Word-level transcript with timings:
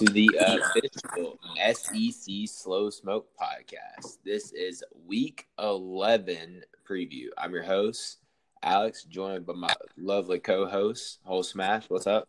To 0.00 0.06
the 0.06 0.30
uh, 0.40 0.56
official 0.56 1.38
SEC 1.74 2.48
Slow 2.48 2.88
Smoke 2.88 3.28
podcast. 3.38 4.16
This 4.24 4.50
is 4.52 4.82
week 5.06 5.46
11 5.58 6.62
preview. 6.88 7.26
I'm 7.36 7.52
your 7.52 7.64
host, 7.64 8.16
Alex, 8.62 9.04
joined 9.04 9.44
by 9.44 9.52
my 9.52 9.74
lovely 9.98 10.38
co 10.38 10.64
host, 10.64 11.18
Holt 11.24 11.44
Smash. 11.44 11.84
What's 11.90 12.06
up? 12.06 12.26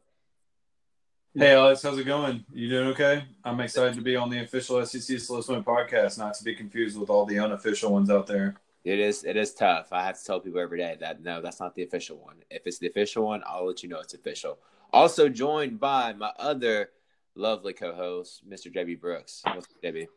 Hey 1.34 1.54
Alex, 1.54 1.82
how's 1.82 1.98
it 1.98 2.04
going? 2.04 2.44
You 2.52 2.68
doing 2.68 2.88
okay? 2.90 3.24
I'm 3.46 3.62
excited 3.62 3.94
to 3.94 4.02
be 4.02 4.18
on 4.18 4.30
the 4.30 4.44
official 4.44 4.86
SEC 4.86 5.18
Slow 5.18 5.40
Smoke 5.40 5.64
podcast, 5.64 6.18
not 6.18 6.34
to 6.34 6.44
be 6.44 6.54
confused 6.54 7.00
with 7.00 7.10
all 7.10 7.26
the 7.26 7.40
unofficial 7.40 7.94
ones 7.94 8.10
out 8.10 8.28
there. 8.28 8.56
It 8.84 9.00
is 9.00 9.24
it 9.24 9.38
is 9.38 9.54
tough. 9.54 9.94
I 9.94 10.04
have 10.04 10.20
to 10.20 10.26
tell 10.26 10.42
people 10.42 10.60
every 10.60 10.80
day 10.80 10.98
that 11.00 11.24
no, 11.24 11.42
that's 11.42 11.62
not 11.62 11.74
the 11.76 11.84
official 11.84 12.18
one. 12.18 12.36
If 12.50 12.68
it's 12.68 12.80
the 12.80 12.90
official 12.90 13.28
one, 13.28 13.42
I'll 13.46 13.66
let 13.66 13.82
you 13.82 13.88
know 13.88 14.02
it's 14.02 14.14
official. 14.14 14.60
Also 14.92 15.30
joined 15.30 15.80
by 15.80 16.12
my 16.12 16.34
other 16.38 16.90
lovely 17.36 17.74
co-host, 17.74 18.48
Mr. 18.50 18.74
JB 18.74 19.00
Brooks. 19.00 19.42
What's 19.46 19.66
up, 19.66 19.72
JB? 19.84 20.08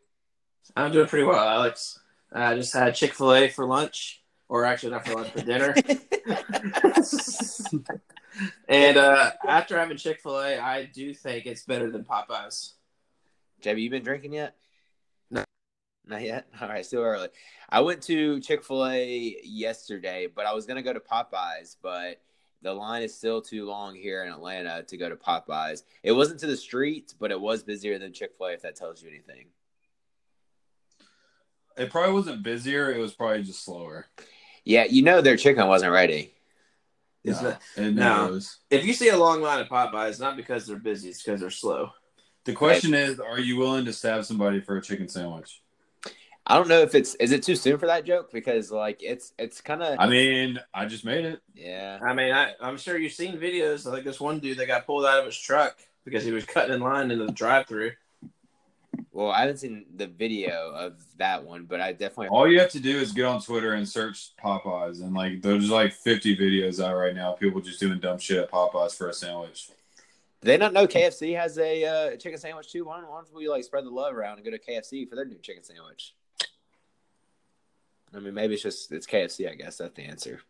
I'm 0.76 0.92
doing 0.92 1.06
pretty 1.06 1.24
well, 1.24 1.46
Alex. 1.46 1.98
I 2.32 2.54
just 2.54 2.72
had 2.72 2.94
Chick 2.94 3.14
Fil 3.14 3.34
A 3.34 3.48
for 3.48 3.66
lunch, 3.66 4.22
or 4.48 4.64
actually 4.64 4.92
not 4.92 5.06
for 5.06 5.14
lunch, 5.14 5.30
for 5.30 5.42
dinner. 5.42 5.74
and 8.68 8.96
uh, 8.96 9.32
after 9.46 9.78
having 9.78 9.96
Chick 9.96 10.20
Fil 10.20 10.40
A, 10.40 10.58
I 10.58 10.86
do 10.86 11.14
think 11.14 11.46
it's 11.46 11.64
better 11.64 11.90
than 11.90 12.04
Popeyes. 12.04 12.72
Debbie, 13.62 13.82
you 13.82 13.90
been 13.90 14.02
drinking 14.02 14.34
yet? 14.34 14.56
No. 15.30 15.44
Not 16.06 16.22
yet? 16.22 16.46
All 16.60 16.68
right, 16.68 16.84
still 16.84 17.02
early. 17.02 17.28
I 17.68 17.80
went 17.80 18.02
to 18.02 18.40
Chick 18.40 18.62
fil 18.62 18.86
A 18.86 19.36
yesterday, 19.42 20.28
but 20.32 20.47
I 20.47 20.53
was 20.53 20.66
going 20.66 20.76
to 20.76 20.82
go 20.82 20.92
to 20.92 21.00
Popeyes, 21.00 21.76
but 21.82 22.20
the 22.64 22.72
line 22.72 23.02
is 23.02 23.14
still 23.14 23.41
too 23.42 23.66
long 23.66 23.94
here 23.94 24.25
in 24.25 24.32
Atlanta 24.32 24.82
to 24.84 24.97
go 24.97 25.08
to 25.08 25.14
Popeyes. 25.16 25.82
It 26.02 26.12
wasn't 26.12 26.41
to 26.41 26.47
the 26.47 26.56
streets, 26.56 27.12
but 27.12 27.30
it 27.30 27.41
was 27.41 27.62
busier 27.62 27.98
than 27.98 28.12
Chick 28.12 28.32
fil 28.38 28.47
A, 28.48 28.52
if 28.54 28.62
that 28.62 28.75
tells 28.75 29.02
you 29.02 29.08
anything. 29.10 29.47
It 31.76 31.91
probably 31.91 32.14
wasn't 32.14 32.42
busier, 32.42 32.91
it 32.92 32.98
was 32.98 33.12
probably 33.12 33.42
just 33.42 33.64
slower. 33.64 34.06
Yeah, 34.64 34.84
you 34.84 35.03
know 35.03 35.20
their 35.20 35.36
chicken 35.36 35.66
wasn't 35.66 35.92
ready. 35.92 36.32
Is 37.22 37.41
No, 37.42 37.50
that- 37.50 37.62
it 37.76 37.91
no. 37.94 38.26
knows. 38.28 38.58
If 38.70 38.84
you 38.84 38.94
see 38.94 39.08
a 39.10 39.16
long 39.19 39.42
line 39.42 39.60
at 39.60 39.69
Popeyes, 39.69 40.19
not 40.20 40.36
because 40.36 40.66
they're 40.66 40.76
busy, 40.78 41.10
it's 41.10 41.22
because 41.22 41.41
they're 41.41 41.50
slow. 41.50 41.91
The 42.44 42.53
question 42.54 42.94
is, 42.94 43.20
are 43.20 43.41
you 43.41 43.56
willing 43.56 43.84
to 43.86 43.92
stab 43.92 44.24
somebody 44.24 44.60
for 44.60 44.76
a 44.76 44.82
chicken 44.82 45.08
sandwich? 45.08 45.60
I 46.47 46.56
don't 46.56 46.69
know 46.69 46.81
if 46.81 46.94
it's 46.94 47.15
is 47.16 47.32
it 47.32 47.43
too 47.43 47.56
soon 47.56 47.78
for 47.78 47.87
that 47.87 48.05
joke 48.05 48.31
because 48.31 48.71
like 48.71 49.03
it's 49.03 49.32
it's 49.38 49.62
kind 49.62 49.82
of 49.82 49.99
I 49.99 50.06
mean, 50.09 50.60
I 50.75 50.84
just 50.84 51.05
made 51.05 51.25
it. 51.25 51.41
yeah. 51.55 51.99
I 52.03 52.12
mean, 52.12 52.32
I, 52.32 52.53
I'm 52.60 52.77
sure 52.77 52.99
you've 52.99 53.12
seen 53.12 53.38
videos 53.38 53.91
like 53.91 54.05
this 54.05 54.21
one 54.21 54.41
dude 54.41 54.59
that 54.59 54.66
got 54.66 54.84
pulled 54.84 55.06
out 55.06 55.21
of 55.21 55.25
his 55.25 55.38
truck 55.38 55.78
because 56.04 56.22
he 56.22 56.33
was 56.33 56.44
cutting 56.44 56.75
in 56.75 56.81
line 56.81 57.10
into 57.10 57.25
the 57.25 57.33
drive-through. 57.33 57.93
Well, 59.10 59.31
I 59.31 59.41
haven't 59.41 59.59
seen 59.59 59.87
the 59.97 60.06
video 60.06 60.71
of 60.71 61.00
that 61.19 61.44
one, 61.44 61.65
but 61.65 61.81
I 61.81 61.93
definitely 61.93 62.28
All 62.28 62.47
you 62.47 62.60
have 62.60 62.71
to 62.72 62.81
do 62.81 62.99
is 62.99 63.12
get 63.12 63.25
on 63.25 63.41
Twitter 63.41 63.72
and 63.72 63.88
search 63.88 64.33
Popeyes, 64.37 65.00
and 65.00 65.15
like 65.15 65.41
there's 65.41 65.71
like 65.71 65.93
50 65.93 66.37
videos 66.37 66.84
out 66.84 66.94
right 66.94 67.15
now. 67.15 67.33
People 67.33 67.60
just 67.60 67.81
doing 67.81 68.00
dumb 68.00 68.19
shit 68.19 68.38
at 68.38 68.50
Popeyes 68.50 68.97
for 68.97 69.09
a 69.09 69.15
sandwich. 69.15 69.69
Do 70.43 70.49
they 70.49 70.59
not 70.59 70.75
know 70.75 70.87
KFC 70.87 71.34
has 71.37 71.59
a 71.59 71.84
uh, 71.84 72.16
chicken 72.16 72.38
sandwich 72.38 72.71
too. 72.71 72.84
Why 72.84 73.00
don't, 73.00 73.09
why 73.09 73.22
don't 73.22 73.34
we 73.34 73.49
like 73.49 73.65
spread 73.65 73.84
the 73.84 73.91
love 73.91 74.15
around 74.15 74.37
and 74.37 74.44
go 74.44 74.50
to 74.50 74.59
KFC 74.59 75.09
for 75.09 75.16
their 75.16 75.25
new 75.25 75.38
chicken 75.38 75.65
sandwich? 75.65 76.12
I 78.14 78.20
mean, 78.20 78.34
maybe 78.34 78.54
it's 78.54 78.62
just 78.62 78.92
it's 78.92 79.06
KFC. 79.06 79.50
I 79.50 79.54
guess 79.54 79.78
that's 79.78 79.94
the 79.94 80.04
answer. 80.04 80.41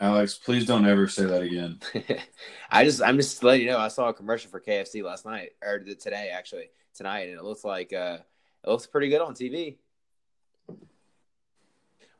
Alex, 0.00 0.38
please 0.38 0.64
don't 0.64 0.86
ever 0.86 1.06
say 1.06 1.24
that 1.24 1.42
again. 1.42 1.78
I 2.70 2.84
just 2.84 3.02
I'm 3.02 3.16
just 3.16 3.42
letting 3.44 3.66
you 3.66 3.72
know. 3.72 3.78
I 3.78 3.88
saw 3.88 4.08
a 4.08 4.14
commercial 4.14 4.50
for 4.50 4.60
KFC 4.60 5.02
last 5.02 5.26
night 5.26 5.50
or 5.62 5.78
today 5.78 6.30
actually 6.32 6.70
tonight, 6.94 7.28
and 7.28 7.38
it 7.38 7.44
looks 7.44 7.64
like 7.64 7.92
uh, 7.92 8.18
it 8.64 8.70
looks 8.70 8.86
pretty 8.86 9.10
good 9.10 9.20
on 9.20 9.34
TV. 9.34 9.76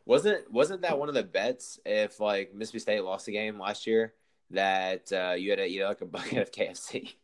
Wasn't 0.04 0.50
wasn't 0.52 0.82
that 0.82 0.98
one 0.98 1.08
of 1.08 1.14
the 1.14 1.22
bets 1.22 1.78
if 1.86 2.20
like 2.20 2.54
Mississippi 2.54 2.80
State 2.80 3.04
lost 3.04 3.26
the 3.26 3.32
game 3.32 3.58
last 3.58 3.86
year 3.86 4.12
that 4.50 5.10
uh, 5.12 5.32
you 5.32 5.50
had 5.50 5.58
to 5.58 5.66
eat 5.66 5.84
like 5.84 6.00
a 6.00 6.06
bucket 6.06 6.38
of 6.38 6.52
KFC? 6.52 7.14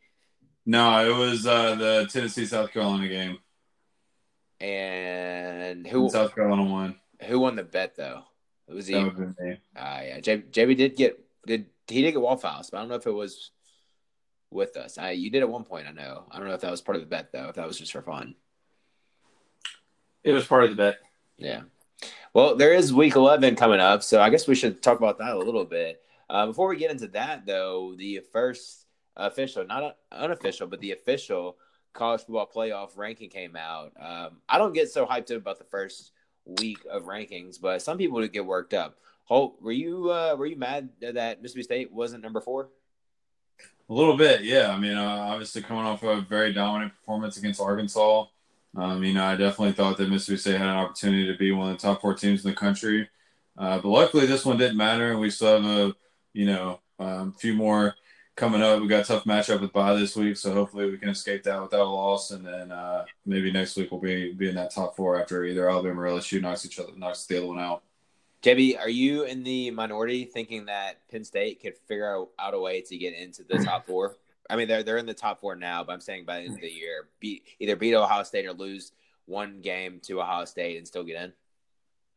No, 0.65 1.09
it 1.09 1.17
was 1.17 1.45
uh, 1.45 1.75
the 1.75 2.09
Tennessee 2.11 2.45
South 2.45 2.71
Carolina 2.71 3.07
game. 3.07 3.37
And 4.59 5.85
who 5.87 6.09
South 6.09 6.33
Carolina 6.35 6.63
won. 6.63 6.95
Who 7.25 7.39
won 7.39 7.55
the 7.55 7.63
bet 7.63 7.95
though? 7.95 8.23
It 8.67 8.73
was 8.73 8.87
That 8.87 8.97
he. 8.97 9.03
would 9.03 9.17
have 9.17 9.39
me. 9.39 9.57
Ah, 9.75 10.01
yeah. 10.01 10.19
J- 10.19 10.41
JB 10.41 10.77
did 10.77 10.95
get 10.95 11.19
did 11.45 11.67
he 11.87 12.01
did 12.01 12.11
get 12.11 12.21
Waffle 12.21 12.49
House, 12.49 12.69
but 12.69 12.77
I 12.77 12.81
don't 12.81 12.89
know 12.89 12.95
if 12.95 13.07
it 13.07 13.11
was 13.11 13.51
with 14.51 14.75
us. 14.77 14.97
I 14.97 15.11
you 15.11 15.29
did 15.29 15.41
at 15.41 15.49
one 15.49 15.63
point. 15.63 15.87
I 15.87 15.91
know. 15.91 16.25
I 16.31 16.37
don't 16.37 16.47
know 16.47 16.53
if 16.53 16.61
that 16.61 16.71
was 16.71 16.81
part 16.81 16.95
of 16.97 17.01
the 17.01 17.07
bet 17.07 17.31
though. 17.31 17.49
If 17.49 17.55
that 17.55 17.67
was 17.67 17.77
just 17.77 17.91
for 17.91 18.01
fun. 18.01 18.35
It 20.23 20.33
was 20.33 20.45
part 20.45 20.63
of 20.65 20.69
the 20.71 20.75
bet. 20.75 20.97
Yeah. 21.37 21.61
Well, 22.33 22.55
there 22.55 22.73
is 22.73 22.93
week 22.93 23.15
11 23.15 23.55
coming 23.55 23.79
up, 23.79 24.03
so 24.03 24.21
I 24.21 24.29
guess 24.29 24.47
we 24.47 24.55
should 24.55 24.81
talk 24.83 24.97
about 24.99 25.17
that 25.19 25.33
a 25.35 25.39
little 25.39 25.65
bit. 25.65 26.01
Uh, 26.29 26.45
before 26.47 26.67
we 26.67 26.75
get 26.75 26.91
into 26.91 27.07
that, 27.09 27.45
though, 27.45 27.95
the 27.97 28.19
first 28.33 28.85
official, 29.15 29.65
not 29.65 29.95
unofficial, 30.11 30.67
but 30.67 30.81
the 30.81 30.91
official 30.91 31.57
college 31.93 32.21
football 32.21 32.49
playoff 32.53 32.97
ranking 32.97 33.29
came 33.29 33.55
out. 33.55 33.93
Um, 33.99 34.41
I 34.49 34.57
don't 34.57 34.73
get 34.73 34.89
so 34.91 35.05
hyped 35.05 35.31
up 35.31 35.37
about 35.37 35.57
the 35.57 35.63
first 35.63 36.11
week 36.59 36.79
of 36.89 37.03
rankings, 37.03 37.59
but 37.59 37.81
some 37.81 37.97
people 37.97 38.15
would 38.15 38.33
get 38.33 38.45
worked 38.45 38.73
up. 38.73 38.97
Holt, 39.25 39.61
were 39.61 39.71
you 39.71 40.09
uh, 40.09 40.35
were 40.37 40.45
you 40.45 40.55
mad 40.55 40.89
that 41.01 41.41
Mississippi 41.41 41.63
State 41.63 41.91
wasn't 41.91 42.23
number 42.23 42.39
four? 42.41 42.69
A 43.89 43.93
little 43.93 44.17
bit, 44.17 44.43
yeah. 44.43 44.69
I 44.69 44.77
mean, 44.77 44.97
uh, 44.97 45.03
obviously 45.03 45.61
coming 45.61 45.85
off 45.85 46.03
a 46.03 46.21
very 46.21 46.53
dominant 46.53 46.93
performance 46.95 47.37
against 47.37 47.61
Arkansas. 47.61 48.25
Um, 48.75 49.03
you 49.03 49.13
know, 49.13 49.23
I 49.23 49.35
definitely 49.35 49.73
thought 49.73 49.97
that 49.97 50.09
Mississippi 50.09 50.37
State 50.37 50.57
had 50.57 50.67
an 50.67 50.75
opportunity 50.75 51.25
to 51.25 51.37
be 51.37 51.51
one 51.51 51.71
of 51.71 51.77
the 51.77 51.81
top 51.81 52.01
four 52.01 52.13
teams 52.13 52.43
in 52.43 52.51
the 52.51 52.55
country. 52.55 53.09
Uh, 53.57 53.79
but 53.79 53.89
luckily, 53.89 54.25
this 54.25 54.45
one 54.45 54.57
didn't 54.57 54.77
matter, 54.77 55.11
and 55.11 55.19
we 55.19 55.29
still 55.29 55.61
have 55.61 55.65
a, 55.65 55.95
you 56.33 56.45
know, 56.45 56.79
um, 56.99 57.33
few 57.33 57.53
more 57.53 57.95
coming 58.37 58.61
up. 58.61 58.79
We 58.79 58.87
got 58.87 59.03
a 59.03 59.07
tough 59.07 59.25
matchup 59.25 59.59
with 59.59 59.73
bye 59.73 59.93
this 59.95 60.15
week, 60.15 60.37
so 60.37 60.53
hopefully 60.53 60.89
we 60.89 60.97
can 60.97 61.09
escape 61.09 61.43
that 61.43 61.61
without 61.61 61.81
a 61.81 61.83
loss, 61.83 62.31
and 62.31 62.45
then 62.45 62.71
uh, 62.71 63.03
maybe 63.25 63.51
next 63.51 63.75
week 63.75 63.91
we'll 63.91 63.99
be 63.99 64.31
be 64.31 64.47
in 64.47 64.55
that 64.55 64.73
top 64.73 64.95
four 64.95 65.19
after 65.19 65.43
either 65.43 65.69
Alabama 65.69 66.01
or 66.01 66.05
LSU 66.05 66.41
knocks 66.41 66.65
each 66.65 66.79
other 66.79 66.91
knocks 66.95 67.25
the 67.25 67.37
other 67.37 67.47
one 67.47 67.59
out. 67.59 67.83
JB, 68.43 68.79
are 68.79 68.89
you 68.89 69.23
in 69.23 69.43
the 69.43 69.71
minority 69.71 70.23
thinking 70.23 70.67
that 70.67 71.05
Penn 71.09 71.23
State 71.23 71.59
could 71.59 71.75
figure 71.87 72.15
out, 72.15 72.29
out 72.39 72.53
a 72.53 72.59
way 72.59 72.81
to 72.81 72.97
get 72.97 73.15
into 73.15 73.43
the 73.43 73.57
top 73.57 73.87
four? 73.87 74.15
I 74.49 74.55
mean, 74.55 74.67
they're 74.67 74.83
they're 74.83 74.97
in 74.97 75.07
the 75.07 75.13
top 75.13 75.41
four 75.41 75.55
now, 75.55 75.83
but 75.83 75.91
I'm 75.91 75.99
saying 75.99 76.25
by 76.25 76.37
the 76.37 76.45
end 76.45 76.53
of 76.53 76.61
the 76.61 76.69
year, 76.69 77.09
beat 77.19 77.43
either 77.59 77.75
beat 77.75 77.95
Ohio 77.95 78.23
State 78.23 78.45
or 78.45 78.53
lose 78.53 78.91
one 79.25 79.61
game 79.61 79.99
to 80.03 80.21
Ohio 80.21 80.45
State 80.45 80.77
and 80.77 80.87
still 80.87 81.03
get 81.03 81.21
in. 81.21 81.33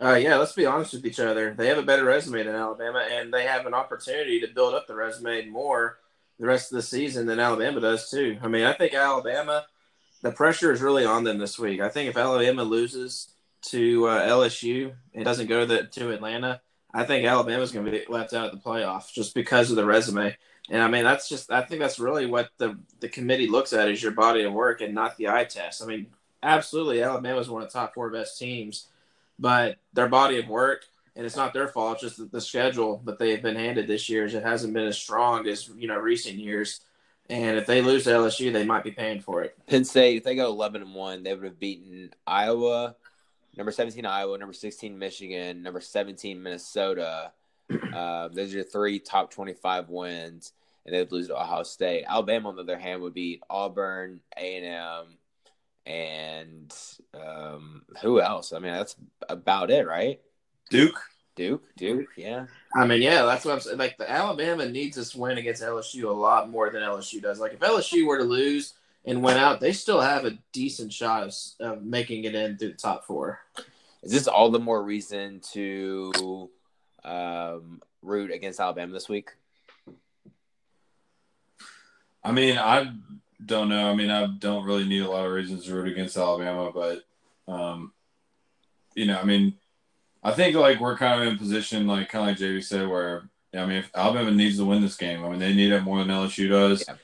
Uh, 0.02 0.14
yeah, 0.14 0.36
let's 0.36 0.52
be 0.52 0.64
honest 0.64 0.94
with 0.94 1.04
each 1.04 1.20
other. 1.20 1.52
They 1.52 1.66
have 1.66 1.76
a 1.76 1.82
better 1.82 2.04
resume 2.04 2.42
than 2.42 2.54
Alabama, 2.54 3.06
and 3.10 3.32
they 3.32 3.44
have 3.44 3.66
an 3.66 3.74
opportunity 3.74 4.40
to 4.40 4.48
build 4.48 4.74
up 4.74 4.86
the 4.86 4.94
resume 4.94 5.46
more 5.46 5.98
the 6.40 6.46
rest 6.46 6.72
of 6.72 6.76
the 6.76 6.82
season 6.82 7.26
than 7.26 7.38
Alabama 7.38 7.80
does 7.80 8.10
too. 8.10 8.38
I 8.42 8.48
mean, 8.48 8.64
I 8.64 8.72
think 8.72 8.94
Alabama, 8.94 9.66
the 10.22 10.32
pressure 10.32 10.72
is 10.72 10.80
really 10.80 11.04
on 11.04 11.22
them 11.22 11.38
this 11.38 11.58
week. 11.58 11.80
I 11.80 11.90
think 11.90 12.08
if 12.08 12.16
Alabama 12.16 12.64
loses 12.64 13.28
to 13.66 14.08
uh, 14.08 14.26
LSU 14.26 14.94
and 15.14 15.24
doesn't 15.24 15.48
go 15.48 15.60
to, 15.60 15.66
the, 15.66 15.82
to 15.84 16.12
Atlanta, 16.12 16.62
I 16.94 17.04
think 17.04 17.26
Alabama's 17.26 17.72
going 17.72 17.84
to 17.84 17.92
be 17.92 18.04
left 18.08 18.32
out 18.32 18.46
of 18.46 18.52
the 18.52 18.68
playoffs 18.70 19.12
just 19.12 19.34
because 19.34 19.68
of 19.68 19.76
the 19.76 19.84
resume. 19.84 20.34
And 20.70 20.82
I 20.82 20.88
mean, 20.88 21.04
that's 21.04 21.28
just 21.28 21.52
I 21.52 21.62
think 21.62 21.80
that's 21.80 21.98
really 21.98 22.26
what 22.26 22.48
the 22.58 22.78
the 23.00 23.08
committee 23.08 23.48
looks 23.48 23.72
at 23.72 23.88
is 23.88 24.02
your 24.02 24.12
body 24.12 24.42
of 24.44 24.52
work 24.52 24.80
and 24.80 24.94
not 24.94 25.16
the 25.16 25.28
eye 25.28 25.44
test. 25.44 25.82
I 25.82 25.86
mean, 25.86 26.06
absolutely, 26.42 27.02
Alabama's 27.02 27.50
one 27.50 27.62
of 27.62 27.68
the 27.68 27.72
top 27.72 27.94
four 27.94 28.08
best 28.10 28.38
teams, 28.38 28.86
but 29.38 29.78
their 29.92 30.08
body 30.08 30.38
of 30.38 30.48
work 30.48 30.84
and 31.20 31.26
it's 31.26 31.36
not 31.36 31.52
their 31.52 31.68
fault. 31.68 31.96
It's 31.96 32.02
just 32.02 32.16
that 32.16 32.32
the 32.32 32.40
schedule 32.40 33.02
that 33.04 33.18
they've 33.18 33.42
been 33.42 33.54
handed 33.54 33.86
this 33.86 34.08
year 34.08 34.24
is 34.24 34.32
it 34.32 34.42
hasn't 34.42 34.72
been 34.72 34.86
as 34.86 34.96
strong 34.96 35.46
as 35.46 35.68
you 35.76 35.86
know 35.86 35.98
recent 35.98 36.36
years. 36.36 36.80
And 37.28 37.58
if 37.58 37.66
they 37.66 37.82
lose 37.82 38.04
to 38.04 38.10
LSU, 38.10 38.50
they 38.50 38.64
might 38.64 38.84
be 38.84 38.90
paying 38.90 39.20
for 39.20 39.42
it. 39.42 39.54
Penn 39.66 39.84
State, 39.84 40.16
if 40.16 40.24
they 40.24 40.34
go 40.34 40.46
eleven 40.46 40.80
and 40.80 40.94
one, 40.94 41.22
they 41.22 41.34
would 41.34 41.44
have 41.44 41.60
beaten 41.60 42.08
Iowa, 42.26 42.96
number 43.54 43.70
seventeen 43.70 44.06
Iowa, 44.06 44.38
number 44.38 44.54
sixteen 44.54 44.98
Michigan, 44.98 45.62
number 45.62 45.82
seventeen 45.82 46.42
Minnesota. 46.42 47.32
Uh, 47.94 48.28
those 48.28 48.54
are 48.54 48.62
three 48.62 48.98
top 48.98 49.30
twenty-five 49.30 49.90
wins, 49.90 50.54
and 50.86 50.94
they'd 50.94 51.12
lose 51.12 51.28
to 51.28 51.38
Ohio 51.38 51.64
State. 51.64 52.04
Alabama, 52.08 52.48
on 52.48 52.56
the 52.56 52.62
other 52.62 52.78
hand, 52.78 53.02
would 53.02 53.14
beat 53.14 53.42
Auburn, 53.50 54.20
A 54.38 54.56
and 54.56 54.66
M, 54.66 55.18
and 55.84 56.74
um, 57.14 57.82
who 58.00 58.22
else? 58.22 58.54
I 58.54 58.58
mean, 58.58 58.72
that's 58.72 58.96
about 59.28 59.70
it, 59.70 59.86
right? 59.86 60.18
Duke. 60.70 61.00
Duke, 61.36 61.62
Duke, 61.76 62.08
yeah. 62.16 62.46
I 62.74 62.86
mean, 62.86 63.00
yeah, 63.00 63.24
that's 63.24 63.44
what 63.44 63.54
I'm 63.54 63.60
saying. 63.60 63.78
Like 63.78 63.96
the 63.96 64.10
Alabama 64.10 64.68
needs 64.68 64.96
this 64.96 65.14
win 65.14 65.38
against 65.38 65.62
LSU 65.62 66.04
a 66.04 66.10
lot 66.10 66.50
more 66.50 66.70
than 66.70 66.82
LSU 66.82 67.22
does. 67.22 67.40
Like 67.40 67.54
if 67.54 67.60
LSU 67.60 68.06
were 68.06 68.18
to 68.18 68.24
lose 68.24 68.74
and 69.06 69.22
went 69.22 69.38
out, 69.38 69.60
they 69.60 69.72
still 69.72 70.00
have 70.00 70.24
a 70.24 70.36
decent 70.52 70.92
shot 70.92 71.22
of, 71.22 71.34
of 71.60 71.82
making 71.82 72.24
it 72.24 72.34
in 72.34 72.58
through 72.58 72.72
the 72.72 72.74
top 72.74 73.06
four. 73.06 73.40
Is 74.02 74.12
this 74.12 74.26
all 74.26 74.50
the 74.50 74.58
more 74.58 74.82
reason 74.82 75.40
to 75.52 76.50
um, 77.04 77.80
root 78.02 78.30
against 78.30 78.60
Alabama 78.60 78.92
this 78.92 79.08
week? 79.08 79.30
I 82.22 82.32
mean, 82.32 82.58
I 82.58 82.92
don't 83.44 83.68
know. 83.68 83.90
I 83.90 83.94
mean, 83.94 84.10
I 84.10 84.26
don't 84.26 84.64
really 84.64 84.86
need 84.86 85.02
a 85.02 85.10
lot 85.10 85.26
of 85.26 85.32
reasons 85.32 85.64
to 85.64 85.74
root 85.74 85.92
against 85.92 86.16
Alabama, 86.16 86.70
but 86.72 87.02
um, 87.48 87.92
you 88.94 89.06
know, 89.06 89.18
I 89.18 89.24
mean, 89.24 89.54
I 90.22 90.32
think 90.32 90.54
like 90.56 90.80
we're 90.80 90.96
kind 90.96 91.22
of 91.22 91.28
in 91.28 91.38
position, 91.38 91.86
like 91.86 92.08
kind 92.08 92.30
of 92.30 92.40
like 92.40 92.50
JB 92.50 92.64
said, 92.64 92.88
where 92.88 93.28
I 93.54 93.64
mean, 93.66 93.78
if 93.78 93.90
Alabama 93.94 94.30
needs 94.30 94.58
to 94.58 94.64
win 94.64 94.82
this 94.82 94.96
game, 94.96 95.24
I 95.24 95.28
mean, 95.28 95.38
they 95.38 95.54
need 95.54 95.72
it 95.72 95.82
more 95.82 95.98
than 95.98 96.08
LSU 96.08 96.48
does. 96.48 96.84
Yeah. 96.86 96.94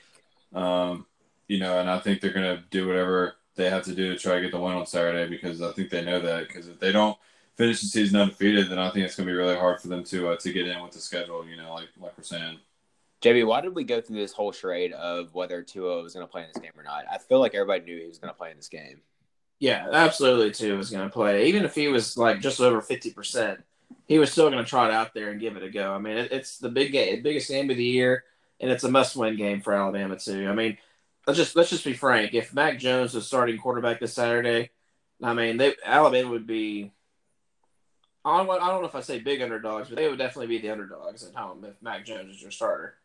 Um, 0.53 1.05
you 1.47 1.59
know, 1.59 1.79
and 1.79 1.89
I 1.89 1.99
think 1.99 2.21
they're 2.21 2.33
gonna 2.33 2.63
do 2.69 2.87
whatever 2.87 3.35
they 3.55 3.69
have 3.69 3.83
to 3.83 3.95
do 3.95 4.13
to 4.13 4.19
try 4.19 4.35
to 4.35 4.41
get 4.41 4.51
the 4.51 4.59
win 4.59 4.73
on 4.73 4.85
Saturday 4.85 5.29
because 5.29 5.61
I 5.61 5.71
think 5.71 5.89
they 5.89 6.03
know 6.03 6.19
that 6.19 6.47
because 6.47 6.67
if 6.67 6.79
they 6.79 6.91
don't 6.91 7.17
finish 7.55 7.81
the 7.81 7.87
season 7.87 8.19
undefeated, 8.19 8.69
then 8.69 8.79
I 8.79 8.91
think 8.91 9.05
it's 9.05 9.15
gonna 9.15 9.27
be 9.27 9.33
really 9.33 9.55
hard 9.55 9.81
for 9.81 9.87
them 9.87 10.03
to 10.05 10.29
uh, 10.29 10.37
to 10.37 10.53
get 10.53 10.67
in 10.67 10.81
with 10.81 10.91
the 10.91 10.99
schedule. 10.99 11.45
You 11.45 11.57
know, 11.57 11.73
like 11.73 11.89
like 11.99 12.17
we're 12.17 12.23
saying. 12.23 12.59
JB, 13.21 13.47
why 13.47 13.61
did 13.61 13.73
we 13.73 13.83
go 13.83 13.99
through 13.99 14.17
this 14.17 14.31
whole 14.31 14.51
charade 14.51 14.93
of 14.93 15.33
whether 15.33 15.63
Tua 15.63 16.03
was 16.03 16.13
going 16.13 16.25
to 16.25 16.31
play 16.31 16.43
in 16.43 16.49
this 16.53 16.61
game 16.61 16.73
or 16.77 16.83
not? 16.83 17.05
I 17.11 17.17
feel 17.17 17.39
like 17.39 17.55
everybody 17.55 17.83
knew 17.83 17.99
he 17.99 18.07
was 18.07 18.19
going 18.19 18.31
to 18.31 18.37
play 18.37 18.51
in 18.51 18.57
this 18.57 18.67
game. 18.67 19.01
Yeah, 19.59 19.87
absolutely. 19.91 20.51
Tua 20.51 20.77
was 20.77 20.91
going 20.91 21.07
to 21.07 21.13
play, 21.13 21.47
even 21.47 21.65
if 21.65 21.73
he 21.73 21.87
was 21.87 22.17
like 22.17 22.41
just 22.41 22.61
over 22.61 22.81
fifty 22.81 23.11
percent. 23.11 23.63
He 24.05 24.19
was 24.19 24.31
still 24.31 24.49
going 24.49 24.63
to 24.63 24.69
trot 24.69 24.91
out 24.91 25.13
there 25.13 25.31
and 25.31 25.39
give 25.39 25.57
it 25.57 25.63
a 25.63 25.69
go. 25.69 25.91
I 25.93 25.97
mean, 25.97 26.17
it, 26.17 26.31
it's 26.31 26.59
the 26.59 26.69
big 26.69 26.93
game, 26.93 27.21
biggest 27.23 27.49
game 27.49 27.69
of 27.69 27.75
the 27.77 27.83
year, 27.83 28.23
and 28.59 28.71
it's 28.71 28.85
a 28.85 28.91
must-win 28.91 29.35
game 29.35 29.61
for 29.61 29.73
Alabama 29.73 30.17
too. 30.17 30.47
I 30.47 30.53
mean, 30.53 30.77
let's 31.25 31.37
just 31.37 31.55
let's 31.55 31.69
just 31.69 31.83
be 31.83 31.93
frank. 31.93 32.33
If 32.33 32.53
Mac 32.53 32.79
Jones 32.79 33.13
was 33.13 33.27
starting 33.27 33.57
quarterback 33.57 33.99
this 33.99 34.13
Saturday, 34.13 34.71
I 35.21 35.33
mean, 35.33 35.57
they 35.57 35.73
Alabama 35.83 36.29
would 36.29 36.47
be. 36.47 36.91
I 38.23 38.37
don't, 38.37 38.49
I 38.49 38.67
don't 38.67 38.81
know 38.81 38.87
if 38.89 38.95
I 38.95 39.01
say 39.01 39.19
big 39.19 39.41
underdogs, 39.41 39.87
but 39.89 39.97
they 39.97 40.09
would 40.09 40.17
definitely 40.19 40.47
be 40.47 40.57
the 40.59 40.69
underdogs 40.69 41.23
at 41.25 41.33
home 41.33 41.63
if 41.63 41.81
Mac 41.81 42.05
Jones 42.05 42.35
is 42.35 42.41
your 42.41 42.51
starter. 42.51 42.95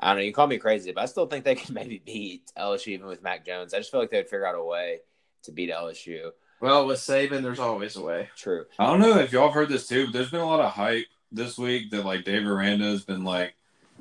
I 0.00 0.08
don't 0.08 0.16
know. 0.16 0.22
You 0.24 0.32
call 0.32 0.48
me 0.48 0.58
crazy, 0.58 0.90
but 0.90 1.02
I 1.02 1.06
still 1.06 1.26
think 1.26 1.44
they 1.44 1.54
could 1.54 1.70
maybe 1.74 2.02
beat 2.04 2.50
LSU 2.58 2.88
even 2.88 3.06
with 3.06 3.22
Mac 3.22 3.46
Jones. 3.46 3.72
I 3.72 3.78
just 3.78 3.90
feel 3.90 4.00
like 4.00 4.10
they 4.10 4.18
would 4.18 4.28
figure 4.28 4.46
out 4.46 4.56
a 4.56 4.62
way 4.62 5.00
to 5.44 5.52
beat 5.52 5.70
LSU. 5.70 6.30
Well, 6.60 6.86
with 6.86 6.98
Saban, 6.98 7.42
there's 7.42 7.58
always 7.58 7.96
a 7.96 8.02
way. 8.02 8.28
True. 8.36 8.64
I 8.78 8.86
don't 8.86 9.00
know 9.00 9.18
if 9.18 9.32
y'all 9.32 9.50
heard 9.50 9.68
this 9.68 9.86
too, 9.86 10.06
but 10.06 10.12
there's 10.12 10.30
been 10.30 10.40
a 10.40 10.46
lot 10.46 10.60
of 10.60 10.72
hype 10.72 11.06
this 11.30 11.58
week 11.58 11.90
that 11.90 12.04
like 12.04 12.24
Dave 12.24 12.46
Aranda 12.46 12.84
has 12.86 13.04
been 13.04 13.24
like 13.24 13.54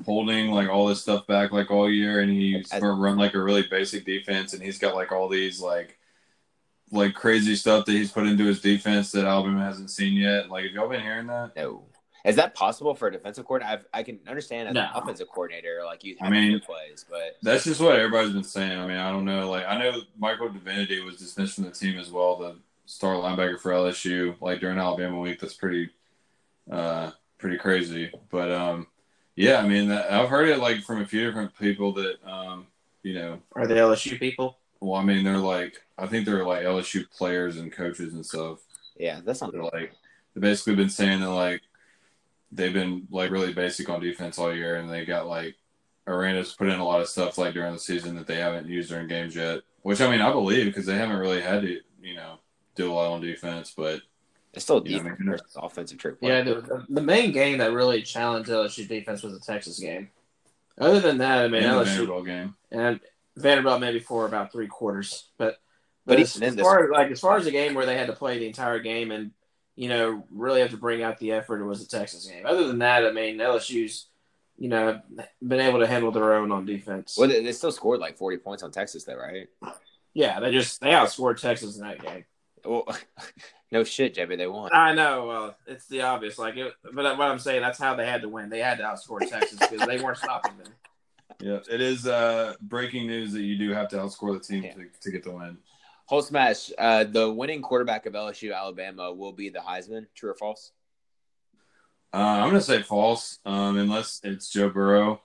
holding 0.06 0.51
like 0.51 0.69
all 0.69 0.88
this 0.88 1.01
stuff 1.01 1.28
back 1.28 1.51
like 1.51 1.72
all 1.72 1.90
year, 1.90 2.22
and 2.22 2.31
he's 2.31 2.72
I, 2.72 2.80
run 2.80 3.18
like 3.18 3.34
a 3.34 3.42
really 3.42 3.63
basic 3.63 4.06
defense, 4.06 4.54
and 4.54 4.63
he's 4.63 4.80
got 4.80 4.95
like 4.95 5.12
all 5.12 5.30
these 5.30 5.60
like 5.60 5.98
like 6.92 7.16
crazy 7.16 7.56
stuff 7.56 7.86
that 7.86 7.92
he's 7.92 8.12
put 8.12 8.28
into 8.28 8.46
his 8.46 8.62
defense 8.62 9.12
that 9.12 9.25
Alabama 9.25 9.63
hasn't 9.66 9.89
seen 9.89 10.13
yet. 10.13 10.50
Like, 10.50 10.66
have 10.66 10.74
y'all 10.74 10.89
been 10.89 11.01
hearing 11.01 11.28
that? 11.28 11.56
No. 11.56 11.84
Is 12.25 12.38
that 12.38 12.56
possible 12.56 12.96
for 12.96 13.10
a 13.10 13.12
defensive 13.12 13.46
coordinator? 13.46 13.80
I've, 13.80 13.86
i 13.94 14.04
can 14.04 14.20
understand 14.28 14.70
as 14.70 14.75
no. 14.75 14.81
an 14.81 14.90
offensive 14.96 15.28
coordinator, 15.30 15.81
like 15.86 16.04
you 16.06 16.16
have 16.20 16.30
I 16.30 16.31
mean, 16.31 16.60
plays, 16.62 17.06
but 17.10 17.38
that's 17.42 17.66
just 17.66 17.81
what 17.81 17.98
everybody's 17.98 18.34
been 18.34 18.44
saying. 18.44 18.80
I 18.80 18.88
mean, 18.88 18.98
I 18.98 19.12
don't 19.12 19.25
know. 19.25 19.50
Like, 19.50 19.66
I 19.68 19.78
know 19.78 20.02
Michael 20.18 20.50
Divinity 20.50 21.02
was 21.02 21.18
dismissed 21.18 21.56
from 21.56 21.66
the 21.66 21.72
team 21.72 22.00
as 22.00 22.12
well, 22.12 22.38
the 22.38 22.56
star 22.86 23.16
linebacker 23.16 23.60
for 23.60 23.72
LSU, 23.72 24.40
like 24.40 24.62
during 24.62 24.78
Alabama 24.78 25.20
week. 25.20 25.42
That's 25.42 25.54
pretty, 25.54 25.90
uh, 26.72 27.12
pretty 27.40 27.58
crazy. 27.58 28.10
But 28.31 28.52
um, 28.52 28.88
yeah, 29.36 29.58
I 29.58 29.68
mean, 29.68 29.92
I've 29.92 30.30
heard 30.30 30.48
it 30.48 30.60
like 30.60 30.81
from 30.81 31.02
a 31.02 31.06
few 31.06 31.25
different 31.25 31.58
people 31.58 31.92
that 31.94 32.25
um, 32.25 32.68
you 33.04 33.16
know, 33.16 33.40
are 33.54 33.68
they 33.68 33.75
LSU 33.75 34.18
people? 34.18 34.58
Well, 34.80 35.00
I 35.00 35.04
mean, 35.04 35.24
they're 35.24 35.38
like, 35.38 35.81
I 35.98 36.08
think 36.08 36.25
they're 36.25 36.46
like 36.46 36.64
LSU 36.64 37.10
players 37.12 37.58
and 37.58 37.72
coaches 37.72 38.14
and 38.14 38.25
stuff. 38.25 38.60
Yeah, 38.98 39.20
that's 39.24 39.42
not. 39.42 39.52
They're 39.52 39.64
like, 39.64 39.94
they've 40.34 40.42
basically 40.42 40.75
been 40.75 40.90
saying 40.90 41.20
that 41.20 41.30
like 41.30 41.62
they've 42.53 42.73
been 42.73 43.07
like 43.11 43.31
really 43.31 43.53
basic 43.53 43.89
on 43.89 44.01
defense 44.01 44.38
all 44.38 44.53
year, 44.53 44.75
and 44.75 44.89
they 44.89 45.05
got 45.05 45.27
like 45.27 45.55
Aranda's 46.07 46.53
put 46.53 46.69
in 46.69 46.79
a 46.79 46.85
lot 46.85 47.01
of 47.01 47.07
stuff 47.07 47.38
like 47.38 47.53
during 47.53 47.73
the 47.73 47.79
season 47.79 48.15
that 48.15 48.27
they 48.27 48.35
haven't 48.35 48.67
used 48.67 48.89
during 48.89 49.07
games 49.07 49.35
yet. 49.35 49.61
Which 49.81 50.01
I 50.01 50.09
mean, 50.09 50.21
I 50.21 50.31
believe 50.31 50.65
because 50.65 50.85
they 50.85 50.95
haven't 50.95 51.17
really 51.17 51.41
had 51.41 51.61
to, 51.63 51.79
you 52.01 52.15
know, 52.15 52.39
do 52.75 52.91
a 52.91 52.94
lot 52.94 53.11
on 53.11 53.21
defense, 53.21 53.73
but 53.75 54.01
it's 54.53 54.65
still 54.65 54.79
defense 54.79 55.19
know, 55.19 55.31
versus 55.31 55.57
offensive 55.57 55.97
trick 55.97 56.19
play. 56.19 56.29
Yeah, 56.29 56.41
the, 56.44 56.85
the, 56.89 57.01
main 57.01 57.31
game 57.31 57.57
that 57.57 57.73
really 57.73 58.01
challenged 58.01 58.50
LSU 58.50 58.88
defense 58.88 59.23
was 59.23 59.33
the 59.33 59.39
Texas 59.39 59.79
game. 59.79 60.09
Other 60.77 61.00
than 61.00 61.17
that, 61.17 61.39
I 61.39 61.47
mean, 61.47 61.63
and 61.63 61.73
LSU 61.73 61.85
Vanderbilt 61.85 62.25
game 62.25 62.55
and 62.71 63.00
Vanderbilt 63.35 63.81
maybe 63.81 64.00
for 64.00 64.25
about 64.25 64.51
three 64.51 64.67
quarters, 64.67 65.29
but 65.38 65.57
but, 66.05 66.17
but 66.17 66.19
as, 66.19 66.41
as 66.41 66.55
far 66.55 66.83
as 66.83 66.89
like 66.91 67.12
as 67.12 67.19
far 67.19 67.38
as 67.38 67.45
a 67.45 67.51
game 67.51 67.74
where 67.74 67.86
they 67.86 67.98
had 67.98 68.07
to 68.07 68.13
play 68.13 68.38
the 68.38 68.48
entire 68.48 68.79
game 68.79 69.12
and 69.12 69.31
you 69.75 69.89
know, 69.89 70.24
really 70.32 70.62
have 70.62 70.72
to 70.72 70.77
bring 70.77 71.03
out 71.03 71.18
the 71.20 71.32
effort 71.32 71.62
it 71.62 71.65
was 71.65 71.86
the 71.86 71.98
Texas 71.98 72.27
game. 72.27 72.46
Other 72.46 72.68
than 72.68 72.80
that, 72.80 73.06
I 73.06 73.12
mean, 73.12 73.38
LSU's, 73.38 74.08
you 74.58 74.70
know, 74.70 75.01
been 75.46 75.60
able 75.60 75.80
to 75.80 75.88
handle 75.88 76.12
their 76.12 76.34
own 76.34 76.51
on 76.51 76.65
defense. 76.65 77.15
Well, 77.18 77.27
they 77.27 77.51
still 77.51 77.72
scored 77.72 78.00
like 78.00 78.18
40 78.18 78.38
points 78.38 78.63
on 78.63 78.72
Texas, 78.72 79.03
though, 79.03 79.18
right? 79.18 79.48
Yeah, 80.13 80.39
they 80.39 80.51
just 80.51 80.80
they 80.80 80.92
outscored 80.92 81.42
Texas 81.42 81.77
in 81.77 81.84
that 81.84 82.01
game. 82.01 82.25
Well, 82.63 82.86
no 83.72 83.84
shit, 83.84 84.15
JB, 84.15 84.38
they 84.38 84.48
won. 84.48 84.70
I 84.74 84.94
know. 84.94 85.25
Well, 85.25 85.56
it's 85.65 85.88
the 85.88 86.01
obvious. 86.01 86.38
Like, 86.38 86.56
it, 86.56 86.74
but 86.94 87.18
what 87.18 87.27
I'm 87.27 87.39
saying, 87.39 87.62
that's 87.62 87.80
how 87.80 87.96
they 87.96 88.06
had 88.06 88.22
to 88.22 88.30
win. 88.30 88.50
They 88.50 88.60
had 88.60 88.77
to 88.77 88.84
outscore 88.84 89.27
Texas 89.27 89.60
because 89.60 89.88
they 89.88 90.01
weren't 90.01 90.18
stopping 90.18 90.58
them. 90.58 90.74
Yeah, 91.39 91.60
it 91.70 91.82
is 91.82 92.08
uh, 92.08 92.53
breaking 92.62 93.08
news 93.08 93.34
that 93.34 93.42
you 93.42 93.58
do 93.58 93.72
have 93.72 93.89
to 93.89 93.98
outscore 93.98 94.34
the 94.34 94.39
team 94.39 94.63
yeah. 94.63 94.75
to, 94.75 94.86
to 95.01 95.12
get 95.12 95.24
the 95.24 95.32
win. 95.32 95.58
Holt 96.05 96.25
Smash. 96.25 96.72
Uh, 96.77 97.03
the 97.05 97.31
winning 97.31 97.62
quarterback 97.62 98.05
of 98.05 98.13
LSU 98.13 98.55
Alabama 98.55 99.12
will 99.13 99.31
be 99.31 99.50
the 99.50 99.60
Heisman. 99.60 100.07
True 100.15 100.31
or 100.31 100.36
false? 100.36 100.72
Uh, 102.13 102.17
I'm 102.17 102.50
going 102.50 102.62
to 102.62 102.62
say 102.62 102.83
false, 102.83 103.39
um, 103.45 103.77
unless 103.77 104.22
it's 104.24 104.50
Joe 104.50 104.69
Burrow. 104.69 105.22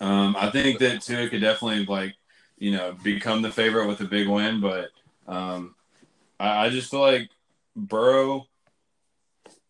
Um, 0.00 0.36
I 0.38 0.50
think 0.50 0.78
that 0.78 1.02
Tua 1.02 1.28
could 1.28 1.40
definitely 1.40 1.84
like, 1.86 2.14
you 2.56 2.70
know, 2.70 2.96
become 3.02 3.42
the 3.42 3.50
favorite 3.50 3.88
with 3.88 4.00
a 4.00 4.04
big 4.04 4.28
win, 4.28 4.60
but 4.60 4.90
um, 5.26 5.74
I, 6.38 6.66
I, 6.66 6.68
just 6.70 6.90
feel 6.90 7.00
like 7.00 7.28
Burrow, 7.74 8.46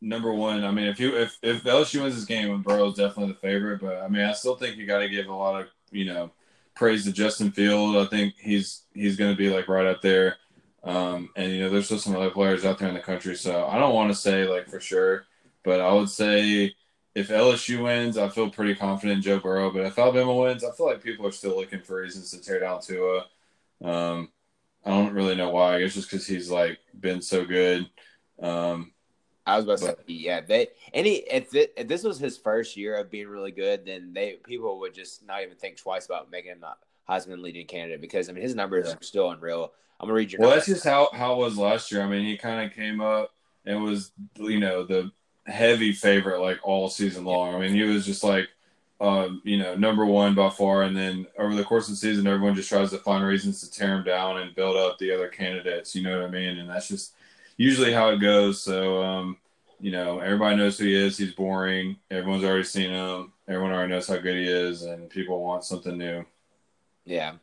number 0.02 0.32
one. 0.32 0.64
I 0.64 0.70
mean, 0.70 0.86
if 0.86 1.00
you 1.00 1.16
if 1.16 1.38
if 1.42 1.64
LSU 1.64 2.02
wins 2.02 2.14
this 2.14 2.24
game, 2.24 2.60
Burrow 2.62 2.88
is 2.88 2.94
definitely 2.94 3.32
the 3.32 3.38
favorite, 3.38 3.80
but 3.80 3.96
I 4.02 4.08
mean, 4.08 4.22
I 4.22 4.32
still 4.32 4.56
think 4.56 4.76
you 4.76 4.86
got 4.86 4.98
to 4.98 5.08
give 5.08 5.26
a 5.26 5.34
lot 5.34 5.62
of 5.62 5.68
you 5.90 6.04
know 6.04 6.30
praise 6.78 7.04
to 7.04 7.12
Justin 7.12 7.50
Field. 7.50 7.96
I 7.96 8.06
think 8.06 8.34
he's 8.38 8.84
he's 8.94 9.16
going 9.16 9.32
to 9.32 9.36
be 9.36 9.50
like 9.50 9.68
right 9.68 9.86
up 9.86 10.00
there. 10.00 10.36
Um, 10.84 11.30
and 11.36 11.52
you 11.52 11.60
know, 11.60 11.70
there's 11.70 11.86
still 11.86 11.98
some 11.98 12.16
other 12.16 12.30
players 12.30 12.64
out 12.64 12.78
there 12.78 12.88
in 12.88 12.94
the 12.94 13.00
country, 13.00 13.34
so 13.36 13.66
I 13.66 13.78
don't 13.78 13.94
want 13.94 14.10
to 14.10 14.14
say 14.14 14.46
like 14.46 14.68
for 14.68 14.80
sure, 14.80 15.26
but 15.64 15.80
I 15.80 15.92
would 15.92 16.08
say 16.08 16.72
if 17.14 17.28
LSU 17.28 17.82
wins, 17.82 18.16
I 18.16 18.28
feel 18.28 18.48
pretty 18.48 18.76
confident 18.76 19.16
in 19.18 19.22
Joe 19.22 19.40
Burrow. 19.40 19.72
But 19.72 19.86
if 19.86 19.98
Alabama 19.98 20.34
wins, 20.34 20.64
I 20.64 20.70
feel 20.70 20.86
like 20.86 21.02
people 21.02 21.26
are 21.26 21.32
still 21.32 21.56
looking 21.56 21.82
for 21.82 22.00
reasons 22.00 22.30
to 22.30 22.40
tear 22.40 22.60
down 22.60 22.80
Tua. 22.80 23.26
Um, 23.82 24.30
I 24.84 24.90
don't 24.90 25.12
really 25.14 25.34
know 25.34 25.50
why. 25.50 25.76
I 25.76 25.80
guess 25.80 25.94
just 25.94 26.10
because 26.10 26.26
he's 26.26 26.48
like 26.50 26.78
been 26.98 27.20
so 27.20 27.44
good. 27.44 27.90
Um, 28.40 28.92
I 29.48 29.56
was 29.56 29.64
about 29.64 29.78
to 29.78 29.86
but, 29.86 30.06
say, 30.06 30.12
yeah, 30.12 30.40
they 30.40 30.68
any 30.92 31.16
if, 31.16 31.54
it, 31.54 31.72
if 31.76 31.88
this 31.88 32.04
was 32.04 32.18
his 32.18 32.36
first 32.36 32.76
year 32.76 32.96
of 32.96 33.10
being 33.10 33.28
really 33.28 33.50
good, 33.50 33.86
then 33.86 34.12
they 34.12 34.34
people 34.44 34.78
would 34.80 34.94
just 34.94 35.26
not 35.26 35.42
even 35.42 35.56
think 35.56 35.78
twice 35.78 36.04
about 36.06 36.30
making 36.30 36.52
him 36.52 36.64
a 36.64 36.76
Heisman 37.10 37.40
leading 37.40 37.66
candidate 37.66 38.02
because 38.02 38.28
I 38.28 38.32
mean 38.32 38.42
his 38.42 38.54
numbers 38.54 38.88
yeah. 38.88 38.94
are 38.94 39.02
still 39.02 39.30
unreal. 39.30 39.72
I'm 39.98 40.06
gonna 40.06 40.14
read 40.14 40.30
your. 40.30 40.40
Well, 40.40 40.50
numbers. 40.50 40.66
that's 40.66 40.82
just 40.82 40.86
how 40.86 41.08
how 41.14 41.34
it 41.34 41.38
was 41.38 41.56
last 41.56 41.90
year. 41.90 42.02
I 42.02 42.06
mean, 42.06 42.24
he 42.24 42.36
kind 42.36 42.64
of 42.64 42.76
came 42.76 43.00
up 43.00 43.34
and 43.64 43.82
was 43.82 44.12
you 44.36 44.60
know 44.60 44.84
the 44.84 45.10
heavy 45.46 45.92
favorite 45.92 46.40
like 46.40 46.58
all 46.62 46.90
season 46.90 47.24
long. 47.24 47.54
I 47.54 47.58
mean, 47.58 47.72
he 47.72 47.82
was 47.82 48.04
just 48.04 48.22
like, 48.22 48.48
um, 49.00 49.40
you 49.44 49.56
know, 49.56 49.74
number 49.74 50.04
one 50.04 50.34
by 50.34 50.50
far. 50.50 50.82
And 50.82 50.96
then 50.96 51.26
over 51.38 51.54
the 51.54 51.64
course 51.64 51.88
of 51.88 51.94
the 51.94 51.96
season, 51.96 52.26
everyone 52.26 52.54
just 52.54 52.68
tries 52.68 52.90
to 52.90 52.98
find 52.98 53.24
reasons 53.24 53.60
to 53.60 53.70
tear 53.70 53.94
him 53.96 54.04
down 54.04 54.38
and 54.38 54.54
build 54.54 54.76
up 54.76 54.98
the 54.98 55.12
other 55.12 55.28
candidates. 55.28 55.94
You 55.94 56.02
know 56.02 56.20
what 56.20 56.28
I 56.28 56.30
mean? 56.30 56.58
And 56.58 56.68
that's 56.68 56.88
just 56.88 57.14
usually 57.58 57.92
how 57.92 58.08
it 58.08 58.18
goes. 58.18 58.62
So, 58.62 59.02
um, 59.02 59.36
you 59.78 59.92
know, 59.92 60.20
everybody 60.20 60.56
knows 60.56 60.78
who 60.78 60.86
he 60.86 60.94
is. 60.94 61.18
He's 61.18 61.34
boring. 61.34 61.96
Everyone's 62.10 62.44
already 62.44 62.64
seen 62.64 62.90
him. 62.90 63.32
Everyone 63.46 63.72
already 63.72 63.92
knows 63.92 64.08
how 64.08 64.16
good 64.16 64.36
he 64.36 64.48
is, 64.48 64.82
and 64.82 65.10
people 65.10 65.42
want 65.42 65.64
something 65.64 65.98
new. 65.98 66.24
Yeah. 67.04 67.34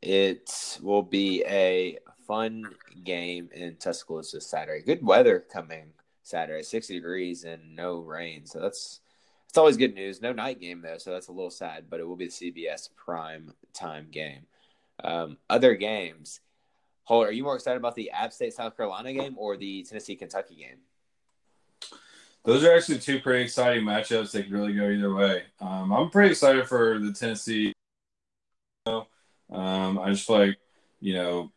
It 0.00 0.78
will 0.82 1.02
be 1.02 1.44
a 1.46 1.98
fun 2.26 2.64
game 3.04 3.50
in 3.52 3.76
Tuscaloosa 3.76 4.40
Saturday. 4.40 4.84
Good 4.84 5.04
weather 5.04 5.44
coming 5.52 5.92
Saturday, 6.22 6.62
60 6.62 6.94
degrees 6.94 7.44
and 7.44 7.74
no 7.74 7.98
rain. 7.98 8.46
So 8.46 8.60
that's 8.60 9.00
it's 9.48 9.56
always 9.56 9.78
good 9.78 9.94
news. 9.94 10.20
No 10.20 10.32
night 10.32 10.60
game 10.60 10.82
though, 10.82 10.98
so 10.98 11.10
that's 11.10 11.28
a 11.28 11.32
little 11.32 11.50
sad, 11.50 11.86
but 11.88 12.00
it 12.00 12.06
will 12.06 12.16
be 12.16 12.26
the 12.26 12.30
CBS 12.52 12.90
prime 12.94 13.54
time 13.72 14.08
game. 14.10 14.42
Um, 15.02 15.38
other 15.48 15.74
games. 15.74 16.40
Holt, 17.08 17.26
are 17.26 17.32
you 17.32 17.42
more 17.42 17.54
excited 17.54 17.78
about 17.78 17.94
the 17.94 18.10
App 18.10 18.34
State 18.34 18.52
South 18.52 18.76
Carolina 18.76 19.10
game 19.14 19.34
or 19.38 19.56
the 19.56 19.82
Tennessee 19.82 20.14
Kentucky 20.14 20.56
game? 20.56 20.76
Those 22.44 22.62
are 22.62 22.76
actually 22.76 22.98
two 22.98 23.18
pretty 23.20 23.44
exciting 23.44 23.82
matchups. 23.82 24.30
They 24.30 24.42
could 24.42 24.52
really 24.52 24.74
go 24.74 24.90
either 24.90 25.14
way. 25.14 25.44
Um, 25.58 25.90
I'm 25.90 26.10
pretty 26.10 26.32
excited 26.32 26.68
for 26.68 26.98
the 26.98 27.14
Tennessee. 27.14 27.72
Um, 28.86 29.98
I 29.98 30.10
just 30.10 30.26
feel 30.26 30.38
like, 30.38 30.58
you 31.00 31.14
know, 31.14 31.50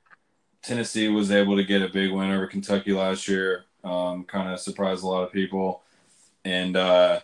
Tennessee 0.62 1.10
was 1.10 1.32
able 1.32 1.58
to 1.58 1.66
get 1.66 1.82
a 1.82 1.90
big 1.90 2.14
win 2.14 2.32
over 2.32 2.48
Kentucky 2.48 2.94
last 2.94 3.28
year. 3.28 3.66
Um, 3.84 4.24
kind 4.24 4.54
of 4.54 4.60
surprised 4.62 5.04
a 5.04 5.08
lot 5.08 5.24
of 5.24 5.34
people. 5.34 5.82
And, 6.46 6.78
uh, 6.78 7.20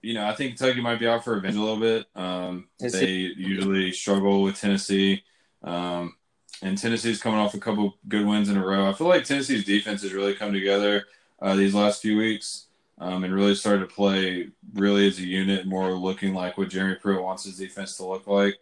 you 0.00 0.14
know, 0.14 0.26
I 0.26 0.34
think 0.34 0.56
Kentucky 0.56 0.80
might 0.80 0.98
be 0.98 1.06
out 1.06 1.22
for 1.22 1.34
revenge 1.34 1.54
a 1.54 1.60
little 1.60 1.78
bit. 1.78 2.04
Um, 2.16 2.66
they 2.80 3.12
usually 3.36 3.92
struggle 3.92 4.42
with 4.42 4.60
Tennessee. 4.60 5.22
Um, 5.62 6.16
and 6.62 6.78
Tennessee's 6.78 7.20
coming 7.20 7.40
off 7.40 7.54
a 7.54 7.58
couple 7.58 7.98
good 8.08 8.24
wins 8.24 8.48
in 8.48 8.56
a 8.56 8.64
row. 8.64 8.88
I 8.88 8.92
feel 8.92 9.08
like 9.08 9.24
Tennessee's 9.24 9.64
defense 9.64 10.02
has 10.02 10.12
really 10.12 10.34
come 10.34 10.52
together 10.52 11.06
uh, 11.40 11.56
these 11.56 11.74
last 11.74 12.00
few 12.00 12.16
weeks 12.16 12.66
um, 12.98 13.24
and 13.24 13.34
really 13.34 13.56
started 13.56 13.80
to 13.80 13.94
play 13.94 14.48
really 14.74 15.08
as 15.08 15.18
a 15.18 15.26
unit, 15.26 15.66
more 15.66 15.92
looking 15.92 16.34
like 16.34 16.56
what 16.56 16.68
Jeremy 16.68 16.94
Pruitt 16.94 17.22
wants 17.22 17.44
his 17.44 17.58
defense 17.58 17.96
to 17.96 18.06
look 18.06 18.28
like. 18.28 18.58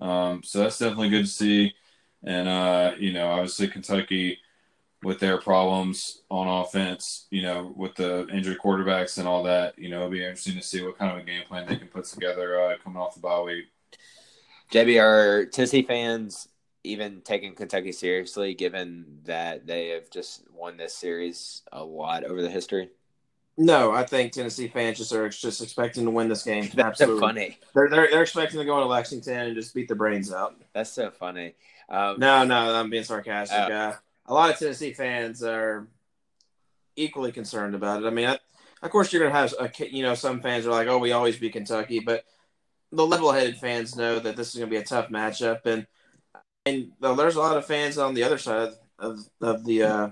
Um, 0.00 0.42
so 0.42 0.58
that's 0.58 0.78
definitely 0.78 1.10
good 1.10 1.24
to 1.24 1.30
see. 1.30 1.72
And, 2.24 2.48
uh, 2.48 2.94
you 2.98 3.12
know, 3.12 3.28
obviously 3.28 3.68
Kentucky 3.68 4.38
with 5.04 5.20
their 5.20 5.38
problems 5.38 6.22
on 6.28 6.48
offense, 6.48 7.26
you 7.30 7.42
know, 7.42 7.72
with 7.76 7.94
the 7.94 8.26
injured 8.28 8.58
quarterbacks 8.58 9.18
and 9.18 9.28
all 9.28 9.44
that, 9.44 9.78
you 9.78 9.88
know, 9.88 9.98
it'll 9.98 10.10
be 10.10 10.22
interesting 10.22 10.56
to 10.56 10.62
see 10.62 10.82
what 10.82 10.98
kind 10.98 11.12
of 11.12 11.18
a 11.18 11.24
game 11.24 11.44
plan 11.46 11.68
they 11.68 11.76
can 11.76 11.86
put 11.86 12.06
together 12.06 12.60
uh, 12.60 12.74
coming 12.82 13.00
off 13.00 13.14
the 13.14 13.20
bye 13.20 13.40
week. 13.40 13.66
JB, 14.72 15.00
are 15.00 15.46
Tennessee 15.46 15.82
fans 15.82 16.48
even 16.86 17.20
taking 17.22 17.54
Kentucky 17.54 17.92
seriously, 17.92 18.54
given 18.54 19.20
that 19.24 19.66
they 19.66 19.88
have 19.88 20.10
just 20.10 20.42
won 20.52 20.76
this 20.76 20.94
series 20.94 21.62
a 21.72 21.84
lot 21.84 22.24
over 22.24 22.42
the 22.42 22.50
history? 22.50 22.90
No, 23.58 23.92
I 23.92 24.04
think 24.04 24.32
Tennessee 24.32 24.68
fans 24.68 24.98
just 24.98 25.12
are 25.12 25.28
just 25.28 25.62
expecting 25.62 26.04
to 26.04 26.10
win 26.10 26.28
this 26.28 26.42
game. 26.42 26.70
That's 26.74 27.00
Absolutely. 27.00 27.20
so 27.20 27.26
funny. 27.26 27.58
They're, 27.74 27.88
they're 27.88 28.08
they're 28.10 28.22
expecting 28.22 28.58
to 28.58 28.66
go 28.66 28.76
into 28.76 28.88
Lexington 28.88 29.46
and 29.46 29.54
just 29.54 29.74
beat 29.74 29.88
the 29.88 29.94
brains 29.94 30.32
out. 30.32 30.56
That's 30.74 30.90
so 30.90 31.10
funny. 31.10 31.54
Um, 31.88 32.18
no, 32.18 32.44
no, 32.44 32.74
I'm 32.74 32.90
being 32.90 33.04
sarcastic. 33.04 33.58
Uh, 33.58 33.72
uh, 33.72 33.94
a 34.26 34.34
lot 34.34 34.50
of 34.50 34.58
Tennessee 34.58 34.92
fans 34.92 35.42
are 35.42 35.86
equally 36.96 37.32
concerned 37.32 37.74
about 37.74 38.02
it. 38.02 38.06
I 38.06 38.10
mean, 38.10 38.26
I, 38.26 38.38
of 38.82 38.90
course, 38.90 39.12
you're 39.12 39.22
gonna 39.22 39.38
have 39.38 39.54
a, 39.58 39.70
you 39.90 40.02
know 40.02 40.14
some 40.14 40.40
fans 40.40 40.66
are 40.66 40.70
like, 40.70 40.88
"Oh, 40.88 40.98
we 40.98 41.12
always 41.12 41.38
beat 41.38 41.52
Kentucky," 41.52 42.00
but 42.00 42.24
the 42.92 43.06
level-headed 43.06 43.56
fans 43.56 43.96
know 43.96 44.18
that 44.18 44.36
this 44.36 44.54
is 44.54 44.58
gonna 44.58 44.70
be 44.70 44.76
a 44.76 44.84
tough 44.84 45.08
matchup, 45.08 45.64
and 45.64 45.86
and 46.66 46.92
there's 47.00 47.36
a 47.36 47.40
lot 47.40 47.56
of 47.56 47.64
fans 47.64 47.96
on 47.96 48.14
the 48.14 48.24
other 48.24 48.38
side 48.38 48.72
of 48.98 49.20
of 49.40 49.64
the 49.64 49.82
uh, 49.84 50.10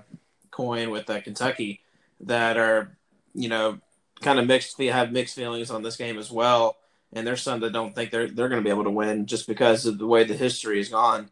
coin 0.51 0.91
with 0.91 1.11
uh, 1.11 1.21
Kentucky 1.21 1.81
that 2.21 2.57
are 2.57 2.97
you 3.35 3.49
know 3.49 3.81
kind 4.23 4.39
of 4.39 4.47
mixed 4.47 4.81
have 4.81 5.13
mixed 5.13 5.35
feelings 5.35 5.71
on 5.71 5.83
this 5.83 5.97
game 5.97 6.17
as 6.19 6.31
well. 6.31 6.77
And 7.13 7.25
there's 7.27 7.43
some 7.43 7.61
that 7.61 7.73
don't 7.73 7.95
think 7.95 8.11
they're 8.11 8.29
they're 8.29 8.49
going 8.49 8.61
to 8.61 8.65
be 8.65 8.71
able 8.71 8.85
to 8.85 8.91
win 8.91 9.27
just 9.27 9.47
because 9.47 9.85
of 9.87 9.99
the 9.99 10.07
way 10.07 10.25
the 10.25 10.35
history 10.35 10.79
has 10.79 10.89
gone. 10.89 11.31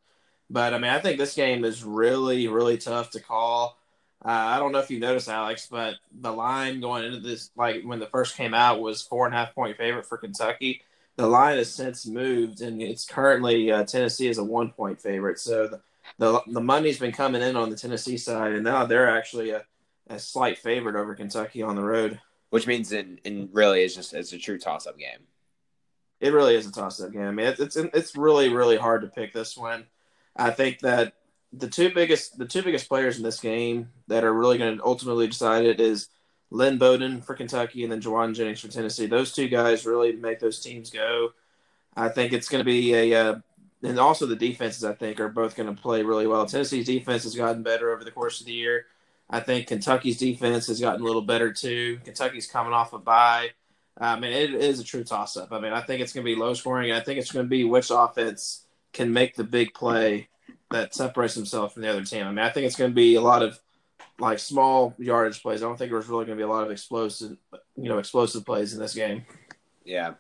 But 0.50 0.74
I 0.74 0.78
mean, 0.78 0.90
I 0.90 0.98
think 0.98 1.18
this 1.18 1.34
game 1.34 1.64
is 1.64 1.84
really 1.84 2.48
really 2.48 2.76
tough 2.76 3.10
to 3.10 3.20
call. 3.20 3.78
Uh, 4.24 4.28
I 4.28 4.60
don't 4.60 4.70
know 4.70 4.78
if 4.78 4.90
you 4.90 5.00
noticed, 5.00 5.28
Alex, 5.28 5.66
but 5.68 5.96
the 6.20 6.30
line 6.30 6.80
going 6.80 7.04
into 7.04 7.18
this, 7.18 7.50
like 7.56 7.82
when 7.82 7.98
the 7.98 8.06
first 8.06 8.36
came 8.36 8.54
out, 8.54 8.80
was 8.80 9.02
four 9.02 9.26
and 9.26 9.34
a 9.34 9.38
half 9.38 9.52
point 9.52 9.76
favorite 9.76 10.06
for 10.06 10.16
Kentucky 10.16 10.82
the 11.16 11.26
line 11.26 11.58
has 11.58 11.72
since 11.72 12.06
moved, 12.06 12.60
and 12.60 12.80
it's 12.80 13.04
currently 13.04 13.70
uh, 13.70 13.84
Tennessee 13.84 14.28
is 14.28 14.38
a 14.38 14.44
one 14.44 14.70
point 14.70 15.00
favorite. 15.00 15.38
So 15.38 15.68
the, 15.68 15.80
the, 16.18 16.42
the 16.46 16.60
money's 16.60 16.98
been 16.98 17.12
coming 17.12 17.42
in 17.42 17.56
on 17.56 17.70
the 17.70 17.76
Tennessee 17.76 18.16
side, 18.16 18.52
and 18.52 18.64
now 18.64 18.86
they're 18.86 19.10
actually 19.10 19.50
a, 19.50 19.64
a 20.08 20.18
slight 20.18 20.58
favorite 20.58 20.96
over 20.96 21.14
Kentucky 21.14 21.62
on 21.62 21.76
the 21.76 21.84
road. 21.84 22.20
Which 22.50 22.66
means, 22.66 22.92
in, 22.92 23.18
in 23.24 23.48
really, 23.52 23.82
it's 23.82 23.94
just 23.94 24.12
it's 24.12 24.34
a 24.34 24.38
true 24.38 24.58
toss 24.58 24.86
up 24.86 24.98
game. 24.98 25.20
It 26.20 26.34
really 26.34 26.54
is 26.54 26.66
a 26.66 26.72
toss 26.72 27.00
up 27.00 27.12
game. 27.12 27.22
I 27.22 27.30
mean, 27.30 27.46
it's, 27.46 27.60
it's 27.60 27.76
it's 27.76 28.14
really 28.14 28.50
really 28.50 28.76
hard 28.76 29.00
to 29.00 29.08
pick 29.08 29.32
this 29.32 29.56
one. 29.56 29.86
I 30.36 30.50
think 30.50 30.80
that 30.80 31.14
the 31.54 31.68
two 31.68 31.94
biggest 31.94 32.36
the 32.36 32.46
two 32.46 32.62
biggest 32.62 32.88
players 32.88 33.16
in 33.16 33.22
this 33.22 33.40
game 33.40 33.88
that 34.08 34.24
are 34.24 34.34
really 34.34 34.58
going 34.58 34.76
to 34.76 34.84
ultimately 34.84 35.28
decide 35.28 35.64
it 35.64 35.80
is 35.80 36.08
Lynn 36.52 36.76
Bowden 36.76 37.22
for 37.22 37.34
Kentucky 37.34 37.82
and 37.82 37.90
then 37.90 38.00
Jauan 38.00 38.34
Jennings 38.34 38.60
for 38.60 38.68
Tennessee. 38.68 39.06
Those 39.06 39.32
two 39.32 39.48
guys 39.48 39.86
really 39.86 40.12
make 40.12 40.38
those 40.38 40.60
teams 40.60 40.90
go. 40.90 41.32
I 41.96 42.10
think 42.10 42.32
it's 42.32 42.48
going 42.48 42.60
to 42.60 42.64
be 42.64 42.94
a, 42.94 43.14
uh, 43.14 43.34
and 43.82 43.98
also 43.98 44.26
the 44.26 44.36
defenses 44.36 44.84
I 44.84 44.92
think 44.92 45.18
are 45.18 45.28
both 45.28 45.56
going 45.56 45.74
to 45.74 45.80
play 45.82 46.02
really 46.02 46.26
well. 46.26 46.44
Tennessee's 46.44 46.86
defense 46.86 47.24
has 47.24 47.34
gotten 47.34 47.62
better 47.62 47.90
over 47.90 48.04
the 48.04 48.10
course 48.10 48.40
of 48.40 48.46
the 48.46 48.52
year. 48.52 48.84
I 49.30 49.40
think 49.40 49.66
Kentucky's 49.66 50.18
defense 50.18 50.66
has 50.66 50.78
gotten 50.78 51.00
a 51.00 51.04
little 51.04 51.22
better 51.22 51.52
too. 51.52 51.98
Kentucky's 52.04 52.46
coming 52.46 52.74
off 52.74 52.92
a 52.92 52.98
bye. 52.98 53.50
I 53.98 54.20
mean, 54.20 54.32
it 54.32 54.54
is 54.54 54.78
a 54.78 54.84
true 54.84 55.04
toss 55.04 55.38
up. 55.38 55.52
I 55.52 55.58
mean, 55.58 55.72
I 55.72 55.80
think 55.80 56.02
it's 56.02 56.12
going 56.12 56.24
to 56.24 56.34
be 56.34 56.38
low 56.38 56.52
scoring, 56.52 56.90
and 56.90 57.00
I 57.00 57.04
think 57.04 57.18
it's 57.18 57.32
going 57.32 57.46
to 57.46 57.50
be 57.50 57.64
which 57.64 57.90
offense 57.90 58.66
can 58.92 59.12
make 59.12 59.36
the 59.36 59.44
big 59.44 59.72
play 59.72 60.28
that 60.70 60.94
separates 60.94 61.34
themselves 61.34 61.72
from 61.72 61.82
the 61.82 61.88
other 61.88 62.04
team. 62.04 62.26
I 62.26 62.30
mean, 62.30 62.40
I 62.40 62.50
think 62.50 62.66
it's 62.66 62.76
going 62.76 62.90
to 62.90 62.94
be 62.94 63.14
a 63.14 63.20
lot 63.22 63.42
of 63.42 63.58
like 64.22 64.38
small 64.38 64.94
yardage 64.98 65.42
plays. 65.42 65.62
I 65.62 65.66
don't 65.66 65.76
think 65.76 65.90
there's 65.90 66.08
really 66.08 66.24
going 66.24 66.38
to 66.38 66.42
be 66.42 66.48
a 66.48 66.48
lot 66.48 66.64
of 66.64 66.70
explosive, 66.70 67.36
you 67.76 67.88
know, 67.88 67.98
explosive 67.98 68.46
plays 68.46 68.72
in 68.72 68.78
this 68.78 68.94
game. 68.94 69.26
Yeah, 69.84 70.14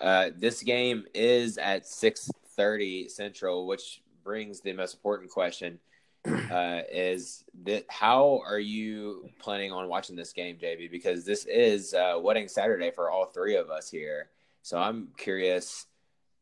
uh, 0.00 0.30
this 0.36 0.62
game 0.62 1.04
is 1.14 1.58
at 1.58 1.86
six 1.86 2.30
thirty 2.56 3.08
Central, 3.08 3.66
which 3.66 4.02
brings 4.22 4.60
the 4.60 4.72
most 4.72 4.94
important 4.94 5.30
question: 5.32 5.80
uh, 6.26 6.82
is 6.92 7.44
that 7.64 7.86
how 7.88 8.40
are 8.46 8.60
you 8.60 9.28
planning 9.40 9.72
on 9.72 9.88
watching 9.88 10.14
this 10.14 10.32
game, 10.32 10.56
JB? 10.56 10.88
Because 10.88 11.24
this 11.24 11.44
is 11.44 11.94
uh, 11.94 12.18
wedding 12.20 12.46
Saturday 12.46 12.92
for 12.92 13.10
all 13.10 13.26
three 13.26 13.56
of 13.56 13.68
us 13.68 13.90
here. 13.90 14.30
So 14.62 14.78
I'm 14.78 15.08
curious 15.16 15.86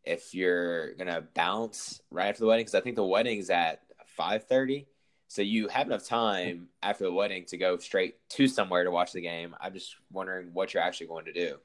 if 0.04 0.35
you're 0.35 0.92
gonna 0.95 1.23
bounce 1.35 2.02
right 2.11 2.28
after 2.28 2.40
the 2.40 2.47
wedding 2.49 2.66
because 2.66 2.75
I 2.75 2.83
think 2.83 2.97
the 2.97 3.04
wedding's 3.04 3.49
at 3.49 3.80
five 4.04 4.45
thirty. 4.45 4.88
So 5.28 5.42
you 5.42 5.68
have 5.68 5.87
enough 5.87 6.04
time 6.04 6.68
after 6.83 7.04
the 7.04 7.12
wedding 7.12 7.45
to 7.47 7.56
go 7.56 7.78
straight 7.78 8.16
to 8.30 8.47
somewhere 8.47 8.85
to 8.85 8.90
watch 8.90 9.12
the 9.12 9.21
game. 9.21 9.54
I'm 9.61 9.73
just 9.73 9.97
wondering 10.12 10.50
what 10.52 10.73
you're 10.73 10.83
actually 10.83 11.09
going 11.09 11.25
to 11.26 11.33
do. 11.33 11.56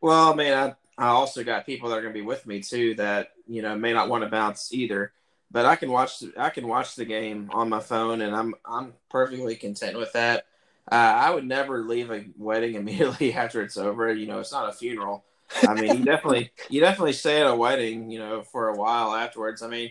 Well, 0.00 0.32
I 0.32 0.34
mean, 0.34 0.52
I, 0.52 0.74
I 0.98 1.08
also 1.08 1.44
got 1.44 1.66
people 1.66 1.88
that 1.88 1.98
are 1.98 2.02
going 2.02 2.12
to 2.12 2.20
be 2.20 2.26
with 2.26 2.46
me 2.46 2.60
too 2.60 2.94
that 2.94 3.32
you 3.46 3.62
know 3.62 3.76
may 3.76 3.92
not 3.92 4.08
want 4.08 4.24
to 4.24 4.30
bounce 4.30 4.72
either. 4.72 5.12
But 5.50 5.66
I 5.66 5.76
can 5.76 5.90
watch 5.90 6.22
I 6.36 6.50
can 6.50 6.68
watch 6.68 6.94
the 6.94 7.04
game 7.04 7.50
on 7.52 7.68
my 7.68 7.80
phone, 7.80 8.20
and 8.20 8.34
I'm 8.34 8.54
I'm 8.64 8.94
perfectly 9.08 9.56
content 9.56 9.96
with 9.96 10.12
that. 10.12 10.46
Uh, 10.90 10.94
I 10.94 11.30
would 11.30 11.46
never 11.46 11.82
leave 11.82 12.10
a 12.10 12.24
wedding 12.36 12.74
immediately 12.76 13.32
after 13.32 13.62
it's 13.62 13.76
over. 13.76 14.12
You 14.12 14.26
know, 14.26 14.40
it's 14.40 14.52
not 14.52 14.68
a 14.68 14.72
funeral. 14.72 15.24
I 15.66 15.74
mean, 15.74 15.98
you 15.98 16.04
definitely 16.04 16.52
you 16.68 16.80
definitely 16.80 17.14
stay 17.14 17.40
at 17.40 17.50
a 17.50 17.54
wedding, 17.54 18.10
you 18.10 18.18
know, 18.18 18.42
for 18.42 18.68
a 18.68 18.76
while 18.76 19.14
afterwards. 19.14 19.62
I 19.62 19.68
mean, 19.68 19.90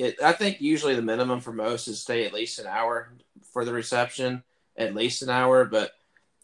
it, 0.00 0.22
I 0.22 0.32
think 0.32 0.62
usually 0.62 0.94
the 0.94 1.02
minimum 1.02 1.40
for 1.40 1.52
most 1.52 1.86
is 1.86 2.00
stay 2.00 2.24
at 2.24 2.32
least 2.32 2.58
an 2.58 2.66
hour 2.66 3.12
for 3.52 3.66
the 3.66 3.72
reception, 3.72 4.42
at 4.76 4.94
least 4.94 5.22
an 5.22 5.28
hour. 5.28 5.66
But 5.66 5.92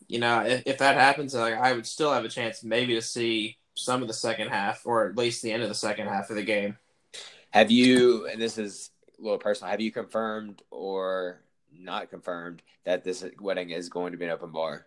you 0.08 0.18
know, 0.18 0.44
if, 0.44 0.62
if 0.66 0.78
that 0.78 0.96
happens, 0.96 1.34
like, 1.34 1.54
I 1.54 1.72
would 1.72 1.86
still 1.86 2.12
have 2.12 2.24
a 2.24 2.28
chance 2.28 2.62
maybe 2.62 2.94
to 2.94 3.02
see 3.02 3.56
some 3.74 4.02
of 4.02 4.08
the 4.08 4.14
second 4.14 4.48
half, 4.48 4.86
or 4.86 5.08
at 5.08 5.16
least 5.16 5.42
the 5.42 5.52
end 5.52 5.62
of 5.62 5.70
the 5.70 5.74
second 5.74 6.06
half 6.06 6.28
of 6.28 6.36
the 6.36 6.42
game. 6.42 6.76
Have 7.50 7.70
you? 7.70 8.26
And 8.28 8.40
this 8.40 8.58
is 8.58 8.90
a 9.18 9.22
little 9.22 9.38
personal. 9.38 9.70
Have 9.70 9.80
you 9.80 9.90
confirmed 9.90 10.62
or 10.70 11.40
not 11.72 12.10
confirmed 12.10 12.62
that 12.84 13.04
this 13.04 13.24
wedding 13.40 13.70
is 13.70 13.88
going 13.88 14.12
to 14.12 14.18
be 14.18 14.26
an 14.26 14.32
open 14.32 14.50
bar? 14.50 14.86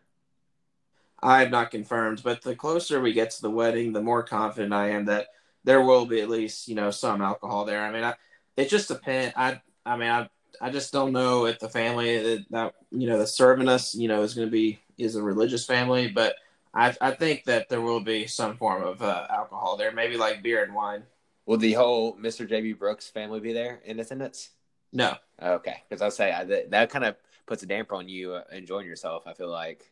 I 1.21 1.39
have 1.39 1.49
not 1.49 1.71
confirmed, 1.71 2.21
but 2.23 2.43
the 2.43 2.55
closer 2.55 3.01
we 3.01 3.13
get 3.13 3.31
to 3.31 3.41
the 3.41 3.49
wedding, 3.49 3.93
the 3.93 4.01
more 4.01 4.23
confident 4.23 4.73
I 4.73 4.91
am 4.91 5.05
that 5.05 5.27
there 5.63 5.81
will 5.81 6.05
be 6.05 6.21
at 6.21 6.29
least 6.29 6.67
you 6.67 6.75
know 6.75 6.91
some 6.91 7.21
alcohol 7.21 7.65
there. 7.65 7.83
I 7.83 7.91
mean, 7.91 8.03
I, 8.03 8.13
it 8.59 8.69
just 8.69 8.89
depends. 8.89 9.33
I 9.37 9.61
I 9.85 9.95
mean 9.95 10.09
I 10.09 10.29
I 10.61 10.69
just 10.69 10.91
don't 10.91 11.13
know 11.13 11.45
if 11.45 11.59
the 11.59 11.69
family 11.69 12.17
that, 12.21 12.45
that 12.51 12.73
you 12.91 13.07
know 13.07 13.17
that's 13.17 13.31
serving 13.31 13.69
us 13.69 13.95
you 13.95 14.07
know 14.07 14.21
is 14.21 14.33
going 14.33 14.47
to 14.47 14.51
be 14.51 14.79
is 14.97 15.15
a 15.15 15.23
religious 15.23 15.65
family, 15.65 16.09
but 16.09 16.35
I, 16.73 16.95
I 17.01 17.11
think 17.11 17.45
that 17.45 17.69
there 17.69 17.81
will 17.81 18.01
be 18.01 18.27
some 18.27 18.57
form 18.57 18.83
of 18.83 19.01
uh, 19.01 19.25
alcohol 19.29 19.77
there, 19.77 19.91
maybe 19.91 20.17
like 20.17 20.43
beer 20.43 20.63
and 20.63 20.73
wine. 20.73 21.03
Will 21.45 21.57
the 21.57 21.73
whole 21.73 22.15
Mr. 22.17 22.47
JB 22.47 22.77
Brooks 22.77 23.07
family 23.07 23.39
be 23.39 23.53
there 23.53 23.81
in 23.85 23.99
attendance? 23.99 24.49
No. 24.93 25.15
Okay, 25.41 25.77
because 25.87 26.01
I'll 26.01 26.11
say 26.11 26.31
I, 26.31 26.43
that, 26.43 26.71
that 26.71 26.89
kind 26.91 27.05
of 27.05 27.15
puts 27.47 27.63
a 27.63 27.65
damper 27.65 27.95
on 27.95 28.07
you 28.07 28.33
uh, 28.33 28.43
enjoying 28.51 28.85
yourself. 28.85 29.23
I 29.25 29.33
feel 29.33 29.49
like. 29.49 29.89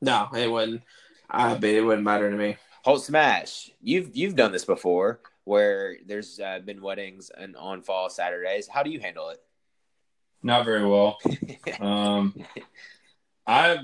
No, 0.00 0.28
it 0.34 0.50
wouldn't. 0.50 0.82
I 1.28 1.54
bet 1.54 1.74
it 1.74 1.82
wouldn't 1.82 2.04
matter 2.04 2.30
to 2.30 2.36
me. 2.36 2.56
Holt 2.82 3.04
Smash, 3.04 3.70
you've 3.82 4.16
you've 4.16 4.36
done 4.36 4.52
this 4.52 4.64
before, 4.64 5.20
where 5.44 5.96
there's 6.06 6.40
uh, 6.40 6.60
been 6.60 6.80
weddings 6.80 7.30
and 7.36 7.56
on 7.56 7.82
fall 7.82 8.08
Saturdays. 8.08 8.68
How 8.68 8.82
do 8.82 8.90
you 8.90 9.00
handle 9.00 9.30
it? 9.30 9.38
Not 10.42 10.64
very 10.64 10.86
well. 10.86 11.18
um, 11.80 12.34
I 13.46 13.78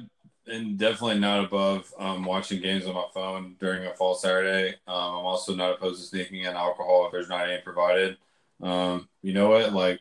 am 0.50 0.77
definitely 0.77 1.19
not 1.21 1.45
above 1.45 1.93
um, 1.99 2.25
watching 2.25 2.61
games 2.61 2.87
on 2.87 2.95
my 2.95 3.07
phone 3.15 3.57
during 3.61 3.87
a 3.87 3.95
fall 3.95 4.15
Saturday. 4.15 4.71
Um, 4.87 4.97
I'm 5.19 5.27
also 5.27 5.55
not 5.55 5.75
opposed 5.75 6.00
to 6.00 6.07
sneaking 6.07 6.43
in 6.43 6.55
alcohol 6.55 7.07
if 7.07 7.12
there's 7.12 7.29
not 7.29 7.49
any 7.49 7.61
provided. 7.62 8.17
Um, 8.61 9.09
you 9.23 9.33
know 9.33 9.50
what? 9.50 9.73
Like, 9.73 10.00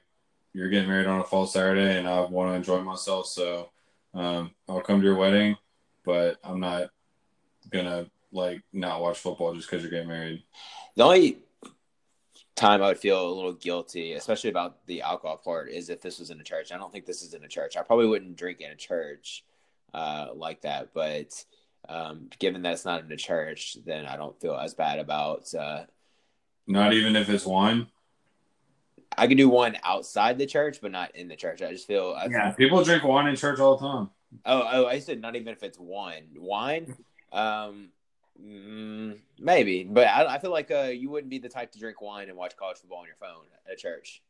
you're 0.53 0.69
getting 0.69 0.89
married 0.89 1.07
on 1.07 1.19
a 1.19 1.23
fall 1.23 1.45
Saturday, 1.45 1.97
and 1.97 2.07
I 2.07 2.21
want 2.21 2.51
to 2.51 2.55
enjoy 2.55 2.81
myself, 2.81 3.27
so 3.27 3.69
um, 4.15 4.51
I'll 4.67 4.81
come 4.81 4.99
to 4.99 5.05
your 5.05 5.15
wedding, 5.15 5.55
but 6.03 6.37
I'm 6.43 6.59
not 6.59 6.89
gonna 7.69 8.07
like 8.31 8.61
not 8.73 9.01
watch 9.01 9.19
football 9.19 9.53
just 9.53 9.69
because 9.69 9.83
you're 9.83 9.91
getting 9.91 10.07
married. 10.07 10.43
The 10.95 11.03
only 11.03 11.37
time 12.57 12.81
I 12.81 12.87
would 12.87 12.97
feel 12.97 13.29
a 13.29 13.31
little 13.31 13.53
guilty, 13.53 14.13
especially 14.13 14.49
about 14.49 14.85
the 14.87 15.01
alcohol 15.01 15.37
part, 15.37 15.69
is 15.69 15.89
if 15.89 16.01
this 16.01 16.19
was 16.19 16.31
in 16.31 16.41
a 16.41 16.43
church. 16.43 16.71
I 16.71 16.77
don't 16.77 16.91
think 16.91 17.05
this 17.05 17.21
is 17.21 17.33
in 17.33 17.43
a 17.43 17.47
church. 17.47 17.77
I 17.77 17.83
probably 17.83 18.07
wouldn't 18.07 18.35
drink 18.35 18.59
in 18.59 18.71
a 18.71 18.75
church 18.75 19.45
uh, 19.93 20.27
like 20.33 20.61
that, 20.61 20.89
but 20.93 21.45
um, 21.87 22.29
given 22.39 22.63
that 22.63 22.73
it's 22.73 22.85
not 22.85 23.03
in 23.03 23.11
a 23.11 23.17
church, 23.17 23.77
then 23.85 24.05
I 24.05 24.17
don't 24.17 24.39
feel 24.41 24.55
as 24.55 24.73
bad 24.73 24.99
about. 24.99 25.53
Uh, 25.53 25.83
not 26.65 26.93
even 26.93 27.15
if 27.15 27.29
it's 27.29 27.45
wine. 27.45 27.87
I 29.17 29.27
could 29.27 29.37
do 29.37 29.49
one 29.49 29.77
outside 29.83 30.37
the 30.37 30.45
church, 30.45 30.79
but 30.81 30.91
not 30.91 31.15
in 31.15 31.27
the 31.27 31.35
church. 31.35 31.61
I 31.61 31.71
just 31.71 31.87
feel. 31.87 32.15
I 32.17 32.27
yeah, 32.27 32.51
people 32.51 32.83
drink 32.83 33.03
wine 33.03 33.27
in 33.27 33.35
church 33.35 33.59
all 33.59 33.77
the 33.77 33.87
time. 33.87 34.09
Oh, 34.45 34.67
oh, 34.71 34.85
I 34.85 34.99
said 34.99 35.21
not 35.21 35.35
even 35.35 35.53
if 35.53 35.63
it's 35.63 35.79
wine. 35.79 36.27
Wine, 36.35 36.95
um, 37.31 37.89
Mm, 38.41 39.17
maybe, 39.39 39.83
but 39.83 40.07
I, 40.07 40.35
I 40.35 40.39
feel 40.39 40.51
like 40.51 40.69
uh, 40.71 40.89
you 40.93 41.09
wouldn't 41.09 41.29
be 41.29 41.39
the 41.39 41.49
type 41.49 41.71
to 41.71 41.79
drink 41.79 42.01
wine 42.01 42.29
and 42.29 42.37
watch 42.37 42.55
college 42.55 42.77
football 42.77 42.99
on 42.99 43.05
your 43.05 43.15
phone 43.15 43.45
at 43.69 43.77
church. 43.77 44.21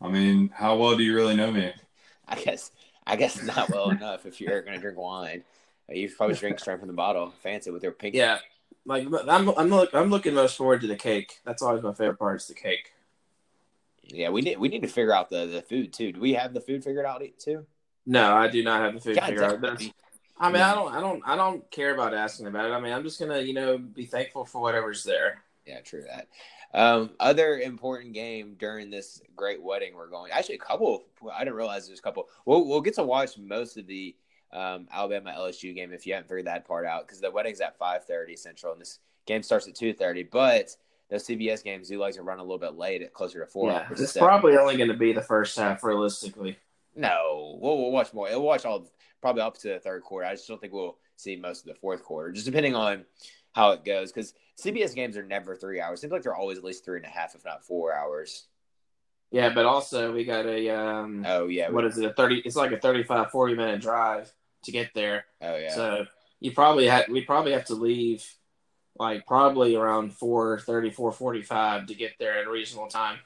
I 0.00 0.08
mean, 0.08 0.50
how 0.54 0.76
well 0.76 0.96
do 0.96 1.02
you 1.02 1.14
really 1.14 1.34
know 1.34 1.50
me? 1.50 1.72
I 2.28 2.36
guess, 2.36 2.70
I 3.06 3.16
guess 3.16 3.42
not 3.42 3.70
well 3.70 3.90
enough. 3.90 4.24
If 4.24 4.40
you're 4.40 4.62
going 4.62 4.74
to 4.74 4.80
drink 4.80 4.98
wine, 4.98 5.42
you 5.88 6.08
probably 6.10 6.36
drink 6.36 6.58
straight 6.58 6.78
from 6.78 6.88
the 6.88 6.94
bottle, 6.94 7.32
fancy 7.42 7.70
with 7.70 7.82
your 7.82 7.92
pink. 7.92 8.14
Yeah, 8.14 8.38
like 8.86 9.06
I'm, 9.28 9.48
I'm, 9.50 9.68
look, 9.68 9.94
I'm 9.94 10.10
looking 10.10 10.34
most 10.34 10.56
forward 10.56 10.80
to 10.82 10.86
the 10.86 10.96
cake. 10.96 11.40
That's 11.44 11.62
always 11.62 11.82
my 11.82 11.92
favorite 11.92 12.18
part. 12.18 12.40
Is 12.40 12.46
the 12.46 12.54
cake. 12.54 12.92
Yeah, 14.04 14.28
we 14.30 14.42
need 14.42 14.58
we 14.58 14.68
need 14.68 14.82
to 14.82 14.88
figure 14.88 15.14
out 15.14 15.30
the 15.30 15.46
the 15.46 15.62
food 15.62 15.92
too. 15.92 16.12
Do 16.12 16.20
we 16.20 16.34
have 16.34 16.54
the 16.54 16.60
food 16.60 16.84
figured 16.84 17.06
out 17.06 17.22
too? 17.38 17.66
No, 18.06 18.34
I 18.34 18.48
do 18.48 18.62
not 18.62 18.82
have 18.82 18.94
the 18.94 19.00
food 19.00 19.16
God 19.16 19.28
figured 19.28 19.64
out. 19.64 19.80
I 20.38 20.50
mean, 20.50 20.62
I 20.62 20.74
don't, 20.74 20.92
I 20.92 21.00
don't, 21.00 21.22
I 21.26 21.36
don't 21.36 21.70
care 21.70 21.94
about 21.94 22.12
asking 22.12 22.46
about 22.46 22.66
it. 22.66 22.72
I 22.72 22.80
mean, 22.80 22.92
I'm 22.92 23.04
just 23.04 23.20
gonna, 23.20 23.40
you 23.40 23.54
know, 23.54 23.78
be 23.78 24.04
thankful 24.04 24.44
for 24.44 24.60
whatever's 24.60 25.04
there. 25.04 25.42
Yeah, 25.66 25.80
true 25.80 26.02
that. 26.02 26.28
Um, 26.74 27.10
other 27.20 27.58
important 27.60 28.14
game 28.14 28.56
during 28.58 28.90
this 28.90 29.22
great 29.36 29.62
wedding 29.62 29.94
we're 29.94 30.08
going. 30.08 30.32
Actually, 30.32 30.56
a 30.56 30.58
couple. 30.58 31.04
I 31.32 31.44
didn't 31.44 31.54
realize 31.54 31.86
there's 31.86 32.00
a 32.00 32.02
couple. 32.02 32.28
We'll 32.46 32.66
we'll 32.66 32.80
get 32.80 32.94
to 32.96 33.04
watch 33.04 33.38
most 33.38 33.76
of 33.76 33.86
the 33.86 34.16
um, 34.52 34.88
Alabama 34.92 35.34
LSU 35.36 35.74
game 35.74 35.92
if 35.92 36.06
you 36.06 36.14
haven't 36.14 36.28
figured 36.28 36.46
that 36.46 36.66
part 36.66 36.84
out 36.84 37.06
because 37.06 37.20
the 37.20 37.30
wedding's 37.30 37.60
at 37.60 37.78
5:30 37.78 38.36
Central 38.36 38.72
and 38.72 38.80
this 38.80 38.98
game 39.26 39.42
starts 39.42 39.68
at 39.68 39.74
2:30. 39.74 40.28
But 40.30 40.76
those 41.10 41.24
CBS 41.26 41.62
games 41.62 41.88
do 41.88 41.98
like 41.98 42.14
to 42.14 42.22
run 42.22 42.40
a 42.40 42.42
little 42.42 42.58
bit 42.58 42.74
late 42.74 43.02
at 43.02 43.12
closer 43.12 43.40
to 43.40 43.46
four. 43.46 43.70
Yeah, 43.70 43.86
it's 43.90 44.16
probably 44.16 44.56
only 44.56 44.76
going 44.76 44.88
to 44.88 44.96
be 44.96 45.12
the 45.12 45.22
first 45.22 45.56
half, 45.56 45.84
realistically. 45.84 46.58
No, 46.96 47.58
we'll, 47.60 47.78
we'll 47.78 47.90
watch 47.90 48.12
more. 48.12 48.28
We'll 48.30 48.42
watch 48.42 48.64
all 48.64 48.86
probably 49.20 49.42
up 49.42 49.58
to 49.58 49.68
the 49.68 49.78
third 49.78 50.02
quarter. 50.02 50.26
I 50.26 50.34
just 50.34 50.46
don't 50.46 50.60
think 50.60 50.72
we'll 50.72 50.96
see 51.16 51.36
most 51.36 51.60
of 51.60 51.72
the 51.72 51.80
fourth 51.80 52.04
quarter, 52.04 52.32
just 52.32 52.46
depending 52.46 52.74
on 52.74 53.04
how 53.52 53.72
it 53.72 53.84
goes. 53.84 54.12
Because 54.12 54.34
CBS 54.60 54.94
games 54.94 55.16
are 55.16 55.24
never 55.24 55.56
three 55.56 55.80
hours. 55.80 55.98
It 55.98 56.02
seems 56.02 56.12
like 56.12 56.22
they're 56.22 56.34
always 56.34 56.58
at 56.58 56.64
least 56.64 56.84
three 56.84 56.98
and 56.98 57.06
a 57.06 57.10
half, 57.10 57.34
if 57.34 57.44
not 57.44 57.64
four 57.64 57.94
hours. 57.94 58.46
Yeah, 59.30 59.52
but 59.52 59.66
also 59.66 60.12
we 60.12 60.24
got 60.24 60.46
a 60.46 60.70
um 60.70 61.24
oh 61.26 61.48
yeah 61.48 61.68
what 61.68 61.84
is 61.84 61.98
it 61.98 62.04
a 62.04 62.12
thirty? 62.12 62.36
It's 62.44 62.54
like 62.54 62.70
a 62.70 62.78
35, 62.78 63.32
40 63.32 63.54
minute 63.54 63.80
drive 63.80 64.32
to 64.64 64.70
get 64.70 64.90
there. 64.94 65.24
Oh 65.42 65.56
yeah. 65.56 65.74
So 65.74 66.06
you 66.38 66.52
probably 66.52 66.86
had 66.86 67.06
we 67.08 67.22
probably 67.22 67.52
have 67.52 67.64
to 67.66 67.74
leave 67.74 68.24
like 68.96 69.26
probably 69.26 69.74
around 69.74 70.12
4.30, 70.12 70.94
4.45 70.94 71.88
to 71.88 71.94
get 71.94 72.12
there 72.20 72.38
at 72.38 72.46
a 72.46 72.50
reasonable 72.50 72.86
time 72.86 73.18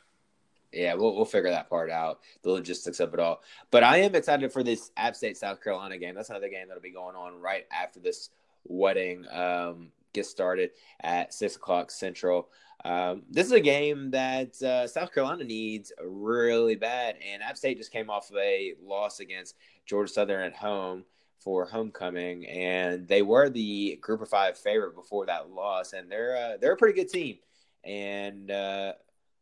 yeah, 0.72 0.94
we'll 0.94 1.14
we'll 1.14 1.24
figure 1.24 1.50
that 1.50 1.68
part 1.68 1.90
out, 1.90 2.20
the 2.42 2.50
logistics 2.50 3.00
of 3.00 3.14
it 3.14 3.20
all. 3.20 3.40
But 3.70 3.84
I 3.84 3.98
am 3.98 4.14
excited 4.14 4.52
for 4.52 4.62
this 4.62 4.90
App 4.96 5.16
State 5.16 5.36
South 5.36 5.62
Carolina 5.62 5.98
game. 5.98 6.14
That's 6.14 6.30
another 6.30 6.48
game 6.48 6.68
that'll 6.68 6.82
be 6.82 6.90
going 6.90 7.16
on 7.16 7.40
right 7.40 7.66
after 7.72 8.00
this 8.00 8.30
wedding 8.64 9.24
um, 9.30 9.88
gets 10.12 10.28
started 10.28 10.70
at 11.00 11.32
six 11.32 11.56
o'clock 11.56 11.90
Central. 11.90 12.48
Um, 12.84 13.22
this 13.28 13.46
is 13.46 13.52
a 13.52 13.60
game 13.60 14.10
that 14.12 14.60
uh, 14.62 14.86
South 14.86 15.12
Carolina 15.12 15.44
needs 15.44 15.92
really 16.04 16.76
bad, 16.76 17.16
and 17.26 17.42
App 17.42 17.56
State 17.56 17.78
just 17.78 17.92
came 17.92 18.10
off 18.10 18.30
of 18.30 18.36
a 18.36 18.74
loss 18.82 19.20
against 19.20 19.56
Georgia 19.86 20.12
Southern 20.12 20.44
at 20.44 20.54
home 20.54 21.04
for 21.38 21.64
homecoming, 21.64 22.46
and 22.46 23.08
they 23.08 23.22
were 23.22 23.48
the 23.48 23.96
Group 24.00 24.20
of 24.20 24.28
Five 24.28 24.58
favorite 24.58 24.94
before 24.94 25.26
that 25.26 25.50
loss, 25.50 25.92
and 25.92 26.10
they're 26.10 26.36
uh, 26.36 26.56
they're 26.60 26.72
a 26.72 26.76
pretty 26.76 27.00
good 27.00 27.08
team, 27.08 27.38
and 27.84 28.50
uh, 28.50 28.92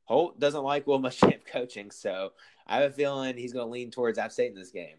Holt 0.06 0.40
doesn't 0.40 0.62
like 0.62 0.86
Will 0.86 1.00
Muschamp 1.00 1.46
coaching, 1.52 1.90
so 1.90 2.32
I 2.66 2.78
have 2.78 2.90
a 2.90 2.94
feeling 2.94 3.36
he's 3.36 3.52
going 3.52 3.66
to 3.66 3.72
lean 3.72 3.90
towards 3.90 4.18
App 4.18 4.32
State 4.32 4.50
in 4.50 4.56
this 4.56 4.70
game. 4.70 4.96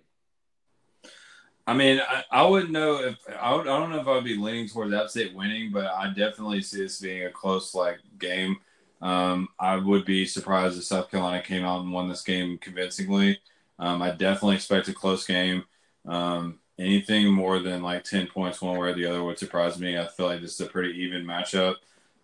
I 1.65 1.73
mean, 1.73 1.99
I, 2.07 2.23
I 2.31 2.45
wouldn't 2.45 2.71
know 2.71 3.03
if 3.03 3.17
I, 3.41 3.53
would, 3.53 3.67
I 3.67 3.77
don't 3.77 3.89
know 3.89 3.99
if 3.99 4.07
I'd 4.07 4.23
be 4.23 4.37
leaning 4.37 4.69
towards 4.69 4.93
App 4.93 5.09
State 5.09 5.33
winning, 5.33 5.71
but 5.71 5.85
I 5.87 6.07
definitely 6.07 6.61
see 6.61 6.77
this 6.77 7.01
being 7.01 7.25
a 7.25 7.29
close 7.29 7.73
like 7.73 7.99
game. 8.19 8.57
Um, 9.01 9.49
I 9.59 9.75
would 9.75 10.05
be 10.05 10.25
surprised 10.25 10.77
if 10.77 10.85
South 10.85 11.11
Carolina 11.11 11.41
came 11.41 11.65
out 11.65 11.81
and 11.81 11.91
won 11.91 12.07
this 12.07 12.23
game 12.23 12.57
convincingly. 12.57 13.39
Um, 13.79 14.01
I 14.01 14.11
definitely 14.11 14.55
expect 14.55 14.87
a 14.87 14.93
close 14.93 15.25
game. 15.25 15.65
Um, 16.05 16.59
anything 16.79 17.31
more 17.31 17.59
than 17.59 17.83
like 17.83 18.03
ten 18.03 18.27
points 18.27 18.61
one 18.61 18.77
way 18.77 18.89
or 18.89 18.93
the 18.93 19.05
other 19.05 19.23
would 19.23 19.37
surprise 19.37 19.77
me. 19.77 19.97
I 19.97 20.07
feel 20.07 20.25
like 20.25 20.41
this 20.41 20.53
is 20.53 20.61
a 20.61 20.69
pretty 20.69 20.99
even 21.01 21.25
matchup. 21.25 21.75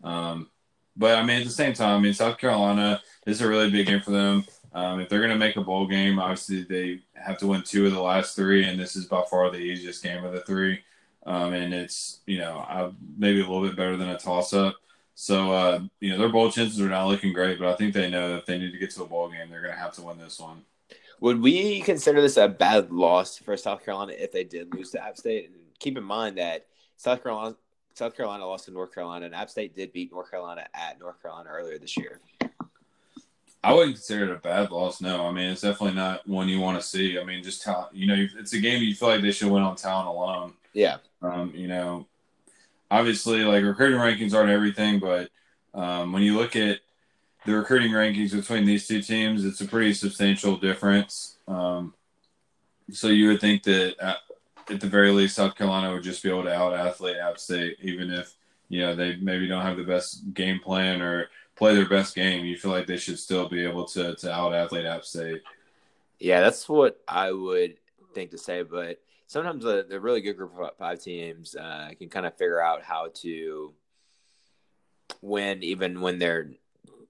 Um, 0.04 0.50
but 0.96 1.18
I 1.18 1.24
mean, 1.24 1.40
at 1.40 1.46
the 1.46 1.52
same 1.52 1.74
time, 1.74 1.98
I 1.98 2.02
mean, 2.02 2.14
South 2.14 2.38
Carolina 2.38 3.02
is 3.26 3.42
a 3.42 3.48
really 3.48 3.70
big 3.70 3.88
game 3.88 4.02
for 4.02 4.12
them. 4.12 4.46
Um, 4.74 5.00
if 5.00 5.10
they're 5.10 5.20
going 5.20 5.32
to 5.32 5.38
make 5.38 5.56
a 5.56 5.62
bowl 5.62 5.86
game, 5.88 6.20
obviously 6.20 6.64
they 6.64 7.02
have 7.14 7.38
to 7.40 7.48
win 7.48 7.62
two 7.62 7.86
of 7.86 7.94
the 7.94 8.02
last 8.02 8.36
three, 8.36 8.66
and 8.66 8.80
this 8.80 8.96
is 8.96 9.06
by 9.06 9.24
far 9.30 9.52
the 9.52 9.58
easiest 9.58 10.04
game 10.04 10.24
of 10.24 10.34
the 10.34 10.42
three. 10.42 10.80
Um, 11.26 11.54
and 11.54 11.74
it's 11.74 12.22
you 12.26 12.40
know 12.40 12.94
maybe 13.18 13.40
a 13.40 13.44
little 13.48 13.66
bit 13.66 13.78
better 13.78 13.98
than 13.98 14.10
a 14.10 14.18
toss 14.18 14.54
up. 14.54 14.76
So 15.16 15.52
uh, 15.52 15.80
you 16.00 16.10
know 16.10 16.18
their 16.18 16.30
bowl 16.30 16.52
chances 16.52 16.82
are 16.82 16.90
not 16.90 17.08
looking 17.08 17.34
great, 17.34 17.60
but 17.60 17.68
I 17.68 17.76
think 17.76 17.94
they 17.94 18.10
know 18.10 18.36
if 18.36 18.46
they 18.46 18.58
need 18.58 18.72
to 18.72 18.80
get 18.80 18.92
to 18.92 19.04
a 19.04 19.08
bowl 19.08 19.30
game, 19.30 19.50
they're 19.50 19.62
going 19.62 19.74
to 19.74 19.80
have 19.80 19.94
to 19.94 20.02
win 20.02 20.18
this 20.18 20.40
one. 20.40 20.64
Would 21.22 21.42
we 21.42 21.82
consider 21.82 22.22
this 22.22 22.38
a 22.38 22.50
bad 22.50 22.92
loss 22.92 23.38
for 23.38 23.56
South 23.56 23.86
Carolina 23.86 24.14
if 24.18 24.32
they 24.32 24.44
did 24.44 24.74
lose 24.74 24.92
to 24.92 25.04
App 25.04 25.18
State? 25.18 25.46
And 25.46 25.56
keep 25.80 25.98
in 25.98 26.04
mind 26.04 26.38
that 26.38 26.66
South 26.98 27.24
Carolina 27.24 27.56
South 27.94 28.16
Carolina 28.16 28.46
lost 28.46 28.66
to 28.66 28.72
North 28.72 28.94
Carolina, 28.94 29.26
and 29.26 29.36
App 29.36 29.50
State 29.50 29.76
did 29.76 29.94
beat 29.94 30.12
North 30.12 30.32
Carolina 30.32 30.66
at 30.74 31.00
North 31.00 31.22
Carolina 31.22 31.50
earlier 31.52 31.78
this 31.78 31.96
year. 31.96 32.20
I 33.64 33.72
wouldn't 33.74 33.96
consider 33.96 34.26
it 34.26 34.32
a 34.32 34.40
bad 34.40 34.72
loss. 34.72 35.00
No, 35.00 35.26
I 35.26 35.32
mean 35.32 35.52
it's 35.52 35.62
definitely 35.62 35.96
not 35.96 36.28
one 36.28 36.50
you 36.50 36.60
want 36.60 36.80
to 36.82 36.86
see. 36.86 37.18
I 37.18 37.24
mean, 37.24 37.44
just 37.44 37.62
talent. 37.62 37.96
You 37.96 38.08
know, 38.08 38.28
it's 38.38 38.54
a 38.54 38.60
game 38.60 38.84
you 38.84 38.94
feel 38.94 39.10
like 39.10 39.22
they 39.22 39.32
should 39.32 39.50
win 39.50 39.64
on 39.64 39.76
talent 39.76 40.10
alone. 40.10 40.54
Yeah. 40.74 40.98
Um, 41.22 41.54
you 41.56 41.68
know, 41.68 42.08
obviously, 42.92 43.44
like 43.46 43.64
recruiting 43.64 44.00
rankings 44.00 44.34
aren't 44.34 44.50
everything, 44.50 45.00
but 45.00 45.30
um, 45.74 46.12
when 46.12 46.24
you 46.24 46.36
look 46.36 46.56
at 46.56 46.80
the 47.46 47.56
recruiting 47.56 47.92
rankings 47.92 48.36
between 48.36 48.66
these 48.66 48.88
two 48.88 49.02
teams, 49.02 49.46
it's 49.46 49.62
a 49.62 49.68
pretty 49.68 49.94
substantial 49.94 50.58
difference. 50.58 51.38
Um, 51.48 51.94
so 52.92 53.08
you 53.08 53.30
would 53.30 53.42
think 53.42 53.64
that 53.64 53.96
uh, 54.00 54.16
at 54.70 54.80
the 54.80 54.88
very 54.88 55.12
least, 55.12 55.36
South 55.36 55.56
Carolina 55.56 55.92
would 55.92 56.04
just 56.04 56.24
be 56.24 56.30
able 56.30 56.44
to 56.44 56.54
out 56.54 56.74
athlete 56.74 57.18
App 57.18 57.38
State, 57.38 57.78
even 57.82 58.12
if 58.12 58.36
you 58.70 58.82
know 58.82 58.96
they 58.96 59.16
maybe 59.18 59.48
don't 59.48 59.62
have 59.62 59.78
the 59.78 59.84
best 59.84 60.34
game 60.34 60.60
plan 60.60 61.02
or 61.02 61.30
play 61.56 61.76
their 61.76 61.88
best 61.88 62.16
game. 62.16 62.46
You 62.46 62.58
feel 62.58 62.72
like 62.72 62.88
they 62.88 62.98
should 62.98 63.20
still 63.20 63.48
be 63.48 63.64
able 63.64 63.86
to 63.86 64.16
to 64.16 64.32
out 64.32 64.54
athlete 64.54 64.86
App 64.86 65.06
State. 65.06 65.42
Yeah, 66.20 66.42
that's 66.42 66.70
what 66.70 67.02
I 67.08 67.32
would 67.32 67.78
think 68.14 68.32
to 68.32 68.38
say, 68.38 68.64
but 68.64 69.02
sometimes 69.28 69.64
the, 69.64 69.86
the 69.88 70.00
really 70.00 70.22
good 70.22 70.38
group 70.38 70.58
of 70.58 70.78
five 70.78 71.02
teams 71.02 71.56
uh, 71.56 71.90
can 71.98 72.10
kind 72.10 72.26
of 72.26 72.38
figure 72.38 72.62
out 72.62 72.84
how 72.84 73.10
to 73.16 73.74
win 75.22 75.64
even 75.64 76.02
when 76.02 76.20
they're 76.20 76.52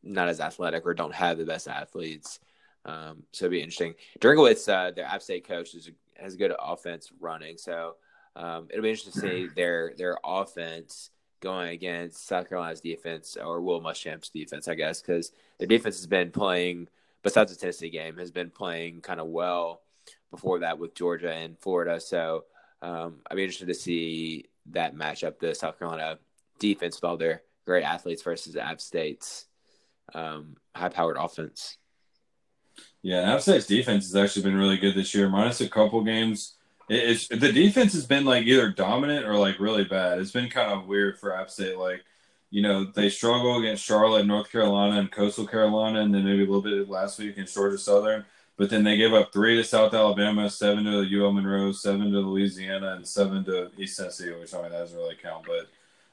not 0.04 0.30
as 0.30 0.40
athletic 0.40 0.86
or 0.86 0.94
don't 0.94 1.14
have 1.14 1.38
the 1.38 1.46
best 1.46 1.68
athletes. 1.68 2.40
Um, 2.86 3.24
so 3.32 3.46
it'd 3.46 3.52
be 3.52 3.60
interesting. 3.62 3.96
Drinkwitz, 4.20 4.68
uh, 4.72 4.92
their 4.92 5.06
App 5.06 5.22
State 5.22 5.48
coach, 5.48 5.74
is, 5.74 5.90
has 6.24 6.34
a 6.36 6.38
good 6.38 6.54
offense 6.60 7.12
running. 7.20 7.58
So 7.58 7.96
um, 8.36 8.68
it'll 8.70 8.84
be 8.84 8.90
interesting 8.90 9.14
to 9.14 9.20
see 9.20 9.48
their 9.56 9.94
their 9.98 10.18
offense 10.24 11.12
going 11.42 11.70
against 11.70 12.26
South 12.26 12.48
Carolina's 12.48 12.82
defense 12.82 13.38
or 13.38 13.62
Will 13.62 13.82
Muschamp's 13.82 14.30
defense, 14.30 14.68
I 14.68 14.76
guess, 14.76 15.02
because 15.02 15.32
their 15.58 15.68
defense 15.68 15.98
has 15.98 16.08
been 16.08 16.32
playing, 16.32 16.88
besides 17.22 17.52
the 17.52 17.60
Tennessee 17.60 17.90
game, 17.90 18.18
has 18.18 18.32
been 18.32 18.50
playing 18.50 19.02
kind 19.02 19.20
of 19.20 19.28
well 19.28 19.82
before 20.32 20.60
that 20.60 20.80
with 20.80 20.96
Georgia 20.96 21.34
and 21.34 21.60
Florida. 21.60 22.00
So 22.00 22.46
um, 22.82 23.18
I'd 23.30 23.36
be 23.36 23.44
interested 23.44 23.68
to 23.68 23.74
see 23.74 24.46
that 24.72 24.96
matchup, 24.96 25.40
the 25.40 25.54
South 25.54 25.78
Carolina 25.78 26.18
defense 26.60 26.96
with 26.96 27.04
all 27.04 27.18
their 27.18 27.42
great 27.66 27.84
athletes 27.84 28.24
versus 28.24 28.56
App 28.56 28.80
State's 28.80 29.46
um, 30.14 30.56
high-powered 30.76 31.18
offense. 31.20 31.78
Yeah, 33.04 33.38
State's 33.38 33.68
defense 33.68 34.06
has 34.06 34.16
actually 34.16 34.44
been 34.44 34.58
really 34.58 34.78
good 34.78 34.96
this 34.96 35.14
year. 35.14 35.30
Minus 35.30 35.60
a 35.60 35.68
couple 35.68 36.02
games, 36.04 36.56
it's 36.90 37.28
the 37.28 37.52
defense 37.52 37.92
has 37.94 38.06
been 38.06 38.24
like 38.24 38.46
either 38.46 38.72
dominant 38.72 39.26
or 39.26 39.36
like 39.36 39.60
really 39.60 39.84
bad. 39.84 40.20
It's 40.20 40.32
been 40.32 40.50
kind 40.50 40.72
of 40.72 40.88
weird 40.88 41.20
for 41.20 41.36
App 41.36 41.50
State. 41.50 41.78
Like, 41.78 42.04
you 42.50 42.62
know, 42.62 42.86
they 42.86 43.10
struggle 43.10 43.60
against 43.60 43.84
Charlotte, 43.84 44.26
North 44.26 44.50
Carolina, 44.50 45.00
and 45.00 45.12
Coastal 45.12 45.46
Carolina, 45.46 46.00
and 46.00 46.16
then 46.16 46.24
maybe 46.24 46.44
a 46.44 46.46
little 46.46 46.62
bit 46.62 46.90
last 46.90 47.20
week 47.20 47.34
against 47.34 47.54
Georgia 47.54 47.78
Southern. 47.78 48.24
But 48.56 48.70
then 48.70 48.84
they 48.86 48.96
gave 48.96 49.14
up 49.14 49.34
three 49.34 49.58
to 49.58 49.64
South 49.66 49.94
Alabama, 49.94 50.50
seven 50.50 50.86
to 50.86 51.04
the 51.04 51.20
UL 51.20 51.34
Monroe, 51.34 51.74
seven 51.74 52.12
to 52.12 52.20
Louisiana, 52.20 52.94
and 52.96 53.08
seven 53.08 53.44
to 53.46 53.72
East 53.78 53.98
Tennessee, 53.98 54.32
which 54.32 54.54
I 54.54 54.62
mean 54.62 54.72
that 54.72 54.78
doesn't 54.78 54.98
really 54.98 55.18
count. 55.22 55.46
But 55.46 55.68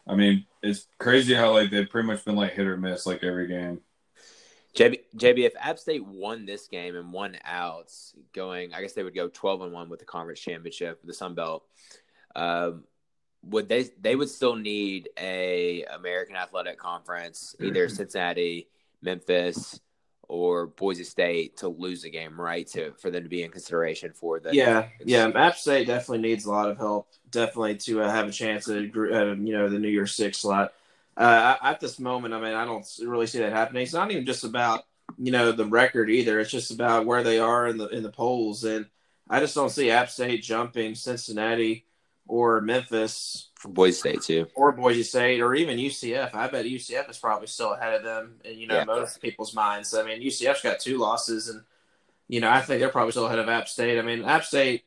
I 0.09 0.17
mean, 0.17 0.47
it's 0.61 0.89
crazy 0.99 1.35
how 1.35 1.53
like 1.53 1.71
they've 1.71 1.89
pretty 1.89 2.09
much 2.09 2.25
been 2.25 2.37
like 2.37 2.55
hit 2.55 2.67
or 2.67 2.77
miss 2.77 3.07
like 3.07 3.23
every 3.23 3.47
game. 3.47 3.81
JB, 4.75 5.01
JB, 5.17 5.47
if 5.47 5.53
App 5.59 5.79
State 5.79 6.05
won 6.05 6.47
this 6.47 6.69
game 6.69 6.95
and 6.95 7.13
won 7.13 7.37
out, 7.45 7.93
going, 8.33 8.73
I 8.73 8.81
guess 8.81 8.93
they 8.93 9.03
would 9.03 9.15
go 9.15 9.29
twelve 9.29 9.63
and 9.63 9.73
one 9.73 9.89
with 9.89 9.99
the 9.99 10.05
conference 10.05 10.41
championship, 10.41 11.01
the 11.05 11.15
Sun 11.15 11.35
Belt. 11.35 11.65
Um, 12.37 12.85
would 13.43 13.69
they? 13.69 13.91
They 14.01 14.15
would 14.15 14.29
still 14.29 14.55
need 14.55 15.09
a 15.19 15.85
American 15.85 16.37
Athletic 16.37 16.79
Conference, 16.79 17.57
either 17.61 17.89
Cincinnati, 17.89 18.69
Memphis, 19.03 19.81
or 20.29 20.69
Boise 20.69 21.03
State 21.03 21.57
to 21.59 21.69
lose 21.69 22.05
a 22.05 22.11
game, 22.11 22.41
right? 22.41 22.67
To 22.69 22.93
for 22.93 23.11
them 23.11 23.25
to 23.25 23.29
be 23.29 23.43
in 23.43 23.51
consideration 23.51 24.13
for 24.13 24.39
the 24.39 24.55
yeah, 24.55 24.87
yeah. 25.05 25.27
App 25.35 25.57
State 25.57 25.89
definitely 25.89 26.29
needs 26.29 26.45
a 26.45 26.51
lot 26.51 26.71
of 26.71 26.77
help, 26.77 27.09
definitely 27.31 27.77
to 27.77 28.03
uh, 28.03 28.11
have 28.11 28.29
a 28.29 28.33
chance 28.33 28.69
at 28.69 28.77
uh, 28.77 28.79
you 28.79 29.53
know 29.53 29.69
the 29.69 29.79
New 29.79 29.89
Year's 29.89 30.15
Six 30.15 30.39
slot 30.39 30.73
uh, 31.17 31.57
at 31.63 31.81
this 31.81 31.99
moment, 31.99 32.35
I 32.35 32.41
mean, 32.41 32.55
I 32.55 32.65
don't 32.65 32.87
really 33.03 33.27
see 33.27 33.41
that 33.41 33.53
happening. 33.53 33.83
It's 33.83 33.93
not 33.93 34.11
even 34.11 34.27
just 34.27 34.45
about 34.45 34.85
you 35.19 35.33
know 35.33 35.53
the 35.53 35.67
record 35.67 36.11
either. 36.11 36.41
It's 36.41 36.51
just 36.51 36.71
about 36.71 37.07
where 37.07 37.23
they 37.23 37.39
are 37.39 37.67
in 37.69 37.77
the 37.77 37.89
in 37.89 38.03
the 38.03 38.11
polls, 38.11 38.65
and 38.65 38.87
I 39.29 39.41
just 39.41 39.55
don't 39.55 39.71
see 39.71 39.91
App 39.91 40.11
State 40.11 40.43
jumping 40.43 40.95
Cincinnati 40.95 41.87
or 42.27 42.61
Memphis 42.61 43.49
for 43.57 43.69
Boise 43.69 43.99
State 43.99 44.23
too, 44.23 44.47
or 44.55 44.73
Boise 44.73 45.03
State, 45.03 45.41
or 45.41 45.55
even 45.55 45.79
UCF. 45.79 46.35
I 46.35 46.49
bet 46.49 46.65
UCF 46.65 47.11
is 47.11 47.19
probably 47.19 47.49
still 47.49 47.73
ahead 47.73 47.95
of 47.95 48.05
them, 48.05 48.37
and 48.45 48.57
you 48.57 48.67
know 48.67 48.77
yeah. 48.77 48.85
most 48.85 49.21
people's 49.21 49.55
minds. 49.55 49.95
I 49.95 50.05
mean, 50.05 50.23
UCF's 50.23 50.63
got 50.63 50.81
two 50.81 50.99
losses, 50.99 51.49
and 51.49 51.63
you 52.29 52.41
know 52.41 52.51
I 52.51 52.61
think 52.61 52.81
they're 52.81 52.89
probably 52.89 53.13
still 53.13 53.27
ahead 53.27 53.39
of 53.39 53.49
App 53.49 53.69
State. 53.69 53.99
I 53.99 54.03
mean, 54.03 54.25
App 54.25 54.45
State 54.45 54.85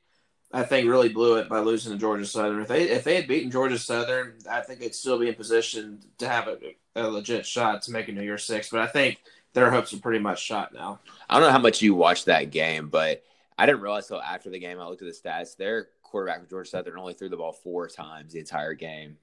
I 0.55 0.61
think 0.61 0.87
really 0.87 1.09
blew 1.09 1.37
it 1.37 1.49
by 1.49 1.59
losing 1.59 1.91
to 1.91 1.97
Georgia 1.97 2.25
Southern. 2.25 2.61
If 2.61 2.67
they 2.67 2.83
if 2.89 3.03
they 3.03 3.15
had 3.15 3.27
beaten 3.27 3.49
Georgia 3.49 3.79
Southern, 3.79 4.35
I 4.49 4.61
think 4.61 4.79
they'd 4.79 4.93
still 4.93 5.17
be 5.17 5.27
in 5.27 5.33
position 5.33 5.99
to 6.19 6.29
have 6.29 6.47
a, 6.47 6.57
a 6.95 7.09
legit 7.09 7.43
shot 7.45 7.81
to 7.83 7.91
make 7.91 8.07
a 8.07 8.11
New 8.11 8.21
Year's 8.21 8.43
Six. 8.43 8.69
But 8.69 8.81
I 8.81 8.87
think 8.87 9.19
their 9.53 9.71
hopes 9.71 9.93
are 9.93 9.99
pretty 9.99 10.19
much 10.19 10.43
shot 10.43 10.71
now. 10.71 10.99
I 11.27 11.39
don't 11.39 11.47
know 11.47 11.51
how 11.51 11.57
much 11.57 11.81
you 11.81 11.95
watched 11.95 12.25
that 12.25 12.51
game, 12.51 12.89
but 12.89 13.23
I 13.57 13.65
didn't 13.65 13.81
realize 13.81 14.09
until 14.09 14.21
after 14.21 14.51
the 14.51 14.59
game 14.59 14.79
I 14.79 14.87
looked 14.87 15.01
at 15.01 15.07
the 15.07 15.29
stats. 15.29 15.57
Their 15.57 15.87
quarterback 16.03 16.41
for 16.41 16.49
Georgia 16.49 16.69
Southern 16.69 16.99
only 16.99 17.15
threw 17.15 17.29
the 17.29 17.37
ball 17.37 17.53
four 17.53 17.87
times 17.87 18.33
the 18.33 18.39
entire 18.39 18.75
game. 18.75 19.17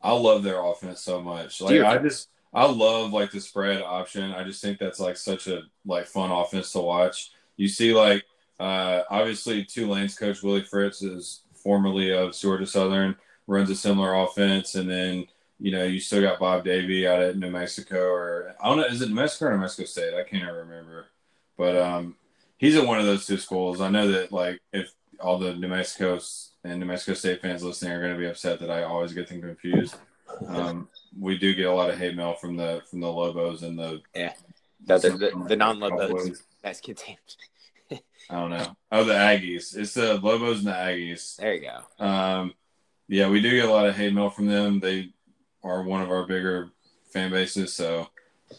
I 0.00 0.12
love 0.12 0.44
their 0.44 0.64
offense 0.64 1.00
so 1.00 1.20
much. 1.20 1.60
Like 1.60 1.80
I 1.80 1.98
just 1.98 2.28
I 2.54 2.64
love 2.66 3.12
like 3.12 3.32
the 3.32 3.40
spread 3.40 3.82
option. 3.82 4.30
I 4.30 4.44
just 4.44 4.62
think 4.62 4.78
that's 4.78 5.00
like 5.00 5.16
such 5.16 5.48
a 5.48 5.62
like 5.84 6.06
fun 6.06 6.30
offense 6.30 6.70
to 6.72 6.80
watch. 6.80 7.32
You 7.56 7.66
see 7.66 7.92
like 7.92 8.24
uh, 8.58 9.02
obviously, 9.10 9.64
Tulane's 9.64 10.16
coach 10.16 10.42
Willie 10.42 10.62
Fritz 10.62 11.02
is 11.02 11.42
formerly 11.54 12.12
of 12.12 12.36
Georgia 12.36 12.66
Southern, 12.66 13.16
runs 13.46 13.70
a 13.70 13.76
similar 13.76 14.14
offense, 14.14 14.74
and 14.74 14.88
then 14.88 15.26
you 15.58 15.72
know 15.72 15.84
you 15.84 16.00
still 16.00 16.22
got 16.22 16.38
Bob 16.38 16.64
Davie 16.64 17.06
out 17.06 17.22
at 17.22 17.36
New 17.36 17.50
Mexico, 17.50 18.02
or 18.08 18.54
I 18.60 18.68
don't 18.68 18.78
know, 18.78 18.86
is 18.86 19.02
it 19.02 19.08
New 19.08 19.14
Mexico 19.14 19.46
or 19.46 19.52
New 19.52 19.60
Mexico 19.60 19.86
State? 19.86 20.14
I 20.14 20.22
can't 20.22 20.52
remember, 20.52 21.06
but 21.56 21.76
um, 21.76 22.16
he's 22.56 22.76
at 22.76 22.86
one 22.86 22.98
of 22.98 23.06
those 23.06 23.26
two 23.26 23.36
schools. 23.36 23.80
I 23.80 23.90
know 23.90 24.10
that 24.12 24.32
like 24.32 24.60
if 24.72 24.92
all 25.20 25.38
the 25.38 25.54
New 25.54 25.68
Mexico 25.68 26.18
and 26.64 26.80
New 26.80 26.86
Mexico 26.86 27.14
State 27.14 27.42
fans 27.42 27.62
listening 27.62 27.92
are 27.92 28.00
going 28.00 28.12
to 28.12 28.18
be 28.18 28.26
upset 28.26 28.60
that 28.60 28.70
I 28.70 28.84
always 28.84 29.12
get 29.12 29.28
them 29.28 29.40
confused. 29.40 29.96
Um, 30.48 30.88
we 31.18 31.38
do 31.38 31.54
get 31.54 31.66
a 31.66 31.72
lot 31.72 31.90
of 31.90 31.98
hate 31.98 32.16
mail 32.16 32.34
from 32.34 32.56
the 32.56 32.82
from 32.90 33.00
the 33.00 33.10
Lobos 33.10 33.62
and 33.62 33.78
the 33.78 34.00
yeah, 34.14 34.32
the, 34.84 34.98
the, 34.98 35.10
the, 35.10 35.44
the 35.48 35.56
non 35.56 35.78
Lobos 35.78 36.42
Mexican 36.64 36.94
teams. 36.94 37.36
I 38.28 38.34
don't 38.34 38.50
know. 38.50 38.76
Oh, 38.90 39.04
the 39.04 39.12
Aggies. 39.12 39.76
It's 39.76 39.94
the 39.94 40.14
Lobos 40.14 40.58
and 40.58 40.66
the 40.66 40.72
Aggies. 40.72 41.36
There 41.36 41.54
you 41.54 41.60
go. 41.60 42.04
Um, 42.04 42.54
yeah, 43.08 43.28
we 43.28 43.40
do 43.40 43.50
get 43.50 43.68
a 43.68 43.72
lot 43.72 43.86
of 43.86 43.96
hate 43.96 44.12
mail 44.12 44.30
from 44.30 44.46
them. 44.46 44.80
They 44.80 45.12
are 45.62 45.82
one 45.82 46.02
of 46.02 46.10
our 46.10 46.26
bigger 46.26 46.70
fan 47.12 47.30
bases, 47.30 47.72
so 47.72 48.08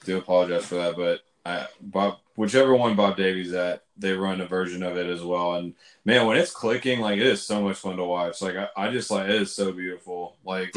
do 0.05 0.17
apologize 0.17 0.65
for 0.65 0.75
that. 0.75 0.95
But 0.95 1.21
I, 1.45 1.67
Bob, 1.81 2.19
whichever 2.35 2.75
one 2.75 2.95
Bob 2.95 3.17
Davie's 3.17 3.53
at, 3.53 3.83
they 3.97 4.13
run 4.13 4.41
a 4.41 4.45
version 4.45 4.83
of 4.83 4.97
it 4.97 5.07
as 5.07 5.21
well. 5.21 5.55
And 5.55 5.73
man, 6.05 6.25
when 6.25 6.37
it's 6.37 6.51
clicking, 6.51 6.99
like 6.99 7.17
it 7.17 7.25
is 7.25 7.41
so 7.41 7.61
much 7.61 7.77
fun 7.77 7.97
to 7.97 8.03
watch. 8.03 8.41
Like 8.41 8.55
I, 8.55 8.67
I 8.77 8.91
just 8.91 9.11
like 9.11 9.29
it 9.29 9.35
is 9.35 9.53
so 9.53 9.71
beautiful. 9.71 10.37
Like 10.45 10.71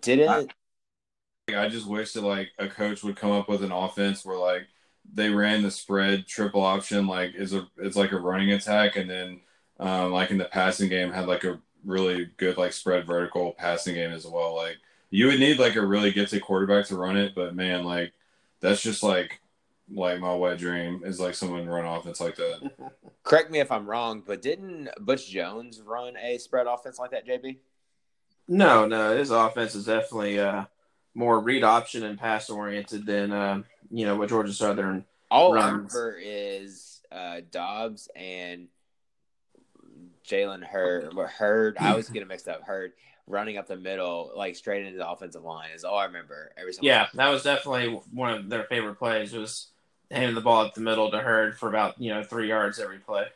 did 0.00 0.18
it? 0.18 0.28
I, 0.28 1.56
I 1.56 1.68
just 1.68 1.86
wish 1.86 2.12
that 2.12 2.22
like 2.22 2.50
a 2.58 2.68
coach 2.68 3.02
would 3.02 3.16
come 3.16 3.30
up 3.30 3.48
with 3.48 3.64
an 3.64 3.72
offense 3.72 4.24
where 4.24 4.36
like 4.36 4.66
they 5.12 5.30
ran 5.30 5.62
the 5.62 5.70
spread 5.70 6.26
triple 6.26 6.62
option 6.62 7.06
like 7.06 7.34
is 7.34 7.52
a 7.52 7.66
it's 7.78 7.96
like 7.96 8.12
a 8.12 8.18
running 8.18 8.52
attack 8.52 8.96
and 8.96 9.08
then 9.08 9.40
um, 9.78 10.12
like 10.12 10.30
in 10.30 10.38
the 10.38 10.44
passing 10.44 10.88
game 10.88 11.10
had 11.12 11.26
like 11.26 11.44
a 11.44 11.60
really 11.84 12.30
good 12.36 12.56
like 12.56 12.72
spread 12.72 13.06
vertical 13.06 13.52
passing 13.52 13.94
game 13.94 14.12
as 14.12 14.26
well. 14.26 14.54
Like 14.54 14.76
you 15.12 15.26
would 15.26 15.38
need 15.38 15.58
like 15.58 15.76
a 15.76 15.86
really 15.86 16.10
gifted 16.10 16.42
quarterback 16.42 16.86
to 16.86 16.96
run 16.96 17.16
it 17.16 17.34
but 17.36 17.54
man 17.54 17.84
like 17.84 18.12
that's 18.60 18.82
just 18.82 19.04
like 19.04 19.40
like 19.94 20.18
my 20.18 20.34
wet 20.34 20.58
dream 20.58 21.02
is 21.04 21.20
like 21.20 21.34
someone 21.34 21.68
run 21.68 21.84
offense 21.84 22.20
like 22.20 22.34
that. 22.36 22.72
Correct 23.22 23.50
me 23.50 23.60
if 23.60 23.70
i'm 23.70 23.86
wrong 23.86 24.22
but 24.26 24.42
didn't 24.42 24.88
butch 25.00 25.28
jones 25.28 25.80
run 25.80 26.16
a 26.16 26.38
spread 26.38 26.66
offense 26.66 26.98
like 26.98 27.12
that 27.12 27.26
jb 27.26 27.58
no 28.48 28.86
no 28.86 29.16
his 29.16 29.30
offense 29.30 29.76
is 29.76 29.84
definitely 29.84 30.40
uh 30.40 30.64
more 31.14 31.40
read 31.40 31.64
option 31.64 32.04
and 32.04 32.18
pass 32.18 32.50
oriented 32.50 33.06
than 33.06 33.32
uh, 33.32 33.62
you 33.90 34.06
know 34.06 34.16
what 34.16 34.28
Georgia 34.28 34.52
Southern. 34.52 35.04
All 35.30 35.52
runs. 35.52 35.94
I 35.94 35.98
remember 35.98 36.20
is 36.22 37.00
uh, 37.10 37.40
Dobbs 37.50 38.08
and 38.14 38.68
Jalen 40.26 40.62
Hurd. 40.62 41.12
Hurd, 41.14 41.76
I 41.78 41.94
was 41.94 42.08
getting 42.08 42.28
mixed 42.28 42.48
up. 42.48 42.62
Hurd 42.62 42.92
running 43.26 43.56
up 43.56 43.66
the 43.66 43.76
middle, 43.76 44.32
like 44.36 44.56
straight 44.56 44.84
into 44.84 44.98
the 44.98 45.08
offensive 45.08 45.42
line, 45.42 45.70
is 45.74 45.84
all 45.84 45.98
I 45.98 46.06
remember. 46.06 46.52
Every 46.56 46.72
yeah, 46.80 47.06
that 47.14 47.28
was 47.28 47.42
definitely 47.42 48.00
one 48.12 48.34
of 48.34 48.48
their 48.48 48.64
favorite 48.64 48.96
plays. 48.96 49.32
Was 49.32 49.68
handing 50.10 50.34
the 50.34 50.40
ball 50.40 50.66
up 50.66 50.74
the 50.74 50.80
middle 50.80 51.10
to 51.10 51.18
Hurd 51.18 51.58
for 51.58 51.68
about 51.68 52.00
you 52.00 52.12
know 52.12 52.22
three 52.22 52.48
yards 52.48 52.78
every 52.78 52.98
play. 52.98 53.26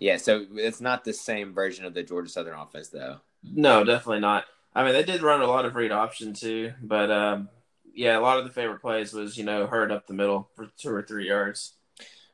Yeah, 0.00 0.16
so 0.16 0.46
it's 0.54 0.80
not 0.80 1.04
the 1.04 1.12
same 1.12 1.52
version 1.52 1.84
of 1.84 1.92
the 1.92 2.02
Georgia 2.02 2.30
Southern 2.30 2.58
offense, 2.58 2.88
though. 2.88 3.18
No, 3.42 3.84
definitely 3.84 4.20
not. 4.20 4.46
I 4.74 4.84
mean, 4.84 4.92
they 4.92 5.02
did 5.02 5.22
run 5.22 5.40
a 5.40 5.46
lot 5.46 5.64
of 5.64 5.74
read 5.74 5.90
option 5.90 6.32
too, 6.32 6.72
but 6.82 7.10
um, 7.10 7.48
yeah, 7.94 8.18
a 8.18 8.20
lot 8.20 8.38
of 8.38 8.44
the 8.44 8.50
favorite 8.50 8.80
plays 8.80 9.12
was 9.12 9.36
you 9.36 9.44
know 9.44 9.66
Hurd 9.66 9.90
up 9.90 10.06
the 10.06 10.14
middle 10.14 10.48
for 10.54 10.68
two 10.76 10.90
or 10.90 11.02
three 11.02 11.26
yards. 11.26 11.74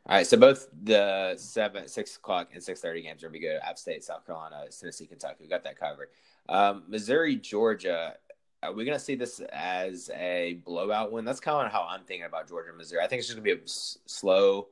All 0.09 0.16
right, 0.16 0.27
so 0.27 0.37
both 0.37 0.68
the 0.85 1.35
seven, 1.37 1.88
six 1.88 2.16
o'clock, 2.16 2.51
and 2.53 2.62
six 2.62 2.81
thirty 2.81 3.03
games 3.03 3.22
are 3.22 3.27
gonna 3.27 3.33
be 3.33 3.40
good. 3.40 3.59
App 3.62 3.79
State, 3.79 4.05
South 4.05 4.25
Carolina, 4.27 4.64
Tennessee, 4.79 5.07
Kentucky. 5.07 5.37
We 5.40 5.49
got 5.49 5.64
that 5.64 5.79
covered. 5.79 6.09
Um, 6.49 6.85
Missouri, 6.88 7.37
Georgia. 7.37 8.14
Are 8.62 8.72
we 8.72 8.85
gonna 8.85 8.99
see 8.99 9.14
this 9.16 9.40
as 9.53 10.11
a 10.14 10.61
blowout 10.64 11.12
win? 11.12 11.25
That's 11.25 11.40
kind 11.40 11.66
of 11.66 11.72
how 11.72 11.87
I'm 11.88 12.05
thinking 12.05 12.27
about 12.27 12.49
Georgia, 12.49 12.72
Missouri. 12.77 13.03
I 13.03 13.07
think 13.07 13.20
it's 13.20 13.29
just 13.29 13.37
gonna 13.37 13.44
be 13.44 13.61
a 13.61 13.64
s- 13.64 13.99
slow, 14.07 14.68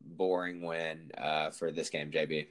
boring 0.00 0.62
win 0.62 1.10
uh, 1.18 1.50
for 1.50 1.70
this 1.70 1.90
game, 1.90 2.10
JB. 2.10 2.46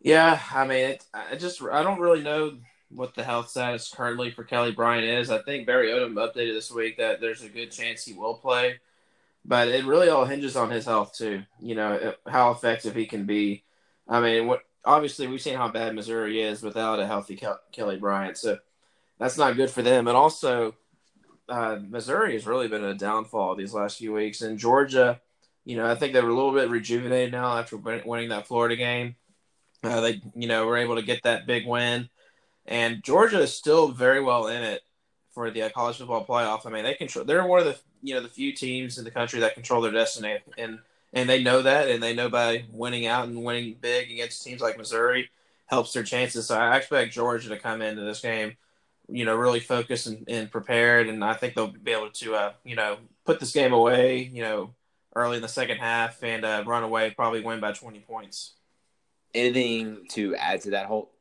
Yeah, 0.00 0.38
I 0.52 0.66
mean, 0.66 0.90
it, 0.90 1.04
I 1.14 1.36
just 1.36 1.62
I 1.62 1.82
don't 1.82 2.00
really 2.00 2.22
know 2.22 2.58
what 2.90 3.14
the 3.14 3.24
health 3.24 3.50
status 3.50 3.90
currently 3.90 4.30
for 4.30 4.44
Kelly 4.44 4.72
Bryant 4.72 5.04
is. 5.04 5.30
I 5.30 5.42
think 5.42 5.66
Barry 5.66 5.88
Odom 5.88 6.14
updated 6.14 6.54
this 6.54 6.70
week 6.70 6.98
that 6.98 7.20
there's 7.20 7.42
a 7.42 7.48
good 7.48 7.70
chance 7.72 8.04
he 8.04 8.14
will 8.14 8.34
play, 8.34 8.80
but 9.44 9.68
it 9.68 9.84
really 9.84 10.08
all 10.08 10.24
hinges 10.26 10.56
on 10.56 10.70
his 10.70 10.86
health 10.86 11.12
too. 11.14 11.42
You 11.60 11.74
know 11.74 12.14
how 12.28 12.50
effective 12.52 12.94
he 12.94 13.06
can 13.06 13.26
be. 13.26 13.64
I 14.08 14.20
mean, 14.20 14.46
what 14.46 14.60
obviously 14.84 15.26
we've 15.26 15.40
seen 15.42 15.56
how 15.56 15.68
bad 15.68 15.94
Missouri 15.94 16.42
is 16.42 16.62
without 16.62 17.00
a 17.00 17.06
healthy 17.06 17.40
Kelly 17.72 17.96
Bryant, 17.96 18.36
so 18.36 18.58
that's 19.18 19.38
not 19.38 19.56
good 19.56 19.70
for 19.70 19.82
them. 19.82 20.08
And 20.08 20.16
also, 20.16 20.74
uh, 21.48 21.78
Missouri 21.88 22.34
has 22.34 22.46
really 22.46 22.68
been 22.68 22.84
a 22.84 22.94
downfall 22.94 23.56
these 23.56 23.74
last 23.74 23.98
few 23.98 24.12
weeks, 24.12 24.42
and 24.42 24.58
Georgia 24.58 25.20
You 25.64 25.76
know, 25.76 25.86
I 25.90 25.94
think 25.94 26.12
they 26.12 26.20
were 26.20 26.28
a 26.28 26.34
little 26.34 26.52
bit 26.52 26.68
rejuvenated 26.68 27.32
now 27.32 27.56
after 27.58 27.76
winning 27.78 28.28
that 28.28 28.46
Florida 28.46 28.76
game. 28.76 29.16
Uh, 29.82 30.00
they, 30.00 30.20
you 30.34 30.48
know, 30.48 30.66
were 30.66 30.76
able 30.76 30.96
to 30.96 31.02
get 31.02 31.22
that 31.24 31.46
big 31.46 31.66
win, 31.66 32.08
and 32.66 33.02
Georgia 33.02 33.40
is 33.40 33.54
still 33.54 33.88
very 33.88 34.20
well 34.22 34.46
in 34.46 34.62
it 34.62 34.82
for 35.32 35.50
the 35.50 35.62
uh, 35.62 35.68
college 35.70 35.98
football 35.98 36.24
playoff. 36.24 36.66
I 36.66 36.70
mean, 36.70 36.84
they 36.84 36.94
control. 36.94 37.24
They're 37.24 37.46
one 37.46 37.60
of 37.60 37.66
the 37.66 37.78
you 38.02 38.14
know 38.14 38.20
the 38.20 38.28
few 38.28 38.52
teams 38.52 38.98
in 38.98 39.04
the 39.04 39.10
country 39.10 39.40
that 39.40 39.54
control 39.54 39.82
their 39.82 39.92
destiny, 39.92 40.38
and 40.56 40.78
and 41.12 41.28
they 41.28 41.42
know 41.42 41.62
that, 41.62 41.88
and 41.88 42.02
they 42.02 42.14
know 42.14 42.28
by 42.28 42.64
winning 42.72 43.06
out 43.06 43.26
and 43.26 43.44
winning 43.44 43.76
big 43.80 44.10
against 44.10 44.42
teams 44.42 44.60
like 44.60 44.76
Missouri 44.76 45.30
helps 45.66 45.92
their 45.92 46.02
chances. 46.02 46.46
So 46.46 46.58
I 46.58 46.76
expect 46.76 47.12
Georgia 47.12 47.48
to 47.48 47.58
come 47.58 47.80
into 47.80 48.02
this 48.02 48.20
game, 48.20 48.56
you 49.08 49.24
know, 49.24 49.34
really 49.34 49.60
focused 49.60 50.06
and, 50.06 50.24
and 50.28 50.50
prepared, 50.50 51.08
and 51.08 51.24
I 51.24 51.34
think 51.34 51.54
they'll 51.54 51.68
be 51.68 51.92
able 51.92 52.10
to, 52.10 52.34
uh, 52.34 52.52
you 52.64 52.76
know, 52.76 52.98
put 53.24 53.40
this 53.40 53.52
game 53.52 53.72
away, 53.72 54.30
you 54.32 54.42
know, 54.42 54.74
early 55.16 55.36
in 55.36 55.42
the 55.42 55.48
second 55.48 55.78
half 55.78 56.22
and 56.22 56.44
uh, 56.44 56.64
run 56.66 56.82
away, 56.82 57.10
probably 57.10 57.40
win 57.40 57.60
by 57.60 57.72
twenty 57.72 58.00
points. 58.00 58.54
Anything 59.32 60.06
to 60.10 60.36
add 60.36 60.60
to 60.62 60.70
that 60.70 60.86
Holt? 60.86 61.13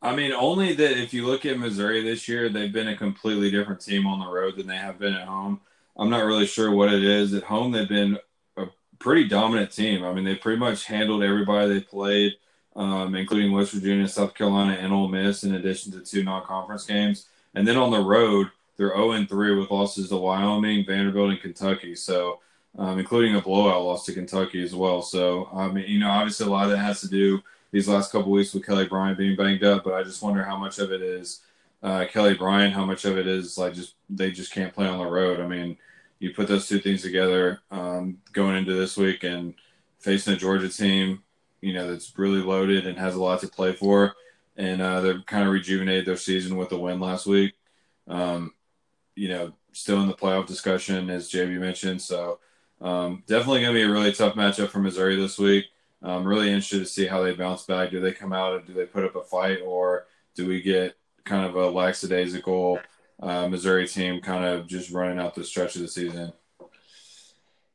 I 0.00 0.14
mean, 0.14 0.32
only 0.32 0.74
that 0.74 1.02
if 1.02 1.12
you 1.12 1.26
look 1.26 1.44
at 1.44 1.58
Missouri 1.58 2.02
this 2.02 2.28
year, 2.28 2.48
they've 2.48 2.72
been 2.72 2.88
a 2.88 2.96
completely 2.96 3.50
different 3.50 3.80
team 3.80 4.06
on 4.06 4.20
the 4.20 4.30
road 4.30 4.56
than 4.56 4.68
they 4.68 4.76
have 4.76 4.98
been 4.98 5.14
at 5.14 5.26
home. 5.26 5.60
I'm 5.96 6.10
not 6.10 6.24
really 6.24 6.46
sure 6.46 6.70
what 6.70 6.92
it 6.92 7.02
is. 7.02 7.34
At 7.34 7.42
home, 7.42 7.72
they've 7.72 7.88
been 7.88 8.18
a 8.56 8.66
pretty 9.00 9.26
dominant 9.26 9.72
team. 9.72 10.04
I 10.04 10.12
mean, 10.12 10.24
they 10.24 10.36
pretty 10.36 10.60
much 10.60 10.84
handled 10.84 11.24
everybody 11.24 11.68
they 11.68 11.80
played, 11.80 12.34
um, 12.76 13.16
including 13.16 13.50
West 13.50 13.72
Virginia, 13.72 14.06
South 14.06 14.34
Carolina, 14.34 14.74
and 14.74 14.92
Ole 14.92 15.08
Miss, 15.08 15.42
in 15.42 15.56
addition 15.56 15.90
to 15.92 16.00
two 16.00 16.22
non-conference 16.22 16.84
games. 16.84 17.26
And 17.54 17.66
then 17.66 17.76
on 17.76 17.90
the 17.90 18.00
road, 18.00 18.48
they're 18.76 18.94
0 18.94 19.26
3 19.26 19.56
with 19.56 19.70
losses 19.72 20.10
to 20.10 20.16
Wyoming, 20.16 20.86
Vanderbilt, 20.86 21.30
and 21.30 21.40
Kentucky. 21.40 21.96
So, 21.96 22.38
um, 22.78 23.00
including 23.00 23.34
a 23.34 23.40
blowout 23.40 23.82
loss 23.82 24.06
to 24.06 24.12
Kentucky 24.12 24.62
as 24.62 24.76
well. 24.76 25.02
So, 25.02 25.48
I 25.52 25.66
mean, 25.66 25.86
you 25.88 25.98
know, 25.98 26.10
obviously 26.10 26.46
a 26.46 26.50
lot 26.50 26.66
of 26.66 26.70
that 26.70 26.78
has 26.78 27.00
to 27.00 27.08
do 27.08 27.42
these 27.70 27.88
last 27.88 28.12
couple 28.12 28.30
weeks 28.30 28.54
with 28.54 28.66
Kelly 28.66 28.86
Bryant 28.86 29.18
being 29.18 29.36
banged 29.36 29.64
up, 29.64 29.84
but 29.84 29.94
I 29.94 30.02
just 30.02 30.22
wonder 30.22 30.42
how 30.42 30.56
much 30.56 30.78
of 30.78 30.92
it 30.92 31.02
is 31.02 31.42
uh, 31.82 32.06
Kelly 32.10 32.34
Bryant, 32.34 32.74
how 32.74 32.84
much 32.84 33.04
of 33.04 33.18
it 33.18 33.26
is 33.26 33.56
like 33.56 33.74
just 33.74 33.94
they 34.10 34.30
just 34.30 34.52
can't 34.52 34.74
play 34.74 34.86
on 34.86 34.98
the 34.98 35.06
road. 35.06 35.40
I 35.40 35.46
mean, 35.46 35.76
you 36.18 36.34
put 36.34 36.48
those 36.48 36.66
two 36.66 36.80
things 36.80 37.02
together 37.02 37.60
um, 37.70 38.18
going 38.32 38.56
into 38.56 38.74
this 38.74 38.96
week 38.96 39.22
and 39.22 39.54
facing 40.00 40.34
a 40.34 40.36
Georgia 40.36 40.68
team, 40.68 41.22
you 41.60 41.72
know, 41.72 41.90
that's 41.90 42.16
really 42.18 42.40
loaded 42.40 42.86
and 42.86 42.98
has 42.98 43.14
a 43.14 43.22
lot 43.22 43.40
to 43.40 43.48
play 43.48 43.72
for. 43.72 44.14
And 44.56 44.82
uh, 44.82 45.00
they've 45.00 45.26
kind 45.26 45.46
of 45.46 45.52
rejuvenated 45.52 46.06
their 46.06 46.16
season 46.16 46.56
with 46.56 46.68
the 46.68 46.78
win 46.78 46.98
last 46.98 47.26
week. 47.26 47.54
Um, 48.08 48.54
you 49.14 49.28
know, 49.28 49.52
still 49.72 50.00
in 50.00 50.08
the 50.08 50.14
playoff 50.14 50.46
discussion, 50.46 51.10
as 51.10 51.30
JB 51.30 51.60
mentioned. 51.60 52.02
So 52.02 52.40
um, 52.80 53.22
definitely 53.26 53.60
going 53.60 53.74
to 53.74 53.80
be 53.80 53.86
a 53.86 53.90
really 53.90 54.12
tough 54.12 54.34
matchup 54.34 54.70
for 54.70 54.80
Missouri 54.80 55.14
this 55.14 55.38
week. 55.38 55.66
I'm 56.02 56.24
really 56.24 56.48
interested 56.48 56.78
to 56.80 56.86
see 56.86 57.06
how 57.06 57.22
they 57.22 57.32
bounce 57.32 57.64
back. 57.64 57.90
Do 57.90 58.00
they 58.00 58.12
come 58.12 58.32
out 58.32 58.56
and 58.56 58.66
do 58.66 58.72
they 58.72 58.86
put 58.86 59.04
up 59.04 59.16
a 59.16 59.22
fight, 59.22 59.58
or 59.64 60.06
do 60.34 60.46
we 60.46 60.62
get 60.62 60.96
kind 61.24 61.44
of 61.44 61.56
a 61.56 61.68
lackadaisical 61.68 62.80
uh, 63.20 63.48
Missouri 63.48 63.86
team 63.86 64.20
kind 64.20 64.44
of 64.44 64.66
just 64.66 64.90
running 64.90 65.18
out 65.18 65.34
the 65.34 65.44
stretch 65.44 65.76
of 65.76 65.82
the 65.82 65.88
season. 65.88 66.32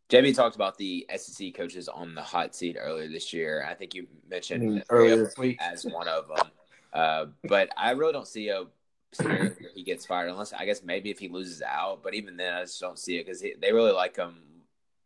Jamie 0.09 0.33
talked 0.33 0.55
about 0.55 0.77
the 0.77 1.07
SEC 1.15 1.53
coaches 1.53 1.87
on 1.87 2.13
the 2.13 2.21
hot 2.21 2.55
seat 2.55 2.77
earlier 2.79 3.07
this 3.07 3.33
year. 3.33 3.65
I 3.67 3.73
think 3.73 3.95
you 3.95 4.07
mentioned 4.29 4.63
mm, 4.63 4.83
earlier 4.89 5.25
this 5.25 5.37
week 5.37 5.57
as 5.61 5.85
one 5.85 6.07
of 6.07 6.27
them. 6.27 6.47
Uh, 6.93 7.25
but 7.45 7.69
I 7.75 7.91
really 7.91 8.13
don't 8.13 8.27
see 8.27 8.49
a 8.49 8.65
scenario 9.11 9.49
where 9.49 9.71
he 9.73 9.83
gets 9.83 10.05
fired 10.05 10.29
unless 10.29 10.53
I 10.53 10.65
guess 10.65 10.83
maybe 10.83 11.09
if 11.09 11.17
he 11.17 11.29
loses 11.29 11.63
out. 11.63 12.03
But 12.03 12.13
even 12.13 12.37
then, 12.37 12.53
I 12.53 12.61
just 12.61 12.79
don't 12.79 12.99
see 12.99 13.17
it 13.17 13.25
because 13.25 13.41
they 13.41 13.73
really 13.73 13.91
like 13.91 14.15
him. 14.15 14.35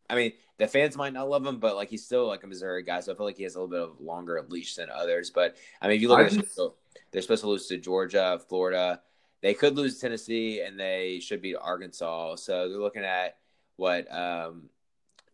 I 0.10 0.16
mean, 0.16 0.34
the 0.58 0.68
fans 0.68 0.98
might 0.98 1.14
not 1.14 1.30
love 1.30 1.46
him, 1.46 1.60
but 1.60 1.76
like 1.76 1.90
he's 1.90 2.06
still 2.06 2.28
like 2.28 2.44
a 2.44 2.48
Missouri 2.48 2.84
guy, 2.84 3.00
so 3.00 3.12
I 3.12 3.16
feel 3.16 3.26
like 3.26 3.38
he 3.38 3.44
has 3.44 3.56
a 3.56 3.62
little 3.62 3.70
bit 3.70 3.82
of 3.82 4.02
longer 4.02 4.44
leash 4.50 4.76
than 4.76 4.90
others. 4.90 5.30
But 5.30 5.56
I 5.82 5.88
mean, 5.88 5.98
if 5.98 6.02
you 6.02 6.10
look 6.10 6.20
at 6.20 6.32
just, 6.32 6.58
it, 6.58 6.72
they're 7.12 7.22
supposed 7.22 7.44
to 7.44 7.50
lose 7.50 7.68
to 7.68 7.78
Georgia, 7.78 8.40
Florida, 8.50 9.02
they 9.42 9.54
could 9.54 9.76
lose 9.76 10.00
Tennessee 10.00 10.62
and 10.62 10.80
they 10.80 11.20
should 11.20 11.42
beat 11.42 11.56
Arkansas. 11.56 12.38
So 12.38 12.70
they're 12.70 12.80
looking 12.80 13.04
at 13.04 13.38
what 13.76 14.12
um, 14.12 14.70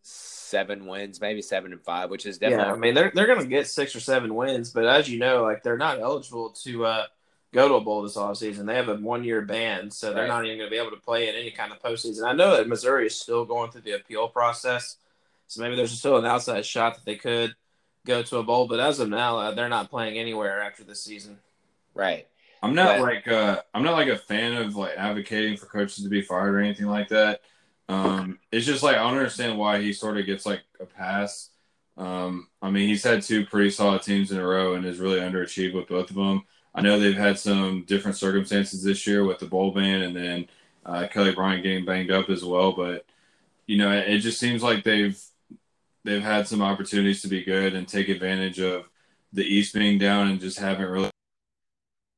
seven 0.02 0.86
wins, 0.86 1.20
maybe 1.20 1.42
seven 1.42 1.72
and 1.72 1.80
five, 1.80 2.10
which 2.10 2.26
is 2.26 2.38
definitely. 2.38 2.66
Yeah, 2.66 2.72
I 2.72 2.76
mean 2.76 2.94
they're 2.94 3.10
they're 3.14 3.26
going 3.26 3.40
to 3.40 3.46
get 3.46 3.66
six 3.66 3.96
or 3.96 4.00
seven 4.00 4.34
wins, 4.34 4.70
but 4.70 4.84
as 4.84 5.08
you 5.08 5.18
know, 5.18 5.42
like 5.42 5.62
they're 5.62 5.78
not 5.78 6.00
eligible 6.00 6.50
to 6.50 6.84
uh, 6.84 7.06
go 7.52 7.68
to 7.68 7.74
a 7.74 7.80
bowl 7.80 8.02
this 8.02 8.16
offseason. 8.16 8.66
They 8.66 8.76
have 8.76 8.88
a 8.88 8.96
one 8.96 9.24
year 9.24 9.40
ban, 9.40 9.90
so 9.90 10.12
they're 10.12 10.24
right. 10.24 10.28
not 10.28 10.44
even 10.44 10.58
going 10.58 10.68
to 10.68 10.74
be 10.74 10.80
able 10.80 10.90
to 10.90 11.02
play 11.02 11.28
in 11.28 11.34
any 11.34 11.50
kind 11.50 11.72
of 11.72 11.80
postseason. 11.80 12.28
I 12.28 12.34
know 12.34 12.56
that 12.56 12.68
Missouri 12.68 13.06
is 13.06 13.18
still 13.18 13.46
going 13.46 13.70
through 13.70 13.82
the 13.82 13.92
appeal 13.92 14.28
process, 14.28 14.96
so 15.46 15.62
maybe 15.62 15.76
there's 15.76 15.92
still 15.92 16.16
an 16.16 16.24
outside 16.24 16.64
shot 16.64 16.94
that 16.94 17.04
they 17.04 17.16
could 17.16 17.54
go 18.06 18.22
to 18.22 18.38
a 18.38 18.42
bowl. 18.42 18.66
But 18.66 18.80
as 18.80 19.00
of 19.00 19.08
now, 19.08 19.38
uh, 19.38 19.50
they're 19.52 19.68
not 19.68 19.90
playing 19.90 20.18
anywhere 20.18 20.62
after 20.62 20.84
this 20.84 21.02
season. 21.02 21.38
Right. 21.94 22.26
I'm 22.62 22.74
not 22.74 23.00
like 23.00 23.28
uh, 23.28 23.60
I'm 23.74 23.82
not 23.82 23.92
like 23.92 24.08
a 24.08 24.16
fan 24.16 24.54
of 24.54 24.74
like 24.74 24.94
advocating 24.96 25.56
for 25.56 25.66
coaches 25.66 26.02
to 26.02 26.08
be 26.08 26.22
fired 26.22 26.54
or 26.54 26.60
anything 26.60 26.86
like 26.86 27.08
that. 27.08 27.42
Um, 27.90 28.38
it's 28.50 28.64
just 28.64 28.82
like 28.82 28.96
I 28.96 29.02
don't 29.02 29.18
understand 29.18 29.58
why 29.58 29.82
he 29.82 29.92
sort 29.92 30.16
of 30.16 30.24
gets 30.24 30.46
like 30.46 30.62
a 30.80 30.86
pass. 30.86 31.50
Um, 31.98 32.48
I 32.62 32.70
mean, 32.70 32.88
he's 32.88 33.04
had 33.04 33.22
two 33.22 33.44
pretty 33.44 33.70
solid 33.70 34.02
teams 34.02 34.32
in 34.32 34.38
a 34.38 34.46
row 34.46 34.74
and 34.74 34.84
has 34.86 34.98
really 34.98 35.20
underachieved 35.20 35.74
with 35.74 35.88
both 35.88 36.08
of 36.08 36.16
them. 36.16 36.44
I 36.74 36.80
know 36.80 36.98
they've 36.98 37.14
had 37.14 37.38
some 37.38 37.84
different 37.86 38.16
circumstances 38.16 38.82
this 38.82 39.06
year 39.06 39.24
with 39.24 39.38
the 39.38 39.46
bowl 39.46 39.70
ban 39.70 40.00
and 40.00 40.16
then 40.16 40.48
uh, 40.86 41.06
Kelly 41.06 41.34
Bryant 41.34 41.62
getting 41.62 41.84
banged 41.84 42.10
up 42.10 42.30
as 42.30 42.42
well. 42.42 42.72
But 42.72 43.04
you 43.66 43.76
know, 43.76 43.92
it 43.92 44.18
just 44.20 44.40
seems 44.40 44.62
like 44.62 44.84
they've 44.84 45.22
they've 46.04 46.22
had 46.22 46.46
some 46.46 46.62
opportunities 46.62 47.22
to 47.22 47.28
be 47.28 47.44
good 47.44 47.74
and 47.74 47.88
take 47.88 48.08
advantage 48.08 48.60
of 48.60 48.88
the 49.32 49.44
East 49.44 49.74
being 49.74 49.98
down 49.98 50.28
and 50.28 50.40
just 50.40 50.58
haven't 50.58 50.88
really 50.88 51.10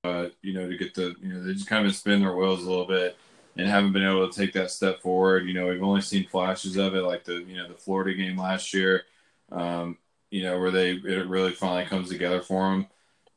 uh, 0.06 0.28
you 0.42 0.52
know, 0.52 0.68
to 0.68 0.76
get 0.76 0.94
the, 0.94 1.14
you 1.20 1.32
know, 1.32 1.42
they 1.42 1.52
just 1.52 1.66
kind 1.66 1.86
of 1.86 1.94
spin 1.94 2.20
their 2.20 2.34
wheels 2.34 2.64
a 2.64 2.68
little 2.68 2.86
bit 2.86 3.16
and 3.56 3.68
haven't 3.68 3.92
been 3.92 4.06
able 4.06 4.28
to 4.28 4.38
take 4.38 4.52
that 4.52 4.70
step 4.70 5.00
forward. 5.00 5.46
You 5.46 5.54
know, 5.54 5.66
we've 5.66 5.82
only 5.82 6.00
seen 6.00 6.28
flashes 6.28 6.76
of 6.76 6.94
it, 6.94 7.02
like 7.02 7.24
the, 7.24 7.42
you 7.42 7.56
know, 7.56 7.68
the 7.68 7.74
Florida 7.74 8.14
game 8.14 8.38
last 8.38 8.72
year, 8.72 9.04
um, 9.50 9.98
you 10.30 10.42
know, 10.42 10.58
where 10.58 10.70
they, 10.70 10.92
it 10.92 11.26
really 11.26 11.52
finally 11.52 11.84
comes 11.84 12.08
together 12.08 12.40
for 12.40 12.70
them. 12.70 12.86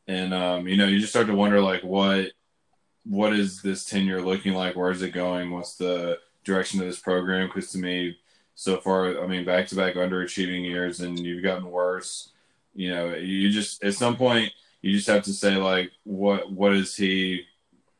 And, 0.08 0.34
um, 0.34 0.68
you 0.68 0.78
know, 0.78 0.88
you 0.88 1.00
just 1.00 1.12
start 1.12 1.28
to 1.28 1.36
wonder, 1.36 1.62
like, 1.62 1.84
what, 1.84 2.32
what 3.06 3.34
is 3.34 3.62
this 3.62 3.86
tenure 3.86 4.22
looking 4.22 4.54
like? 4.54 4.76
Where 4.76 4.92
is 4.92 5.02
it 5.02 5.12
going? 5.12 5.52
What's 5.52 5.76
the 5.76 6.20
direction 6.44 6.80
of 6.80 6.88
this 6.88 7.00
program? 7.00 7.48
Because 7.48 7.72
to 7.72 7.78
me, 7.78 8.18
so 8.60 8.76
far, 8.76 9.24
I 9.24 9.26
mean, 9.26 9.45
back 9.45 9.67
to 9.67 9.76
back 9.76 9.95
underachieving 9.95 10.65
years, 10.65 11.00
and 11.00 11.17
you've 11.17 11.43
gotten 11.43 11.72
worse. 11.72 12.34
You 12.74 12.93
know, 12.93 13.15
you 13.15 13.50
just 13.52 13.82
at 13.86 13.93
some 13.93 14.17
point 14.17 14.52
you 14.82 14.91
just 14.91 15.08
have 15.08 15.24
to 15.24 15.34
say 15.34 15.56
like 15.56 15.91
what 16.04 16.52
what 16.52 16.74
is 16.74 16.93
he 16.93 17.45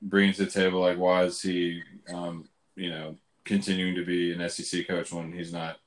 bringing 0.02 0.34
to 0.34 0.43
the 0.43 0.52
table? 0.52 0.82
Like 0.82 0.98
why 0.98 1.24
is 1.24 1.41
he 1.41 1.82
um, 2.13 2.50
you 2.76 2.89
know 2.89 3.15
continuing 3.45 3.95
to 3.95 4.04
be 4.04 4.34
an 4.34 4.50
SEC 4.50 4.86
coach 4.86 5.13
when 5.13 5.32
he's 5.32 5.54
not? 5.54 5.78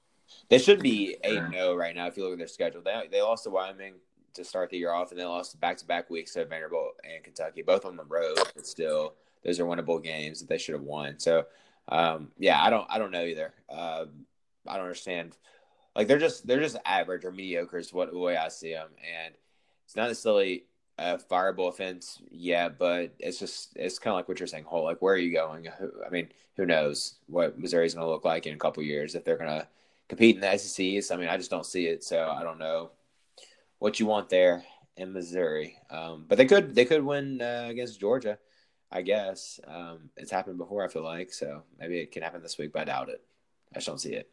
They 0.48 0.56
should 0.56 0.80
be 0.80 1.18
a 1.22 1.50
no 1.50 1.74
right 1.74 1.94
now 1.94 2.06
if 2.06 2.16
you 2.16 2.22
look 2.22 2.32
at 2.32 2.38
their 2.38 2.48
schedule. 2.48 2.80
They 2.82 3.08
they 3.10 3.20
lost 3.20 3.44
to 3.44 3.50
Wyoming 3.50 3.96
to 4.32 4.42
start 4.42 4.70
the 4.70 4.78
year 4.78 4.94
off, 4.94 5.10
and 5.10 5.20
they 5.20 5.26
lost 5.26 5.60
back 5.60 5.76
to 5.76 5.84
back 5.84 6.08
weeks 6.08 6.32
to 6.32 6.46
Vanderbilt 6.46 6.94
and 7.04 7.22
Kentucky, 7.22 7.60
both 7.60 7.84
on 7.84 7.94
the 7.94 8.04
road. 8.04 8.38
But 8.54 8.66
still, 8.66 9.16
those 9.44 9.60
are 9.60 9.66
winnable 9.66 10.02
games 10.02 10.40
that 10.40 10.48
they 10.48 10.56
should 10.56 10.76
have 10.76 10.82
won. 10.82 11.18
So 11.18 11.44
um, 11.90 12.30
yeah, 12.38 12.62
I 12.62 12.70
don't 12.70 12.86
I 12.88 12.98
don't 12.98 13.10
know 13.10 13.24
either. 13.24 13.52
Uh, 13.68 14.06
I 14.66 14.76
don't 14.76 14.84
understand. 14.84 15.36
Like 15.94 16.08
they're 16.08 16.18
just 16.18 16.46
they're 16.46 16.60
just 16.60 16.78
average 16.84 17.24
or 17.24 17.32
mediocre 17.32 17.78
is 17.78 17.92
what 17.92 18.12
the 18.12 18.18
way 18.18 18.36
I 18.36 18.48
see 18.48 18.72
them, 18.72 18.88
and 19.24 19.34
it's 19.84 19.96
not 19.96 20.08
necessarily 20.08 20.64
a 20.98 21.18
fireable 21.18 21.68
offense, 21.68 22.20
yeah, 22.30 22.68
but 22.68 23.14
it's 23.18 23.38
just 23.38 23.76
it's 23.76 23.98
kind 23.98 24.12
of 24.12 24.16
like 24.16 24.28
what 24.28 24.40
you're 24.40 24.46
saying, 24.46 24.64
Holt 24.64 24.84
like 24.84 25.02
where 25.02 25.14
are 25.14 25.18
you 25.18 25.32
going? 25.32 25.68
I 26.06 26.10
mean, 26.10 26.28
who 26.56 26.66
knows 26.66 27.16
what 27.26 27.58
Missouri's 27.58 27.94
going 27.94 28.06
to 28.06 28.10
look 28.10 28.24
like 28.24 28.46
in 28.46 28.54
a 28.54 28.58
couple 28.58 28.82
years 28.82 29.14
if 29.14 29.24
they're 29.24 29.36
going 29.36 29.50
to 29.50 29.68
compete 30.08 30.36
in 30.36 30.40
the 30.40 30.58
SECs? 30.58 31.10
I 31.10 31.16
mean, 31.16 31.28
I 31.28 31.36
just 31.36 31.50
don't 31.50 31.66
see 31.66 31.86
it, 31.86 32.04
so 32.04 32.30
I 32.30 32.42
don't 32.42 32.58
know 32.58 32.90
what 33.78 33.98
you 34.00 34.06
want 34.06 34.28
there 34.28 34.64
in 34.96 35.12
Missouri. 35.12 35.76
Um, 35.90 36.24
but 36.28 36.38
they 36.38 36.46
could 36.46 36.74
they 36.74 36.84
could 36.84 37.04
win 37.04 37.40
uh, 37.40 37.66
against 37.68 38.00
Georgia, 38.00 38.38
I 38.90 39.02
guess. 39.02 39.60
Um, 39.66 40.10
it's 40.16 40.30
happened 40.30 40.58
before, 40.58 40.84
I 40.84 40.88
feel 40.88 41.04
like, 41.04 41.32
so 41.32 41.62
maybe 41.78 41.98
it 41.98 42.12
can 42.12 42.22
happen 42.22 42.42
this 42.42 42.58
week, 42.58 42.72
but 42.72 42.82
I 42.82 42.84
doubt 42.84 43.08
it. 43.08 43.22
I 43.72 43.76
just 43.76 43.86
don't 43.86 44.00
see 44.00 44.14
it. 44.14 44.30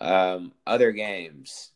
Um, 0.00 0.52
other 0.66 0.92
games. 0.92 1.70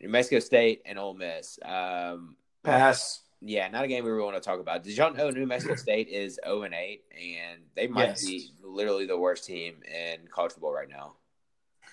New 0.00 0.08
Mexico 0.08 0.40
State 0.40 0.82
and 0.86 0.98
Ole 0.98 1.14
Miss. 1.14 1.58
Um, 1.64 2.36
Pass. 2.62 3.22
Yeah, 3.40 3.68
not 3.68 3.84
a 3.84 3.88
game 3.88 4.04
we 4.04 4.10
really 4.10 4.24
want 4.24 4.36
to 4.36 4.40
talk 4.40 4.60
about. 4.60 4.82
Did 4.82 4.96
y'all 4.96 5.12
know 5.12 5.30
New 5.30 5.46
Mexico 5.46 5.74
State 5.74 6.08
is 6.08 6.40
0 6.44 6.62
and 6.62 6.74
8, 6.74 7.04
and 7.12 7.60
they 7.74 7.86
might 7.86 8.08
yes. 8.08 8.24
be 8.24 8.50
literally 8.62 9.06
the 9.06 9.16
worst 9.16 9.44
team 9.44 9.76
in 9.84 10.26
college 10.28 10.52
football 10.52 10.72
right 10.72 10.88
now? 10.88 11.14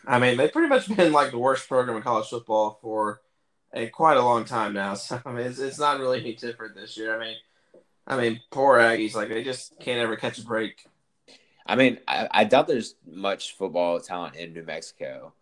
I 0.06 0.20
mean, 0.20 0.38
they've 0.38 0.52
pretty 0.52 0.70
much 0.70 0.94
been 0.96 1.12
like 1.12 1.32
the 1.32 1.38
worst 1.38 1.68
program 1.68 1.98
in 1.98 2.04
college 2.04 2.28
football 2.28 2.80
for 2.82 3.22
a 3.74 3.88
quite 3.88 4.18
a 4.18 4.24
long 4.24 4.46
time 4.46 4.74
now. 4.74 4.96
So 5.04 5.22
I 5.26 5.32
mean, 5.32 5.48
it's, 5.48 5.60
it's 5.60 5.80
not 5.80 6.00
really 6.00 6.22
any 6.22 6.36
different 6.36 6.76
this 6.76 6.98
year. 6.98 7.16
I 7.16 7.26
mean, 7.26 7.36
I 8.06 8.18
mean, 8.18 8.42
poor 8.52 8.78
Aggies, 8.78 9.16
like 9.16 9.30
they 9.30 9.44
just 9.44 9.80
can't 9.80 10.00
ever 10.00 10.16
catch 10.16 10.40
a 10.40 10.44
break. 10.44 10.86
I 11.66 11.76
mean, 11.76 12.00
I, 12.08 12.28
I 12.32 12.44
doubt 12.44 12.68
there's 12.68 12.96
much 13.06 13.56
football 13.56 14.00
talent 14.00 14.36
in 14.36 14.54
New 14.54 14.64
Mexico. 14.64 15.34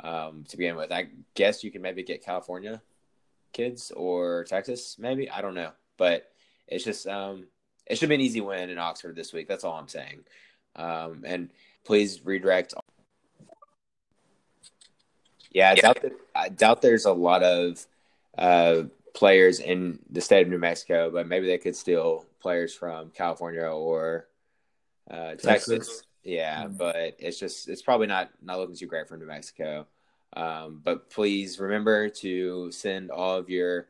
um, 0.00 0.44
to 0.48 0.56
begin 0.56 0.76
with. 0.76 0.92
I 0.92 1.08
guess 1.34 1.64
you 1.64 1.70
can 1.70 1.82
maybe 1.82 2.02
get 2.02 2.24
California 2.24 2.80
kids 3.52 3.92
or 3.96 4.44
Texas, 4.44 4.96
maybe. 4.98 5.30
I 5.30 5.40
don't 5.40 5.54
know. 5.54 5.72
But 5.96 6.30
it's 6.66 6.84
just, 6.84 7.06
um, 7.06 7.46
it 7.86 7.98
should 7.98 8.08
be 8.08 8.14
an 8.14 8.20
easy 8.20 8.40
win 8.40 8.70
in 8.70 8.78
Oxford 8.78 9.16
this 9.16 9.32
week. 9.32 9.48
That's 9.48 9.64
all 9.64 9.74
I'm 9.74 9.88
saying. 9.88 10.20
Um, 10.76 11.24
and 11.26 11.50
please 11.84 12.24
redirect. 12.24 12.74
Yeah, 15.50 15.70
I 15.70 15.74
doubt, 15.76 16.02
that, 16.02 16.12
I 16.34 16.48
doubt 16.50 16.82
there's 16.82 17.06
a 17.06 17.12
lot 17.12 17.42
of 17.42 17.84
uh, 18.36 18.82
players 19.14 19.58
in 19.60 19.98
the 20.10 20.20
state 20.20 20.42
of 20.42 20.48
New 20.48 20.58
Mexico, 20.58 21.10
but 21.10 21.26
maybe 21.26 21.46
they 21.46 21.58
could 21.58 21.74
steal 21.74 22.26
players 22.40 22.74
from 22.74 23.10
California 23.10 23.62
or 23.62 24.26
uh, 25.10 25.30
Texas. 25.30 25.42
Texas. 25.44 26.02
Yeah, 26.24 26.64
mm-hmm. 26.64 26.76
but 26.76 27.16
it's 27.18 27.38
just 27.38 27.68
it's 27.68 27.82
probably 27.82 28.06
not 28.06 28.30
not 28.42 28.58
looking 28.58 28.76
too 28.76 28.86
great 28.86 29.08
for 29.08 29.16
New 29.16 29.26
Mexico. 29.26 29.86
Um, 30.34 30.80
but 30.84 31.10
please 31.10 31.58
remember 31.58 32.08
to 32.08 32.70
send 32.70 33.10
all 33.10 33.36
of 33.36 33.48
your 33.48 33.88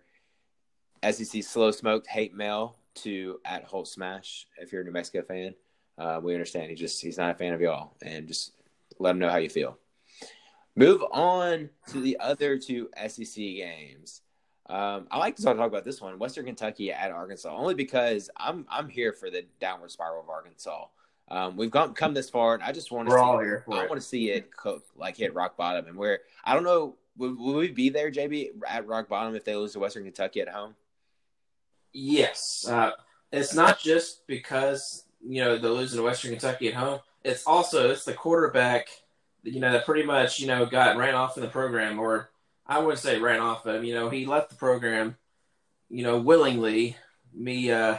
SEC 1.02 1.42
slow 1.42 1.70
smoked 1.70 2.06
hate 2.06 2.34
mail 2.34 2.76
to 2.96 3.40
at 3.44 3.64
Holt 3.64 3.88
Smash 3.88 4.46
if 4.58 4.72
you're 4.72 4.82
a 4.82 4.84
New 4.84 4.92
Mexico 4.92 5.22
fan. 5.22 5.54
Uh, 5.96 6.20
we 6.22 6.34
understand 6.34 6.70
he 6.70 6.76
just 6.76 7.02
he's 7.02 7.18
not 7.18 7.32
a 7.32 7.34
fan 7.34 7.54
of 7.54 7.60
y'all, 7.60 7.94
and 8.02 8.28
just 8.28 8.52
let 8.98 9.10
him 9.10 9.18
know 9.18 9.30
how 9.30 9.38
you 9.38 9.48
feel. 9.48 9.76
Move 10.76 11.02
on 11.10 11.70
to 11.88 12.00
the 12.00 12.16
other 12.20 12.56
two 12.56 12.88
SEC 13.08 13.34
games. 13.34 14.22
Um, 14.68 15.08
I 15.10 15.18
like 15.18 15.34
to 15.36 15.42
talk 15.42 15.56
about 15.56 15.84
this 15.84 16.00
one, 16.00 16.18
Western 16.18 16.44
Kentucky 16.44 16.92
at 16.92 17.10
Arkansas, 17.10 17.52
only 17.52 17.74
because 17.74 18.30
I'm 18.36 18.66
I'm 18.70 18.88
here 18.88 19.12
for 19.12 19.30
the 19.30 19.44
downward 19.60 19.90
spiral 19.90 20.22
of 20.22 20.28
Arkansas. 20.28 20.86
Um, 21.30 21.56
we've 21.56 21.70
gone 21.70 21.92
come 21.94 22.14
this 22.14 22.30
far, 22.30 22.54
and 22.54 22.62
I 22.62 22.72
just 22.72 22.90
want 22.90 23.08
to. 23.08 23.14
We're 23.14 23.18
see, 23.18 23.24
all 23.24 23.38
here. 23.38 23.64
I 23.70 23.86
want 23.86 24.00
to 24.00 24.06
see 24.06 24.30
it 24.30 24.54
cook, 24.54 24.84
like 24.96 25.16
hit 25.16 25.34
rock 25.34 25.56
bottom, 25.56 25.86
and 25.86 25.96
where 25.96 26.20
I 26.44 26.54
don't 26.54 26.64
know. 26.64 26.96
Will, 27.16 27.34
will, 27.34 27.54
we 27.54 27.68
be 27.68 27.90
there, 27.90 28.12
JB, 28.12 28.50
at 28.66 28.86
rock 28.86 29.08
bottom 29.08 29.34
if 29.34 29.44
they 29.44 29.56
lose 29.56 29.72
to 29.72 29.80
Western 29.80 30.04
Kentucky 30.04 30.40
at 30.40 30.48
home? 30.48 30.74
Yes, 31.92 32.66
uh, 32.68 32.92
it's 33.32 33.54
not 33.54 33.78
just 33.78 34.26
because 34.26 35.04
you 35.26 35.44
know 35.44 35.58
they're 35.58 35.70
losing 35.70 35.98
to 35.98 36.04
Western 36.04 36.30
Kentucky 36.30 36.68
at 36.68 36.74
home. 36.74 37.00
It's 37.24 37.44
also 37.46 37.90
it's 37.90 38.04
the 38.04 38.14
quarterback, 38.14 38.88
you 39.42 39.60
know, 39.60 39.72
that 39.72 39.84
pretty 39.84 40.04
much 40.04 40.40
you 40.40 40.46
know 40.46 40.64
got 40.64 40.96
ran 40.96 41.14
off 41.14 41.36
in 41.36 41.42
the 41.42 41.50
program, 41.50 41.98
or 41.98 42.30
I 42.66 42.78
wouldn't 42.78 43.00
say 43.00 43.18
ran 43.18 43.40
off, 43.40 43.64
but 43.64 43.84
you 43.84 43.92
know 43.92 44.08
he 44.08 44.24
left 44.24 44.48
the 44.48 44.56
program, 44.56 45.16
you 45.90 46.02
know, 46.04 46.18
willingly. 46.18 46.96
Me 47.34 47.70
uh, 47.70 47.98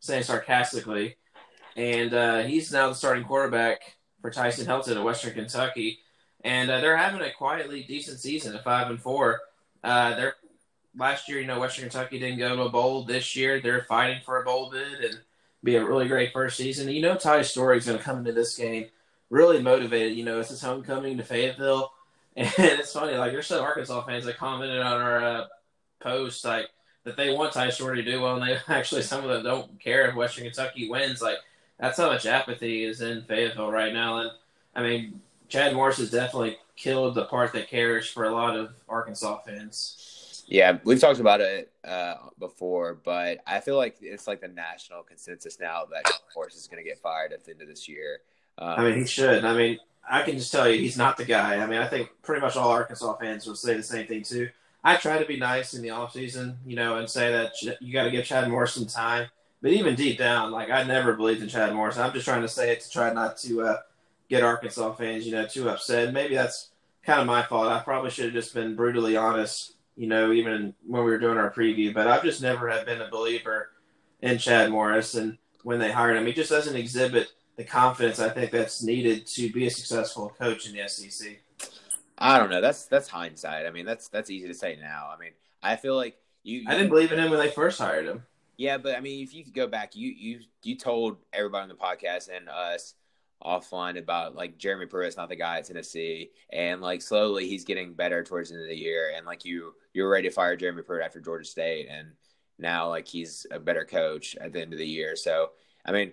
saying 0.00 0.22
sarcastically 0.22 1.16
and 1.76 2.14
uh, 2.14 2.42
he's 2.42 2.72
now 2.72 2.88
the 2.88 2.94
starting 2.94 3.24
quarterback 3.24 3.96
for 4.20 4.30
Tyson 4.30 4.66
Helton 4.66 4.96
at 4.96 5.04
Western 5.04 5.34
Kentucky, 5.34 5.98
and 6.42 6.70
uh, 6.70 6.80
they're 6.80 6.96
having 6.96 7.22
a 7.22 7.32
quietly 7.32 7.82
decent 7.82 8.18
season 8.18 8.54
at 8.54 8.64
five 8.64 8.90
and 8.90 9.00
four. 9.00 9.40
Uh, 9.82 10.14
they're 10.14 10.34
last 10.96 11.28
year, 11.28 11.40
you 11.40 11.46
know, 11.46 11.60
Western 11.60 11.84
Kentucky 11.88 12.18
didn't 12.18 12.38
go 12.38 12.56
to 12.56 12.62
a 12.62 12.68
bowl. 12.68 13.04
This 13.04 13.36
year, 13.36 13.60
they're 13.60 13.84
fighting 13.84 14.20
for 14.24 14.40
a 14.40 14.44
bowl 14.44 14.70
bid 14.70 15.04
and 15.04 15.20
be 15.62 15.76
a 15.76 15.84
really 15.84 16.08
great 16.08 16.32
first 16.32 16.56
season. 16.56 16.88
You 16.88 17.02
know, 17.02 17.16
Ty 17.16 17.38
is 17.38 17.54
going 17.54 17.80
to 17.80 17.98
come 17.98 18.18
into 18.18 18.32
this 18.32 18.56
game 18.56 18.86
really 19.30 19.62
motivated. 19.62 20.16
You 20.16 20.24
know, 20.24 20.40
it's 20.40 20.50
his 20.50 20.62
homecoming 20.62 21.16
to 21.18 21.24
Fayetteville, 21.24 21.92
and 22.36 22.52
it's 22.58 22.92
funny. 22.92 23.16
Like 23.16 23.32
there's 23.32 23.46
some 23.46 23.62
Arkansas 23.62 24.04
fans 24.04 24.24
that 24.24 24.38
commented 24.38 24.80
on 24.80 25.00
our 25.00 25.24
uh, 25.24 25.46
post 26.00 26.44
like 26.44 26.68
that 27.04 27.16
they 27.16 27.30
want 27.30 27.52
Ty 27.52 27.70
Storey 27.70 28.02
to 28.02 28.10
do 28.10 28.20
well, 28.20 28.40
and 28.40 28.48
they 28.48 28.58
actually 28.74 29.02
some 29.02 29.24
of 29.24 29.30
them 29.30 29.44
don't 29.44 29.80
care 29.80 30.08
if 30.08 30.14
Western 30.14 30.44
Kentucky 30.44 30.88
wins. 30.88 31.22
Like 31.22 31.38
that's 31.80 31.96
how 31.96 32.08
much 32.08 32.26
apathy 32.26 32.84
is 32.84 33.00
in 33.00 33.22
Fayetteville 33.22 33.72
right 33.72 33.92
now. 33.92 34.18
And 34.18 34.30
I 34.74 34.82
mean, 34.82 35.20
Chad 35.48 35.74
Morris 35.74 35.98
has 35.98 36.10
definitely 36.10 36.58
killed 36.76 37.14
the 37.14 37.24
part 37.24 37.52
that 37.54 37.68
cares 37.68 38.08
for 38.08 38.24
a 38.24 38.30
lot 38.30 38.56
of 38.56 38.74
Arkansas 38.88 39.38
fans. 39.38 40.44
Yeah, 40.46 40.78
we've 40.84 41.00
talked 41.00 41.20
about 41.20 41.40
it 41.40 41.70
uh, 41.84 42.14
before, 42.38 42.94
but 43.04 43.38
I 43.46 43.60
feel 43.60 43.76
like 43.76 43.96
it's 44.00 44.26
like 44.26 44.40
the 44.40 44.48
national 44.48 45.02
consensus 45.04 45.58
now 45.60 45.84
that 45.92 46.10
Morris 46.34 46.56
is 46.56 46.66
going 46.66 46.82
to 46.82 46.88
get 46.88 46.98
fired 46.98 47.32
at 47.32 47.44
the 47.44 47.52
end 47.52 47.62
of 47.62 47.68
this 47.68 47.88
year. 47.88 48.18
Um, 48.58 48.80
I 48.80 48.84
mean, 48.84 48.98
he 48.98 49.06
should. 49.06 49.44
I 49.44 49.56
mean, 49.56 49.78
I 50.08 50.22
can 50.22 50.36
just 50.36 50.50
tell 50.50 50.68
you, 50.68 50.80
he's 50.80 50.96
not 50.96 51.16
the 51.16 51.24
guy. 51.24 51.56
I 51.56 51.66
mean, 51.66 51.78
I 51.78 51.86
think 51.86 52.10
pretty 52.22 52.40
much 52.40 52.56
all 52.56 52.70
Arkansas 52.70 53.16
fans 53.18 53.46
will 53.46 53.54
say 53.54 53.74
the 53.74 53.82
same 53.82 54.06
thing 54.06 54.24
too. 54.24 54.48
I 54.82 54.96
try 54.96 55.18
to 55.18 55.24
be 55.24 55.36
nice 55.36 55.74
in 55.74 55.82
the 55.82 55.90
off 55.90 56.14
season, 56.14 56.58
you 56.66 56.74
know, 56.74 56.96
and 56.96 57.08
say 57.08 57.30
that 57.30 57.52
you 57.80 57.92
got 57.92 58.04
to 58.04 58.10
give 58.10 58.24
Chad 58.24 58.48
Morris 58.48 58.74
some 58.74 58.86
time. 58.86 59.28
But 59.62 59.72
even 59.72 59.94
deep 59.94 60.18
down, 60.18 60.50
like 60.50 60.70
I 60.70 60.84
never 60.84 61.14
believed 61.14 61.42
in 61.42 61.48
Chad 61.48 61.74
Morris. 61.74 61.98
I'm 61.98 62.12
just 62.12 62.24
trying 62.24 62.42
to 62.42 62.48
say 62.48 62.72
it 62.72 62.80
to 62.80 62.90
try 62.90 63.12
not 63.12 63.36
to 63.38 63.62
uh, 63.62 63.76
get 64.28 64.42
Arkansas 64.42 64.94
fans, 64.94 65.26
you 65.26 65.32
know, 65.32 65.46
too 65.46 65.68
upset. 65.68 66.14
Maybe 66.14 66.34
that's 66.34 66.70
kind 67.04 67.20
of 67.20 67.26
my 67.26 67.42
fault. 67.42 67.68
I 67.68 67.80
probably 67.80 68.10
should 68.10 68.26
have 68.26 68.34
just 68.34 68.54
been 68.54 68.74
brutally 68.74 69.16
honest, 69.16 69.74
you 69.96 70.06
know, 70.06 70.32
even 70.32 70.74
when 70.86 71.04
we 71.04 71.10
were 71.10 71.18
doing 71.18 71.36
our 71.36 71.50
preview. 71.50 71.92
But 71.92 72.06
I've 72.06 72.22
just 72.22 72.40
never 72.40 72.68
have 72.68 72.86
been 72.86 73.02
a 73.02 73.10
believer 73.10 73.70
in 74.22 74.38
Chad 74.38 74.70
Morris, 74.70 75.14
and 75.14 75.36
when 75.62 75.78
they 75.78 75.92
hired 75.92 76.16
him, 76.16 76.26
he 76.26 76.32
just 76.32 76.50
doesn't 76.50 76.76
exhibit 76.76 77.28
the 77.56 77.64
confidence 77.64 78.18
I 78.18 78.30
think 78.30 78.50
that's 78.50 78.82
needed 78.82 79.26
to 79.26 79.50
be 79.52 79.66
a 79.66 79.70
successful 79.70 80.34
coach 80.38 80.66
in 80.66 80.74
the 80.74 80.88
SEC. 80.88 81.38
I 82.16 82.38
don't 82.38 82.50
know. 82.50 82.60
That's 82.60 82.86
that's 82.86 83.08
hindsight. 83.08 83.66
I 83.66 83.70
mean, 83.70 83.86
that's 83.86 84.08
that's 84.08 84.30
easy 84.30 84.46
to 84.46 84.54
say 84.54 84.78
now. 84.80 85.10
I 85.14 85.18
mean, 85.18 85.32
I 85.62 85.76
feel 85.76 85.96
like 85.96 86.16
you. 86.42 86.60
you 86.60 86.68
I 86.68 86.72
didn't 86.72 86.90
believe 86.90 87.12
in 87.12 87.18
him 87.18 87.30
when 87.30 87.40
they 87.40 87.50
first 87.50 87.78
hired 87.78 88.06
him. 88.06 88.24
Yeah, 88.60 88.76
but 88.76 88.94
I 88.94 89.00
mean, 89.00 89.22
if 89.22 89.32
you 89.32 89.42
could 89.42 89.54
go 89.54 89.66
back, 89.66 89.96
you 89.96 90.10
you 90.10 90.40
you 90.62 90.76
told 90.76 91.16
everybody 91.32 91.62
on 91.62 91.70
the 91.70 91.74
podcast 91.74 92.28
and 92.28 92.46
us 92.46 92.92
offline 93.42 93.98
about 93.98 94.34
like 94.36 94.58
Jeremy 94.58 94.84
Pruitt's 94.84 95.16
not 95.16 95.30
the 95.30 95.36
guy 95.36 95.56
at 95.56 95.64
Tennessee, 95.64 96.32
and 96.52 96.82
like 96.82 97.00
slowly 97.00 97.48
he's 97.48 97.64
getting 97.64 97.94
better 97.94 98.22
towards 98.22 98.50
the 98.50 98.56
end 98.56 98.64
of 98.64 98.68
the 98.68 98.76
year, 98.76 99.14
and 99.16 99.24
like 99.24 99.46
you 99.46 99.72
you 99.94 100.02
were 100.02 100.10
ready 100.10 100.28
to 100.28 100.34
fire 100.34 100.56
Jeremy 100.56 100.82
Pruitt 100.82 101.02
after 101.02 101.22
Georgia 101.22 101.46
State, 101.46 101.88
and 101.90 102.08
now 102.58 102.90
like 102.90 103.08
he's 103.08 103.46
a 103.50 103.58
better 103.58 103.86
coach 103.86 104.36
at 104.38 104.52
the 104.52 104.60
end 104.60 104.74
of 104.74 104.78
the 104.78 104.86
year. 104.86 105.16
So 105.16 105.52
I 105.86 105.92
mean, 105.92 106.12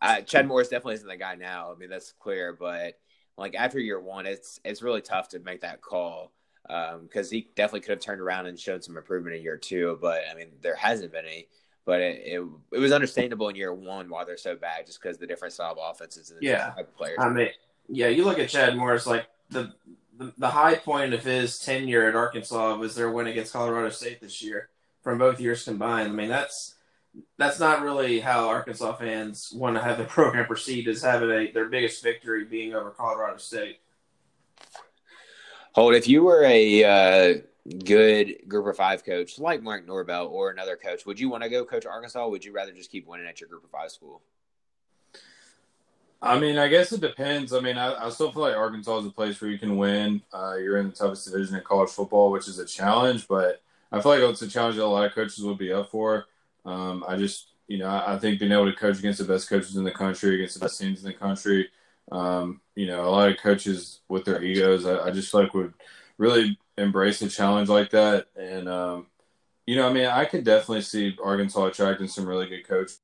I, 0.00 0.20
Chad 0.20 0.46
Morris 0.46 0.68
definitely 0.68 0.94
isn't 0.94 1.08
the 1.08 1.16
guy 1.16 1.34
now. 1.34 1.72
I 1.72 1.74
mean 1.76 1.90
that's 1.90 2.12
clear, 2.20 2.52
but 2.52 3.00
like 3.36 3.56
after 3.56 3.80
year 3.80 4.00
one, 4.00 4.26
it's 4.26 4.60
it's 4.64 4.80
really 4.80 5.02
tough 5.02 5.30
to 5.30 5.40
make 5.40 5.62
that 5.62 5.80
call 5.80 6.30
because 6.68 7.26
um, 7.26 7.30
he 7.30 7.48
definitely 7.54 7.80
could 7.80 7.92
have 7.92 8.00
turned 8.00 8.20
around 8.20 8.46
and 8.46 8.58
showed 8.58 8.84
some 8.84 8.96
improvement 8.96 9.34
in 9.36 9.42
year 9.42 9.56
two. 9.56 9.98
But 10.00 10.22
I 10.30 10.34
mean, 10.34 10.48
there 10.60 10.76
hasn't 10.76 11.12
been 11.12 11.24
any. 11.24 11.48
But 11.84 12.02
it, 12.02 12.22
it, 12.24 12.48
it 12.72 12.78
was 12.78 12.92
understandable 12.92 13.48
in 13.48 13.56
year 13.56 13.72
one 13.72 14.10
why 14.10 14.24
they're 14.24 14.36
so 14.36 14.54
bad, 14.54 14.84
just 14.84 15.00
because 15.00 15.16
the 15.16 15.26
different 15.26 15.54
style 15.54 15.72
of 15.72 15.78
offenses 15.78 16.30
and 16.30 16.42
yeah, 16.42 16.74
players. 16.96 17.16
I 17.18 17.30
mean, 17.30 17.48
yeah, 17.88 18.08
you 18.08 18.26
look 18.26 18.38
at 18.38 18.50
Chad 18.50 18.76
Morris, 18.76 19.06
like 19.06 19.26
the, 19.48 19.72
the 20.18 20.34
the 20.36 20.50
high 20.50 20.74
point 20.74 21.14
of 21.14 21.24
his 21.24 21.58
tenure 21.58 22.06
at 22.06 22.14
Arkansas 22.14 22.76
was 22.76 22.94
their 22.94 23.10
win 23.10 23.26
against 23.26 23.54
Colorado 23.54 23.88
State 23.88 24.20
this 24.20 24.42
year, 24.42 24.68
from 25.02 25.16
both 25.16 25.40
years 25.40 25.64
combined. 25.64 26.08
I 26.08 26.12
mean, 26.12 26.28
that's 26.28 26.74
that's 27.38 27.58
not 27.58 27.82
really 27.82 28.20
how 28.20 28.48
Arkansas 28.48 28.96
fans 28.96 29.50
want 29.54 29.76
to 29.76 29.82
have 29.82 29.96
the 29.96 30.04
program 30.18 30.44
proceed 30.44 30.88
as 30.88 31.02
having 31.02 31.30
a 31.30 31.50
their 31.52 31.70
biggest 31.70 32.02
victory 32.02 32.44
being 32.44 32.74
over 32.74 32.90
Colorado 32.90 33.38
State. 33.38 33.78
Holt, 35.78 35.94
if 35.94 36.08
you 36.08 36.24
were 36.24 36.42
a 36.42 36.82
uh, 36.82 37.34
good 37.84 38.48
group 38.48 38.66
of 38.66 38.76
five 38.76 39.04
coach 39.04 39.38
like 39.38 39.62
Mark 39.62 39.86
Norvell 39.86 40.26
or 40.26 40.50
another 40.50 40.74
coach, 40.74 41.06
would 41.06 41.20
you 41.20 41.28
want 41.28 41.44
to 41.44 41.48
go 41.48 41.64
coach 41.64 41.86
Arkansas? 41.86 42.26
would 42.26 42.44
you 42.44 42.50
rather 42.50 42.72
just 42.72 42.90
keep 42.90 43.06
winning 43.06 43.28
at 43.28 43.40
your 43.40 43.48
group 43.48 43.62
of 43.62 43.70
five 43.70 43.92
school? 43.92 44.20
I 46.20 46.36
mean, 46.40 46.58
I 46.58 46.66
guess 46.66 46.90
it 46.90 47.00
depends. 47.00 47.52
I 47.52 47.60
mean, 47.60 47.78
I, 47.78 48.06
I 48.06 48.10
still 48.10 48.32
feel 48.32 48.42
like 48.42 48.56
Arkansas 48.56 48.98
is 48.98 49.06
a 49.06 49.10
place 49.10 49.40
where 49.40 49.52
you 49.52 49.58
can 49.60 49.76
win. 49.76 50.20
Uh, 50.32 50.56
you're 50.56 50.78
in 50.78 50.88
the 50.88 50.92
toughest 50.92 51.30
division 51.30 51.54
in 51.54 51.62
college 51.62 51.90
football, 51.90 52.32
which 52.32 52.48
is 52.48 52.58
a 52.58 52.66
challenge, 52.66 53.28
but 53.28 53.62
I 53.92 54.00
feel 54.00 54.10
like 54.10 54.20
it's 54.20 54.42
a 54.42 54.48
challenge 54.48 54.78
that 54.78 54.84
a 54.84 54.86
lot 54.86 55.06
of 55.06 55.14
coaches 55.14 55.44
would 55.44 55.58
be 55.58 55.72
up 55.72 55.92
for. 55.92 56.26
Um, 56.64 57.04
I 57.06 57.16
just, 57.16 57.52
you 57.68 57.78
know, 57.78 57.86
I, 57.86 58.14
I 58.14 58.18
think 58.18 58.40
being 58.40 58.50
able 58.50 58.66
to 58.66 58.76
coach 58.76 58.98
against 58.98 59.20
the 59.20 59.32
best 59.32 59.48
coaches 59.48 59.76
in 59.76 59.84
the 59.84 59.92
country, 59.92 60.34
against 60.34 60.54
the 60.54 60.60
best 60.60 60.80
teams 60.80 61.04
in 61.04 61.06
the 61.06 61.16
country, 61.16 61.68
um, 62.10 62.62
you 62.78 62.86
know, 62.86 63.04
a 63.04 63.10
lot 63.10 63.28
of 63.28 63.38
coaches 63.38 64.02
with 64.08 64.24
their 64.24 64.40
egos, 64.40 64.86
I, 64.86 65.08
I, 65.08 65.10
just 65.10 65.34
like 65.34 65.52
would 65.52 65.74
really 66.16 66.56
embrace 66.76 67.20
a 67.22 67.28
challenge 67.28 67.68
like 67.68 67.90
that. 67.90 68.28
And, 68.36 68.68
um, 68.68 69.06
you 69.66 69.74
know, 69.74 69.88
I 69.88 69.92
mean, 69.92 70.06
I 70.06 70.24
could 70.26 70.44
definitely 70.44 70.82
see 70.82 71.16
Arkansas 71.20 71.66
attracting 71.66 72.06
some 72.06 72.24
really 72.24 72.48
good 72.48 72.68
coaches. 72.68 73.00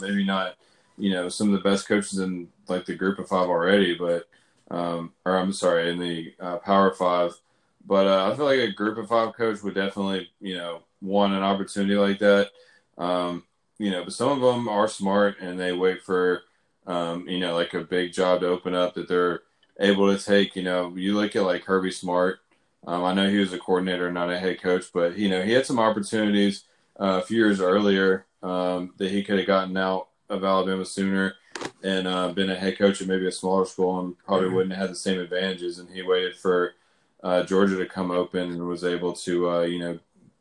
Maybe 0.00 0.24
not, 0.24 0.54
you 0.96 1.10
know, 1.10 1.28
some 1.28 1.52
of 1.52 1.62
the 1.62 1.68
best 1.68 1.86
coaches 1.86 2.20
in 2.20 2.48
like 2.66 2.86
the 2.86 2.94
group 2.94 3.18
of 3.18 3.28
five 3.28 3.50
already, 3.50 3.96
but, 3.96 4.30
um, 4.70 5.12
or 5.26 5.36
I'm 5.36 5.52
sorry, 5.52 5.90
in 5.90 5.98
the 5.98 6.34
uh, 6.40 6.56
power 6.56 6.90
five. 6.94 7.38
But 7.84 8.06
uh, 8.06 8.32
I 8.32 8.34
feel 8.34 8.46
like 8.46 8.60
a 8.60 8.72
group 8.72 8.96
of 8.96 9.08
five 9.08 9.34
coach 9.34 9.62
would 9.62 9.74
definitely, 9.74 10.30
you 10.40 10.56
know, 10.56 10.80
want 11.02 11.34
an 11.34 11.42
opportunity 11.42 11.96
like 11.96 12.18
that. 12.20 12.48
Um, 12.96 13.44
you 13.76 13.90
know, 13.90 14.04
but 14.04 14.14
some 14.14 14.32
of 14.32 14.40
them 14.40 14.70
are 14.70 14.88
smart 14.88 15.38
and 15.38 15.60
they 15.60 15.74
wait 15.74 16.00
for, 16.00 16.44
um, 16.86 17.28
you 17.28 17.38
know, 17.38 17.54
like 17.54 17.74
a 17.74 17.80
big 17.80 18.12
job 18.12 18.40
to 18.40 18.48
open 18.48 18.74
up 18.74 18.94
that 18.94 19.08
they're 19.08 19.42
able 19.80 20.14
to 20.14 20.22
take. 20.22 20.56
You 20.56 20.62
know, 20.62 20.94
you 20.96 21.14
look 21.14 21.36
at 21.36 21.42
like 21.42 21.64
Kirby 21.64 21.90
Smart. 21.90 22.40
Um, 22.86 23.04
I 23.04 23.14
know 23.14 23.28
he 23.28 23.38
was 23.38 23.52
a 23.52 23.58
coordinator, 23.58 24.12
not 24.12 24.30
a 24.30 24.38
head 24.38 24.60
coach, 24.60 24.86
but 24.92 25.16
you 25.16 25.28
know 25.28 25.42
he 25.42 25.52
had 25.52 25.66
some 25.66 25.78
opportunities 25.78 26.64
uh, 27.00 27.20
a 27.22 27.26
few 27.26 27.38
years 27.38 27.60
earlier 27.60 28.26
um, 28.42 28.92
that 28.98 29.10
he 29.10 29.24
could 29.24 29.38
have 29.38 29.46
gotten 29.46 29.76
out 29.76 30.08
of 30.28 30.44
Alabama 30.44 30.84
sooner. 30.84 31.34
and 31.82 32.06
uh, 32.08 32.32
been 32.32 32.50
a 32.50 32.54
head 32.54 32.76
coach 32.76 33.00
at 33.00 33.06
maybe 33.06 33.26
a 33.26 33.32
smaller 33.32 33.64
school 33.64 34.00
and 34.00 34.18
probably 34.18 34.46
mm-hmm. 34.46 34.56
wouldn't 34.56 34.74
have 34.74 34.88
had 34.88 34.90
the 34.90 34.96
same 34.96 35.20
advantages. 35.20 35.78
And 35.78 35.88
he 35.88 36.02
waited 36.02 36.36
for 36.36 36.74
uh, 37.22 37.44
Georgia 37.44 37.76
to 37.76 37.86
come 37.86 38.10
open 38.10 38.50
and 38.50 38.66
was 38.66 38.84
able 38.84 39.12
to, 39.14 39.50
uh, 39.50 39.60
you 39.62 39.78
know, 39.78 39.98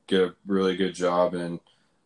get 0.08 0.22
a 0.22 0.36
really 0.46 0.76
good 0.76 0.94
job 0.94 1.34
and 1.34 1.60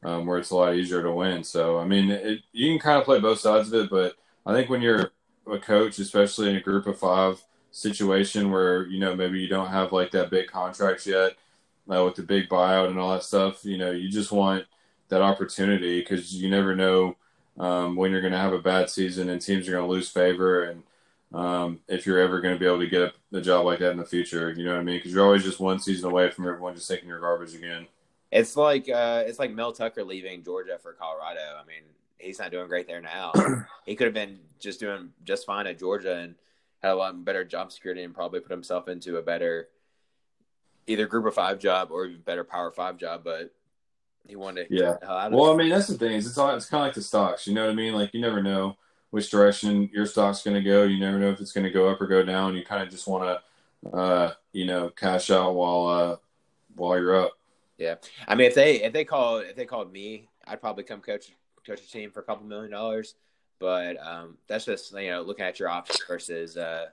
um, 0.04 0.26
where 0.26 0.38
it's 0.38 0.52
a 0.52 0.56
lot 0.56 0.76
easier 0.76 1.02
to 1.02 1.12
win. 1.12 1.44
So, 1.44 1.80
I 1.80 1.86
mean, 1.86 2.12
it, 2.12 2.42
you 2.52 2.72
can 2.72 2.80
kind 2.80 3.00
of 3.00 3.06
play 3.06 3.20
both 3.20 3.40
sides 3.40 3.72
of 3.72 3.86
it, 3.86 3.90
but 3.90 4.16
I 4.48 4.54
think 4.54 4.70
when 4.70 4.82
you're 4.82 5.12
a 5.52 5.60
coach, 5.60 6.00
especially 6.00 6.50
in 6.50 6.56
a 6.56 6.62
group 6.62 6.88
of 6.88 6.98
five 6.98 7.44
situation 7.72 8.50
where, 8.50 8.88
you 8.88 8.98
know, 8.98 9.14
maybe 9.14 9.42
you 9.42 9.50
don't 9.50 9.68
have 9.68 9.92
like 9.92 10.12
that 10.12 10.30
big 10.30 10.48
contract 10.48 11.06
yet 11.06 11.34
uh, 11.92 12.04
with 12.06 12.16
the 12.16 12.24
big 12.24 12.48
buyout 12.48 12.88
and 12.88 12.98
all 12.98 13.12
that 13.12 13.24
stuff, 13.24 13.66
you 13.66 13.78
know, 13.78 13.92
you 13.92 14.10
just 14.10 14.32
want 14.32 14.66
that 15.10 15.22
opportunity 15.22 16.00
because 16.00 16.34
you 16.34 16.50
never 16.50 16.76
know 16.78 17.18
um, 17.60 17.98
when 17.98 18.10
you're 18.10 18.22
going 18.22 18.32
to 18.32 18.40
have 18.40 18.54
a 18.54 18.60
bad 18.60 18.90
season 18.90 19.30
and 19.30 19.42
teams 19.42 19.68
are 19.68 19.74
going 19.74 19.84
to 19.84 19.92
lose 19.92 20.10
favor 20.10 20.64
and 20.64 20.84
um, 21.34 21.82
if 21.90 22.06
you're 22.06 22.20
ever 22.20 22.40
going 22.40 22.54
to 22.54 22.60
be 22.60 22.66
able 22.66 22.80
to 22.80 22.88
get 22.88 23.02
a, 23.02 23.38
a, 23.38 23.42
job 23.42 23.66
like 23.66 23.80
that 23.80 23.92
in 23.92 23.98
the 23.98 24.06
future. 24.06 24.54
You 24.54 24.64
know 24.64 24.76
what 24.76 24.80
I 24.80 24.84
mean? 24.84 24.98
Because 24.98 25.12
you're 25.12 25.26
always 25.26 25.44
just 25.44 25.60
one 25.60 25.78
season 25.78 26.10
away 26.10 26.32
from 26.32 26.48
everyone 26.48 26.74
just 26.74 26.88
taking 26.88 27.10
your 27.10 27.20
garbage 27.20 27.54
again. 27.54 27.86
It's 28.32 28.56
like 28.56 28.90
uh, 28.90 29.24
it's 29.26 29.38
like 29.38 29.52
Mel 29.52 29.74
Tucker 29.74 30.06
leaving 30.06 30.42
Georgia 30.42 30.78
for 30.82 30.94
Colorado. 30.94 31.42
I 31.62 31.66
mean, 31.66 31.84
he's 32.20 32.40
not 32.40 32.52
doing 32.52 32.68
great 32.68 32.88
there 32.88 33.02
now. 33.02 33.32
he 33.86 33.96
could 33.96 34.06
have 34.06 34.14
been 34.14 34.40
just 34.60 34.80
doing 34.80 35.10
just 35.24 35.46
fine 35.46 35.68
at 35.68 35.80
Georgia 35.80 36.16
and 36.18 36.36
had 36.82 36.92
a 36.92 36.96
lot 36.96 37.24
better 37.26 37.44
job 37.44 37.72
security 37.72 38.04
and 38.04 38.14
probably 38.14 38.40
put 38.40 38.52
himself 38.52 38.88
into 38.88 39.18
a 39.18 39.22
better 39.22 39.70
either 40.86 41.06
group 41.06 41.26
of 41.26 41.34
five 41.34 41.60
job 41.60 41.90
or 41.92 42.06
even 42.06 42.22
better 42.22 42.44
power 42.44 42.72
five 42.72 42.98
job. 42.98 43.22
But 43.24 43.54
he 44.26 44.36
wanted 44.36 44.70
to 44.70 44.76
yeah. 44.76 45.28
Well, 45.30 45.54
I 45.54 45.56
mean, 45.56 45.70
that's 45.70 45.88
the 45.88 45.98
thing. 45.98 46.14
Is 46.14 46.28
it's 46.28 46.38
all 46.38 46.56
it's 46.56 46.68
kind 46.68 46.82
of 46.82 46.88
like 46.88 46.96
the 46.96 47.02
stocks. 47.02 47.48
You 47.48 47.54
know 47.54 47.66
what 47.66 47.72
I 47.72 47.76
mean? 47.76 47.94
Like 47.94 48.14
you 48.14 48.22
never 48.22 48.42
know 48.42 48.78
which 49.12 49.30
direction 49.30 49.90
your 49.94 50.06
stock's 50.06 50.44
going 50.44 50.56
to 50.56 50.62
go. 50.62 50.84
You 50.84 51.00
never 51.00 51.18
know 51.18 51.30
if 51.30 51.40
it's 51.40 51.52
going 51.52 51.64
to 51.64 51.72
go 51.72 51.90
up 51.90 52.02
or 52.02 52.08
go 52.08 52.24
down. 52.24 52.56
You 52.56 52.64
kind 52.64 52.84
of 52.84 52.90
just 52.90 53.08
want 53.08 53.40
to, 53.84 53.90
uh, 53.96 54.34
you 54.52 54.66
know, 54.66 54.90
cash 54.90 55.30
out 55.30 55.56
while 55.56 55.88
uh, 55.88 56.16
while 56.76 56.98
you're 56.98 57.16
up. 57.16 57.34
Yeah, 57.78 57.96
I 58.28 58.36
mean, 58.36 58.48
if 58.48 58.56
they 58.56 58.82
if 58.84 58.94
they 58.94 59.06
call 59.06 59.38
if 59.38 59.56
they 59.56 59.66
called 59.66 59.92
me, 59.92 60.28
I'd 60.46 60.62
probably 60.62 60.84
come 60.84 61.02
coach 61.02 61.32
coach 61.68 61.82
a 61.82 61.92
team 61.92 62.12
for 62.12 62.22
a 62.22 62.24
couple 62.24 62.46
million 62.46 62.72
dollars. 62.72 63.16
But 63.60 63.98
um, 64.06 64.38
that's 64.48 64.66
just 64.66 64.94
you 64.94 65.10
know 65.10 65.22
looking 65.22 65.46
at 65.46 65.60
your 65.60 65.70
options 65.70 66.04
versus 66.08 66.58
uh, 66.58 66.88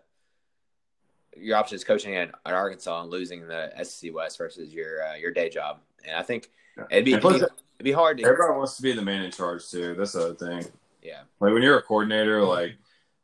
your 1.36 1.56
options 1.56 1.84
coaching 1.84 2.16
at, 2.16 2.30
at 2.46 2.54
Arkansas 2.54 3.02
and 3.02 3.10
losing 3.10 3.46
the 3.46 3.72
SEC 3.82 4.14
West 4.14 4.38
versus 4.38 4.72
your 4.72 5.06
uh, 5.06 5.14
your 5.14 5.30
day 5.30 5.48
job. 5.48 5.80
And 6.06 6.16
I 6.16 6.22
think 6.22 6.50
it'd 6.90 7.04
be, 7.04 7.12
it'd 7.14 7.22
be, 7.22 7.36
it'd 7.36 7.50
be 7.82 7.92
hard. 7.92 8.18
To, 8.18 8.24
everyone 8.24 8.58
wants 8.58 8.76
to 8.76 8.82
be 8.82 8.92
the 8.92 9.02
man 9.02 9.22
in 9.22 9.30
charge 9.30 9.68
too. 9.70 9.94
That's 9.94 10.12
the 10.12 10.24
other 10.24 10.34
thing. 10.34 10.64
Yeah. 11.02 11.20
Like 11.40 11.52
when 11.52 11.62
you're 11.62 11.78
a 11.78 11.82
coordinator, 11.82 12.42
like 12.42 12.72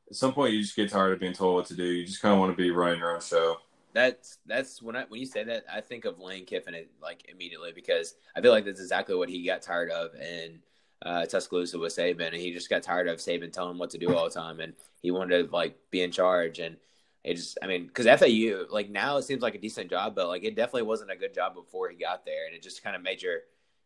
at 0.09 0.17
some 0.17 0.33
point 0.33 0.53
you 0.53 0.61
just 0.61 0.77
get 0.77 0.91
tired 0.91 1.13
of 1.13 1.21
being 1.21 1.33
told 1.33 1.55
what 1.55 1.67
to 1.67 1.77
do. 1.77 1.85
You 1.85 2.07
just 2.07 2.21
kind 2.21 2.35
of 2.35 2.41
want 2.41 2.53
to 2.53 2.63
be 2.63 2.71
running 2.71 2.99
your 2.99 3.15
own 3.15 3.21
show. 3.21 3.57
That's 3.93 4.39
that's 4.47 4.81
when 4.81 4.97
I 4.97 5.05
when 5.09 5.21
you 5.21 5.27
say 5.27 5.43
that 5.45 5.65
I 5.73 5.81
think 5.81 6.05
of 6.05 6.21
Lane 6.21 6.45
Kiffin 6.45 6.77
like 7.03 7.29
immediately 7.29 7.73
because 7.75 8.15
I 8.37 8.41
feel 8.41 8.53
like 8.53 8.65
that's 8.65 8.81
exactly 8.81 9.17
what 9.17 9.29
he 9.29 9.45
got 9.45 9.63
tired 9.63 9.91
of 9.91 10.15
in 10.15 10.61
uh, 11.03 11.27
Tuscaloosa 11.27 11.79
with 11.79 11.97
Saban, 11.97 12.29
and 12.29 12.37
he 12.37 12.53
just 12.53 12.71
got 12.71 12.83
tired 12.83 13.09
of 13.09 13.19
Saban 13.19 13.53
telling 13.53 13.73
him 13.73 13.79
what 13.79 13.91
to 13.91 13.99
do 13.99 14.15
all 14.15 14.25
the 14.25 14.31
time, 14.31 14.61
and 14.61 14.75
he 15.01 15.11
wanted 15.11 15.47
to 15.47 15.53
like 15.55 15.77
be 15.91 16.03
in 16.03 16.11
charge. 16.11 16.59
And 16.59 16.77
it 17.25 17.35
just, 17.35 17.59
I 17.63 17.67
mean, 17.67 17.87
because 17.87 18.07
FAU 18.07 18.67
like 18.71 18.91
now 18.91 19.17
it 19.17 19.23
seems 19.23 19.43
like 19.43 19.55
a 19.55 19.61
decent 19.61 19.91
job, 19.91 20.15
but 20.15 20.29
like 20.29 20.45
it 20.45 20.57
definitely 20.57 20.83
wasn't 20.83 21.11
a 21.11 21.17
good 21.17 21.35
job 21.35 21.55
before 21.55 21.89
he 21.89 21.97
got 21.97 22.25
there, 22.25 22.47
and 22.47 22.55
it 22.55 22.63
just 22.63 22.83
kind 22.83 22.97
of 22.97 23.03
made 23.03 23.23
your 23.23 23.41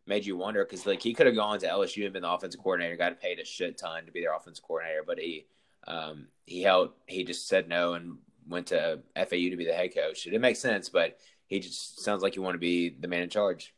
made 0.06 0.26
you 0.26 0.36
wonder 0.36 0.64
because 0.64 0.86
like 0.86 1.02
he 1.02 1.14
could 1.14 1.26
have 1.26 1.36
gone 1.36 1.58
to 1.58 1.66
LSU 1.66 2.04
and 2.04 2.12
been 2.12 2.22
the 2.22 2.30
offensive 2.30 2.60
coordinator, 2.60 2.96
got 2.96 3.20
paid 3.20 3.38
a 3.38 3.44
shit 3.44 3.78
ton 3.78 4.04
to 4.06 4.12
be 4.12 4.20
their 4.20 4.34
offensive 4.34 4.64
coordinator, 4.64 5.02
but 5.06 5.18
he 5.18 5.46
um, 5.86 6.28
he 6.46 6.62
held 6.62 6.90
he 7.06 7.24
just 7.24 7.48
said 7.48 7.68
no 7.68 7.94
and 7.94 8.18
went 8.48 8.66
to 8.68 9.00
FAU 9.14 9.50
to 9.50 9.56
be 9.56 9.66
the 9.66 9.72
head 9.72 9.94
coach. 9.94 10.26
It 10.26 10.30
didn't 10.30 10.42
make 10.42 10.56
sense, 10.56 10.88
but 10.88 11.18
he 11.46 11.60
just 11.60 12.00
sounds 12.00 12.22
like 12.22 12.36
you 12.36 12.42
want 12.42 12.54
to 12.54 12.58
be 12.58 12.88
the 12.88 13.08
man 13.08 13.22
in 13.22 13.30
charge. 13.30 13.74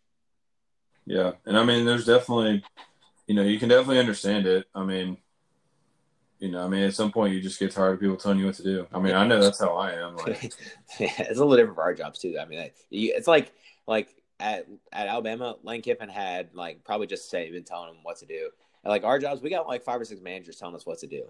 Yeah, 1.05 1.32
and 1.45 1.57
I 1.57 1.64
mean, 1.64 1.84
there's 1.84 2.05
definitely, 2.05 2.64
you 3.27 3.35
know, 3.35 3.43
you 3.43 3.59
can 3.59 3.68
definitely 3.68 3.99
understand 3.99 4.47
it. 4.47 4.66
I 4.74 4.85
mean, 4.85 5.18
you 6.39 6.51
know, 6.51 6.64
I 6.64 6.68
mean, 6.68 6.83
at 6.83 6.95
some 6.95 7.11
point 7.11 7.35
you 7.35 7.41
just 7.41 7.59
get 7.59 7.72
tired 7.72 7.95
of 7.95 8.01
people 8.01 8.16
telling 8.16 8.39
you 8.39 8.47
what 8.47 8.55
to 8.57 8.62
do. 8.62 8.87
I 8.93 8.99
mean, 8.99 9.14
I 9.14 9.27
know 9.27 9.41
that's 9.41 9.61
how 9.61 9.77
I 9.77 9.93
am. 9.93 10.16
Like, 10.16 10.43
yeah, 11.01 11.12
it's 11.18 11.39
a 11.39 11.45
little 11.45 11.57
different 11.57 11.77
for 11.77 11.83
our 11.83 11.95
jobs 11.95 12.18
too. 12.18 12.37
I 12.41 12.45
mean, 12.45 12.70
it's 12.91 13.27
like 13.27 13.53
like 13.87 14.09
at 14.39 14.66
at 14.93 15.09
Alabama, 15.09 15.57
Lane 15.62 15.83
Kiffin 15.83 16.09
had 16.09 16.51
like 16.55 16.85
probably 16.85 17.07
just 17.07 17.31
say 17.31 17.51
been 17.51 17.64
telling 17.64 17.91
him 17.91 18.01
what 18.03 18.18
to 18.18 18.27
do. 18.27 18.51
And 18.85 18.91
like 18.91 19.05
our 19.05 19.18
jobs, 19.18 19.43
we 19.43 19.51
got 19.51 19.66
like 19.66 19.83
five 19.83 20.01
or 20.01 20.05
six 20.05 20.20
managers 20.20 20.57
telling 20.57 20.77
us 20.77 20.87
what 20.87 20.99
to 21.01 21.07
do. 21.07 21.24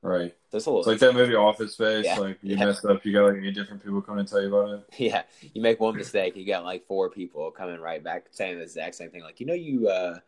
Right. 0.00 0.34
That's 0.50 0.66
a 0.66 0.70
little. 0.70 0.80
It's 0.80 0.88
like 0.88 0.98
that 0.98 1.14
movie 1.14 1.36
Office 1.36 1.74
Space. 1.74 2.04
Yeah. 2.04 2.18
Like 2.18 2.38
you 2.42 2.56
yeah. 2.56 2.64
mess 2.64 2.84
up, 2.84 3.04
you 3.04 3.12
got 3.12 3.32
like 3.32 3.42
eight 3.42 3.54
different 3.54 3.84
people 3.84 4.02
coming 4.02 4.24
to 4.24 4.30
tell 4.30 4.42
you 4.42 4.48
about 4.54 4.74
it. 4.74 4.84
Yeah. 4.98 5.22
You 5.54 5.62
make 5.62 5.78
one 5.78 5.96
mistake, 5.96 6.36
you 6.36 6.44
got 6.44 6.64
like 6.64 6.86
four 6.86 7.08
people 7.10 7.50
coming 7.52 7.80
right 7.80 8.02
back 8.02 8.26
saying 8.30 8.56
the 8.56 8.62
exact 8.62 8.96
same 8.96 9.10
thing. 9.10 9.22
Like 9.22 9.38
you 9.38 9.46
know 9.46 9.54
you 9.54 9.88
uh 9.88 10.18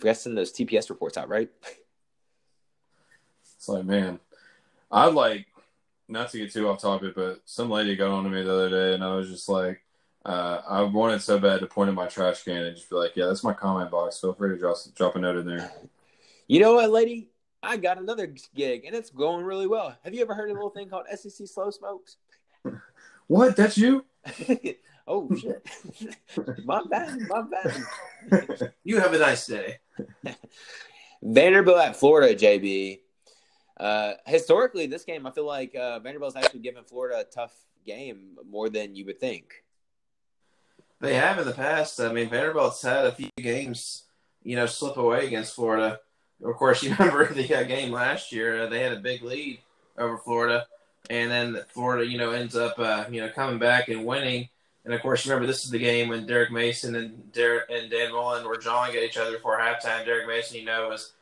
forgot 0.00 0.14
to 0.14 0.20
send 0.20 0.38
those 0.38 0.52
TPS 0.52 0.90
reports 0.90 1.16
out, 1.16 1.28
right? 1.28 1.48
It's 3.56 3.68
like 3.68 3.84
man, 3.84 4.18
I'd 4.90 5.14
like 5.14 5.46
not 6.08 6.30
to 6.30 6.38
get 6.38 6.52
too 6.52 6.68
off 6.68 6.80
topic, 6.80 7.14
but 7.14 7.40
some 7.44 7.70
lady 7.70 7.94
got 7.94 8.10
on 8.10 8.24
to 8.24 8.30
me 8.30 8.42
the 8.42 8.52
other 8.52 8.70
day, 8.70 8.94
and 8.94 9.04
I 9.04 9.14
was 9.14 9.28
just 9.28 9.48
like, 9.48 9.82
uh, 10.24 10.62
I 10.68 10.82
wanted 10.82 11.22
so 11.22 11.38
bad 11.38 11.60
to 11.60 11.66
point 11.66 11.88
at 11.88 11.94
my 11.94 12.06
trash 12.06 12.42
can 12.42 12.56
and 12.56 12.76
just 12.76 12.90
be 12.90 12.96
like, 12.96 13.16
"Yeah, 13.16 13.26
that's 13.26 13.44
my 13.44 13.52
comment 13.52 13.90
box. 13.90 14.18
Feel 14.20 14.32
free 14.32 14.50
to 14.50 14.58
drop 14.58 14.76
drop 14.94 15.16
a 15.16 15.18
note 15.18 15.36
in 15.36 15.46
there." 15.46 15.70
You 16.46 16.60
know 16.60 16.74
what, 16.74 16.90
lady? 16.90 17.28
I 17.62 17.76
got 17.76 17.98
another 17.98 18.26
gig 18.54 18.86
and 18.86 18.96
it's 18.96 19.10
going 19.10 19.44
really 19.44 19.66
well. 19.66 19.94
Have 20.02 20.14
you 20.14 20.22
ever 20.22 20.34
heard 20.34 20.50
of 20.50 20.56
a 20.56 20.58
little 20.58 20.70
thing 20.70 20.88
called 20.88 21.04
SEC 21.14 21.46
Slow 21.46 21.70
Smokes? 21.70 22.16
what? 23.26 23.54
That's 23.54 23.76
you? 23.76 24.04
oh 25.10 25.28
shit! 25.36 25.66
my 26.64 26.82
bad, 26.88 27.18
my 27.28 27.42
bad. 27.42 28.72
you 28.84 29.00
have 29.00 29.12
a 29.12 29.18
nice 29.18 29.46
day. 29.46 29.78
Vanderbilt 31.22 31.78
at 31.78 31.96
Florida, 31.96 32.34
JB. 32.34 33.00
Uh, 33.78 34.12
historically, 34.26 34.86
this 34.86 35.04
game, 35.04 35.26
I 35.26 35.32
feel 35.32 35.46
like 35.46 35.74
uh, 35.74 35.98
Vanderbilt's 35.98 36.36
actually 36.36 36.60
given 36.60 36.84
Florida 36.84 37.20
a 37.20 37.24
tough 37.24 37.52
game 37.84 38.38
more 38.48 38.68
than 38.68 38.94
you 38.94 39.04
would 39.06 39.18
think. 39.18 39.64
They 41.00 41.14
have 41.14 41.38
in 41.38 41.46
the 41.46 41.52
past. 41.52 41.98
I 41.98 42.12
mean, 42.12 42.28
Vanderbilt's 42.28 42.82
had 42.82 43.06
a 43.06 43.12
few 43.12 43.30
games, 43.38 44.04
you 44.42 44.54
know, 44.54 44.66
slip 44.66 44.96
away 44.96 45.26
against 45.26 45.54
Florida. 45.54 45.98
Of 46.42 46.56
course, 46.56 46.82
you 46.82 46.94
remember 46.98 47.32
the 47.32 47.54
uh, 47.54 47.64
game 47.64 47.90
last 47.90 48.32
year; 48.32 48.62
uh, 48.62 48.66
they 48.66 48.80
had 48.80 48.92
a 48.92 49.00
big 49.00 49.22
lead 49.22 49.58
over 49.98 50.16
Florida, 50.18 50.66
and 51.10 51.30
then 51.30 51.60
Florida, 51.68 52.06
you 52.06 52.16
know, 52.16 52.30
ends 52.30 52.56
up, 52.56 52.78
uh, 52.78 53.04
you 53.10 53.20
know, 53.20 53.30
coming 53.30 53.58
back 53.58 53.88
and 53.88 54.06
winning. 54.06 54.48
And 54.84 54.94
of 54.94 55.02
course, 55.02 55.26
remember 55.26 55.46
this 55.46 55.64
is 55.64 55.70
the 55.70 55.78
game 55.78 56.08
when 56.08 56.26
Derek 56.26 56.50
Mason 56.50 56.94
and 56.94 57.32
Derek 57.32 57.64
and 57.70 57.90
Dan 57.90 58.12
Mullen 58.12 58.46
were 58.46 58.56
jawing 58.56 58.96
at 58.96 59.02
each 59.02 59.18
other 59.18 59.32
before 59.32 59.58
halftime. 59.58 60.04
Derek 60.04 60.26
Mason, 60.26 60.58
you 60.58 60.64
know, 60.64 60.88
was 60.88 61.12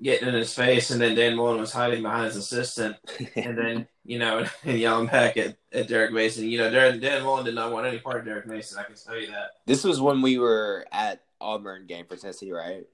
getting 0.00 0.28
in 0.28 0.34
his 0.34 0.54
face, 0.54 0.90
and 0.90 1.00
then 1.00 1.16
Dan 1.16 1.36
Mullen 1.36 1.58
was 1.58 1.72
hiding 1.72 2.02
behind 2.02 2.26
his 2.26 2.36
assistant, 2.36 2.96
and 3.34 3.58
then 3.58 3.88
you 4.04 4.18
know, 4.18 4.46
and 4.64 4.78
yelling 4.78 5.08
back 5.08 5.36
at, 5.36 5.56
at 5.72 5.88
Derek 5.88 6.12
Mason. 6.12 6.48
You 6.48 6.58
know, 6.58 6.70
Dan, 6.70 7.00
Dan 7.00 7.24
Mullen 7.24 7.44
did 7.44 7.54
not 7.54 7.72
want 7.72 7.86
any 7.86 7.98
part 7.98 8.18
of 8.18 8.24
Derek 8.24 8.46
Mason. 8.46 8.78
I 8.78 8.84
can 8.84 8.94
tell 8.94 9.18
you 9.18 9.28
that. 9.28 9.50
This 9.66 9.84
was 9.84 10.00
when 10.00 10.22
we 10.22 10.38
were 10.38 10.86
at 10.92 11.22
Auburn 11.40 11.86
game 11.86 12.06
for 12.06 12.16
Tennessee, 12.16 12.52
right? 12.52 12.86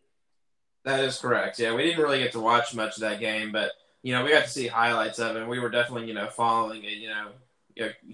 That 0.85 1.01
is 1.01 1.19
correct. 1.19 1.59
Yeah, 1.59 1.75
we 1.75 1.83
didn't 1.83 2.03
really 2.03 2.19
get 2.19 2.33
to 2.33 2.41
watch 2.41 2.75
much 2.75 2.97
of 2.97 3.01
that 3.01 3.21
game, 3.21 3.53
but 3.53 3.73
you 4.03 4.13
know, 4.13 4.23
we 4.23 4.31
got 4.31 4.45
to 4.45 4.51
see 4.51 4.67
highlights 4.67 5.19
of 5.19 5.35
it. 5.35 5.41
And 5.41 5.49
we 5.49 5.59
were 5.59 5.71
definitely, 5.71 6.09
you 6.09 6.15
know, 6.15 6.29
following 6.29 6.85
it. 6.85 6.99
You 6.99 7.09
know, 7.09 7.29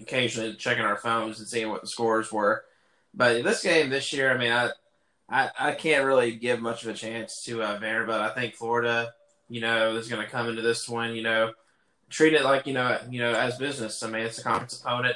occasionally 0.01 0.55
checking 0.55 0.85
our 0.85 0.97
phones 0.97 1.39
and 1.39 1.47
seeing 1.47 1.69
what 1.69 1.81
the 1.81 1.87
scores 1.87 2.31
were. 2.31 2.65
But 3.13 3.43
this 3.43 3.63
game 3.63 3.89
this 3.89 4.13
year, 4.13 4.31
I 4.31 4.37
mean, 4.37 4.51
I 4.51 4.71
I, 5.29 5.49
I 5.57 5.71
can't 5.71 6.05
really 6.05 6.33
give 6.33 6.59
much 6.59 6.83
of 6.83 6.89
a 6.89 6.93
chance 6.93 7.43
to 7.45 7.63
uh, 7.63 7.77
Vanderbilt. 7.79 8.19
I 8.19 8.33
think 8.33 8.53
Florida, 8.53 9.13
you 9.47 9.61
know, 9.61 9.95
is 9.95 10.09
going 10.09 10.23
to 10.23 10.29
come 10.29 10.49
into 10.49 10.61
this 10.61 10.89
one, 10.89 11.15
you 11.15 11.23
know, 11.23 11.53
treat 12.09 12.33
it 12.33 12.43
like 12.43 12.67
you 12.67 12.73
know, 12.73 12.99
you 13.09 13.19
know, 13.19 13.33
as 13.33 13.57
business. 13.57 14.03
I 14.03 14.09
mean, 14.09 14.23
it's 14.23 14.39
a 14.39 14.43
conference 14.43 14.79
opponent. 14.79 15.15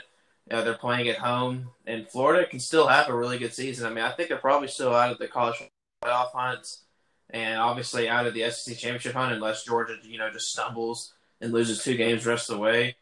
You 0.49 0.55
know, 0.55 0.63
they're 0.63 0.75
playing 0.75 1.09
at 1.09 1.17
home, 1.17 1.69
and 1.85 2.07
Florida 2.07 2.47
can 2.47 2.59
still 2.59 2.87
have 2.87 3.09
a 3.09 3.15
really 3.15 3.37
good 3.37 3.53
season. 3.53 3.85
I 3.87 3.89
mean, 3.89 4.03
I 4.03 4.11
think 4.11 4.29
they're 4.29 4.37
probably 4.37 4.67
still 4.67 4.93
out 4.93 5.11
of 5.11 5.17
the 5.17 5.27
college 5.27 5.57
playoff 6.03 6.31
hunts, 6.33 6.83
and 7.31 7.59
obviously 7.59 8.07
out 8.07 8.25
of 8.25 8.33
the 8.33 8.49
SEC 8.51 8.77
championship 8.77 9.13
hunt, 9.13 9.33
unless 9.33 9.65
Georgia, 9.65 9.97
you 10.03 10.17
know, 10.17 10.29
just 10.29 10.51
stumbles 10.51 11.13
and 11.41 11.51
loses 11.51 11.83
two 11.83 11.97
games 11.97 12.23
the 12.23 12.29
rest 12.29 12.49
of 12.49 12.55
the 12.55 12.61
way. 12.61 12.95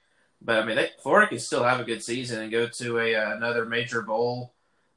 But 0.44 0.60
I 0.60 0.66
mean, 0.66 0.76
they, 0.76 0.90
Florida 1.02 1.28
can 1.28 1.40
still 1.40 1.64
have 1.64 1.80
a 1.80 1.86
good 1.86 2.04
season 2.04 2.42
and 2.42 2.52
go 2.52 2.68
to 2.68 3.00
a 3.00 3.16
uh, 3.16 3.36
another 3.36 3.66
major 3.66 4.02
bowl 4.02 4.54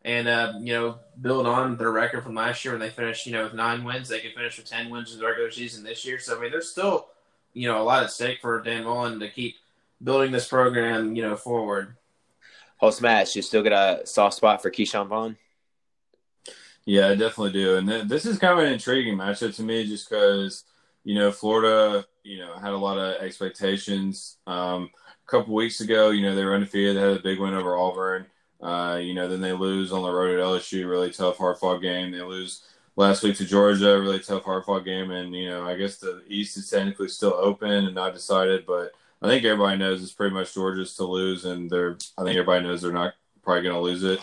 and 0.06 0.28
uh, 0.28 0.54
you 0.60 0.72
know 0.72 0.98
build 1.20 1.46
on 1.46 1.76
their 1.76 1.90
record 1.90 2.22
from 2.22 2.34
last 2.34 2.64
year 2.64 2.72
when 2.72 2.80
they 2.80 2.90
finished 2.90 3.26
you 3.26 3.32
know 3.32 3.44
with 3.44 3.54
nine 3.54 3.84
wins. 3.84 4.08
They 4.08 4.20
could 4.20 4.34
finish 4.34 4.56
with 4.56 4.68
ten 4.68 4.90
wins 4.90 5.12
in 5.12 5.18
the 5.18 5.26
regular 5.26 5.50
season 5.50 5.84
this 5.84 6.04
year. 6.04 6.18
So 6.18 6.36
I 6.36 6.40
mean, 6.40 6.50
there's 6.50 6.70
still 6.70 7.08
you 7.52 7.68
know 7.68 7.80
a 7.80 7.84
lot 7.84 8.02
at 8.02 8.10
stake 8.10 8.40
for 8.40 8.60
Dan 8.62 8.84
Mullen 8.84 9.20
to 9.20 9.28
keep 9.28 9.56
building 10.02 10.32
this 10.32 10.48
program 10.48 11.14
you 11.14 11.22
know 11.22 11.36
forward. 11.36 11.96
Holt 12.78 12.94
Smash, 12.94 13.34
you 13.34 13.42
still 13.42 13.62
got 13.62 14.02
a 14.02 14.06
soft 14.06 14.36
spot 14.36 14.60
for 14.60 14.70
Ke'Shawn 14.70 15.08
Vaughn? 15.08 15.36
Yeah, 16.84 17.08
I 17.08 17.14
definitely 17.14 17.52
do. 17.52 17.76
And 17.76 17.88
th- 17.88 18.04
this 18.04 18.26
is 18.26 18.38
kind 18.38 18.52
of 18.52 18.64
an 18.64 18.72
intriguing 18.72 19.16
matchup 19.16 19.56
to 19.56 19.62
me, 19.62 19.86
just 19.86 20.08
because 20.08 20.64
you 21.04 21.14
know 21.16 21.32
Florida, 21.32 22.06
you 22.22 22.38
know, 22.38 22.54
had 22.58 22.72
a 22.72 22.76
lot 22.76 22.98
of 22.98 23.20
expectations. 23.22 24.36
Um, 24.46 24.90
a 25.26 25.30
couple 25.30 25.54
weeks 25.54 25.80
ago, 25.80 26.10
you 26.10 26.22
know, 26.22 26.34
they 26.34 26.44
were 26.44 26.54
undefeated. 26.54 26.96
They 26.96 27.00
had 27.00 27.16
a 27.16 27.22
big 27.22 27.40
win 27.40 27.54
over 27.54 27.76
Auburn. 27.76 28.26
Uh, 28.60 28.98
you 29.02 29.12
know, 29.12 29.28
then 29.28 29.40
they 29.40 29.52
lose 29.52 29.92
on 29.92 30.02
the 30.02 30.10
road 30.10 30.38
at 30.38 30.44
LSU, 30.44 30.88
really 30.88 31.10
tough, 31.10 31.38
hard 31.38 31.58
fought 31.58 31.78
game. 31.78 32.12
They 32.12 32.22
lose 32.22 32.62
last 32.94 33.22
week 33.22 33.36
to 33.36 33.44
Georgia, 33.44 34.00
really 34.00 34.20
tough, 34.20 34.44
hard 34.44 34.64
fought 34.64 34.84
game. 34.84 35.10
And, 35.10 35.34
you 35.34 35.48
know, 35.48 35.66
I 35.66 35.76
guess 35.76 35.96
the 35.96 36.22
East 36.28 36.56
is 36.56 36.70
technically 36.70 37.08
still 37.08 37.34
open 37.34 37.70
and 37.70 37.94
not 37.94 38.14
decided, 38.14 38.66
but 38.66 38.92
I 39.20 39.26
think 39.26 39.44
everybody 39.44 39.78
knows 39.78 40.02
it's 40.02 40.12
pretty 40.12 40.34
much 40.34 40.54
Georgia's 40.54 40.94
to 40.94 41.04
lose. 41.04 41.44
And 41.44 41.68
they're, 41.68 41.98
I 42.16 42.22
think 42.22 42.36
everybody 42.36 42.64
knows 42.64 42.82
they're 42.82 42.92
not 42.92 43.14
probably 43.42 43.62
going 43.62 43.74
to 43.74 43.80
lose 43.80 44.04
it. 44.04 44.20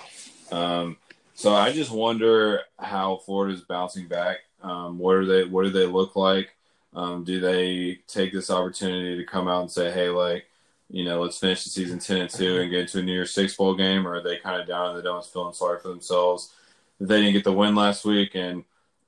Um, 0.51 0.97
so 1.35 1.53
I 1.53 1.73
just 1.73 1.91
wonder 1.91 2.61
how 2.79 3.17
Florida's 3.25 3.61
bouncing 3.61 4.07
back. 4.07 4.37
Um, 4.61 4.97
what 4.97 5.15
are 5.15 5.25
they, 5.25 5.43
what 5.43 5.63
do 5.63 5.69
they 5.69 5.85
look 5.85 6.15
like? 6.15 6.55
Um, 6.93 7.23
do 7.25 7.39
they 7.41 7.99
take 8.07 8.31
this 8.31 8.49
opportunity 8.49 9.17
to 9.17 9.25
come 9.25 9.49
out 9.49 9.61
and 9.61 9.71
say, 9.71 9.91
hey, 9.91 10.09
like, 10.09 10.45
you 10.93 11.03
know, 11.03 11.19
let's 11.23 11.39
finish 11.39 11.63
the 11.63 11.71
season 11.71 11.97
10 11.97 12.21
and 12.21 12.29
2 12.29 12.61
and 12.61 12.69
get 12.69 12.81
into 12.81 12.99
a 12.99 13.01
New 13.01 13.13
Year's 13.13 13.33
Six 13.33 13.55
Bowl 13.55 13.73
game? 13.73 14.07
Or 14.07 14.13
are 14.13 14.21
they 14.21 14.37
kind 14.37 14.61
of 14.61 14.67
down 14.67 14.91
in 14.91 14.95
the 14.95 15.01
dumps 15.01 15.27
feeling 15.27 15.53
sorry 15.53 15.79
for 15.79 15.87
themselves 15.87 16.53
they 16.99 17.19
didn't 17.19 17.33
get 17.33 17.43
the 17.43 17.51
win 17.51 17.73
last 17.73 18.05
week? 18.05 18.35
And 18.35 18.63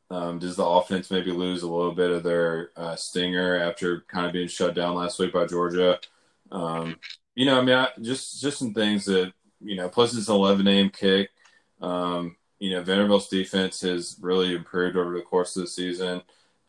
um, 0.10 0.40
does 0.40 0.56
the 0.56 0.66
offense 0.66 1.12
maybe 1.12 1.32
lose 1.32 1.62
a 1.62 1.70
little 1.70 1.92
bit 1.92 2.10
of 2.10 2.24
their 2.24 2.72
uh, 2.76 2.96
stinger 2.96 3.60
after 3.60 4.02
kind 4.08 4.26
of 4.26 4.34
being 4.34 4.48
shut 4.48 4.74
down 4.74 4.96
last 4.96 5.20
week 5.20 5.32
by 5.32 5.46
Georgia? 5.46 6.00
Um, 6.52 6.98
you 7.36 7.46
know, 7.46 7.60
I 7.60 7.64
mean, 7.64 7.76
I, 7.76 7.90
just 8.02 8.42
just 8.42 8.58
some 8.58 8.74
things 8.74 9.06
that 9.06 9.34
you 9.62 9.76
know. 9.76 9.88
Plus, 9.88 10.18
it's 10.18 10.28
an 10.28 10.36
11 10.36 10.68
a.m. 10.68 10.90
kick. 10.90 11.30
Um, 11.82 12.36
you 12.58 12.72
know, 12.72 12.82
Vanderbilt's 12.82 13.28
defense 13.28 13.82
has 13.82 14.18
really 14.20 14.56
improved 14.56 14.98
over 14.98 15.14
the 15.14 15.22
course 15.22 15.56
of 15.56 15.64
the 15.64 15.68
season, 15.68 16.24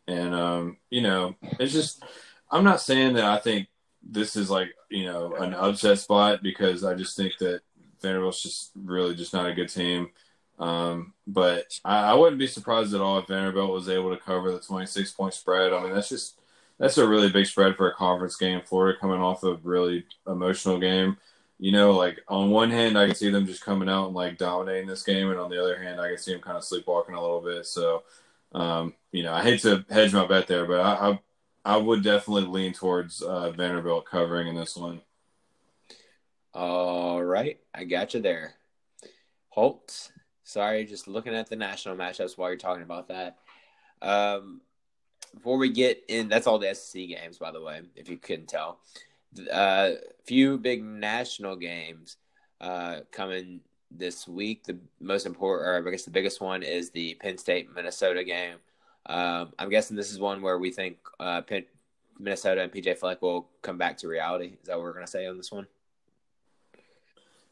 and 0.07 0.35
um, 0.35 0.77
you 0.91 1.01
know, 1.01 1.37
it's 1.59 1.73
just. 1.73 2.05
I'm 2.49 2.63
not 2.63 2.81
saying 2.81 3.15
that 3.15 3.25
I 3.25 3.39
think 3.39 3.67
this 4.11 4.37
is 4.37 4.51
like 4.51 4.75
you 4.89 5.05
know 5.05 5.35
an 5.35 5.55
upset 5.55 5.99
spot 5.99 6.43
because 6.43 6.85
I 6.85 6.95
just 6.95 7.17
think 7.17 7.39
that 7.39 7.61
Vanderbilt's 8.01 8.43
just 8.43 8.73
really 8.75 9.15
just 9.15 9.33
not 9.33 9.49
a 9.49 9.55
good 9.55 9.69
team. 9.69 10.11
Um, 10.59 11.13
but 11.27 11.79
I, 11.85 12.13
I, 12.13 12.15
wouldn't 12.15 12.39
be 12.39 12.47
surprised 12.47 12.95
at 12.95 13.03
all 13.03 13.19
if 13.19 13.27
Vanderbilt 13.27 13.71
was 13.71 13.91
able 13.91 14.09
to 14.11 14.23
cover 14.23 14.51
the 14.51 14.59
26 14.59 15.13
point 15.13 15.35
spread. 15.35 15.73
I 15.73 15.83
mean, 15.83 15.93
that's 15.93 16.09
just 16.09 16.41
that's 16.79 16.97
a 16.97 17.07
really 17.07 17.31
big 17.31 17.47
spread 17.47 17.77
for 17.77 17.91
a 17.91 17.95
conference 17.95 18.37
game. 18.37 18.63
Florida 18.65 18.99
coming 18.99 19.21
off 19.21 19.45
a 19.45 19.57
really 19.57 20.07
emotional 20.27 20.79
game. 20.79 21.19
You 21.59 21.73
know, 21.73 21.93
like 21.93 22.21
on 22.29 22.51
one 22.51 22.71
hand, 22.71 22.99
I 22.99 23.07
can 23.07 23.15
see 23.15 23.31
them 23.31 23.47
just 23.47 23.65
coming 23.65 23.89
out 23.89 24.07
and 24.07 24.15
like 24.15 24.39
dominating 24.39 24.89
this 24.89 25.03
game, 25.03 25.31
and 25.31 25.39
on 25.39 25.51
the 25.51 25.63
other 25.63 25.83
hand, 25.83 26.01
I 26.01 26.09
can 26.09 26.19
see 26.19 26.33
them 26.33 26.43
kind 26.43 26.57
of 26.57 26.65
sleepwalking 26.65 27.15
a 27.15 27.21
little 27.21 27.41
bit. 27.41 27.67
So, 27.67 28.05
um, 28.53 28.95
you 29.13 29.23
know, 29.23 29.33
I 29.33 29.43
hate 29.43 29.61
to 29.63 29.85
hedge 29.91 30.15
my 30.15 30.27
bet 30.27 30.47
there, 30.47 30.67
but 30.67 30.81
I, 30.81 31.11
I 31.11 31.19
I 31.67 31.77
would 31.77 32.05
definitely 32.05 32.45
lean 32.45 32.73
towards 32.73 33.23
uh, 33.23 33.51
Vanderbilt 33.51 34.07
covering 34.07 34.47
in 34.47 34.55
this 34.55 34.77
one. 34.77 35.01
All 36.55 37.21
right, 37.21 37.59
I 37.75 37.83
got 37.83 38.15
you 38.15 38.21
there. 38.21 38.55
Holt, 39.49 40.13
sorry, 40.45 40.85
just 40.85 41.09
looking 41.09 41.35
at 41.35 41.51
the 41.51 41.57
national 41.57 41.97
matchups 41.97 42.39
while 42.39 42.51
you're 42.51 42.57
talking 42.57 42.85
about 42.85 43.09
that. 43.09 43.39
Um, 44.01 44.61
before 45.35 45.59
we 45.59 45.71
get 45.71 46.05
in, 46.07 46.29
that's 46.29 46.47
all 46.47 46.61
the 46.61 46.73
SEC 46.73 47.09
games, 47.09 47.39
by 47.39 47.51
the 47.51 47.61
way, 47.61 47.81
if 47.97 48.09
you 48.09 48.17
couldn't 48.17 48.49
tell. 48.49 48.79
A 49.37 49.53
uh, 49.53 49.95
few 50.25 50.59
big 50.59 50.85
national 50.85 51.57
games 51.57 52.17
uh, 52.61 53.01
coming 53.11 53.61
this 53.91 54.29
week. 54.29 54.63
The 54.63 54.79
most 55.01 55.27
important, 55.27 55.69
or 55.69 55.89
I 55.89 55.91
guess 55.91 56.05
the 56.05 56.13
biggest 56.13 56.41
one, 56.41 56.63
is 56.63 56.91
the 56.91 57.15
Penn 57.15 57.39
State 57.39 57.75
Minnesota 57.75 58.23
game. 58.23 58.59
Um, 59.09 59.53
I'm 59.59 59.71
guessing 59.71 59.97
this 59.97 60.11
is 60.11 60.19
one 60.19 60.43
where 60.43 60.59
we 60.59 60.71
think 60.71 60.99
uh, 61.21 61.43
Minnesota 62.19 62.63
and 62.63 62.73
PJ 62.73 62.99
Fleck 62.99 63.23
will 63.23 63.49
come 63.63 63.79
back 63.79 63.99
to 63.99 64.09
reality. 64.09 64.57
Is 64.61 64.69
that 64.69 64.77
what 64.77 64.83
we're 64.83 64.93
going 64.93 65.07
to 65.07 65.11
say 65.11 65.27
on 65.27 65.37
this 65.37 65.53
one? 65.53 65.67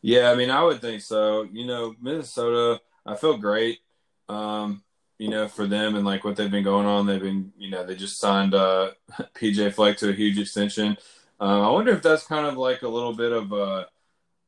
Yeah, 0.03 0.31
I 0.31 0.35
mean, 0.35 0.51
I 0.51 0.63
would 0.63 0.81
think 0.81 1.01
so. 1.01 1.45
You 1.45 1.67
know, 1.67 1.95
Minnesota, 2.01 2.81
I 3.07 3.17
feel 3.17 3.37
great. 3.39 3.81
Um, 4.29 4.83
you 5.19 5.29
know, 5.29 5.49
for 5.49 5.67
them 5.67 5.95
and 5.95 6.05
like 6.05 6.25
what 6.25 6.37
they've 6.37 6.51
been 6.51 6.65
going 6.65 6.87
on, 6.87 7.07
they've 7.07 7.23
been, 7.23 7.53
you 7.57 7.71
know, 7.71 7.85
they 7.85 7.95
just 7.95 8.19
signed 8.19 8.55
uh, 8.55 8.91
PJ 9.35 9.73
Fleck 9.73 9.97
to 9.99 10.11
a 10.11 10.13
huge 10.13 10.39
extension. 10.39 10.97
Uh, 11.41 11.69
I 11.69 11.71
wonder 11.71 11.93
if 11.93 12.03
that's 12.03 12.27
kind 12.27 12.47
of 12.47 12.57
like 12.57 12.83
a 12.83 12.89
little 12.89 13.15
bit 13.15 13.33
of 13.33 13.53
a, 13.53 13.89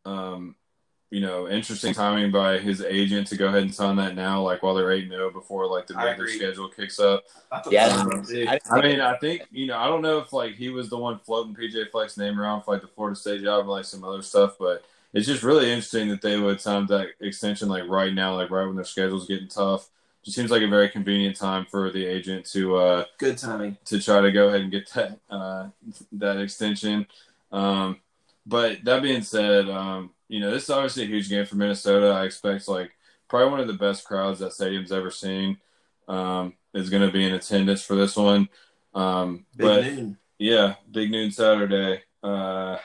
um, 0.04 0.56
you 1.10 1.20
know, 1.20 1.48
interesting 1.48 1.94
timing 1.94 2.32
by 2.32 2.58
his 2.58 2.82
agent 2.82 3.28
to 3.28 3.36
go 3.36 3.46
ahead 3.46 3.62
and 3.62 3.74
sign 3.74 3.96
that 3.96 4.16
now, 4.16 4.42
like 4.42 4.62
while 4.62 4.74
they're 4.74 4.90
eight 4.90 5.08
zero 5.08 5.28
oh 5.28 5.30
before 5.30 5.66
like 5.66 5.86
the 5.86 5.94
regular 5.94 6.28
schedule 6.28 6.68
kicks 6.68 6.98
up. 6.98 7.24
Yeah, 7.70 7.86
um, 7.86 8.24
I 8.70 8.80
mean, 8.82 9.00
I 9.00 9.16
think 9.18 9.42
you 9.52 9.66
know, 9.66 9.78
I 9.78 9.86
don't 9.86 10.02
know 10.02 10.18
if 10.18 10.32
like 10.32 10.54
he 10.54 10.68
was 10.68 10.90
the 10.90 10.98
one 10.98 11.20
floating 11.20 11.54
PJ 11.54 11.90
Fleck's 11.90 12.16
name 12.16 12.40
around 12.40 12.62
for 12.62 12.74
like 12.74 12.82
the 12.82 12.88
Florida 12.88 13.16
State 13.16 13.42
job 13.42 13.60
and 13.60 13.68
like 13.68 13.84
some 13.84 14.02
other 14.02 14.22
stuff, 14.22 14.56
but 14.58 14.84
it's 15.12 15.26
just 15.26 15.44
really 15.44 15.70
interesting 15.70 16.08
that 16.08 16.22
they 16.22 16.38
would 16.38 16.60
sign 16.60 16.86
that 16.86 17.08
extension 17.20 17.68
like 17.68 17.84
right 17.88 18.12
now, 18.12 18.34
like 18.34 18.50
right 18.50 18.66
when 18.66 18.76
their 18.76 18.84
schedule's 18.84 19.28
getting 19.28 19.48
tough. 19.48 19.88
Just 20.24 20.36
seems 20.36 20.50
like 20.50 20.62
a 20.62 20.68
very 20.68 20.88
convenient 20.88 21.36
time 21.36 21.66
for 21.70 21.92
the 21.92 22.04
agent 22.04 22.46
to 22.46 22.76
uh, 22.76 23.04
good 23.16 23.38
timing 23.38 23.76
to 23.84 24.02
try 24.02 24.20
to 24.20 24.32
go 24.32 24.48
ahead 24.48 24.62
and 24.62 24.72
get 24.72 24.90
that 24.90 25.20
uh, 25.30 25.68
that 26.12 26.38
extension. 26.38 27.06
Um, 27.52 28.00
but 28.44 28.84
that 28.84 29.02
being 29.02 29.22
said, 29.22 29.70
um, 29.70 30.10
you 30.28 30.40
know, 30.40 30.50
this 30.50 30.64
is 30.64 30.70
obviously 30.70 31.04
a 31.04 31.06
huge 31.06 31.28
game 31.28 31.46
for 31.46 31.56
Minnesota. 31.56 32.08
I 32.08 32.24
expect 32.24 32.68
like 32.68 32.90
probably 33.28 33.50
one 33.50 33.60
of 33.60 33.66
the 33.66 33.74
best 33.74 34.04
crowds 34.04 34.40
that 34.40 34.52
stadium's 34.52 34.92
ever 34.92 35.10
seen 35.10 35.58
um, 36.08 36.54
is 36.74 36.90
going 36.90 37.02
to 37.02 37.12
be 37.12 37.24
in 37.24 37.34
attendance 37.34 37.82
for 37.82 37.94
this 37.94 38.16
one. 38.16 38.48
Um, 38.94 39.46
big 39.56 39.66
but 39.66 39.84
noon. 39.84 40.18
yeah, 40.38 40.74
big 40.90 41.10
noon 41.10 41.30
Saturday. 41.30 42.02
Uh, 42.22 42.78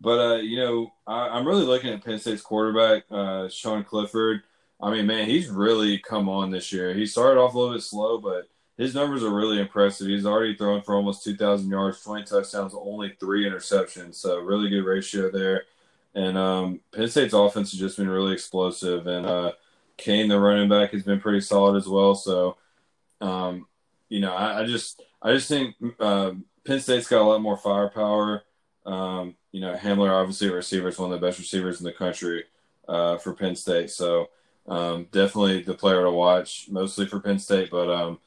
but 0.00 0.18
uh, 0.18 0.36
you 0.36 0.56
know, 0.58 0.92
I, 1.06 1.38
am 1.38 1.46
really 1.46 1.64
looking 1.64 1.90
at 1.92 2.04
Penn 2.04 2.18
State's 2.18 2.42
quarterback, 2.42 3.04
uh, 3.10 3.48
Sean 3.48 3.84
Clifford. 3.84 4.42
I 4.80 4.90
mean, 4.90 5.06
man, 5.06 5.28
he's 5.28 5.48
really 5.48 5.98
come 5.98 6.28
on 6.28 6.50
this 6.50 6.72
year. 6.72 6.94
He 6.94 7.04
started 7.04 7.38
off 7.38 7.54
a 7.54 7.58
little 7.58 7.74
bit 7.74 7.82
slow, 7.82 8.16
but 8.16 8.48
his 8.78 8.94
numbers 8.94 9.22
are 9.22 9.34
really 9.34 9.60
impressive. 9.60 10.06
He's 10.06 10.24
already 10.24 10.56
thrown 10.56 10.80
for 10.80 10.94
almost 10.94 11.22
2,000 11.22 11.68
yards, 11.68 12.00
20 12.02 12.24
touchdowns, 12.24 12.74
only 12.74 13.14
three 13.20 13.44
interceptions. 13.44 14.14
So 14.14 14.38
really 14.40 14.70
good 14.70 14.86
ratio 14.86 15.30
there. 15.30 15.64
And 16.14 16.36
um, 16.36 16.80
Penn 16.92 17.08
State's 17.08 17.34
offense 17.34 17.70
has 17.70 17.78
just 17.78 17.96
been 17.96 18.08
really 18.08 18.32
explosive. 18.32 19.06
And 19.06 19.24
uh, 19.24 19.52
Cain, 19.96 20.28
the 20.28 20.40
running 20.40 20.68
back, 20.68 20.90
has 20.90 21.04
been 21.04 21.20
pretty 21.20 21.40
solid 21.40 21.76
as 21.76 21.86
well. 21.86 22.14
So, 22.14 22.56
um, 23.20 23.66
you 24.08 24.20
know, 24.20 24.34
I, 24.34 24.60
I, 24.60 24.66
just 24.66 25.02
I 25.22 25.32
just 25.32 25.48
think 25.48 25.76
uh, 26.00 26.32
Penn 26.66 26.80
State's 26.80 27.08
got 27.08 27.22
a 27.22 27.24
lot 27.24 27.40
more 27.40 27.56
firepower. 27.56 28.42
Um, 28.84 29.36
you 29.52 29.60
know, 29.60 29.74
Hamler, 29.76 30.10
obviously, 30.10 30.48
a 30.48 30.52
receiver, 30.52 30.88
is 30.88 30.98
one 30.98 31.12
of 31.12 31.20
the 31.20 31.26
best 31.26 31.38
receivers 31.38 31.80
in 31.80 31.84
the 31.84 31.92
country 31.92 32.44
uh, 32.88 33.16
for 33.18 33.32
Penn 33.34 33.54
State. 33.54 33.90
So, 33.90 34.30
um, 34.66 35.06
definitely 35.12 35.62
the 35.62 35.74
player 35.74 36.02
to 36.02 36.10
watch, 36.10 36.66
mostly 36.70 37.06
for 37.06 37.20
Penn 37.20 37.38
State. 37.38 37.70
But, 37.70 37.88
um, 37.88 38.18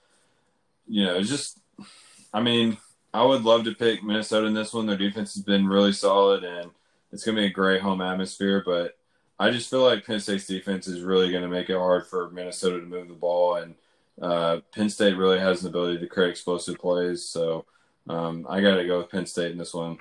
you 0.88 1.04
know, 1.06 1.22
just, 1.22 1.60
I 2.34 2.42
mean, 2.42 2.78
I 3.14 3.26
would 3.26 3.44
love 3.44 3.66
to 3.66 3.76
pick 3.76 4.04
Minnesota 4.04 4.48
in 4.48 4.54
this 4.54 4.74
one. 4.74 4.86
Their 4.86 4.98
defense 4.98 5.34
has 5.34 5.44
been 5.44 5.68
really 5.68 5.92
solid, 5.92 6.46
and– 6.46 6.72
it's 7.14 7.24
going 7.24 7.36
to 7.36 7.42
be 7.44 7.48
a 7.48 7.52
great 7.52 7.82
home 7.82 8.02
atmosphere, 8.02 8.64
but 8.66 8.98
I 9.40 9.52
just 9.52 9.70
feel 9.70 9.84
like 9.84 10.06
Penn 10.06 10.20
State's 10.20 10.48
defense 10.48 10.88
is 10.88 11.02
really 11.02 11.30
going 11.30 11.44
to 11.44 11.50
make 11.50 11.70
it 11.70 11.78
hard 11.78 12.08
for 12.08 12.32
Minnesota 12.32 12.80
to 12.80 12.86
move 12.86 13.08
the 13.08 13.14
ball, 13.14 13.56
and 13.56 13.76
uh, 14.22 14.60
Penn 14.74 14.90
State 14.90 15.16
really 15.16 15.40
has 15.40 15.62
an 15.62 15.70
ability 15.70 16.00
to 16.00 16.08
create 16.08 16.32
explosive 16.32 16.80
plays. 16.80 17.24
So 17.24 17.66
um, 18.10 18.48
I 18.50 18.62
got 18.62 18.76
to 18.76 18.88
go 18.88 18.98
with 18.98 19.12
Penn 19.12 19.28
State 19.28 19.52
in 19.52 19.58
this 19.58 19.74
one. 19.74 20.00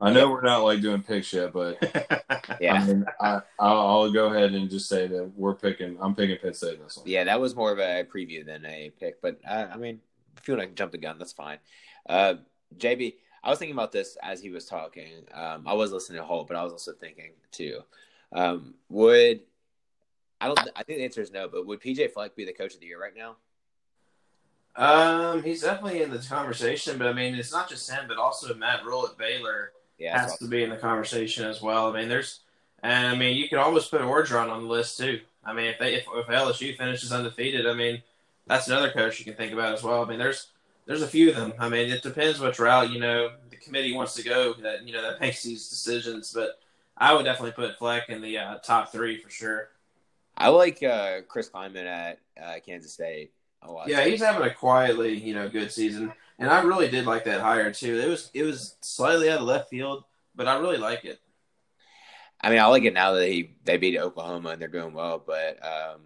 I 0.00 0.12
know 0.12 0.30
we're 0.30 0.42
not 0.42 0.64
like 0.64 0.80
doing 0.80 1.02
picks 1.02 1.32
yet, 1.32 1.52
but 1.52 1.78
yeah, 2.60 2.74
I 2.74 2.86
mean, 2.86 3.06
I, 3.20 3.40
will 3.58 4.12
go 4.12 4.26
ahead 4.26 4.52
and 4.52 4.68
just 4.68 4.88
say 4.88 5.06
that 5.06 5.32
we're 5.36 5.54
picking. 5.54 5.96
I'm 6.00 6.14
picking 6.14 6.38
Penn 6.38 6.54
State 6.54 6.78
in 6.78 6.82
this 6.82 6.96
one. 6.96 7.06
Yeah, 7.06 7.24
that 7.24 7.40
was 7.40 7.54
more 7.54 7.72
of 7.72 7.78
a 7.78 8.04
preview 8.04 8.44
than 8.44 8.64
a 8.66 8.90
pick, 8.98 9.20
but 9.22 9.38
uh, 9.48 9.68
I 9.72 9.76
mean, 9.76 10.00
if 10.36 10.48
you 10.48 10.56
want 10.56 10.68
to 10.68 10.74
jump 10.74 10.92
the 10.92 10.98
gun, 10.98 11.18
that's 11.18 11.32
fine. 11.32 11.58
Uh, 12.06 12.34
JB, 12.76 13.14
I 13.44 13.50
was 13.50 13.58
thinking 13.58 13.76
about 13.76 13.92
this 13.92 14.16
as 14.22 14.40
he 14.40 14.50
was 14.50 14.64
talking. 14.64 15.26
Um, 15.32 15.64
I 15.66 15.74
was 15.74 15.92
listening 15.92 16.18
to 16.18 16.24
Holt, 16.24 16.48
but 16.48 16.56
I 16.56 16.64
was 16.64 16.72
also 16.72 16.92
thinking 16.92 17.32
too. 17.52 17.80
Um, 18.32 18.74
would 18.88 19.40
I 20.40 20.46
don't? 20.46 20.58
I 20.74 20.82
think 20.82 20.98
the 20.98 21.04
answer 21.04 21.20
is 21.20 21.30
no. 21.30 21.48
But 21.48 21.66
would 21.66 21.80
PJ 21.80 22.12
Fleck 22.12 22.34
be 22.34 22.44
the 22.44 22.52
coach 22.52 22.74
of 22.74 22.80
the 22.80 22.86
year 22.86 23.00
right 23.00 23.12
now? 23.16 23.36
Um, 24.76 25.42
he's 25.42 25.62
definitely 25.62 26.02
in 26.02 26.10
the 26.10 26.18
conversation, 26.18 26.98
but 26.98 27.06
I 27.06 27.12
mean, 27.12 27.34
it's 27.34 27.52
not 27.52 27.68
just 27.68 27.88
him, 27.88 28.06
but 28.08 28.16
also 28.16 28.52
Matt 28.54 28.84
Rhule 28.84 29.06
at 29.06 29.16
Baylor 29.16 29.70
yeah, 29.98 30.18
has 30.18 30.36
to 30.38 30.48
be 30.48 30.64
in 30.64 30.70
the 30.70 30.76
conversation 30.76 31.46
as 31.46 31.62
well. 31.62 31.88
I 31.94 32.00
mean, 32.00 32.08
there's, 32.08 32.40
and 32.82 33.06
I 33.06 33.16
mean, 33.16 33.36
you 33.36 33.48
could 33.48 33.58
almost 33.58 33.90
put 33.92 34.00
Orgeron 34.00 34.50
on 34.50 34.62
the 34.62 34.68
list 34.68 34.98
too. 34.98 35.20
I 35.44 35.52
mean, 35.52 35.66
if 35.66 35.78
they 35.78 35.94
if, 35.94 36.06
if 36.12 36.26
LSU 36.26 36.76
finishes 36.76 37.12
undefeated, 37.12 37.66
I 37.66 37.74
mean, 37.74 38.02
that's 38.46 38.66
another 38.66 38.90
coach 38.90 39.18
you 39.20 39.24
can 39.24 39.34
think 39.34 39.52
about 39.52 39.74
as 39.74 39.82
well. 39.82 40.04
I 40.04 40.08
mean, 40.08 40.18
there's 40.18 40.48
there's 40.86 41.02
a 41.02 41.08
few 41.08 41.30
of 41.30 41.36
them. 41.36 41.54
I 41.58 41.68
mean, 41.68 41.90
it 41.90 42.02
depends 42.02 42.40
which 42.40 42.58
route 42.58 42.90
you 42.90 43.00
know 43.00 43.30
the 43.50 43.56
committee 43.56 43.94
wants 43.94 44.14
to 44.14 44.22
go 44.22 44.54
that 44.54 44.86
you 44.86 44.92
know 44.92 45.02
that 45.02 45.20
makes 45.20 45.42
these 45.42 45.68
decisions. 45.68 46.32
But 46.32 46.58
I 46.96 47.14
would 47.14 47.24
definitely 47.24 47.52
put 47.52 47.78
Fleck 47.78 48.08
in 48.08 48.20
the 48.20 48.38
uh, 48.38 48.58
top 48.58 48.92
three 48.92 49.18
for 49.18 49.30
sure. 49.30 49.68
I 50.36 50.48
like 50.48 50.82
uh, 50.82 51.22
Chris 51.28 51.48
Klieman 51.48 51.86
at 51.86 52.18
uh, 52.42 52.54
Kansas 52.64 52.92
State 52.92 53.32
a 53.62 53.70
lot. 53.70 53.88
Yeah, 53.88 54.04
he's 54.04 54.20
having 54.20 54.46
a 54.46 54.52
quietly 54.52 55.14
you 55.14 55.34
know 55.34 55.48
good 55.48 55.72
season. 55.72 56.12
And 56.38 56.50
I 56.50 56.62
really 56.62 56.88
did 56.88 57.06
like 57.06 57.24
that 57.24 57.40
hire 57.40 57.72
too. 57.72 57.98
It 57.98 58.08
was 58.08 58.30
it 58.34 58.42
was 58.42 58.76
slightly 58.80 59.30
out 59.30 59.40
of 59.40 59.46
left 59.46 59.70
field, 59.70 60.04
but 60.34 60.48
I 60.48 60.58
really 60.58 60.78
like 60.78 61.04
it. 61.04 61.20
I 62.40 62.50
mean, 62.50 62.58
I 62.58 62.66
like 62.66 62.82
it 62.82 62.92
now 62.92 63.12
that 63.12 63.28
he 63.28 63.54
they 63.64 63.76
beat 63.76 63.98
Oklahoma 63.98 64.50
and 64.50 64.60
they're 64.60 64.68
doing 64.68 64.92
well, 64.92 65.22
but 65.24 65.64
um, 65.64 66.00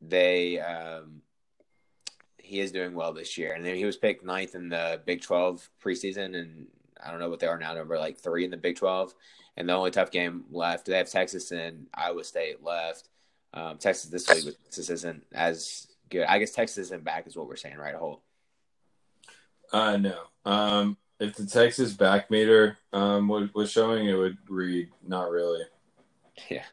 they 0.00 0.58
um, 0.58 1.21
he 2.52 2.60
is 2.60 2.70
doing 2.70 2.94
well 2.94 3.14
this 3.14 3.38
year, 3.38 3.54
and 3.54 3.64
then 3.64 3.76
he 3.76 3.86
was 3.86 3.96
picked 3.96 4.22
ninth 4.22 4.54
in 4.54 4.68
the 4.68 5.00
Big 5.06 5.22
Twelve 5.22 5.66
preseason, 5.82 6.36
and 6.36 6.66
I 7.02 7.10
don't 7.10 7.18
know 7.18 7.30
what 7.30 7.40
they 7.40 7.46
are 7.46 7.58
now, 7.58 7.72
number 7.72 7.98
like 7.98 8.18
three 8.18 8.44
in 8.44 8.50
the 8.50 8.58
Big 8.58 8.76
Twelve, 8.76 9.14
and 9.56 9.66
the 9.66 9.72
only 9.72 9.90
tough 9.90 10.10
game 10.10 10.44
left 10.50 10.84
they 10.84 10.98
have 10.98 11.08
Texas 11.08 11.50
and 11.50 11.86
Iowa 11.94 12.22
State 12.24 12.62
left. 12.62 13.08
Um, 13.54 13.78
Texas 13.78 14.10
this 14.10 14.28
week, 14.28 14.44
but 14.44 14.64
Texas 14.64 14.90
isn't 14.90 15.24
as 15.32 15.86
good. 16.10 16.26
I 16.26 16.38
guess 16.38 16.52
Texas 16.52 16.76
isn't 16.78 17.04
back, 17.04 17.26
is 17.26 17.36
what 17.36 17.48
we're 17.48 17.56
saying, 17.56 17.78
right? 17.78 17.94
Holt. 17.94 18.20
Uh, 19.72 19.96
no. 19.96 20.18
Um, 20.44 20.98
if 21.20 21.34
the 21.34 21.46
Texas 21.46 21.94
back 21.94 22.30
meter 22.30 22.76
um, 22.92 23.28
was, 23.28 23.48
was 23.54 23.70
showing, 23.70 24.08
it 24.08 24.14
would 24.14 24.36
read 24.48 24.90
not 25.06 25.30
really. 25.30 25.62
Yeah, 26.50 26.64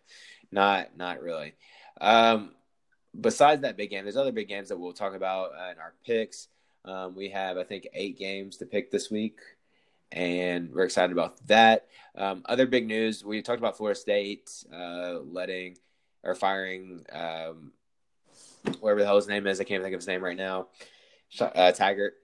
not 0.51 0.97
not 0.97 1.21
really. 1.21 1.53
Um, 2.01 2.53
besides 3.20 3.62
that 3.62 3.78
big 3.78 3.89
game, 3.89 4.03
there's 4.03 4.18
other 4.18 4.32
big 4.32 4.47
games 4.47 4.70
that 4.70 4.78
we'll 4.78 4.93
talk 4.93 5.16
about 5.16 5.51
uh, 5.51 5.72
in 5.72 5.80
our 5.80 5.93
picks. 6.05 6.47
Um, 6.86 7.16
we 7.16 7.30
have, 7.30 7.57
I 7.57 7.64
think, 7.64 7.88
eight 7.93 8.18
games 8.18 8.57
to 8.57 8.66
pick 8.66 8.91
this 8.91 9.12
week, 9.12 9.39
and 10.12 10.72
we're 10.74 10.86
excited 10.86 11.12
about 11.12 11.45
that. 11.47 11.88
Um, 12.16 12.43
other 12.45 12.66
big 12.66 12.88
news: 12.88 13.24
we 13.24 13.41
talked 13.41 13.60
about 13.60 13.78
Florida 13.78 13.99
State 13.99 14.49
uh, 14.74 15.20
letting 15.20 15.78
or 16.24 16.36
firing 16.36 17.05
um, 17.12 17.72
whatever 18.80 19.01
the 19.01 19.05
hell 19.05 19.16
his 19.16 19.28
name 19.28 19.47
is. 19.47 19.60
I 19.60 19.64
can't 19.64 19.84
think 19.84 19.93
of 19.93 19.99
his 19.99 20.07
name 20.07 20.24
right 20.24 20.38
now. 20.38 20.68
Uh, 21.39 21.72
Taggart, 21.72 22.16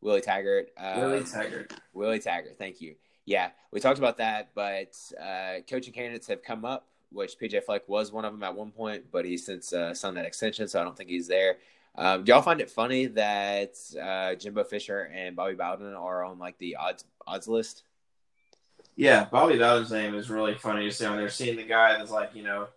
Willie 0.00 0.20
Taggart. 0.20 0.70
Um, 0.76 1.00
Willie 1.00 1.24
Taggart. 1.24 1.72
Willie 1.92 2.18
Taggart. 2.18 2.58
Thank 2.58 2.80
you. 2.80 2.96
Yeah, 3.24 3.50
we 3.70 3.78
talked 3.78 3.98
about 3.98 4.18
that, 4.18 4.50
but 4.54 4.96
uh, 5.22 5.60
coaching 5.68 5.92
candidates 5.92 6.26
have 6.26 6.42
come 6.42 6.64
up, 6.64 6.88
which 7.12 7.38
PJ 7.38 7.64
Fleck 7.64 7.88
was 7.88 8.12
one 8.12 8.24
of 8.24 8.32
them 8.32 8.42
at 8.42 8.54
one 8.54 8.70
point, 8.70 9.04
but 9.10 9.24
he's 9.24 9.44
since 9.46 9.72
uh, 9.72 9.94
signed 9.94 10.16
that 10.16 10.24
extension, 10.24 10.68
so 10.68 10.80
I 10.80 10.84
don't 10.84 10.96
think 10.96 11.10
he's 11.10 11.28
there. 11.28 11.56
Um, 11.94 12.24
do 12.24 12.32
y'all 12.32 12.42
find 12.42 12.60
it 12.60 12.70
funny 12.70 13.06
that 13.06 13.74
uh, 14.00 14.34
Jimbo 14.34 14.64
Fisher 14.64 15.10
and 15.14 15.36
Bobby 15.36 15.54
Bowden 15.54 15.94
are 15.94 16.24
on 16.24 16.38
like 16.38 16.58
the 16.58 16.76
odds 16.76 17.04
odds 17.26 17.48
list? 17.48 17.84
Yeah, 18.96 19.24
Bobby 19.24 19.58
Bowden's 19.58 19.92
name 19.92 20.14
is 20.14 20.30
really 20.30 20.54
funny 20.54 20.84
to 20.88 20.94
see 20.94 21.04
on 21.04 21.16
there. 21.16 21.28
Seeing 21.28 21.56
the 21.56 21.64
guy 21.64 21.96
that's 21.96 22.10
like, 22.10 22.34
you 22.34 22.42
know, 22.42 22.68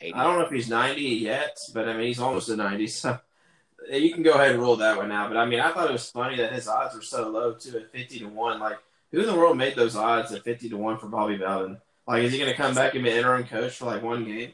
80. 0.00 0.14
I 0.14 0.24
don't 0.24 0.38
know 0.38 0.44
if 0.44 0.50
he's 0.50 0.68
90 0.68 1.02
yet, 1.02 1.58
but 1.74 1.88
I 1.88 1.96
mean, 1.96 2.06
he's 2.06 2.20
almost 2.20 2.48
a 2.48 2.56
90. 2.56 2.86
So 2.86 3.18
you 3.90 4.12
can 4.12 4.22
go 4.22 4.32
ahead 4.32 4.52
and 4.52 4.60
rule 4.60 4.76
that 4.76 4.96
one 4.96 5.12
out. 5.12 5.28
But 5.28 5.36
I 5.36 5.46
mean, 5.46 5.60
I 5.60 5.72
thought 5.72 5.88
it 5.88 5.92
was 5.92 6.10
funny 6.10 6.36
that 6.36 6.52
his 6.52 6.68
odds 6.68 6.94
were 6.94 7.02
so 7.02 7.28
low, 7.28 7.54
too, 7.54 7.76
at 7.78 7.92
50 7.92 8.20
to 8.20 8.28
1. 8.28 8.60
Like, 8.60 8.78
who 9.10 9.20
in 9.20 9.26
the 9.26 9.34
world 9.34 9.56
made 9.56 9.74
those 9.74 9.96
odds 9.96 10.32
at 10.32 10.44
50 10.44 10.70
to 10.70 10.76
1 10.76 10.98
for 10.98 11.08
Bobby 11.08 11.36
Bowden? 11.36 11.78
Like, 12.10 12.24
is 12.24 12.32
he 12.32 12.38
going 12.38 12.50
to 12.50 12.56
come 12.56 12.74
back 12.74 12.94
and 12.94 13.04
be 13.04 13.10
interim 13.10 13.44
coach 13.44 13.76
for 13.76 13.86
like 13.86 14.02
one 14.02 14.24
game? 14.24 14.52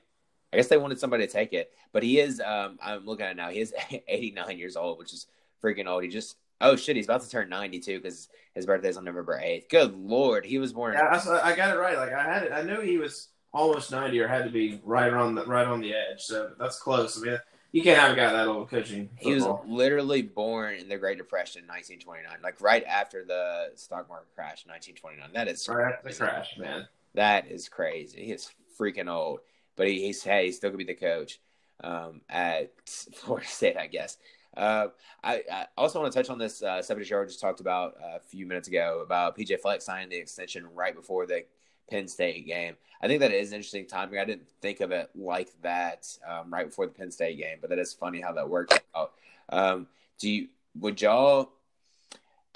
I 0.52 0.56
guess 0.56 0.68
they 0.68 0.76
wanted 0.76 1.00
somebody 1.00 1.26
to 1.26 1.32
take 1.32 1.52
it, 1.52 1.72
but 1.92 2.02
he 2.02 2.20
is. 2.20 2.40
Um, 2.40 2.78
I'm 2.82 3.04
looking 3.04 3.26
at 3.26 3.32
it 3.32 3.36
now. 3.36 3.50
He 3.50 3.60
is 3.60 3.74
89 4.08 4.58
years 4.58 4.76
old, 4.76 4.98
which 4.98 5.12
is 5.12 5.26
freaking 5.62 5.86
old. 5.86 6.02
He 6.02 6.08
just 6.08 6.36
oh 6.60 6.76
shit, 6.76 6.96
he's 6.96 7.06
about 7.06 7.22
to 7.22 7.30
turn 7.30 7.48
92 7.48 7.98
because 7.98 8.28
his 8.54 8.66
birthday's 8.66 8.96
on 8.96 9.04
November 9.04 9.40
8th. 9.42 9.68
Good 9.68 9.94
lord, 9.94 10.44
he 10.44 10.58
was 10.58 10.72
born. 10.72 10.94
Yeah, 10.94 11.20
I, 11.28 11.52
I 11.52 11.56
got 11.56 11.74
it 11.74 11.78
right. 11.78 11.96
Like 11.96 12.12
I 12.12 12.22
had 12.22 12.42
it. 12.44 12.52
I 12.52 12.62
knew 12.62 12.80
he 12.80 12.98
was 12.98 13.28
almost 13.52 13.90
90 13.90 14.18
or 14.20 14.28
had 14.28 14.44
to 14.44 14.50
be 14.50 14.80
right 14.84 15.12
on 15.12 15.34
the 15.34 15.44
right 15.44 15.66
on 15.66 15.80
the 15.80 15.94
edge. 15.94 16.22
So 16.22 16.52
that's 16.58 16.78
close. 16.78 17.18
I 17.20 17.26
mean, 17.26 17.38
you 17.72 17.82
can't 17.82 17.98
have 17.98 18.12
a 18.12 18.16
guy 18.16 18.32
that 18.32 18.48
old 18.48 18.70
coaching 18.70 19.10
He 19.16 19.34
was 19.34 19.46
literally 19.66 20.22
born 20.22 20.76
in 20.76 20.88
the 20.88 20.96
Great 20.96 21.18
Depression, 21.18 21.62
1929, 21.66 22.38
like 22.42 22.60
right 22.60 22.84
after 22.84 23.24
the 23.24 23.70
stock 23.74 24.08
market 24.08 24.34
crash, 24.34 24.64
1929. 24.66 25.30
That 25.34 25.48
is 25.48 25.68
right 25.68 25.92
after 25.92 26.08
the 26.08 26.14
crash, 26.14 26.56
man. 26.58 26.88
That 27.16 27.50
is 27.50 27.68
crazy. 27.68 28.24
He 28.26 28.32
is 28.32 28.50
freaking 28.78 29.10
old, 29.10 29.40
but 29.74 29.88
he, 29.88 30.02
he's 30.02 30.22
hey, 30.22 30.46
he's 30.46 30.56
still 30.56 30.70
gonna 30.70 30.78
be 30.78 30.84
the 30.84 30.94
coach 30.94 31.40
um, 31.82 32.20
at 32.28 32.72
Florida 33.14 33.46
State, 33.46 33.76
I 33.76 33.86
guess. 33.86 34.18
Uh, 34.56 34.88
I, 35.22 35.42
I, 35.52 35.66
also 35.76 36.00
want 36.00 36.12
to 36.12 36.18
touch 36.18 36.30
on 36.30 36.38
this 36.38 36.62
uh, 36.62 36.80
subject 36.80 37.10
just 37.10 37.40
talked 37.40 37.60
about 37.60 37.94
a 38.02 38.20
few 38.20 38.46
minutes 38.46 38.68
ago 38.68 39.02
about 39.04 39.36
PJ 39.36 39.60
Fleck 39.60 39.82
signing 39.82 40.08
the 40.08 40.16
extension 40.16 40.66
right 40.74 40.94
before 40.94 41.26
the 41.26 41.44
Penn 41.90 42.08
State 42.08 42.46
game. 42.46 42.74
I 43.02 43.06
think 43.06 43.20
that 43.20 43.32
is 43.32 43.52
interesting 43.52 43.86
timing. 43.86 44.18
I 44.18 44.24
didn't 44.24 44.48
think 44.62 44.80
of 44.80 44.92
it 44.92 45.10
like 45.14 45.50
that 45.62 46.08
um, 46.26 46.50
right 46.50 46.66
before 46.66 46.86
the 46.86 46.92
Penn 46.92 47.10
State 47.10 47.38
game, 47.38 47.58
but 47.60 47.68
that 47.70 47.78
is 47.78 47.92
funny 47.92 48.20
how 48.20 48.32
that 48.32 48.48
worked 48.48 48.80
out. 48.94 49.12
Um, 49.50 49.88
do 50.18 50.30
you 50.30 50.48
would 50.78 51.00
y'all? 51.00 51.52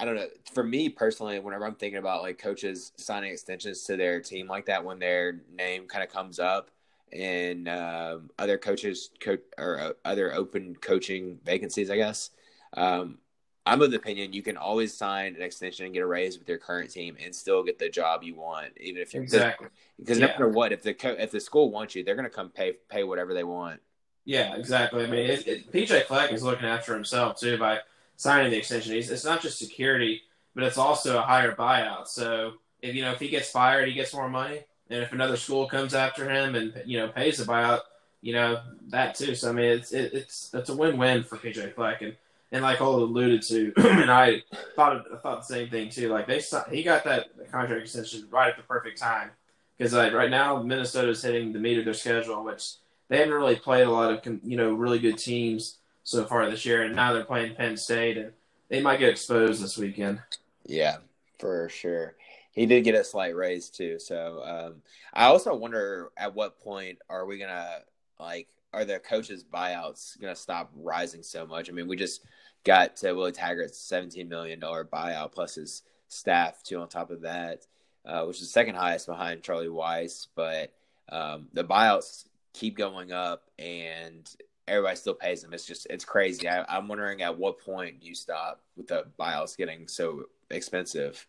I 0.01 0.07
don't 0.07 0.15
know. 0.15 0.29
For 0.55 0.65
me 0.65 0.89
personally, 0.89 1.39
whenever 1.39 1.67
I'm 1.67 1.75
thinking 1.75 1.99
about 1.99 2.23
like 2.23 2.39
coaches 2.39 2.93
signing 2.97 3.33
extensions 3.33 3.83
to 3.85 3.99
their 3.99 4.21
team 4.21 4.49
like 4.49 4.65
that, 4.67 4.83
when 4.83 4.99
their 4.99 5.43
name 5.53 5.87
kind 5.87 6.03
of 6.03 6.11
comes 6.11 6.39
up 6.39 6.71
in 7.13 7.69
um, 7.69 8.31
other 8.39 8.57
coaches 8.57 9.11
co- 9.21 9.37
or 9.59 9.79
uh, 9.79 9.93
other 10.07 10.33
open 10.33 10.75
coaching 10.77 11.39
vacancies, 11.45 11.91
I 11.91 11.97
guess. 11.97 12.31
Um, 12.73 13.19
I'm 13.67 13.83
of 13.83 13.91
the 13.91 13.99
opinion 13.99 14.33
you 14.33 14.43
can 14.43 14.57
always 14.57 14.97
sign 14.97 15.37
an 15.37 15.43
extension 15.43 15.85
and 15.85 15.93
get 15.93 16.03
a 16.03 16.07
raise 16.07 16.39
with 16.39 16.49
your 16.49 16.57
current 16.57 16.91
team 16.91 17.19
and 17.23 17.35
still 17.35 17.63
get 17.63 17.79
the 17.79 17.91
job 17.91 18.23
you 18.23 18.35
want, 18.35 18.73
even 18.81 19.03
if 19.03 19.13
you're 19.13 19.23
Exactly. 19.23 19.69
Because 19.99 20.19
no 20.19 20.29
matter 20.29 20.49
what, 20.49 20.73
if 20.73 20.83
the 20.83 20.95
co- 20.95 21.17
if 21.19 21.31
the 21.31 21.41
school 21.41 21.71
wants 21.71 21.95
you, 21.95 22.03
they're 22.03 22.15
going 22.15 22.25
to 22.25 22.35
come 22.35 22.49
pay 22.49 22.73
pay 22.89 23.05
whatever 23.05 23.35
they 23.35 23.45
want. 23.45 23.81
Yeah, 24.25 24.55
exactly. 24.55 25.05
I 25.05 25.09
mean, 25.09 25.29
it, 25.29 25.47
it, 25.47 25.73
PJ 25.73 26.05
Fleck 26.05 26.33
is 26.33 26.43
looking 26.43 26.67
after 26.67 26.95
himself 26.95 27.39
too 27.39 27.59
by 27.59 27.81
signing 28.21 28.51
the 28.51 28.59
extension. 28.59 28.93
He's, 28.93 29.11
it's 29.11 29.25
not 29.25 29.41
just 29.41 29.59
security, 29.59 30.21
but 30.55 30.63
it's 30.63 30.77
also 30.77 31.19
a 31.19 31.23
higher 31.23 31.55
buyout. 31.55 32.07
So 32.07 32.53
if 32.83 32.95
you 32.95 33.01
know 33.01 33.13
if 33.13 33.19
he 33.19 33.29
gets 33.29 33.51
fired, 33.51 33.89
he 33.89 33.95
gets 33.95 34.13
more 34.13 34.29
money, 34.29 34.61
and 34.91 35.03
if 35.03 35.13
another 35.13 35.37
school 35.37 35.67
comes 35.67 35.95
after 35.95 36.29
him 36.29 36.55
and 36.55 36.83
you 36.85 36.99
know 36.99 37.09
pays 37.09 37.39
the 37.39 37.45
buyout, 37.45 37.81
you 38.21 38.35
know 38.35 38.61
that 38.89 39.15
too. 39.15 39.35
So 39.35 39.49
I 39.49 39.53
mean, 39.53 39.71
it's 39.71 39.93
it, 39.93 40.13
it's 40.13 40.51
it's 40.53 40.69
a 40.69 40.77
win 40.77 40.99
win 40.99 41.25
for 41.25 41.39
PJ 41.39 41.75
Fleck, 41.75 42.03
and 42.03 42.15
and 42.53 42.63
like 42.63 42.77
Holt 42.77 43.01
alluded 43.01 43.41
to, 43.43 43.73
and 43.79 44.11
I 44.11 44.43
thought 44.77 45.07
I 45.11 45.17
thought 45.17 45.49
the 45.49 45.55
same 45.55 45.71
thing 45.71 45.89
too. 45.89 46.11
Like 46.11 46.27
they 46.27 46.43
he 46.71 46.83
got 46.83 47.05
that 47.05 47.29
contract 47.51 47.83
extension 47.83 48.29
right 48.31 48.51
at 48.51 48.59
the 48.59 48.63
perfect 48.65 48.99
time 48.99 49.31
because 49.79 49.95
like 49.95 50.13
right 50.13 50.31
now 50.31 50.63
Minnesota's 50.63 51.23
hitting 51.23 51.55
the 51.55 51.59
meat 51.59 51.79
of 51.79 51.87
their 51.87 51.95
schedule, 51.95 52.45
which 52.45 52.75
they 53.09 53.17
haven't 53.17 53.33
really 53.33 53.57
played 53.57 53.87
a 53.87 53.91
lot 53.91 54.13
of 54.13 54.41
you 54.45 54.59
know 54.59 54.75
really 54.75 54.99
good 54.99 55.17
teams 55.17 55.79
so 56.05 56.25
far 56.25 56.49
this 56.51 56.65
year, 56.65 56.83
and 56.83 56.97
now 56.97 57.13
they're 57.13 57.25
playing 57.25 57.55
Penn 57.55 57.77
State, 57.77 58.17
and 58.17 58.33
they 58.69 58.81
might 58.81 58.99
get 58.99 59.11
exposed 59.11 59.63
this 59.63 59.77
weekend. 59.77 60.21
Yeah, 60.67 60.99
for 61.39 61.69
sure. 61.69 62.15
He 62.53 62.67
did 62.67 62.85
get 62.85 62.95
a 62.95 63.05
slight 63.05 63.35
raise 63.37 63.71
too. 63.71 63.99
So 63.99 64.43
um, 64.45 64.83
I 65.15 65.27
also 65.27 65.55
wonder 65.55 66.11
at 66.17 66.35
what 66.35 66.61
point 66.61 66.99
are 67.09 67.27
we 67.27 67.39
gonna 67.39 67.79
like 68.19 68.49
are 68.73 68.85
the 68.85 68.99
coaches 68.99 69.45
buyouts 69.45 70.21
gonna 70.21 70.37
stop 70.37 70.71
rising 70.75 71.23
so 71.23 71.47
much? 71.47 71.69
I 71.69 71.73
mean, 71.73 71.89
we 71.89 71.97
just 71.97 72.25
got 72.65 72.97
to 72.99 73.13
Willie 73.13 73.33
Taggart's 73.33 73.79
seventeen 73.79 74.29
million 74.29 74.59
dollar 74.59 74.85
buyout 74.85 75.33
plus 75.33 75.55
his 75.55 75.83
staff 76.09 76.63
too 76.63 76.81
on 76.81 76.89
top 76.89 77.11
of 77.11 77.23
that, 77.23 77.67
uh, 78.05 78.25
which 78.25 78.41
is 78.41 78.53
second 78.53 78.75
highest 78.75 79.07
behind 79.07 79.43
Charlie 79.43 79.69
Weis. 79.69 80.27
But 80.35 80.73
um, 81.09 81.49
the 81.53 81.65
buyouts 81.65 82.25
keep 82.53 82.77
going 82.77 83.13
up 83.13 83.45
and 83.59 84.29
everybody 84.71 84.97
still 84.97 85.15
pays 85.15 85.43
them. 85.43 85.53
It's 85.53 85.67
just 85.67 85.87
it's 85.91 86.05
crazy. 86.05 86.49
I, 86.49 86.65
I'm 86.65 86.89
wondering 86.89 87.23
at 87.23 87.37
what 87.37 87.59
point 87.59 87.97
you 88.03 88.15
stop 88.15 88.63
with 88.77 88.87
the 88.89 89.05
buyouts 89.19 89.57
getting 89.57 89.89
so 89.89 90.25
expensive? 90.51 91.27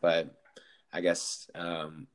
But 0.00 0.34
I 0.92 1.00
guess 1.02 1.50
um, 1.54 2.06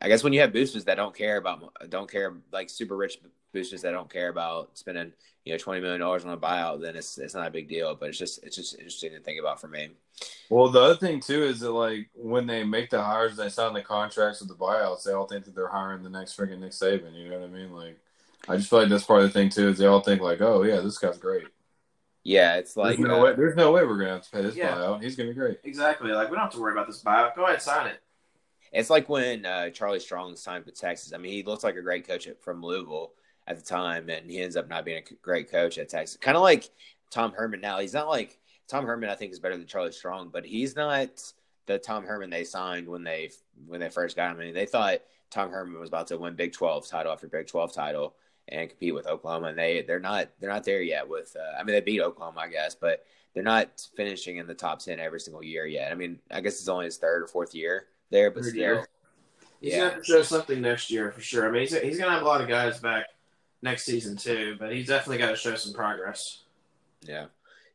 I 0.00 0.08
guess 0.08 0.22
when 0.22 0.32
you 0.32 0.40
have 0.40 0.52
boosters 0.52 0.84
that 0.84 0.94
don't 0.94 1.14
care 1.14 1.36
about 1.36 1.72
don't 1.90 2.10
care 2.10 2.36
like 2.52 2.70
super 2.70 2.96
rich 2.96 3.18
boosters 3.52 3.82
that 3.82 3.90
don't 3.90 4.12
care 4.12 4.28
about 4.28 4.78
spending 4.78 5.12
you 5.44 5.52
know 5.52 5.58
twenty 5.58 5.80
million 5.80 6.00
dollars 6.00 6.24
on 6.24 6.32
a 6.32 6.36
buyout, 6.36 6.80
then 6.80 6.94
it's 6.94 7.18
it's 7.18 7.34
not 7.34 7.48
a 7.48 7.50
big 7.50 7.68
deal. 7.68 7.96
But 7.96 8.10
it's 8.10 8.18
just 8.18 8.42
it's 8.44 8.56
just 8.56 8.74
interesting 8.74 9.12
to 9.12 9.20
think 9.20 9.40
about 9.40 9.60
for 9.60 9.68
me. 9.68 9.90
Well, 10.48 10.68
the 10.68 10.80
other 10.80 10.96
thing 10.96 11.20
too 11.20 11.42
is 11.42 11.60
that 11.60 11.72
like 11.72 12.08
when 12.14 12.46
they 12.46 12.62
make 12.62 12.90
the 12.90 13.02
hires, 13.02 13.36
they 13.36 13.48
sign 13.48 13.74
the 13.74 13.82
contracts 13.82 14.40
with 14.40 14.48
the 14.48 14.54
buyouts. 14.54 15.02
They 15.02 15.12
all 15.12 15.26
think 15.26 15.44
that 15.44 15.56
they're 15.56 15.68
hiring 15.68 16.04
the 16.04 16.10
next 16.10 16.36
freaking 16.36 16.60
Nick 16.60 16.70
Saban. 16.70 17.14
You 17.14 17.30
know 17.30 17.40
what 17.40 17.48
I 17.48 17.52
mean? 17.52 17.72
Like, 17.72 17.98
I 18.46 18.56
just 18.56 18.70
feel 18.70 18.80
like 18.80 18.88
that's 18.88 19.04
part 19.04 19.22
of 19.22 19.28
the 19.28 19.32
thing 19.32 19.48
too. 19.48 19.68
Is 19.68 19.78
they 19.78 19.86
all 19.86 20.00
think 20.00 20.20
like, 20.20 20.40
oh 20.40 20.62
yeah, 20.62 20.80
this 20.80 20.98
guy's 20.98 21.18
great. 21.18 21.46
Yeah, 22.24 22.56
it's 22.56 22.76
like 22.76 22.96
there's 22.98 23.08
no 23.08 23.20
uh, 23.20 23.24
way. 23.24 23.34
There's 23.34 23.56
no 23.56 23.72
way 23.72 23.84
we're 23.84 23.98
gonna 23.98 24.12
have 24.12 24.22
to 24.24 24.30
pay 24.30 24.42
this 24.42 24.56
Yeah. 24.56 24.74
buyout. 24.76 25.02
He's 25.02 25.16
gonna 25.16 25.30
be 25.30 25.34
great. 25.34 25.60
Exactly. 25.64 26.10
Like 26.12 26.30
we 26.30 26.36
don't 26.36 26.44
have 26.44 26.52
to 26.52 26.60
worry 26.60 26.72
about 26.72 26.86
this 26.86 27.02
buyout. 27.02 27.34
Go 27.34 27.46
ahead, 27.46 27.62
sign 27.62 27.86
it. 27.88 28.00
It's 28.72 28.90
like 28.90 29.08
when 29.08 29.46
uh, 29.46 29.70
Charlie 29.70 30.00
Strong 30.00 30.36
signed 30.36 30.66
with 30.66 30.78
Texas. 30.78 31.12
I 31.14 31.18
mean, 31.18 31.32
he 31.32 31.42
looks 31.42 31.64
like 31.64 31.76
a 31.76 31.82
great 31.82 32.06
coach 32.06 32.28
from 32.40 32.62
Louisville 32.62 33.12
at 33.46 33.56
the 33.56 33.62
time, 33.64 34.10
and 34.10 34.30
he 34.30 34.40
ends 34.40 34.56
up 34.56 34.68
not 34.68 34.84
being 34.84 34.98
a 34.98 35.14
great 35.22 35.50
coach 35.50 35.78
at 35.78 35.88
Texas. 35.88 36.18
Kind 36.18 36.36
of 36.36 36.42
like 36.42 36.68
Tom 37.10 37.32
Herman 37.32 37.62
now. 37.62 37.78
He's 37.78 37.94
not 37.94 38.08
like 38.08 38.38
Tom 38.66 38.84
Herman. 38.84 39.08
I 39.08 39.14
think 39.14 39.32
is 39.32 39.40
better 39.40 39.56
than 39.56 39.66
Charlie 39.66 39.92
Strong, 39.92 40.28
but 40.30 40.44
he's 40.44 40.76
not 40.76 41.08
the 41.64 41.78
Tom 41.78 42.04
Herman 42.04 42.28
they 42.30 42.44
signed 42.44 42.86
when 42.88 43.04
they 43.04 43.30
when 43.66 43.80
they 43.80 43.88
first 43.88 44.16
got 44.16 44.32
him. 44.32 44.40
I 44.40 44.44
mean, 44.44 44.54
they 44.54 44.66
thought 44.66 44.98
Tom 45.30 45.50
Herman 45.50 45.80
was 45.80 45.88
about 45.88 46.08
to 46.08 46.18
win 46.18 46.34
Big 46.34 46.52
Twelve 46.52 46.86
title 46.86 47.10
after 47.12 47.26
Big 47.26 47.46
Twelve 47.46 47.72
title, 47.72 48.16
and 48.48 48.68
compete 48.70 48.94
with 48.94 49.06
Oklahoma. 49.06 49.48
And 49.48 49.58
they 49.58 49.82
they're 49.82 50.00
not 50.00 50.28
they're 50.40 50.50
not 50.50 50.64
there 50.64 50.82
yet. 50.82 51.08
With 51.08 51.36
uh, 51.38 51.58
I 51.58 51.62
mean 51.64 51.74
they 51.74 51.80
beat 51.80 52.00
Oklahoma, 52.00 52.40
I 52.40 52.48
guess, 52.48 52.74
but 52.74 53.04
they're 53.34 53.42
not 53.42 53.86
finishing 53.96 54.38
in 54.38 54.46
the 54.46 54.54
top 54.54 54.80
ten 54.80 55.00
every 55.00 55.20
single 55.20 55.42
year 55.44 55.66
yet. 55.66 55.92
I 55.92 55.94
mean 55.94 56.18
I 56.30 56.40
guess 56.40 56.58
it's 56.60 56.68
only 56.68 56.86
his 56.86 56.96
third 56.96 57.22
or 57.22 57.26
fourth 57.26 57.54
year 57.54 57.86
there, 58.10 58.30
but 58.30 58.42
Third 58.42 58.50
still, 58.50 58.60
year. 58.60 58.88
He's 59.60 59.72
Yeah. 59.72 59.78
gonna 59.80 59.90
have 59.90 59.98
to 60.00 60.04
show 60.04 60.22
something 60.22 60.60
next 60.60 60.90
year 60.90 61.10
for 61.12 61.20
sure. 61.20 61.46
I 61.48 61.50
mean, 61.50 61.62
he's, 61.62 61.78
he's 61.78 61.98
gonna 61.98 62.12
have 62.12 62.22
a 62.22 62.26
lot 62.26 62.40
of 62.40 62.48
guys 62.48 62.78
back 62.80 63.06
next 63.60 63.84
season 63.84 64.16
too, 64.16 64.56
but 64.58 64.72
he's 64.72 64.86
definitely 64.86 65.18
got 65.18 65.30
to 65.30 65.36
show 65.36 65.54
some 65.56 65.72
progress. 65.74 66.44
yeah, 67.02 67.26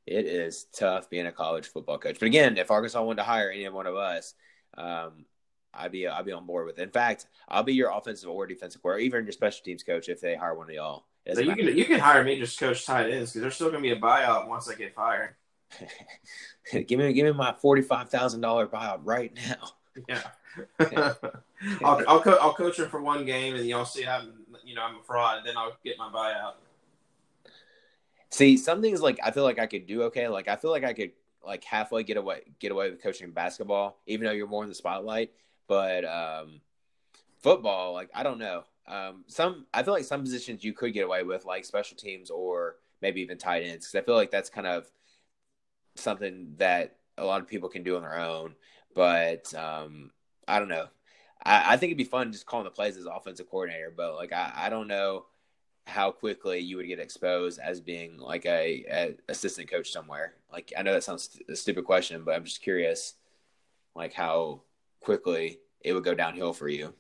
it 0.08 0.26
is 0.26 0.64
tough 0.74 1.10
being 1.10 1.26
a 1.28 1.32
college 1.32 1.68
football 1.68 1.98
coach. 1.98 2.18
But 2.20 2.28
again, 2.28 2.58
if 2.58 2.72
Arkansas 2.72 3.04
wanted 3.04 3.18
to 3.18 3.24
hire 3.24 3.52
any 3.52 3.68
one 3.68 3.86
of 3.86 3.96
us, 3.98 4.34
um, 4.78 5.26
I'd 5.74 5.92
be 5.92 6.08
I'd 6.08 6.26
be 6.26 6.32
on 6.32 6.46
board 6.46 6.66
with. 6.66 6.80
it. 6.80 6.84
In 6.84 6.90
fact, 6.90 7.28
I'll 7.48 7.64
be 7.64 7.74
your 7.74 7.92
offensive 7.92 8.30
or 8.30 8.46
defensive 8.46 8.82
coordinator, 8.82 9.18
even 9.18 9.26
your 9.26 9.32
special 9.32 9.64
teams 9.64 9.84
coach 9.84 10.10
if 10.10 10.22
they 10.22 10.36
hire 10.36 10.56
one 10.56 10.70
of 10.70 10.76
y'all. 10.76 11.06
So 11.32 11.40
you 11.40 11.48
matter. 11.48 11.64
can 11.64 11.78
you 11.78 11.86
can 11.86 12.00
hire 12.00 12.24
me 12.24 12.38
just 12.38 12.60
coach 12.60 12.86
tight 12.86 13.10
ends 13.10 13.32
because 13.32 13.42
there's 13.42 13.56
still 13.56 13.70
gonna 13.70 13.82
be 13.82 13.92
a 13.92 14.00
buyout 14.00 14.48
once 14.48 14.70
I 14.70 14.76
get 14.76 14.94
fired. 14.94 15.36
give 16.72 17.00
me 17.00 17.14
give 17.14 17.26
me 17.26 17.32
my 17.32 17.54
forty 17.54 17.82
five 17.82 18.10
thousand 18.10 18.42
dollar 18.42 18.68
buyout 18.68 19.00
right 19.04 19.32
now. 19.36 20.04
Yeah. 20.08 20.24
I'll 21.84 22.04
I'll, 22.08 22.22
co- 22.22 22.38
I'll 22.42 22.54
coach 22.54 22.78
him 22.78 22.90
for 22.90 23.02
one 23.02 23.26
game 23.26 23.56
and 23.56 23.66
y'all 23.66 23.86
see 23.86 24.06
I'm 24.06 24.34
you 24.64 24.76
know 24.76 24.84
I'm 24.84 24.98
a 24.98 25.04
fraud. 25.04 25.40
And 25.40 25.48
then 25.48 25.58
I'll 25.58 25.78
get 25.84 25.98
my 25.98 26.10
buyout. 26.10 26.54
See, 28.30 28.58
some 28.58 28.82
things 28.82 29.02
like 29.02 29.20
I 29.24 29.32
feel 29.32 29.44
like 29.44 29.60
I 29.60 29.66
could 29.66 29.88
do 29.88 30.04
okay. 30.04 30.28
Like 30.28 30.48
I 30.48 30.56
feel 30.56 30.72
like 30.72 30.84
I 30.84 30.94
could 30.94 31.12
like 31.46 31.64
halfway 31.64 32.04
get 32.04 32.18
away 32.18 32.42
get 32.60 32.72
away 32.72 32.90
with 32.90 33.02
coaching 33.02 33.32
basketball, 33.32 34.00
even 34.08 34.26
though 34.26 34.34
you're 34.34 34.48
more 34.48 34.64
in 34.64 34.70
the 34.70 34.76
spotlight. 34.76 35.32
But 35.68 36.06
um, 36.06 36.62
football, 37.42 37.94
like 37.94 38.10
I 38.14 38.24
don't 38.24 38.40
know. 38.40 38.64
Um, 38.88 39.24
some 39.28 39.66
I 39.74 39.84
feel 39.84 39.94
like 39.94 40.04
some 40.04 40.22
positions 40.22 40.64
you 40.64 40.74
could 40.74 40.94
get 40.94 41.06
away 41.06 41.24
with, 41.24 41.46
like 41.46 41.66
special 41.66 41.98
teams 41.98 42.30
or 42.30 42.78
maybe 43.02 43.22
even 43.22 43.38
tight 43.38 43.64
ends, 43.64 43.88
because 43.88 44.02
I 44.02 44.06
feel 44.06 44.16
like 44.16 44.32
that's 44.32 44.50
kind 44.50 44.68
of 44.68 44.86
something 45.96 46.56
that 46.58 46.96
a 47.18 47.26
lot 47.26 47.42
of 47.42 47.48
people 47.48 47.70
can 47.70 47.84
do 47.84 47.96
on 47.96 48.02
their 48.02 48.20
own. 48.20 48.56
But 48.96 49.54
um, 49.56 50.12
I 50.48 50.60
don't 50.60 50.70
know. 50.70 50.88
I, 51.44 51.74
I 51.74 51.78
think 51.78 51.92
it'd 51.92 51.98
be 51.98 52.04
fun 52.04 52.32
just 52.32 52.46
calling 52.46 52.66
the 52.66 52.72
plays 52.72 52.98
as 52.98 53.06
offensive 53.06 53.50
coordinator, 53.50 53.94
but 53.96 54.16
like 54.16 54.34
I, 54.34 54.52
I 54.56 54.70
don't 54.70 54.88
know 54.88 55.26
how 55.86 56.12
quickly 56.12 56.60
you 56.60 56.78
would 56.78 56.88
get 56.88 57.00
exposed 57.00 57.60
as 57.60 57.82
being 57.82 58.18
like 58.18 58.46
a, 58.46 58.86
a 58.90 59.16
assistant 59.28 59.70
coach 59.70 59.92
somewhere. 59.92 60.36
Like 60.52 60.72
I 60.78 60.82
know 60.82 60.94
that 60.94 61.04
sounds 61.04 61.24
st- 61.24 61.50
a 61.50 61.56
stupid 61.56 61.86
question, 61.86 62.24
but 62.24 62.36
I'm 62.36 62.46
just 62.46 62.62
curious, 62.62 63.16
like 63.96 64.14
how 64.14 64.62
quickly 65.04 65.60
it 65.82 65.94
would 65.94 66.04
go 66.04 66.14
downhill 66.14 66.54
for 66.54 66.68
you. 66.68 66.94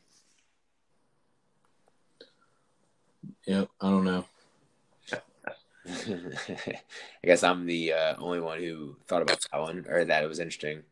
Yep, 3.48 3.70
I 3.82 3.90
don't 3.90 4.04
know. 4.04 4.26
I 5.86 7.26
guess 7.26 7.44
I'm 7.44 7.66
the 7.66 7.94
uh, 7.94 8.16
only 8.18 8.40
one 8.40 8.60
who 8.60 8.96
thought 9.08 9.22
about 9.22 9.46
that 9.52 9.60
one 9.60 9.86
or 9.90 10.06
that 10.06 10.24
it 10.24 10.28
was 10.28 10.40
interesting. 10.40 10.84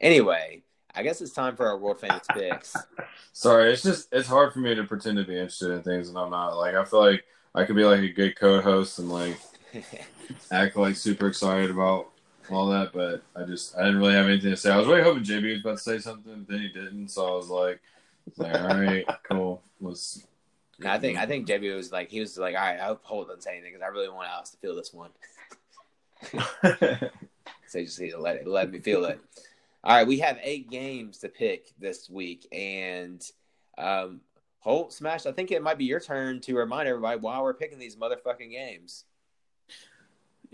Anyway, 0.00 0.62
I 0.94 1.02
guess 1.02 1.20
it's 1.20 1.32
time 1.32 1.56
for 1.56 1.66
our 1.66 1.76
world 1.76 2.00
famous 2.00 2.26
picks. 2.32 2.74
Sorry, 3.32 3.72
it's 3.72 3.82
just 3.82 4.08
it's 4.12 4.28
hard 4.28 4.52
for 4.52 4.60
me 4.60 4.74
to 4.74 4.84
pretend 4.84 5.18
to 5.18 5.24
be 5.24 5.34
interested 5.34 5.70
in 5.72 5.82
things 5.82 6.08
and 6.08 6.16
I'm 6.16 6.30
not. 6.30 6.56
Like 6.56 6.74
I 6.74 6.84
feel 6.84 7.00
like 7.00 7.24
I 7.54 7.64
could 7.64 7.76
be 7.76 7.84
like 7.84 8.00
a 8.00 8.08
good 8.08 8.36
co-host 8.36 8.98
and 8.98 9.10
like 9.10 9.38
act 10.52 10.76
like 10.76 10.96
super 10.96 11.26
excited 11.26 11.70
about 11.70 12.13
all 12.50 12.66
that, 12.68 12.92
but 12.92 13.22
I 13.34 13.44
just 13.44 13.76
I 13.76 13.84
didn't 13.84 13.98
really 13.98 14.14
have 14.14 14.26
anything 14.26 14.50
to 14.50 14.56
say. 14.56 14.70
I 14.70 14.76
was 14.76 14.86
really 14.86 15.02
hoping 15.02 15.24
JB 15.24 15.52
was 15.52 15.60
about 15.60 15.78
to 15.78 15.82
say 15.82 15.98
something, 15.98 16.44
but 16.46 16.48
then 16.48 16.60
he 16.60 16.68
didn't, 16.68 17.08
so 17.08 17.26
I 17.26 17.36
was 17.36 17.48
like, 17.48 17.80
like 18.36 18.54
all 18.54 18.80
right, 18.80 19.06
cool. 19.24 19.62
Was 19.80 20.26
No, 20.78 20.90
I 20.90 20.98
think 20.98 21.18
I 21.18 21.26
think 21.26 21.46
JB 21.48 21.74
was 21.74 21.92
like 21.92 22.10
he 22.10 22.20
was 22.20 22.36
like, 22.38 22.54
all 22.54 22.62
right, 22.62 22.80
I 22.80 22.86
hope 22.86 23.04
Holt 23.04 23.28
doesn't 23.28 23.42
say 23.42 23.52
anything 23.52 23.72
because 23.72 23.82
I 23.82 23.88
really 23.88 24.08
want 24.08 24.28
Alex 24.28 24.50
to 24.50 24.56
feel 24.58 24.76
this 24.76 24.92
one. 24.92 25.10
So 27.74 27.80
you 27.80 27.86
just 27.86 28.00
need 28.00 28.10
to 28.10 28.20
let 28.20 28.36
it 28.36 28.46
let 28.46 28.70
me 28.70 28.78
feel 28.78 29.04
it. 29.06 29.20
All 29.82 29.96
right, 29.96 30.06
we 30.06 30.20
have 30.20 30.38
eight 30.44 30.70
games 30.70 31.18
to 31.18 31.28
pick 31.28 31.72
this 31.76 32.08
week, 32.08 32.46
and 32.52 33.20
um, 33.76 34.20
Holt 34.60 34.92
Smash. 34.92 35.26
I 35.26 35.32
think 35.32 35.50
it 35.50 35.60
might 35.60 35.76
be 35.76 35.84
your 35.84 35.98
turn 35.98 36.40
to 36.42 36.56
remind 36.56 36.86
everybody 36.86 37.18
why 37.18 37.40
we're 37.40 37.52
picking 37.52 37.80
these 37.80 37.96
motherfucking 37.96 38.52
games. 38.52 39.06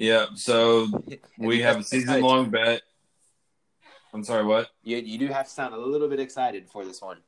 Yeah. 0.01 0.27
So 0.35 0.89
we 1.39 1.61
have 1.61 1.79
a 1.79 1.83
season 1.83 2.23
long 2.23 2.51
bet. 2.51 2.83
I'm 4.13 4.25
sorry, 4.25 4.45
what? 4.45 4.71
You 4.83 4.97
you 4.97 5.19
do 5.19 5.29
have 5.29 5.47
to 5.47 5.51
sound 5.51 5.75
a 5.75 5.79
little 5.79 6.09
bit 6.09 6.21
excited 6.21 6.69
for 6.69 6.85
this 6.85 7.01
one. 7.01 7.19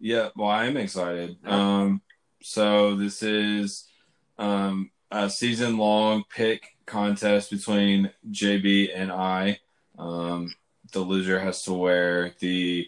Yeah, 0.00 0.28
well, 0.36 0.48
I 0.48 0.66
am 0.66 0.76
excited. 0.76 1.36
Um, 1.46 2.02
so 2.42 2.96
this 2.96 3.22
is 3.22 3.88
um, 4.38 4.90
a 5.10 5.30
season 5.30 5.78
long 5.78 6.24
pick 6.28 6.76
contest 6.84 7.50
between 7.50 8.10
JB 8.30 8.90
and 8.94 9.10
I. 9.10 9.60
Um, 9.98 10.54
the 10.92 11.00
loser 11.00 11.38
has 11.38 11.62
to 11.62 11.72
wear 11.72 12.34
the 12.40 12.86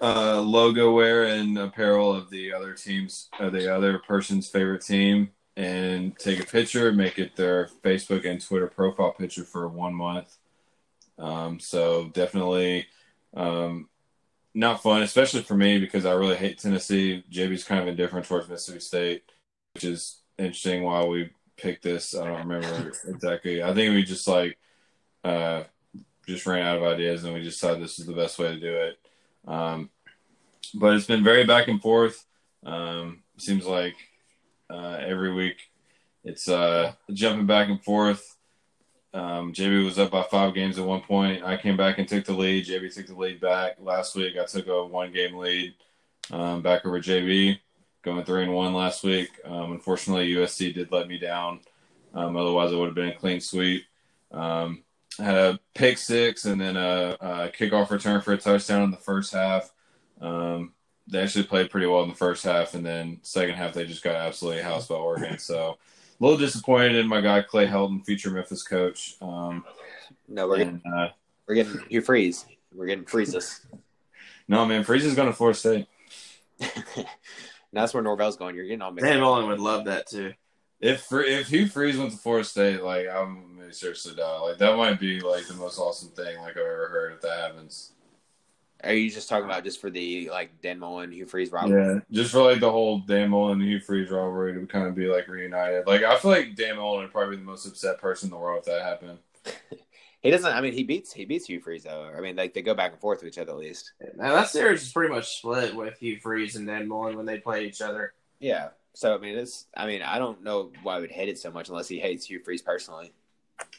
uh, 0.00 0.40
logo 0.40 0.92
wear 0.92 1.24
and 1.24 1.58
apparel 1.58 2.14
of 2.14 2.30
the 2.30 2.52
other 2.52 2.72
team's, 2.72 3.28
uh, 3.40 3.50
the 3.50 3.74
other 3.74 3.98
person's 3.98 4.48
favorite 4.48 4.84
team, 4.84 5.30
and 5.58 6.16
take 6.16 6.40
a 6.40 6.46
picture, 6.46 6.92
make 6.92 7.18
it 7.18 7.34
their 7.34 7.68
Facebook 7.82 8.24
and 8.24 8.40
Twitter 8.40 8.68
profile 8.68 9.10
picture 9.10 9.42
for 9.42 9.66
one 9.66 9.92
month. 9.92 10.36
Um, 11.18 11.58
so 11.58 12.10
definitely. 12.14 12.86
Um, 13.34 13.88
not 14.54 14.84
fun, 14.84 15.02
especially 15.02 15.42
for 15.42 15.56
me 15.56 15.80
because 15.80 16.06
I 16.06 16.12
really 16.12 16.36
hate 16.36 16.58
Tennessee. 16.58 17.24
JB's 17.28 17.64
kind 17.64 17.80
of 17.80 17.88
indifferent 17.88 18.26
towards 18.26 18.48
Mississippi 18.48 18.78
State, 18.78 19.24
which 19.74 19.82
is 19.82 20.20
interesting 20.38 20.84
why 20.84 21.04
we 21.04 21.30
picked 21.56 21.82
this. 21.82 22.14
I 22.14 22.24
don't 22.24 22.46
remember 22.46 22.92
exactly. 23.08 23.60
I 23.60 23.74
think 23.74 23.94
we 23.94 24.04
just 24.04 24.28
like 24.28 24.56
uh, 25.24 25.64
just 26.24 26.46
ran 26.46 26.64
out 26.64 26.76
of 26.76 26.84
ideas 26.84 27.24
and 27.24 27.34
we 27.34 27.42
just 27.42 27.60
decided 27.60 27.82
this 27.82 27.98
was 27.98 28.06
the 28.06 28.12
best 28.12 28.38
way 28.38 28.54
to 28.54 28.60
do 28.60 28.74
it. 28.76 28.98
Um, 29.48 29.90
but 30.74 30.94
it's 30.94 31.06
been 31.06 31.24
very 31.24 31.44
back 31.44 31.66
and 31.66 31.82
forth. 31.82 32.24
Um, 32.64 33.24
seems 33.38 33.66
like 33.66 33.96
uh, 34.70 34.98
every 35.00 35.32
week 35.32 35.68
it's 36.24 36.48
uh, 36.48 36.92
jumping 37.12 37.46
back 37.46 37.68
and 37.68 37.82
forth. 37.82 38.36
Um, 39.14 39.52
JB 39.52 39.84
was 39.84 39.98
up 39.98 40.10
by 40.10 40.22
five 40.22 40.54
games 40.54 40.78
at 40.78 40.84
one 40.84 41.00
point. 41.00 41.42
I 41.42 41.56
came 41.56 41.76
back 41.76 41.98
and 41.98 42.06
took 42.06 42.24
the 42.24 42.34
lead. 42.34 42.66
JB 42.66 42.94
took 42.94 43.06
the 43.06 43.14
lead 43.14 43.40
back. 43.40 43.76
Last 43.80 44.14
week, 44.14 44.36
I 44.36 44.44
took 44.44 44.66
a 44.66 44.84
one 44.84 45.12
game 45.12 45.36
lead 45.36 45.74
um, 46.30 46.60
back 46.60 46.84
over 46.84 47.00
JB, 47.00 47.58
going 48.02 48.24
three 48.24 48.42
and 48.42 48.52
one 48.52 48.74
last 48.74 49.02
week. 49.04 49.30
Um, 49.44 49.72
unfortunately, 49.72 50.30
USC 50.34 50.74
did 50.74 50.92
let 50.92 51.08
me 51.08 51.18
down. 51.18 51.60
Um, 52.12 52.36
otherwise, 52.36 52.72
it 52.72 52.76
would 52.76 52.86
have 52.86 52.94
been 52.94 53.08
a 53.08 53.16
clean 53.16 53.40
sweep. 53.40 53.84
Um, 54.30 54.84
had 55.18 55.34
a 55.34 55.58
pick 55.74 55.96
six 55.98 56.44
and 56.44 56.60
then 56.60 56.76
a, 56.76 57.16
a 57.20 57.48
kickoff 57.48 57.90
return 57.90 58.20
for 58.20 58.34
a 58.34 58.38
touchdown 58.38 58.82
in 58.82 58.90
the 58.90 58.98
first 58.98 59.32
half. 59.32 59.72
Um, 60.20 60.74
they 61.10 61.22
actually 61.22 61.44
played 61.44 61.70
pretty 61.70 61.86
well 61.86 62.02
in 62.02 62.08
the 62.08 62.14
first 62.14 62.44
half, 62.44 62.74
and 62.74 62.84
then 62.84 63.18
second 63.22 63.54
half 63.54 63.72
they 63.72 63.86
just 63.86 64.04
got 64.04 64.14
absolutely 64.14 64.62
housed 64.62 64.88
by 64.88 64.94
Oregon. 64.96 65.38
So 65.38 65.78
a 66.20 66.24
little 66.24 66.38
disappointed 66.38 66.96
in 66.96 67.06
my 67.06 67.20
guy 67.20 67.42
Clay 67.42 67.66
Helton, 67.66 68.04
future 68.04 68.30
Memphis 68.30 68.62
coach. 68.62 69.16
Um, 69.20 69.64
No, 70.28 70.46
we're 70.46 70.58
getting, 70.58 70.82
uh, 70.94 71.08
we're 71.46 71.54
getting 71.54 71.80
Hugh 71.88 72.02
Freeze. 72.02 72.46
We're 72.74 72.86
getting 72.86 73.06
freezes. 73.06 73.66
no 74.48 74.64
man, 74.66 74.84
Freeze 74.84 75.04
is 75.04 75.14
going 75.14 75.28
to 75.28 75.34
Florida 75.34 75.58
State. 75.58 75.86
That's 77.72 77.94
where 77.94 78.02
Norvell's 78.02 78.36
going. 78.36 78.54
You're 78.54 78.64
getting 78.64 78.82
all 78.82 78.90
mixed. 78.90 79.06
Dan 79.06 79.18
up. 79.18 79.22
Mullen 79.22 79.46
would 79.48 79.60
love 79.60 79.84
that 79.86 80.06
too. 80.06 80.32
If 80.80 81.02
Fre- 81.02 81.22
if 81.22 81.48
Hugh 81.48 81.66
Freeze 81.66 81.96
went 81.96 82.12
to 82.12 82.18
Florida 82.18 82.44
State, 82.44 82.82
like 82.82 83.08
I'm 83.08 83.58
seriously 83.72 84.14
die. 84.14 84.38
Like 84.40 84.58
that 84.58 84.76
might 84.76 85.00
be 85.00 85.20
like 85.20 85.46
the 85.46 85.54
most 85.54 85.78
awesome 85.78 86.10
thing 86.10 86.38
like 86.38 86.52
I've 86.52 86.58
ever 86.58 86.88
heard 86.88 87.12
if 87.14 87.20
that 87.22 87.38
happens. 87.40 87.92
Are 88.84 88.92
you 88.92 89.10
just 89.10 89.28
talking 89.28 89.44
about 89.44 89.64
just 89.64 89.80
for 89.80 89.90
the 89.90 90.30
like 90.30 90.60
Dan 90.62 90.78
Mullen, 90.78 91.10
Hugh 91.10 91.26
Freeze, 91.26 91.50
Robert? 91.50 91.76
Yeah, 91.76 92.00
just 92.10 92.30
for 92.30 92.42
like 92.42 92.60
the 92.60 92.70
whole 92.70 93.00
Dan 93.00 93.30
Mullen 93.30 93.60
and 93.60 93.68
Hugh 93.68 93.80
Freeze 93.80 94.10
rivalry 94.10 94.54
to 94.54 94.66
kind 94.66 94.86
of 94.86 94.94
be 94.94 95.06
like 95.06 95.26
reunited. 95.26 95.86
Like 95.86 96.02
I 96.02 96.16
feel 96.16 96.30
like 96.30 96.54
Dan 96.54 96.76
Mullen 96.76 97.02
would 97.02 97.12
probably 97.12 97.36
be 97.36 97.42
the 97.42 97.46
most 97.46 97.66
upset 97.66 97.98
person 97.98 98.28
in 98.28 98.30
the 98.30 98.38
world 98.38 98.60
if 98.60 98.64
that 98.66 98.82
happened. 98.82 99.18
He 100.20 100.32
doesn't. 100.32 100.52
I 100.52 100.60
mean, 100.60 100.72
he 100.72 100.82
beats 100.82 101.12
he 101.12 101.24
beats 101.24 101.46
Hugh 101.46 101.60
Freeze 101.60 101.84
though. 101.84 102.10
I 102.16 102.20
mean, 102.20 102.34
like 102.34 102.52
they 102.52 102.62
go 102.62 102.74
back 102.74 102.92
and 102.92 103.00
forth 103.00 103.22
with 103.22 103.32
each 103.32 103.38
other 103.38 103.52
at 103.52 103.58
least. 103.58 103.92
Now 104.16 104.34
that 104.34 104.48
series 104.48 104.82
is 104.82 104.92
pretty 104.92 105.14
much 105.14 105.38
split 105.38 105.74
with 105.74 105.98
Hugh 105.98 106.18
Freeze 106.18 106.56
and 106.56 106.66
Dan 106.66 106.88
Mullen 106.88 107.16
when 107.16 107.26
they 107.26 107.38
play 107.38 107.66
each 107.66 107.80
other. 107.80 108.14
Yeah. 108.40 108.70
So 108.94 109.14
I 109.14 109.18
mean, 109.18 109.38
it's. 109.38 109.66
I 109.76 109.86
mean, 109.86 110.02
I 110.02 110.18
don't 110.18 110.42
know 110.42 110.72
why 110.82 110.96
I 110.96 111.00
would 111.00 111.12
hate 111.12 111.28
it 111.28 111.38
so 111.38 111.52
much 111.52 111.68
unless 111.68 111.86
he 111.86 112.00
hates 112.00 112.26
Hugh 112.26 112.40
Freeze 112.40 112.62
personally. 112.62 113.12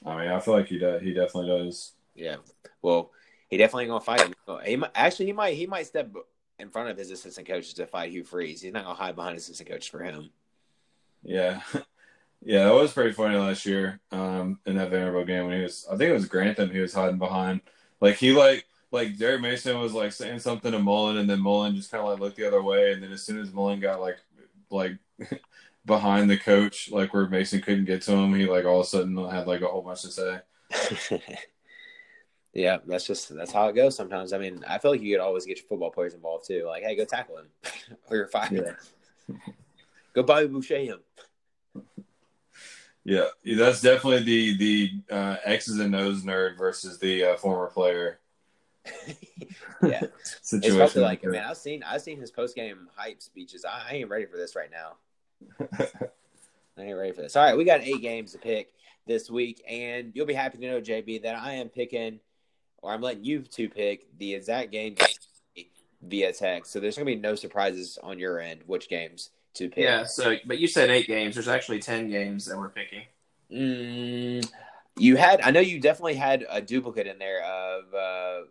I 0.06 0.16
mean, 0.16 0.30
I 0.30 0.40
feel 0.40 0.54
like 0.54 0.68
he 0.68 0.80
does. 0.80 1.02
He 1.02 1.14
definitely 1.14 1.50
does. 1.50 1.92
Yeah. 2.16 2.38
Well, 2.82 3.12
he 3.50 3.58
definitely 3.58 3.88
gonna 3.88 4.00
fight 4.00 4.22
him. 4.22 4.34
He 4.66 4.76
might, 4.76 4.92
actually 4.96 5.26
he 5.28 5.34
might 5.34 5.56
he 5.56 5.68
might 5.68 5.88
step 5.88 6.12
in 6.60 6.70
front 6.70 6.90
of 6.90 6.98
his 6.98 7.12
assistant 7.12 7.48
coaches 7.48 7.74
to 7.76 7.88
fight 7.88 8.12
Hugh 8.12 8.24
Freeze. 8.24 8.62
He's 8.62 8.74
not 8.74 8.84
gonna 8.84 8.96
hide 8.96 9.16
behind 9.16 9.36
his 9.36 9.44
assistant 9.44 9.70
coach 9.70 9.90
for 9.90 10.04
him. 10.04 10.30
Yeah, 11.24 11.62
yeah, 12.44 12.66
that 12.66 12.74
was 12.74 12.94
pretty 12.94 13.12
funny 13.12 13.38
last 13.38 13.66
year. 13.66 14.00
Um, 14.12 14.60
in 14.66 14.76
that 14.76 14.92
Vanderbilt 14.92 15.28
game 15.28 15.48
when 15.48 15.58
he 15.58 15.64
was, 15.64 15.86
I 15.88 15.98
think 15.98 16.10
it 16.10 16.14
was 16.14 16.28
Grantham 16.28 16.70
he 16.70 16.80
was 16.80 16.94
hiding 16.94 17.18
behind. 17.18 17.62
Like 18.02 18.16
he 18.16 18.32
like 18.32 18.66
like 18.92 19.18
Derek 19.18 19.42
Mason 19.42 19.80
was 19.80 19.94
like 19.94 20.12
saying 20.12 20.40
something 20.40 20.72
to 20.72 20.80
Mullen, 20.80 21.18
and 21.18 21.30
then 21.30 21.42
Mullen 21.42 21.76
just 21.76 21.92
kind 21.92 22.04
of 22.04 22.10
like 22.10 22.20
looked 22.20 22.38
the 22.38 22.48
other 22.48 22.62
way, 22.62 22.94
and 22.94 23.02
then 23.02 23.12
as 23.12 23.24
soon 23.24 23.40
as 23.40 23.52
Mullen 23.52 23.80
got 23.80 24.02
like 24.02 24.18
like 24.70 24.98
behind 25.86 26.30
the 26.30 26.38
coach, 26.38 26.92
like 26.92 27.14
where 27.14 27.28
Mason 27.28 27.62
couldn't 27.62 27.86
get 27.86 28.02
to 28.04 28.12
him. 28.12 28.34
He 28.36 28.46
like 28.46 28.66
all 28.66 28.82
of 28.82 28.86
a 28.86 28.90
sudden 28.90 29.18
had 29.30 29.48
like 29.48 29.62
a 29.62 29.68
whole 29.68 29.82
bunch 29.82 30.04
to 30.04 30.12
say. 30.12 30.40
yeah, 32.54 32.78
that's 32.86 33.06
just 33.06 33.34
that's 33.36 33.52
how 33.52 33.68
it 33.68 33.76
goes 33.76 33.96
sometimes. 33.96 34.34
I 34.34 34.38
mean, 34.38 34.64
I 34.68 34.80
feel 34.80 34.92
like 34.92 35.02
you 35.02 35.16
could 35.16 35.22
always 35.22 35.46
get 35.46 35.58
your 35.58 35.68
football 35.68 35.92
players 35.92 36.14
involved 36.14 36.48
too. 36.48 36.66
Like, 36.66 36.84
hey, 36.84 36.96
go 36.96 37.06
tackle 37.06 37.38
him, 37.38 37.48
or 38.10 38.18
you're 38.18 38.28
fired. 38.28 38.78
Yeah. 39.30 39.36
go 40.14 40.24
Bobby 40.24 40.48
Boucher 40.48 40.80
him. 40.80 41.00
Yeah, 43.04 43.26
that's 43.58 43.82
definitely 43.82 44.24
the 44.24 44.58
the 44.58 45.16
uh, 45.16 45.38
X's 45.46 45.80
and 45.80 45.96
O's 45.96 46.24
nerd 46.24 46.58
versus 46.58 47.00
the 47.00 47.24
uh, 47.24 47.36
former 47.38 47.68
player. 47.68 48.20
yeah, 49.84 50.04
situation. 50.42 50.82
It's 50.82 50.96
like, 50.96 51.24
man, 51.24 51.46
I've 51.46 51.58
seen 51.58 51.84
I've 51.84 52.02
seen 52.02 52.20
his 52.20 52.32
post 52.32 52.56
game 52.56 52.90
hype 52.96 53.22
speeches. 53.22 53.66
I, 53.66 53.90
I, 53.90 53.94
ain't 53.96 54.10
ready 54.10 54.26
for 54.26 54.38
this 54.38 54.56
right 54.56 54.70
now. 54.72 54.94
I 56.78 56.82
ain't 56.82 56.98
ready 56.98 57.12
for 57.12 57.22
this. 57.22 57.36
All 57.36 57.44
right, 57.44 57.58
we 57.58 57.64
got 57.64 57.82
eight 57.82 58.02
games 58.02 58.32
to 58.32 58.38
pick 58.38 58.74
this 59.06 59.30
week, 59.30 59.62
and 59.68 60.12
you'll 60.14 60.26
be 60.26 60.34
happy 60.34 60.58
to 60.58 60.68
know, 60.68 60.82
JB, 60.82 61.24
that 61.24 61.36
I 61.36 61.54
am 61.54 61.70
picking, 61.70 62.20
or 62.82 62.92
I'm 62.92 63.02
letting 63.02 63.24
you 63.24 63.42
two 63.42 63.70
pick 63.70 64.08
the 64.18 64.34
exact 64.34 64.72
game 64.72 64.96
via 66.02 66.34
text. 66.34 66.72
So 66.72 66.80
there's 66.80 66.96
gonna 66.96 67.06
be 67.06 67.16
no 67.16 67.36
surprises 67.36 67.98
on 68.02 68.20
your 68.20 68.40
end. 68.40 68.62
Which 68.66 68.90
games? 68.90 69.32
to 69.56 69.70
pick. 69.70 69.84
Yeah. 69.84 70.04
So, 70.06 70.38
but 70.46 70.60
you 70.60 70.68
said 70.68 70.90
eight 70.90 71.08
games. 71.08 71.36
There's 71.36 71.48
actually 71.48 71.80
ten 71.80 72.10
games 72.10 72.46
that 72.46 72.58
we're 72.58 72.70
picking. 72.70 73.04
Mm, 73.52 74.50
you 74.98 75.16
had. 75.18 75.42
I 75.42 75.52
know 75.52 75.60
you 75.60 75.80
definitely 75.80 76.16
had 76.16 76.46
a 76.50 76.62
duplicate 76.62 77.08
in 77.08 77.20
there 77.20 77.44
of 77.44 77.94
uh, 77.94 78.42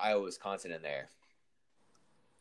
Iowa, 0.00 0.22
Wisconsin 0.22 0.72
in 0.72 0.82
there. 0.82 1.08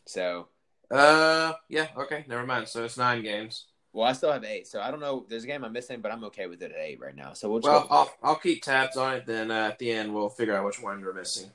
So. 0.06 0.48
Uh. 0.90 1.54
Yeah. 1.70 1.88
Okay. 1.98 2.26
Never 2.28 2.46
mind. 2.46 2.68
So 2.68 2.84
it's 2.84 2.98
nine 2.98 3.24
games. 3.24 3.66
Well, 3.94 4.08
I 4.08 4.14
still 4.14 4.32
have 4.32 4.46
eight, 4.46 4.68
so 4.68 4.80
I 4.80 4.90
don't 4.90 5.02
know. 5.02 5.26
There's 5.28 5.44
a 5.44 5.48
game 5.48 5.66
I'm 5.66 5.74
missing, 5.74 6.00
but 6.00 6.12
I'm 6.12 6.24
okay 6.26 6.48
with 6.48 6.62
it 6.62 6.72
at 6.72 6.80
eight 6.80 7.00
right 7.02 7.16
now. 7.16 7.34
So 7.34 7.50
we'll. 7.50 7.60
Well, 7.62 7.88
I'll 7.90 8.14
I'll 8.24 8.36
keep 8.36 8.64
tabs 8.64 8.96
on 8.96 9.16
it. 9.16 9.26
Then 9.26 9.52
uh, 9.52 9.68
at 9.68 9.80
the 9.80 9.92
end, 9.92 10.14
we'll 10.14 10.30
figure 10.30 10.56
out 10.56 10.66
which 10.66 10.82
one 10.82 11.02
we're 11.02 11.14
missing. 11.14 11.50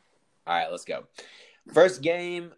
All 0.47 0.55
right, 0.55 0.70
let's 0.70 0.84
go. 0.84 1.05
First 1.72 2.03
game 2.03 2.53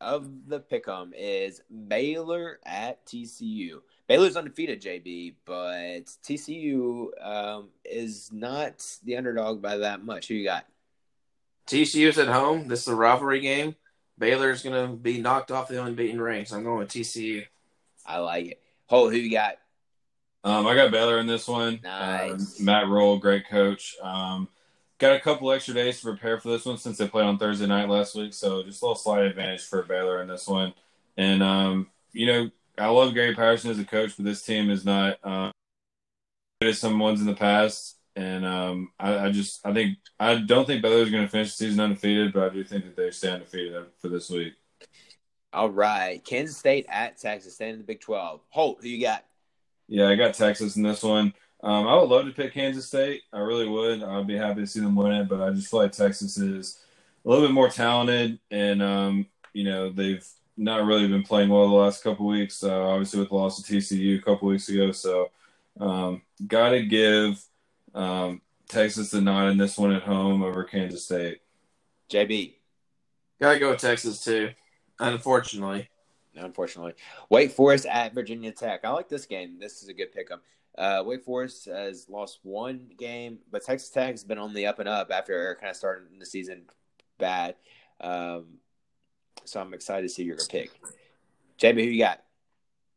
of 0.00 0.48
the 0.48 0.60
pick'em 0.60 1.10
is 1.16 1.60
Baylor 1.88 2.60
at 2.64 3.04
TCU. 3.04 3.80
Baylor's 4.08 4.36
undefeated, 4.36 4.80
JB, 4.80 5.34
but 5.44 6.06
TCU 6.24 7.08
um, 7.20 7.68
is 7.84 8.30
not 8.32 8.84
the 9.04 9.16
underdog 9.16 9.60
by 9.60 9.78
that 9.78 10.04
much. 10.04 10.28
Who 10.28 10.34
you 10.34 10.44
got? 10.44 10.66
TCU's 11.66 12.18
at 12.18 12.28
home. 12.28 12.68
This 12.68 12.82
is 12.82 12.88
a 12.88 12.96
rivalry 12.96 13.40
game. 13.40 13.76
Baylor's 14.18 14.62
going 14.62 14.88
to 14.88 14.96
be 14.96 15.20
knocked 15.20 15.50
off 15.50 15.68
the 15.68 15.82
unbeaten 15.82 16.20
ranks. 16.20 16.52
I'm 16.52 16.64
going 16.64 16.78
with 16.78 16.88
TCU. 16.88 17.46
I 18.04 18.18
like 18.18 18.46
it. 18.46 18.62
Holt, 18.90 19.12
who 19.12 19.18
you 19.18 19.30
got? 19.30 19.54
Um, 20.44 20.66
I 20.66 20.74
got 20.74 20.90
Baylor 20.90 21.18
in 21.18 21.26
this 21.26 21.48
one. 21.48 21.80
Nice. 21.82 22.58
Um, 22.58 22.64
Matt 22.64 22.88
Rhule, 22.88 23.18
great 23.18 23.48
coach. 23.48 23.96
Um, 24.02 24.48
Got 25.00 25.16
a 25.16 25.20
couple 25.20 25.50
extra 25.50 25.72
days 25.72 25.98
to 25.98 26.08
prepare 26.08 26.38
for 26.38 26.48
this 26.48 26.66
one 26.66 26.76
since 26.76 26.98
they 26.98 27.08
played 27.08 27.24
on 27.24 27.38
Thursday 27.38 27.66
night 27.66 27.88
last 27.88 28.14
week, 28.14 28.34
so 28.34 28.62
just 28.62 28.82
a 28.82 28.84
little 28.84 28.94
slight 28.94 29.22
advantage 29.22 29.62
for 29.62 29.82
Baylor 29.84 30.20
in 30.20 30.28
this 30.28 30.46
one. 30.46 30.74
And 31.16 31.42
um, 31.42 31.86
you 32.12 32.26
know, 32.26 32.50
I 32.76 32.88
love 32.88 33.14
Gary 33.14 33.34
Patterson 33.34 33.70
as 33.70 33.78
a 33.78 33.84
coach, 33.84 34.14
but 34.16 34.26
this 34.26 34.42
team 34.42 34.68
is 34.68 34.84
not 34.84 35.16
uh, 35.24 35.52
good 36.60 36.68
as 36.68 36.78
some 36.78 36.98
ones 36.98 37.22
in 37.22 37.26
the 37.26 37.34
past. 37.34 37.96
And 38.14 38.44
um, 38.44 38.90
I, 39.00 39.28
I, 39.28 39.30
just 39.30 39.66
I 39.66 39.72
think 39.72 39.96
I 40.18 40.34
don't 40.34 40.66
think 40.66 40.82
Baylor 40.82 41.02
is 41.02 41.10
going 41.10 41.24
to 41.24 41.30
finish 41.30 41.56
the 41.56 41.64
season 41.64 41.80
undefeated, 41.80 42.34
but 42.34 42.50
I 42.50 42.52
do 42.52 42.62
think 42.62 42.84
that 42.84 42.96
they 42.96 43.10
stay 43.10 43.32
undefeated 43.32 43.86
for 44.02 44.08
this 44.08 44.28
week. 44.28 44.52
All 45.52 45.70
right, 45.70 46.24
Kansas 46.24 46.56
State 46.56 46.86
at 46.88 47.18
Texas, 47.18 47.54
staying 47.54 47.72
in 47.72 47.78
the 47.78 47.84
Big 47.84 48.00
Twelve. 48.00 48.40
Holt, 48.50 48.78
who 48.82 48.88
you 48.88 49.00
got? 49.00 49.24
Yeah, 49.88 50.08
I 50.08 50.14
got 50.14 50.34
Texas 50.34 50.76
in 50.76 50.84
this 50.84 51.02
one. 51.02 51.34
Um, 51.62 51.88
I 51.88 51.96
would 51.96 52.08
love 52.08 52.24
to 52.26 52.32
pick 52.32 52.54
Kansas 52.54 52.86
State. 52.86 53.22
I 53.32 53.40
really 53.40 53.68
would. 53.68 54.02
I'd 54.02 54.26
be 54.26 54.36
happy 54.36 54.60
to 54.60 54.66
see 54.66 54.80
them 54.80 54.94
win 54.94 55.12
it, 55.12 55.28
but 55.28 55.42
I 55.42 55.50
just 55.50 55.68
feel 55.68 55.80
like 55.80 55.92
Texas 55.92 56.38
is 56.38 56.84
a 57.24 57.28
little 57.28 57.44
bit 57.46 57.52
more 57.52 57.68
talented, 57.68 58.38
and 58.50 58.80
um, 58.80 59.26
you 59.52 59.64
know 59.64 59.90
they've 59.90 60.26
not 60.56 60.84
really 60.84 61.08
been 61.08 61.24
playing 61.24 61.48
well 61.48 61.68
the 61.68 61.74
last 61.74 62.04
couple 62.04 62.26
weeks. 62.26 62.62
Uh, 62.62 62.82
obviously, 62.88 63.18
with 63.18 63.30
the 63.30 63.34
loss 63.34 63.60
to 63.60 63.72
TCU 63.72 64.18
a 64.18 64.22
couple 64.22 64.48
weeks 64.48 64.68
ago, 64.68 64.92
so 64.92 65.30
um, 65.80 66.22
got 66.46 66.70
to 66.70 66.82
give 66.82 67.42
um, 67.94 68.40
Texas 68.68 69.10
the 69.10 69.20
nod 69.20 69.48
in 69.48 69.58
this 69.58 69.76
one 69.76 69.92
at 69.92 70.02
home 70.02 70.44
over 70.44 70.62
Kansas 70.62 71.04
State. 71.04 71.40
JB, 72.08 72.54
gotta 73.40 73.58
go 73.58 73.70
with 73.70 73.80
Texas 73.80 74.22
too. 74.22 74.50
Unfortunately, 75.00 75.88
unfortunately, 76.36 76.94
Wake 77.28 77.50
Forest 77.50 77.86
at 77.86 78.14
Virginia 78.14 78.52
Tech. 78.52 78.84
I 78.84 78.90
like 78.90 79.08
this 79.08 79.26
game. 79.26 79.58
This 79.58 79.82
is 79.82 79.88
a 79.88 79.94
good 79.94 80.12
pickup. 80.12 80.42
Uh, 80.78 81.02
Wake 81.04 81.24
Forest 81.24 81.66
has 81.66 82.08
lost 82.08 82.38
one 82.42 82.90
game, 82.96 83.38
but 83.50 83.64
Texas 83.64 83.90
Tech 83.90 84.10
has 84.10 84.24
been 84.24 84.38
on 84.38 84.54
the 84.54 84.66
up 84.66 84.78
and 84.78 84.88
up 84.88 85.10
after 85.10 85.56
kind 85.60 85.70
of 85.70 85.76
starting 85.76 86.18
the 86.18 86.26
season 86.26 86.62
bad. 87.18 87.56
Um, 88.00 88.58
so 89.44 89.60
I'm 89.60 89.74
excited 89.74 90.02
to 90.02 90.08
see 90.08 90.22
your 90.22 90.36
pick. 90.48 90.70
JB, 91.58 91.84
who 91.84 91.90
you 91.90 91.98
got? 91.98 92.22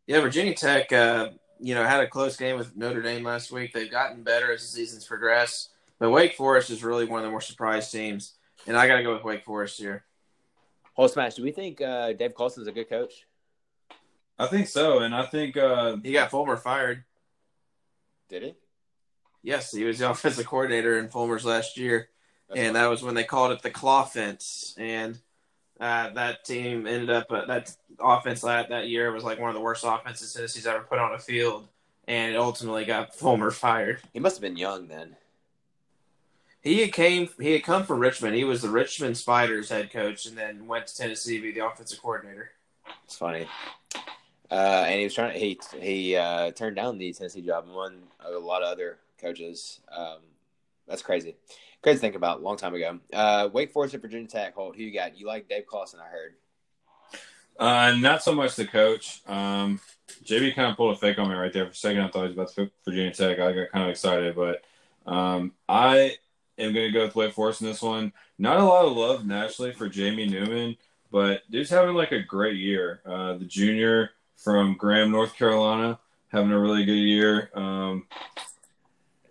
Yeah, 0.08 0.22
Virginia 0.22 0.54
Tech, 0.54 0.91
uh, 0.91 1.30
you 1.60 1.76
know, 1.76 1.84
had 1.84 2.01
a 2.01 2.08
close 2.08 2.38
game 2.38 2.58
with 2.58 2.76
Notre 2.76 3.01
Dame 3.01 3.24
last 3.24 3.51
week. 3.51 3.74
They've 3.74 3.91
gotten 3.91 4.24
better 4.24 4.51
as 4.51 4.62
the 4.62 4.68
season's 4.68 5.06
progressed, 5.06 5.70
but 5.99 6.12
Wake 6.12 6.36
Forest 6.36 6.70
is 6.70 6.84
really 6.84 7.06
one 7.06 7.20
of 7.20 7.26
the 7.26 7.32
more 7.32 7.41
surprise 7.41 7.91
teams, 7.91 8.34
and 8.68 8.78
I 8.78 8.88
got 8.88 8.97
to 8.97 9.04
go 9.04 9.14
with 9.14 9.24
Wake 9.24 9.45
Forest 9.45 9.80
here. 9.80 10.06
Holt 10.94 11.12
Smash. 11.12 11.36
Do 11.36 11.44
we 11.44 11.52
think 11.52 11.82
uh, 11.82 12.14
Dave 12.14 12.34
is 12.39 12.68
a 12.68 12.72
good 12.72 12.89
coach? 12.89 13.26
I 14.38 14.48
think 14.48 14.68
so, 14.68 15.00
and 15.00 15.14
I 15.14 15.26
think 15.26 15.58
uh, 15.58 15.98
he 16.04 16.14
got 16.14 16.32
Fulmer 16.32 16.58
fired. 16.58 17.04
Did 18.30 18.44
he? 18.44 18.56
Yes, 19.44 19.72
he 19.72 19.84
was 19.84 20.00
the 20.00 20.10
offensive 20.10 20.48
coordinator 20.48 20.98
in 20.98 21.10
Fulmer's 21.10 21.46
last 21.46 21.78
year, 21.78 22.10
That's 22.48 22.60
and 22.60 22.76
that 22.76 22.88
was 22.88 23.04
when 23.04 23.14
they 23.14 23.24
called 23.24 23.52
it 23.52 23.62
the 23.62 23.70
Clawfense. 23.70 24.74
And 24.80 25.20
uh, 25.80 26.10
that 26.12 26.46
team 26.46 26.88
ended 26.88 27.10
up 27.10 27.32
uh, 27.32 27.46
that 27.46 27.76
offense 28.00 28.41
that 28.41 28.70
that 28.70 28.88
year 28.88 29.12
was 29.12 29.24
like 29.24 29.39
one 29.39 29.50
of 29.50 29.56
the 29.56 29.62
worst 29.62 29.84
offenses 29.86 30.34
Tennessee's 30.34 30.66
ever 30.66 30.82
put 30.82 31.00
on 31.00 31.14
a 31.14 31.20
field, 31.20 31.68
and 32.08 32.34
it 32.34 32.38
ultimately 32.38 32.86
got 32.86 33.16
Fulmer 33.16 33.52
fired. 33.52 34.02
He 34.14 34.20
must 34.20 34.38
have 34.38 34.41
been 34.41 34.58
young 34.58 34.88
then. 34.88 35.16
He 36.64 36.80
had 36.80 36.93
came 36.93 37.30
he 37.39 37.51
had 37.51 37.64
come 37.64 37.84
from 37.84 37.99
Richmond. 37.99 38.36
He 38.36 38.45
was 38.45 38.61
the 38.61 38.70
Richmond 38.70 39.18
Spiders 39.18 39.70
head 39.70 39.91
coach, 39.91 40.26
and 40.26 40.38
then 40.38 40.66
went 40.66 40.88
to 40.88 40.95
Tennessee 40.95 41.38
to 41.38 41.41
be 41.43 41.51
the 41.51 41.66
offensive 41.66 42.01
coordinator. 42.01 42.51
It's 43.03 43.18
funny. 43.18 43.47
Uh, 44.49 44.86
and 44.88 44.99
he 44.99 45.03
was 45.03 45.14
trying. 45.14 45.38
He 45.38 45.59
he 45.80 46.16
uh, 46.16 46.51
turned 46.51 46.78
down 46.78 46.97
the 46.97 47.11
Tennessee 47.11 47.41
job 47.41 47.66
and 47.66 47.76
won 47.76 48.03
a 48.26 48.32
lot 48.32 48.64
of 48.64 48.70
other 48.70 48.97
coaches. 49.20 49.82
Um, 49.91 50.20
that's 50.88 51.01
crazy. 51.01 51.36
Crazy 51.82 51.97
to 51.97 52.01
think 52.01 52.16
about. 52.16 52.41
Long 52.41 52.55
time 52.55 52.74
ago. 52.76 52.97
Uh, 53.11 53.49
Wake 53.51 53.74
Forest 53.74 53.95
and 53.95 54.01
Virginia 54.01 54.28
Tech. 54.28 54.55
Holt. 54.55 54.78
Who 54.78 54.84
you 54.84 54.93
got? 54.93 55.18
You 55.18 55.28
like 55.28 55.49
Dave 55.49 55.66
Clawson? 55.66 55.99
I 55.99 56.07
heard. 56.07 56.36
Uh, 57.59 57.95
not 57.99 58.24
so 58.24 58.34
much 58.34 58.55
the 58.55 58.66
coach. 58.66 59.22
Um, 59.28 59.82
JB 60.24 60.55
kind 60.55 60.72
of 60.72 60.78
pulled 60.78 60.95
a 60.95 60.99
fake 60.99 61.20
on 61.20 61.28
me 61.28 61.36
right 61.36 61.51
there 61.51 61.66
for 61.66 61.72
a 61.72 61.76
second. 61.76 62.01
I 62.01 62.07
thought 62.07 62.22
he 62.22 62.28
was 62.28 62.34
about 62.34 62.47
to 62.49 62.55
pick 62.55 62.72
Virginia 62.86 63.11
Tech. 63.11 63.39
I 63.39 63.51
got 63.51 63.72
kind 63.72 63.84
of 63.84 63.89
excited, 63.89 64.36
but 64.36 64.64
um, 65.05 65.51
I 65.68 66.16
am 66.58 66.74
going 66.74 66.88
to 66.88 66.91
go 66.91 67.06
with 67.06 67.16
Wake 67.16 67.34
Forest 67.34 67.62
in 67.62 67.68
this 67.68 67.82
one. 67.82 68.14
Not 68.38 68.60
a 68.60 68.64
lot 68.64 68.86
of 68.86 68.95
love 68.95 69.26
nationally 69.26 69.74
for 69.74 69.89
Jamie 69.89 70.28
Newman, 70.28 70.78
but 71.12 71.49
dude's 71.49 71.70
having 71.70 71.95
like 71.95 72.12
a 72.12 72.22
great 72.22 72.58
year. 72.58 73.01
Uh, 73.06 73.34
the 73.34 73.45
junior 73.45 74.12
from 74.38 74.76
Graham, 74.76 75.12
North 75.12 75.36
Carolina, 75.36 75.99
having 76.30 76.51
a 76.51 76.60
really 76.60 76.86
good 76.86 76.93
year. 76.93 77.49
Um, 77.54 78.08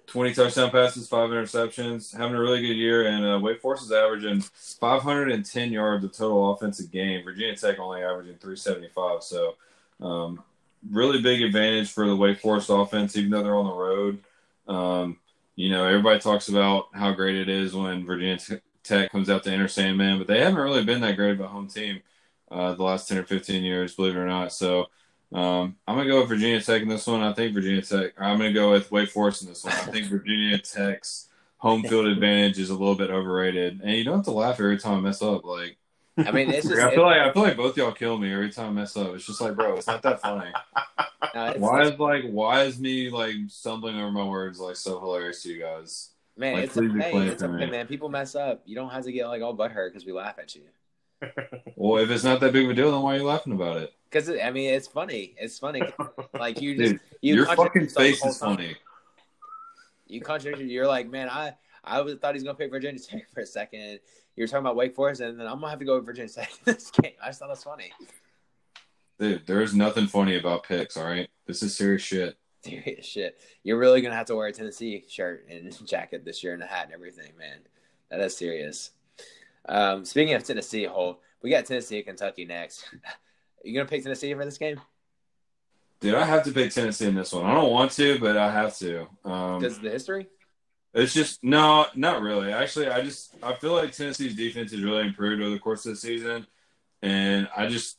20 0.06 0.34
touchdown 0.34 0.70
passes, 0.70 1.08
five 1.08 1.30
interceptions, 1.30 2.14
having 2.14 2.36
a 2.36 2.40
really 2.40 2.60
good 2.60 2.76
year. 2.76 3.06
And 3.06 3.24
uh, 3.24 3.38
Wake 3.38 3.62
Forest 3.62 3.84
is 3.84 3.92
averaging 3.92 4.42
510 4.42 5.72
yards 5.72 6.04
of 6.04 6.12
total 6.12 6.52
offensive 6.52 6.90
game. 6.90 7.24
Virginia 7.24 7.56
Tech 7.56 7.78
only 7.78 8.02
averaging 8.02 8.34
375. 8.34 9.22
So, 9.22 9.54
um, 10.02 10.42
really 10.90 11.22
big 11.22 11.40
advantage 11.40 11.90
for 11.90 12.06
the 12.06 12.14
Wake 12.14 12.40
Forest 12.40 12.68
offense, 12.70 13.16
even 13.16 13.30
though 13.30 13.42
they're 13.42 13.56
on 13.56 13.66
the 13.66 13.72
road. 13.72 14.18
Um, 14.68 15.18
you 15.56 15.70
know, 15.70 15.84
everybody 15.84 16.18
talks 16.18 16.48
about 16.48 16.86
how 16.92 17.12
great 17.12 17.36
it 17.36 17.48
is 17.48 17.74
when 17.74 18.06
Virginia 18.06 18.38
Tech 18.82 19.10
comes 19.10 19.30
out 19.30 19.44
to 19.44 19.50
Enter 19.50 19.68
Sandman, 19.68 20.18
but 20.18 20.26
they 20.26 20.40
haven't 20.40 20.60
really 20.60 20.84
been 20.84 21.00
that 21.02 21.16
great 21.16 21.32
of 21.32 21.40
a 21.40 21.48
home 21.48 21.68
team 21.68 22.00
uh, 22.50 22.74
the 22.74 22.82
last 22.82 23.08
10 23.08 23.18
or 23.18 23.24
15 23.24 23.62
years, 23.62 23.94
believe 23.94 24.16
it 24.16 24.18
or 24.18 24.26
not. 24.26 24.52
So, 24.52 24.86
um, 25.32 25.76
I'm 25.86 25.96
gonna 25.96 26.08
go 26.08 26.20
with 26.20 26.28
Virginia 26.28 26.60
Tech 26.60 26.82
in 26.82 26.88
this 26.88 27.06
one. 27.06 27.22
I 27.22 27.32
think 27.32 27.54
Virginia 27.54 27.80
Tech. 27.82 28.12
I'm 28.18 28.36
gonna 28.36 28.52
go 28.52 28.70
with 28.70 28.90
Wake 28.92 29.08
Forest 29.08 29.42
in 29.42 29.48
this 29.48 29.64
one. 29.64 29.72
I 29.72 29.90
think 29.90 30.08
Virginia 30.08 30.58
Tech's 30.58 31.28
home 31.56 31.82
field 31.84 32.06
advantage 32.06 32.58
is 32.58 32.70
a 32.70 32.74
little 32.74 32.94
bit 32.94 33.10
overrated, 33.10 33.80
and 33.82 33.92
you 33.92 34.04
don't 34.04 34.16
have 34.16 34.24
to 34.26 34.32
laugh 34.32 34.60
every 34.60 34.78
time 34.78 34.98
I 34.98 35.00
mess 35.00 35.22
up. 35.22 35.44
Like, 35.44 35.78
I 36.18 36.30
mean, 36.30 36.50
it's 36.50 36.68
just, 36.68 36.80
I 36.80 36.94
feel 36.94 37.04
like 37.04 37.20
I 37.20 37.32
feel 37.32 37.42
like 37.42 37.56
both 37.56 37.76
y'all 37.76 37.92
kill 37.92 38.18
me 38.18 38.32
every 38.32 38.50
time 38.50 38.70
I 38.70 38.72
mess 38.72 38.96
up. 38.96 39.14
It's 39.14 39.26
just 39.26 39.40
like, 39.40 39.54
bro, 39.54 39.76
it's 39.76 39.86
not 39.86 40.02
that 40.02 40.20
funny. 40.20 40.50
No, 41.34 41.54
why 41.56 41.82
is 41.84 41.98
like 41.98 42.24
why 42.24 42.64
is 42.64 42.78
me 42.78 43.08
like 43.08 43.36
stumbling 43.48 43.96
over 43.96 44.10
my 44.10 44.24
words 44.24 44.60
like 44.60 44.76
so 44.76 45.00
hilarious 45.00 45.42
to 45.44 45.48
you 45.50 45.60
guys? 45.60 46.10
Man, 46.36 46.54
like, 46.54 46.64
it's 46.64 46.76
okay. 46.76 47.28
It's 47.28 47.42
okay, 47.42 47.70
man. 47.70 47.86
People 47.86 48.10
mess 48.10 48.34
up. 48.34 48.60
You 48.66 48.74
don't 48.74 48.90
have 48.90 49.04
to 49.04 49.12
get 49.12 49.28
like 49.28 49.40
all 49.40 49.56
butthurt 49.56 49.90
because 49.90 50.04
we 50.04 50.12
laugh 50.12 50.38
at 50.38 50.54
you. 50.54 50.62
well, 51.76 52.02
if 52.02 52.10
it's 52.10 52.24
not 52.24 52.40
that 52.40 52.52
big 52.52 52.64
of 52.64 52.72
a 52.72 52.74
deal, 52.74 52.90
then 52.92 53.00
why 53.00 53.14
are 53.14 53.18
you 53.18 53.24
laughing 53.24 53.54
about 53.54 53.78
it? 53.78 53.94
Because 54.10 54.28
I 54.28 54.50
mean, 54.50 54.74
it's 54.74 54.88
funny. 54.88 55.34
It's 55.38 55.58
funny. 55.58 55.82
Like 56.38 56.60
you 56.60 56.76
just 56.76 56.92
Dude, 56.92 57.00
you 57.20 57.34
Your 57.36 57.46
fucking 57.46 57.86
face 57.88 58.24
is 58.24 58.38
time. 58.38 58.56
funny. 58.56 58.76
You 60.06 60.20
contradicted. 60.20 60.68
You're 60.68 60.88
like, 60.88 61.08
man, 61.08 61.28
I 61.30 61.54
I 61.84 62.00
was, 62.00 62.16
thought 62.16 62.34
he's 62.34 62.42
gonna 62.42 62.56
pick 62.56 62.70
Virginia 62.70 63.00
Tech 63.00 63.30
for 63.32 63.40
a 63.40 63.46
second. 63.46 64.00
You 64.36 64.42
were 64.42 64.48
talking 64.48 64.64
about 64.64 64.76
Wake 64.76 64.94
Forest, 64.94 65.20
and 65.20 65.38
then 65.38 65.46
I'm 65.46 65.56
gonna 65.56 65.70
have 65.70 65.78
to 65.78 65.84
go 65.84 65.96
with 65.96 66.06
Virginia 66.06 66.30
Tech 66.30 66.50
in 66.66 66.74
this 66.74 66.90
game. 66.90 67.12
I 67.22 67.28
just 67.28 67.38
thought 67.38 67.48
that's 67.48 67.64
funny. 67.64 67.92
Dude, 69.18 69.46
there's 69.46 69.74
nothing 69.74 70.06
funny 70.06 70.36
about 70.36 70.64
picks, 70.64 70.96
all 70.96 71.04
right? 71.04 71.28
This 71.46 71.62
is 71.62 71.76
serious 71.76 72.02
shit. 72.02 72.36
Serious 72.64 73.04
shit. 73.04 73.40
You're 73.62 73.78
really 73.78 74.00
gonna 74.00 74.14
have 74.14 74.26
to 74.26 74.36
wear 74.36 74.46
a 74.46 74.52
Tennessee 74.52 75.04
shirt 75.08 75.46
and 75.50 75.86
jacket 75.86 76.24
this 76.24 76.42
year 76.42 76.54
and 76.54 76.62
a 76.62 76.66
hat 76.66 76.86
and 76.86 76.94
everything, 76.94 77.32
man. 77.38 77.58
That 78.10 78.20
is 78.20 78.36
serious. 78.36 78.90
Um, 79.68 80.04
speaking 80.04 80.34
of 80.34 80.44
Tennessee, 80.44 80.84
Holt, 80.84 81.20
we 81.42 81.50
got 81.50 81.66
Tennessee 81.66 81.98
and 81.98 82.06
Kentucky 82.06 82.44
next. 82.44 82.84
you 83.64 83.74
gonna 83.74 83.88
pick 83.88 84.02
Tennessee 84.02 84.32
for 84.34 84.44
this 84.44 84.58
game? 84.58 84.80
Dude, 86.00 86.14
I 86.14 86.24
have 86.24 86.42
to 86.44 86.52
pick 86.52 86.72
Tennessee 86.72 87.06
in 87.06 87.14
this 87.14 87.32
one. 87.32 87.44
I 87.44 87.54
don't 87.54 87.70
want 87.70 87.92
to, 87.92 88.18
but 88.18 88.36
I 88.36 88.50
have 88.50 88.76
to. 88.78 89.06
Um, 89.24 89.60
Because 89.60 89.76
of 89.76 89.82
the 89.82 89.90
history? 89.90 90.26
It's 90.94 91.14
just 91.14 91.42
no, 91.42 91.86
not 91.94 92.20
really. 92.20 92.52
Actually, 92.52 92.88
I 92.88 93.02
just 93.02 93.34
I 93.42 93.54
feel 93.54 93.72
like 93.72 93.92
Tennessee's 93.92 94.36
defense 94.36 94.72
has 94.72 94.82
really 94.82 95.06
improved 95.06 95.40
over 95.40 95.50
the 95.50 95.58
course 95.58 95.86
of 95.86 95.92
the 95.92 95.96
season, 95.96 96.46
and 97.00 97.48
I 97.56 97.66
just 97.66 97.96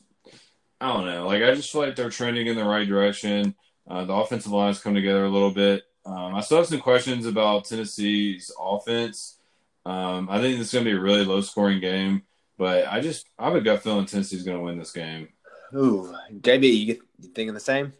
I 0.79 0.93
don't 0.93 1.05
know. 1.05 1.25
Like 1.25 1.41
I 1.41 1.55
just 1.55 1.71
feel 1.71 1.81
like 1.81 1.95
they're 1.95 2.09
trending 2.09 2.47
in 2.47 2.55
the 2.55 2.65
right 2.65 2.87
direction. 2.87 3.55
Uh, 3.87 4.05
the 4.05 4.13
offensive 4.13 4.51
line's 4.51 4.79
come 4.79 4.93
together 4.93 5.25
a 5.25 5.29
little 5.29 5.51
bit. 5.51 5.83
Um, 6.05 6.35
I 6.35 6.41
still 6.41 6.57
have 6.57 6.67
some 6.67 6.79
questions 6.79 7.25
about 7.25 7.65
Tennessee's 7.65 8.51
offense. 8.59 9.37
Um, 9.85 10.29
I 10.29 10.39
think 10.39 10.59
it's 10.59 10.71
going 10.71 10.85
to 10.85 10.91
be 10.91 10.97
a 10.97 11.01
really 11.01 11.25
low 11.25 11.41
scoring 11.41 11.79
game, 11.79 12.23
but 12.57 12.87
I 12.87 13.01
just 13.01 13.27
I 13.39 13.45
have 13.45 13.55
a 13.55 13.61
gut 13.61 13.81
feeling 13.81 14.05
Tennessee's 14.05 14.43
going 14.43 14.57
to 14.57 14.63
win 14.63 14.77
this 14.77 14.91
game. 14.91 15.29
Ooh, 15.75 16.13
JB, 16.31 16.63
you, 16.63 17.01
you 17.19 17.29
thinking 17.29 17.53
the 17.53 17.59
same? 17.59 17.93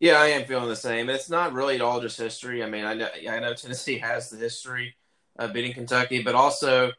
Yeah, 0.00 0.14
I 0.20 0.28
am 0.28 0.46
feeling 0.46 0.68
the 0.68 0.76
same. 0.76 1.10
It's 1.10 1.30
not 1.30 1.52
really 1.52 1.76
at 1.76 1.82
all 1.82 2.00
just 2.00 2.18
history. 2.18 2.64
I 2.64 2.68
mean, 2.70 2.84
I 2.86 2.94
know 2.94 3.08
I 3.30 3.40
know 3.40 3.54
Tennessee 3.56 3.98
has 3.98 4.30
the 4.30 4.38
history 4.38 4.96
of 5.38 5.52
beating 5.52 5.74
Kentucky, 5.74 6.22
but 6.22 6.34
also, 6.34 6.92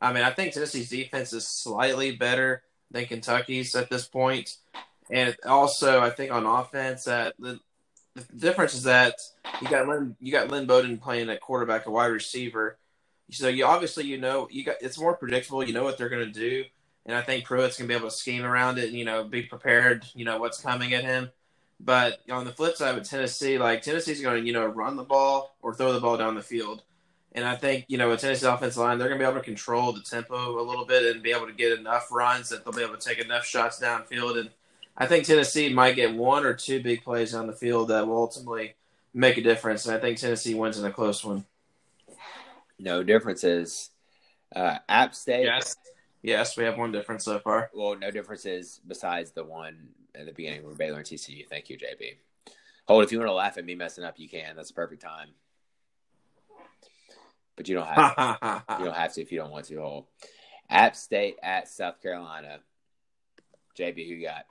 I 0.00 0.12
mean, 0.12 0.24
I 0.24 0.30
think 0.30 0.54
Tennessee's 0.54 0.90
defense 0.90 1.32
is 1.32 1.46
slightly 1.46 2.16
better 2.16 2.62
than 2.90 3.06
Kentucky's 3.06 3.74
at 3.76 3.90
this 3.90 4.06
point. 4.06 4.56
and 5.10 5.36
also 5.46 6.00
I 6.00 6.10
think 6.10 6.32
on 6.32 6.46
offense 6.46 7.04
that 7.04 7.34
the, 7.38 7.60
the 8.14 8.22
difference 8.36 8.74
is 8.74 8.84
that 8.84 9.14
you 9.62 9.68
got 9.68 9.88
Lynn, 9.88 10.16
you 10.20 10.32
got 10.32 10.48
Lynn 10.50 10.66
Bowden 10.66 10.98
playing 10.98 11.30
at 11.30 11.40
quarterback, 11.40 11.86
a 11.86 11.90
wide 11.92 12.06
receiver. 12.06 12.78
So 13.30 13.48
you 13.48 13.66
obviously 13.66 14.04
you 14.06 14.18
know 14.18 14.48
you 14.50 14.64
got 14.64 14.76
it's 14.82 14.98
more 14.98 15.16
predictable. 15.16 15.64
You 15.64 15.74
know 15.74 15.84
what 15.84 15.98
they're 15.98 16.08
going 16.08 16.32
to 16.32 16.40
do, 16.40 16.64
and 17.06 17.16
I 17.16 17.22
think 17.22 17.44
Pruitt's 17.44 17.78
going 17.78 17.88
to 17.88 17.94
be 17.94 17.98
able 17.98 18.10
to 18.10 18.16
scheme 18.16 18.44
around 18.44 18.78
it. 18.78 18.86
and 18.88 18.94
You 18.98 19.04
know, 19.04 19.24
be 19.24 19.42
prepared. 19.42 20.06
You 20.14 20.24
know 20.24 20.38
what's 20.38 20.60
coming 20.60 20.94
at 20.94 21.04
him. 21.04 21.30
But 21.80 22.20
on 22.30 22.44
the 22.44 22.52
flip 22.52 22.76
side 22.76 22.96
with 22.96 23.08
Tennessee, 23.08 23.58
like 23.58 23.82
Tennessee's 23.82 24.20
going 24.20 24.42
to, 24.42 24.46
you 24.46 24.52
know, 24.52 24.66
run 24.66 24.96
the 24.96 25.04
ball 25.04 25.56
or 25.62 25.74
throw 25.74 25.92
the 25.92 26.00
ball 26.00 26.16
down 26.16 26.34
the 26.34 26.42
field. 26.42 26.82
And 27.32 27.44
I 27.44 27.54
think, 27.54 27.84
you 27.88 27.98
know, 27.98 28.08
with 28.08 28.20
Tennessee's 28.20 28.44
offensive 28.44 28.82
line, 28.82 28.98
they're 28.98 29.08
going 29.08 29.20
to 29.20 29.24
be 29.24 29.28
able 29.30 29.38
to 29.38 29.44
control 29.44 29.92
the 29.92 30.00
tempo 30.00 30.60
a 30.60 30.64
little 30.64 30.84
bit 30.84 31.14
and 31.14 31.22
be 31.22 31.30
able 31.30 31.46
to 31.46 31.52
get 31.52 31.78
enough 31.78 32.08
runs 32.10 32.48
that 32.48 32.64
they'll 32.64 32.74
be 32.74 32.82
able 32.82 32.96
to 32.96 33.08
take 33.08 33.18
enough 33.18 33.44
shots 33.44 33.80
downfield. 33.80 34.40
And 34.40 34.50
I 34.96 35.06
think 35.06 35.24
Tennessee 35.24 35.72
might 35.72 35.94
get 35.94 36.14
one 36.14 36.44
or 36.44 36.54
two 36.54 36.82
big 36.82 37.04
plays 37.04 37.34
on 37.34 37.46
the 37.46 37.52
field 37.52 37.88
that 37.88 38.08
will 38.08 38.16
ultimately 38.16 38.74
make 39.14 39.36
a 39.36 39.42
difference. 39.42 39.86
And 39.86 39.94
I 39.94 40.00
think 40.00 40.18
Tennessee 40.18 40.54
wins 40.54 40.78
in 40.78 40.84
a 40.84 40.90
close 40.90 41.24
one. 41.24 41.44
No 42.78 43.04
differences. 43.04 43.90
Uh, 44.54 44.78
App 44.88 45.14
State. 45.14 45.44
Yes. 45.44 45.76
Yes, 46.22 46.56
we 46.56 46.64
have 46.64 46.76
one 46.76 46.90
difference 46.90 47.24
so 47.24 47.38
far. 47.38 47.70
Well, 47.72 47.96
no 47.96 48.10
differences 48.10 48.80
besides 48.86 49.30
the 49.30 49.44
one 49.44 49.90
at 50.18 50.26
the 50.26 50.32
beginning 50.32 50.64
where 50.64 50.74
Baylor 50.74 50.98
and 50.98 51.06
TCU. 51.06 51.46
Thank 51.48 51.70
you, 51.70 51.78
JB. 51.78 52.16
Holt, 52.86 53.04
if 53.04 53.12
you 53.12 53.18
want 53.18 53.28
to 53.28 53.34
laugh 53.34 53.58
at 53.58 53.64
me 53.64 53.74
messing 53.74 54.04
up, 54.04 54.18
you 54.18 54.28
can. 54.28 54.56
That's 54.56 54.68
the 54.68 54.74
perfect 54.74 55.02
time. 55.02 55.28
But 57.56 57.68
you 57.68 57.74
don't 57.74 57.86
have 57.86 58.16
to. 58.16 58.64
you 58.78 58.84
don't 58.86 58.96
have 58.96 59.12
to 59.14 59.22
if 59.22 59.32
you 59.32 59.38
don't 59.38 59.50
want 59.50 59.66
to. 59.66 59.80
Holt. 59.80 60.08
App 60.70 60.96
State 60.96 61.36
at 61.42 61.68
South 61.68 62.00
Carolina. 62.02 62.60
JB, 63.78 64.08
who 64.08 64.14
you 64.14 64.26
got? 64.26 64.44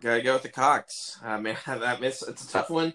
Gotta 0.00 0.22
go 0.22 0.34
with 0.34 0.42
the 0.42 0.48
Cocks. 0.48 1.18
I 1.22 1.40
mean, 1.40 1.56
that 1.66 2.02
it's, 2.02 2.22
it's 2.22 2.44
a 2.44 2.52
tough 2.52 2.70
one. 2.70 2.94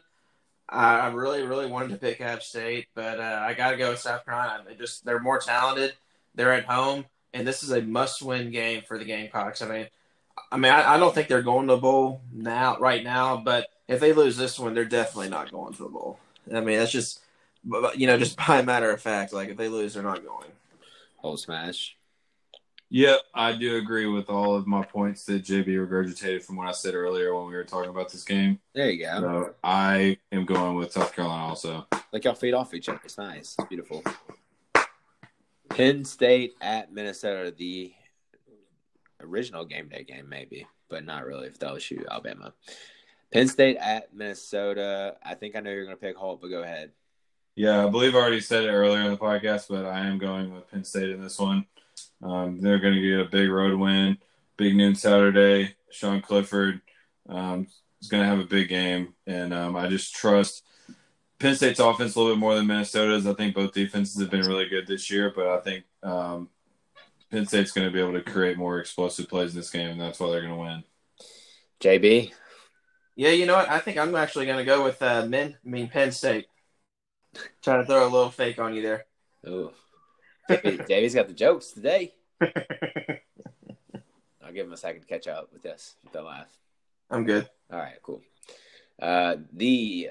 I 0.72 1.08
really, 1.08 1.42
really 1.42 1.66
wanted 1.66 1.90
to 1.90 1.98
pick 1.98 2.22
App 2.22 2.44
State, 2.44 2.88
but 2.94 3.20
uh, 3.20 3.40
I 3.42 3.54
gotta 3.54 3.78
go 3.78 3.90
with 3.90 4.00
South 4.00 4.24
Carolina. 4.24 4.64
They 4.68 4.76
just 4.76 5.04
they're 5.04 5.20
more 5.20 5.40
talented. 5.40 5.94
They're 6.36 6.54
at 6.54 6.66
home, 6.66 7.06
and 7.34 7.48
this 7.48 7.64
is 7.64 7.72
a 7.72 7.82
must-win 7.82 8.52
game 8.52 8.84
for 8.88 9.00
the 9.00 9.06
Gamecocks. 9.06 9.64
I 9.64 9.68
mean, 9.68 9.88
I 10.52 10.58
mean, 10.58 10.72
I, 10.72 10.96
I 10.96 10.98
don't 10.98 11.14
think 11.14 11.28
they're 11.28 11.42
going 11.42 11.68
to 11.68 11.76
the 11.76 11.82
bowl 11.82 12.22
now, 12.32 12.78
right 12.80 13.04
now, 13.04 13.38
but 13.38 13.68
if 13.88 14.00
they 14.00 14.14
lose 14.14 14.38
this 14.38 14.58
one, 14.58 14.74
they're 14.74 14.86
definitely 14.86 15.30
not 15.30 15.52
going 15.52 15.74
to 15.74 15.84
the 15.84 15.90
bowl. 15.90 16.20
I 16.54 16.62
mean, 16.62 16.80
that's 16.80 16.92
just, 16.92 17.20
you 17.96 18.08
know, 18.08 18.18
just 18.18 18.38
by 18.48 18.60
a 18.60 18.64
matter 18.64 18.92
of 18.92 19.02
fact. 19.02 19.34
Like 19.34 19.50
if 19.50 19.58
they 19.58 19.68
lose, 19.68 19.94
they're 19.94 20.04
not 20.04 20.26
going. 20.26 20.50
Holt 21.18 21.40
smash. 21.40 21.96
Yep, 22.92 23.20
I 23.36 23.52
do 23.54 23.78
agree 23.78 24.08
with 24.08 24.32
all 24.32 24.56
of 24.56 24.66
my 24.66 24.84
points 24.84 25.24
that 25.26 25.44
JB 25.44 25.68
regurgitated 25.68 26.44
from 26.44 26.56
what 26.56 26.68
I 26.68 26.72
said 26.72 26.96
earlier 26.96 27.36
when 27.36 27.46
we 27.46 27.54
were 27.54 27.64
talking 27.64 27.92
about 27.92 28.12
this 28.12 28.24
game. 28.24 28.60
There 28.74 28.90
you 28.90 29.06
go. 29.06 29.20
So 29.20 29.56
I 29.64 30.18
am 30.32 30.46
going 30.46 30.76
with 30.76 30.92
South 30.92 31.14
Carolina 31.16 31.44
also. 31.44 31.88
Like 32.12 32.24
y'all 32.24 32.34
feed 32.34 32.56
off 32.56 32.74
each 32.74 32.90
other. 32.90 33.00
It's 33.04 33.20
nice. 33.20 33.56
It's 33.60 33.70
beautiful. 33.70 34.04
Penn 35.70 36.04
State 36.04 36.56
at 36.62 36.92
Minnesota, 36.92 37.54
the 37.56 37.94
original 39.22 39.66
game 39.66 39.90
day 39.90 40.04
game, 40.04 40.28
maybe, 40.30 40.68
but 40.90 41.06
not 41.06 41.26
really 41.26 41.48
if 41.48 41.60
that 41.60 41.74
was 41.74 41.84
LSU, 41.84 42.08
Alabama. 42.10 42.54
Penn 43.32 43.48
State 43.48 43.78
at 43.78 44.14
Minnesota. 44.14 45.16
I 45.24 45.36
think 45.36 45.56
I 45.56 45.60
know 45.60 45.72
you're 45.72 45.86
going 45.86 45.96
to 45.96 46.02
pick 46.02 46.16
Holt, 46.16 46.42
but 46.42 46.50
go 46.50 46.64
ahead. 46.64 46.92
Yeah, 47.56 47.86
I 47.86 47.90
believe 47.90 48.16
I 48.16 48.20
already 48.20 48.42
said 48.42 48.64
it 48.64 48.70
earlier 48.70 49.02
in 49.02 49.12
the 49.12 49.18
podcast, 49.18 49.68
but 49.70 49.86
I 49.86 50.00
am 50.08 50.18
going 50.18 50.54
with 50.54 50.70
Penn 50.72 50.84
State 50.84 51.10
in 51.10 51.22
this 51.22 51.38
one. 51.38 51.66
Um, 52.24 52.62
they're 52.62 52.80
going 52.80 52.96
to 52.96 53.02
get 53.02 53.20
a 53.20 53.30
big 53.30 53.50
road 53.50 53.78
win, 53.78 54.18
big 54.58 54.76
noon 54.76 54.96
Saturday. 54.96 55.76
Sean 55.92 56.22
Clifford 56.22 56.82
um, 57.28 57.68
is 58.02 58.08
going 58.08 58.24
to 58.24 58.30
have 58.30 58.40
a 58.40 58.46
big 58.46 58.70
game, 58.70 59.14
and 59.28 59.54
um, 59.54 59.76
I 59.76 59.88
just 59.88 60.16
trust 60.16 60.64
Penn 61.40 61.56
State's 61.56 61.80
offense 61.80 62.16
a 62.16 62.20
little 62.20 62.36
bit 62.36 62.40
more 62.40 62.56
than 62.56 62.68
Minnesota's. 62.68 63.28
I 63.28 63.34
think 63.34 63.56
both 63.56 63.74
defenses 63.74 64.20
have 64.22 64.30
been 64.30 64.48
really 64.48 64.68
good 64.68 64.88
this 64.88 65.10
year, 65.10 65.32
but 65.36 65.48
I 65.48 65.60
think 65.60 65.84
um, 66.04 66.50
Penn 67.32 67.46
State's 67.46 67.72
going 67.72 67.88
to 67.88 67.94
be 67.94 68.00
able 68.00 68.14
to 68.14 68.22
create 68.22 68.58
more 68.58 68.80
explosive 68.80 69.30
plays 69.30 69.52
in 69.52 69.60
this 69.60 69.70
game, 69.70 69.92
and 69.92 70.02
that's 70.02 70.20
why 70.20 70.32
they're 70.32 70.42
going 70.42 70.54
to 70.54 70.60
win. 70.60 70.84
JB, 71.80 72.32
Yeah, 73.16 73.30
you 73.30 73.46
know 73.46 73.56
what? 73.56 73.70
I 73.70 73.80
think 73.80 73.98
I'm 73.98 74.16
actually 74.16 74.48
going 74.48 74.58
to 74.58 74.66
go 74.66 74.84
with 74.84 75.02
uh, 75.02 75.26
Min. 75.26 75.56
I 75.64 75.70
mean 75.70 75.88
Penn 75.90 76.12
State. 76.12 76.48
Trying 77.62 77.82
to 77.82 77.86
throw 77.86 78.04
a 78.04 78.10
little 78.10 78.32
fake 78.32 78.60
on 78.60 78.74
you 78.74 78.82
there. 78.82 79.06
Ooh. 79.48 79.72
JB, 80.50 80.88
JB's 80.88 81.14
got 81.14 81.28
the 81.28 81.34
jokes 81.34 81.72
today. 81.72 82.14
I'll 82.42 82.50
give 84.54 84.66
him 84.66 84.74
a 84.74 84.78
second 84.78 85.02
to 85.02 85.08
catch 85.08 85.28
up 85.28 85.54
with 85.54 85.62
this. 85.62 85.96
With 86.04 86.14
the 86.14 86.24
laugh. 86.24 86.50
I'm 87.12 87.24
good. 87.24 87.48
All 87.72 87.78
right, 87.78 88.02
cool. 88.02 88.22
Uh, 89.00 89.36
the 89.54 90.10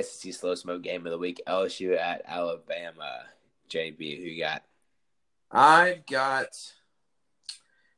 SEC 0.00 0.34
slow 0.34 0.56
smoke 0.56 0.82
game 0.82 1.06
of 1.06 1.12
the 1.12 1.18
week: 1.18 1.40
LSU 1.46 1.96
at 1.96 2.22
Alabama. 2.26 3.26
JB, 3.70 4.18
who 4.18 4.24
you 4.24 4.42
got? 4.42 4.64
I've 5.52 6.06
got. 6.06 6.48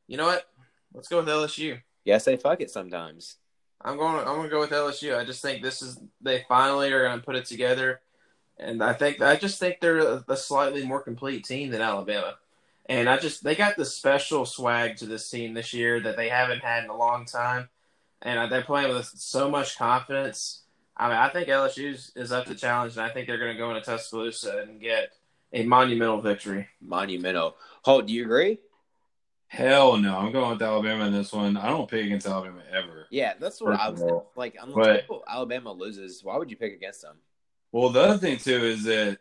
You 0.07 0.17
know 0.17 0.25
what? 0.25 0.45
Let's 0.93 1.07
go 1.07 1.17
with 1.17 1.27
LSU. 1.27 1.79
Yeah, 2.03 2.17
say 2.19 2.37
fuck 2.37 2.61
it 2.61 2.69
sometimes. 2.69 3.37
I'm 3.81 3.97
going. 3.97 4.19
I'm 4.19 4.35
going 4.35 4.43
to 4.43 4.49
go 4.49 4.59
with 4.59 4.71
LSU. 4.71 5.17
I 5.17 5.25
just 5.25 5.41
think 5.41 5.61
this 5.61 5.81
is 5.81 5.99
they 6.21 6.45
finally 6.47 6.91
are 6.91 7.03
going 7.03 7.19
to 7.19 7.25
put 7.25 7.35
it 7.35 7.45
together, 7.45 8.01
and 8.57 8.83
I 8.83 8.93
think 8.93 9.21
I 9.21 9.35
just 9.35 9.59
think 9.59 9.79
they're 9.79 9.99
a, 9.99 10.25
a 10.27 10.37
slightly 10.37 10.85
more 10.85 11.01
complete 11.01 11.45
team 11.45 11.71
than 11.71 11.81
Alabama, 11.81 12.35
and 12.87 13.09
I 13.09 13.17
just 13.17 13.43
they 13.43 13.55
got 13.55 13.77
the 13.77 13.85
special 13.85 14.45
swag 14.45 14.97
to 14.97 15.05
this 15.05 15.29
team 15.29 15.53
this 15.53 15.73
year 15.73 15.99
that 16.01 16.17
they 16.17 16.29
haven't 16.29 16.63
had 16.63 16.83
in 16.83 16.89
a 16.89 16.97
long 16.97 17.25
time, 17.25 17.69
and 18.21 18.51
they're 18.51 18.63
playing 18.63 18.93
with 18.93 19.05
so 19.05 19.49
much 19.49 19.77
confidence. 19.77 20.61
I 20.97 21.09
mean, 21.09 21.17
I 21.17 21.29
think 21.29 21.49
LSU 21.49 22.11
is 22.15 22.31
up 22.31 22.45
to 22.45 22.55
challenge, 22.55 22.93
and 22.93 23.01
I 23.01 23.09
think 23.09 23.27
they're 23.27 23.37
going 23.37 23.53
to 23.53 23.57
go 23.57 23.69
into 23.69 23.81
Tuscaloosa 23.81 24.65
and 24.67 24.79
get 24.79 25.11
a 25.53 25.63
monumental 25.63 26.21
victory. 26.21 26.67
Monumental. 26.81 27.55
Holt, 27.83 28.07
do 28.07 28.13
you 28.13 28.23
agree? 28.23 28.59
Hell 29.47 29.97
no, 29.97 30.17
I'm 30.17 30.31
going 30.31 30.49
with 30.49 30.61
Alabama 30.61 31.05
in 31.05 31.13
this 31.13 31.31
one. 31.31 31.55
I 31.55 31.67
don't 31.69 31.89
pick 31.89 32.05
against 32.05 32.27
Alabama 32.27 32.61
ever. 32.71 33.07
Yeah, 33.11 33.33
that's 33.39 33.61
what 33.61 33.79
I 33.79 33.89
was 33.89 34.01
all, 34.01 34.31
like. 34.35 34.55
I'm 34.61 34.73
but- 34.73 35.05
like, 35.09 35.21
Alabama 35.27 35.71
loses. 35.71 36.23
Why 36.23 36.37
would 36.37 36.49
you 36.49 36.57
pick 36.57 36.73
against 36.73 37.01
them? 37.01 37.17
Well, 37.71 37.89
the 37.89 38.01
other 38.01 38.17
thing 38.17 38.37
too 38.37 38.63
is 38.63 38.83
that 38.85 39.19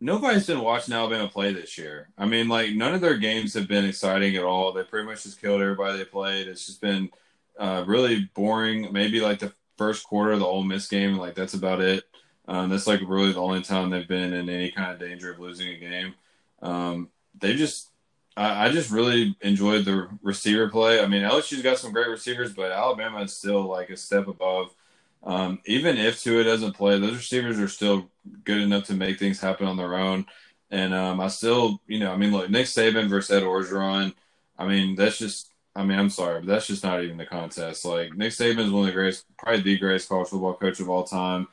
nobody's 0.00 0.46
been 0.46 0.60
watching 0.60 0.94
Alabama 0.94 1.28
play 1.28 1.52
this 1.52 1.78
year. 1.78 2.08
I 2.18 2.26
mean, 2.26 2.48
like 2.48 2.74
none 2.74 2.94
of 2.94 3.00
their 3.00 3.16
games 3.16 3.54
have 3.54 3.68
been 3.68 3.84
exciting 3.84 4.36
at 4.36 4.44
all. 4.44 4.72
They 4.72 4.82
pretty 4.82 5.06
much 5.06 5.22
just 5.22 5.40
killed 5.40 5.62
everybody 5.62 5.98
they 5.98 6.04
played. 6.04 6.46
It's 6.46 6.66
just 6.66 6.80
been 6.80 7.10
uh, 7.58 7.84
really 7.86 8.28
boring. 8.34 8.92
Maybe 8.92 9.20
like 9.20 9.38
the 9.38 9.52
first 9.78 10.04
quarter 10.04 10.32
of 10.32 10.40
the 10.40 10.46
Ole 10.46 10.62
Miss 10.62 10.88
game, 10.88 11.16
like 11.16 11.34
that's 11.34 11.54
about 11.54 11.80
it. 11.80 12.04
Um, 12.46 12.68
that's 12.70 12.86
like 12.86 13.00
really 13.06 13.32
the 13.32 13.40
only 13.40 13.62
time 13.62 13.90
they've 13.90 14.06
been 14.06 14.34
in 14.34 14.48
any 14.48 14.70
kind 14.70 14.92
of 14.92 15.00
danger 15.00 15.32
of 15.32 15.38
losing 15.40 15.68
a 15.68 15.78
game. 15.78 16.14
Um, 16.62 17.08
they 17.40 17.54
just 17.54 17.90
I, 18.36 18.66
I 18.66 18.68
just 18.70 18.90
really 18.90 19.36
enjoyed 19.40 19.84
the 19.84 20.08
receiver 20.22 20.68
play. 20.68 21.00
I 21.00 21.06
mean, 21.06 21.22
LSU's 21.22 21.62
got 21.62 21.78
some 21.78 21.92
great 21.92 22.08
receivers, 22.08 22.52
but 22.52 22.72
Alabama 22.72 23.22
is 23.22 23.32
still 23.36 23.62
like 23.62 23.90
a 23.90 23.96
step 23.96 24.26
above. 24.28 24.74
Um, 25.22 25.60
even 25.64 25.96
if 25.96 26.22
Tua 26.22 26.44
doesn't 26.44 26.74
play, 26.74 26.98
those 26.98 27.16
receivers 27.16 27.58
are 27.58 27.68
still 27.68 28.10
good 28.44 28.60
enough 28.60 28.84
to 28.84 28.94
make 28.94 29.18
things 29.18 29.40
happen 29.40 29.66
on 29.66 29.76
their 29.76 29.94
own. 29.94 30.26
And 30.70 30.92
um, 30.92 31.20
I 31.20 31.28
still, 31.28 31.80
you 31.86 31.98
know, 32.00 32.12
I 32.12 32.16
mean, 32.16 32.32
look, 32.32 32.50
Nick 32.50 32.66
Saban 32.66 33.08
versus 33.08 33.36
Ed 33.36 33.42
Orgeron. 33.44 34.14
I 34.58 34.66
mean, 34.66 34.96
that's 34.96 35.18
just, 35.18 35.50
I 35.74 35.84
mean, 35.84 35.98
I'm 35.98 36.10
sorry, 36.10 36.40
but 36.40 36.48
that's 36.48 36.66
just 36.66 36.84
not 36.84 37.02
even 37.02 37.16
the 37.16 37.26
contest. 37.26 37.84
Like 37.84 38.14
Nick 38.14 38.32
Saban 38.32 38.58
is 38.58 38.70
one 38.70 38.82
of 38.82 38.86
the 38.86 38.92
greatest, 38.92 39.24
probably 39.38 39.62
the 39.62 39.78
greatest 39.78 40.08
college 40.08 40.28
football 40.28 40.54
coach 40.54 40.80
of 40.80 40.90
all 40.90 41.04
time. 41.04 41.48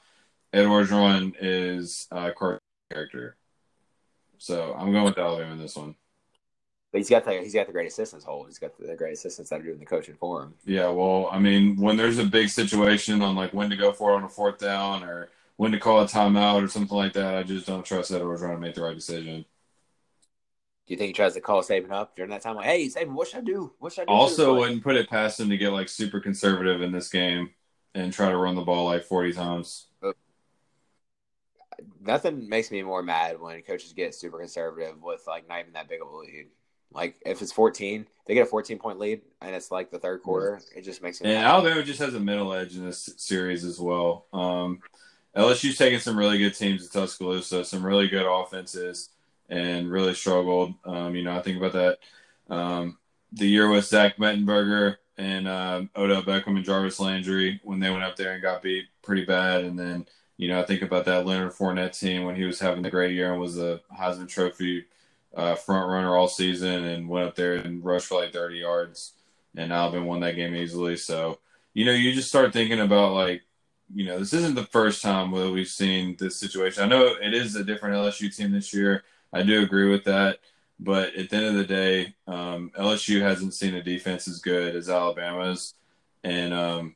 Ed 0.53 0.65
Orgeron 0.65 1.33
is 1.39 2.07
a 2.11 2.31
core 2.31 2.59
character. 2.91 3.37
So 4.37 4.75
I'm 4.77 4.91
going 4.91 5.05
with 5.05 5.17
Alabama 5.17 5.53
in 5.53 5.59
this 5.59 5.75
one. 5.75 5.95
But 6.91 6.97
he's 6.97 7.09
got 7.09 7.23
the 7.23 7.41
he's 7.41 7.53
got 7.53 7.67
the 7.67 7.73
great 7.73 7.87
assistants 7.87 8.25
Holt. 8.25 8.47
He's 8.47 8.59
got 8.59 8.77
the, 8.77 8.95
great 8.95 9.13
assistants 9.13 9.49
that 9.49 9.61
are 9.61 9.63
doing 9.63 9.79
the 9.79 9.85
coaching 9.85 10.15
for 10.15 10.43
him. 10.43 10.53
Yeah, 10.65 10.89
well, 10.89 11.29
I 11.31 11.39
mean, 11.39 11.77
when 11.77 11.95
there's 11.95 12.17
a 12.17 12.25
big 12.25 12.49
situation 12.49 13.21
on 13.21 13.35
like 13.35 13.53
when 13.53 13.69
to 13.69 13.77
go 13.77 13.93
for 13.93 14.11
it 14.11 14.15
on 14.15 14.23
a 14.23 14.29
fourth 14.29 14.57
down 14.57 15.03
or 15.03 15.29
when 15.55 15.71
to 15.71 15.79
call 15.79 16.01
a 16.01 16.05
timeout 16.05 16.61
or 16.61 16.67
something 16.67 16.97
like 16.97 17.13
that, 17.13 17.35
I 17.35 17.43
just 17.43 17.65
don't 17.65 17.85
trust 17.85 18.09
that 18.09 18.19
trying 18.19 18.55
to 18.55 18.59
make 18.59 18.75
the 18.75 18.81
right 18.81 18.95
decision. 18.95 19.45
Do 20.87 20.93
you 20.93 20.97
think 20.97 21.07
he 21.07 21.13
tries 21.13 21.35
to 21.35 21.41
call 21.41 21.61
Saban 21.61 21.91
up 21.91 22.15
during 22.15 22.31
that 22.31 22.41
time? 22.41 22.55
Like, 22.55 22.65
hey, 22.65 22.87
Saban, 22.87 23.13
what 23.13 23.29
should 23.29 23.37
I 23.37 23.43
do? 23.43 23.71
What 23.79 23.93
should 23.93 24.01
I 24.01 24.05
do? 24.05 24.11
Also, 24.11 24.55
wouldn't 24.57 24.83
put 24.83 24.97
it 24.97 25.09
past 25.09 25.39
him 25.39 25.49
to 25.49 25.57
get 25.57 25.71
like 25.71 25.87
super 25.87 26.19
conservative 26.19 26.81
in 26.81 26.91
this 26.91 27.07
game 27.07 27.51
and 27.93 28.11
try 28.11 28.29
to 28.29 28.35
run 28.35 28.55
the 28.55 28.61
ball 28.61 28.85
like 28.85 29.03
40 29.03 29.31
times. 29.31 29.87
Nothing 32.01 32.47
makes 32.47 32.71
me 32.71 32.81
more 32.83 33.03
mad 33.03 33.39
when 33.39 33.61
coaches 33.61 33.93
get 33.93 34.15
super 34.15 34.39
conservative 34.39 35.01
with 35.01 35.23
like 35.27 35.47
not 35.47 35.59
even 35.59 35.73
that 35.73 35.89
big 35.89 36.01
of 36.01 36.07
a 36.07 36.15
lead. 36.15 36.47
Like 36.93 37.15
if 37.25 37.41
it's 37.41 37.51
14, 37.51 38.05
they 38.25 38.33
get 38.33 38.43
a 38.43 38.49
14 38.49 38.77
point 38.79 38.99
lead 38.99 39.21
and 39.41 39.55
it's 39.55 39.71
like 39.71 39.91
the 39.91 39.99
third 39.99 40.23
quarter. 40.23 40.59
It 40.75 40.81
just 40.81 41.01
makes 41.01 41.21
me. 41.21 41.29
And 41.29 41.41
mad. 41.41 41.49
Alabama 41.49 41.83
just 41.83 41.99
has 41.99 42.13
a 42.15 42.19
middle 42.19 42.53
edge 42.53 42.75
in 42.75 42.85
this 42.85 43.09
series 43.17 43.63
as 43.63 43.79
well. 43.79 44.25
Um, 44.33 44.81
LSU's 45.35 45.77
taking 45.77 45.99
some 45.99 46.17
really 46.17 46.37
good 46.37 46.55
teams 46.55 46.85
at 46.85 46.91
Tuscaloosa, 46.91 47.63
some 47.63 47.85
really 47.85 48.07
good 48.07 48.25
offenses, 48.25 49.09
and 49.49 49.89
really 49.89 50.13
struggled. 50.13 50.73
Um, 50.83 51.15
you 51.15 51.23
know, 51.23 51.37
I 51.37 51.41
think 51.41 51.57
about 51.57 51.73
that. 51.73 51.99
Um, 52.53 52.97
the 53.31 53.47
year 53.47 53.69
with 53.69 53.85
Zach 53.85 54.17
Mettenberger 54.17 54.97
and 55.17 55.47
uh, 55.47 55.83
Odell 55.95 56.23
Beckham 56.23 56.57
and 56.57 56.65
Jarvis 56.65 56.99
Landry 56.99 57.61
when 57.63 57.79
they 57.79 57.89
went 57.89 58.03
up 58.03 58.17
there 58.17 58.33
and 58.33 58.41
got 58.41 58.61
beat 58.61 58.85
pretty 59.01 59.23
bad, 59.23 59.63
and 59.63 59.79
then 59.79 60.05
you 60.41 60.47
know 60.47 60.59
I 60.59 60.65
think 60.65 60.81
about 60.81 61.05
that 61.05 61.25
Leonard 61.25 61.53
Fournette 61.53 61.97
team 61.97 62.25
when 62.25 62.35
he 62.35 62.45
was 62.45 62.59
having 62.59 62.83
a 62.85 62.89
great 62.89 63.13
year 63.13 63.31
and 63.31 63.39
was 63.39 63.55
the 63.55 63.79
Heisman 63.95 64.27
Trophy 64.27 64.85
uh, 65.35 65.53
front 65.53 65.87
runner 65.87 66.15
all 66.15 66.27
season 66.27 66.83
and 66.83 67.07
went 67.07 67.27
up 67.27 67.35
there 67.35 67.55
and 67.55 67.85
rushed 67.85 68.07
for 68.07 68.19
like 68.19 68.33
30 68.33 68.57
yards. 68.57 69.13
And 69.55 69.71
Alabama 69.71 70.05
won 70.05 70.19
that 70.21 70.35
game 70.35 70.55
easily. 70.55 70.97
So, 70.97 71.37
you 71.75 71.85
know, 71.85 71.91
you 71.91 72.11
just 72.13 72.29
start 72.29 72.53
thinking 72.53 72.79
about 72.79 73.13
like, 73.13 73.43
you 73.93 74.05
know, 74.05 74.17
this 74.17 74.33
isn't 74.33 74.55
the 74.55 74.65
first 74.65 75.03
time 75.03 75.31
that 75.31 75.51
we've 75.51 75.67
seen 75.67 76.15
this 76.17 76.37
situation. 76.37 76.83
I 76.83 76.87
know 76.87 77.15
it 77.21 77.33
is 77.35 77.55
a 77.55 77.63
different 77.63 77.95
LSU 77.95 78.35
team 78.35 78.51
this 78.51 78.73
year. 78.73 79.03
I 79.31 79.43
do 79.43 79.61
agree 79.61 79.91
with 79.91 80.05
that. 80.05 80.39
But 80.79 81.13
at 81.15 81.29
the 81.29 81.35
end 81.35 81.45
of 81.45 81.55
the 81.55 81.65
day, 81.65 82.15
um, 82.25 82.71
LSU 82.75 83.21
hasn't 83.21 83.53
seen 83.53 83.75
a 83.75 83.83
defense 83.83 84.27
as 84.27 84.39
good 84.39 84.75
as 84.75 84.89
Alabama's. 84.89 85.75
And, 86.23 86.51
um, 86.51 86.95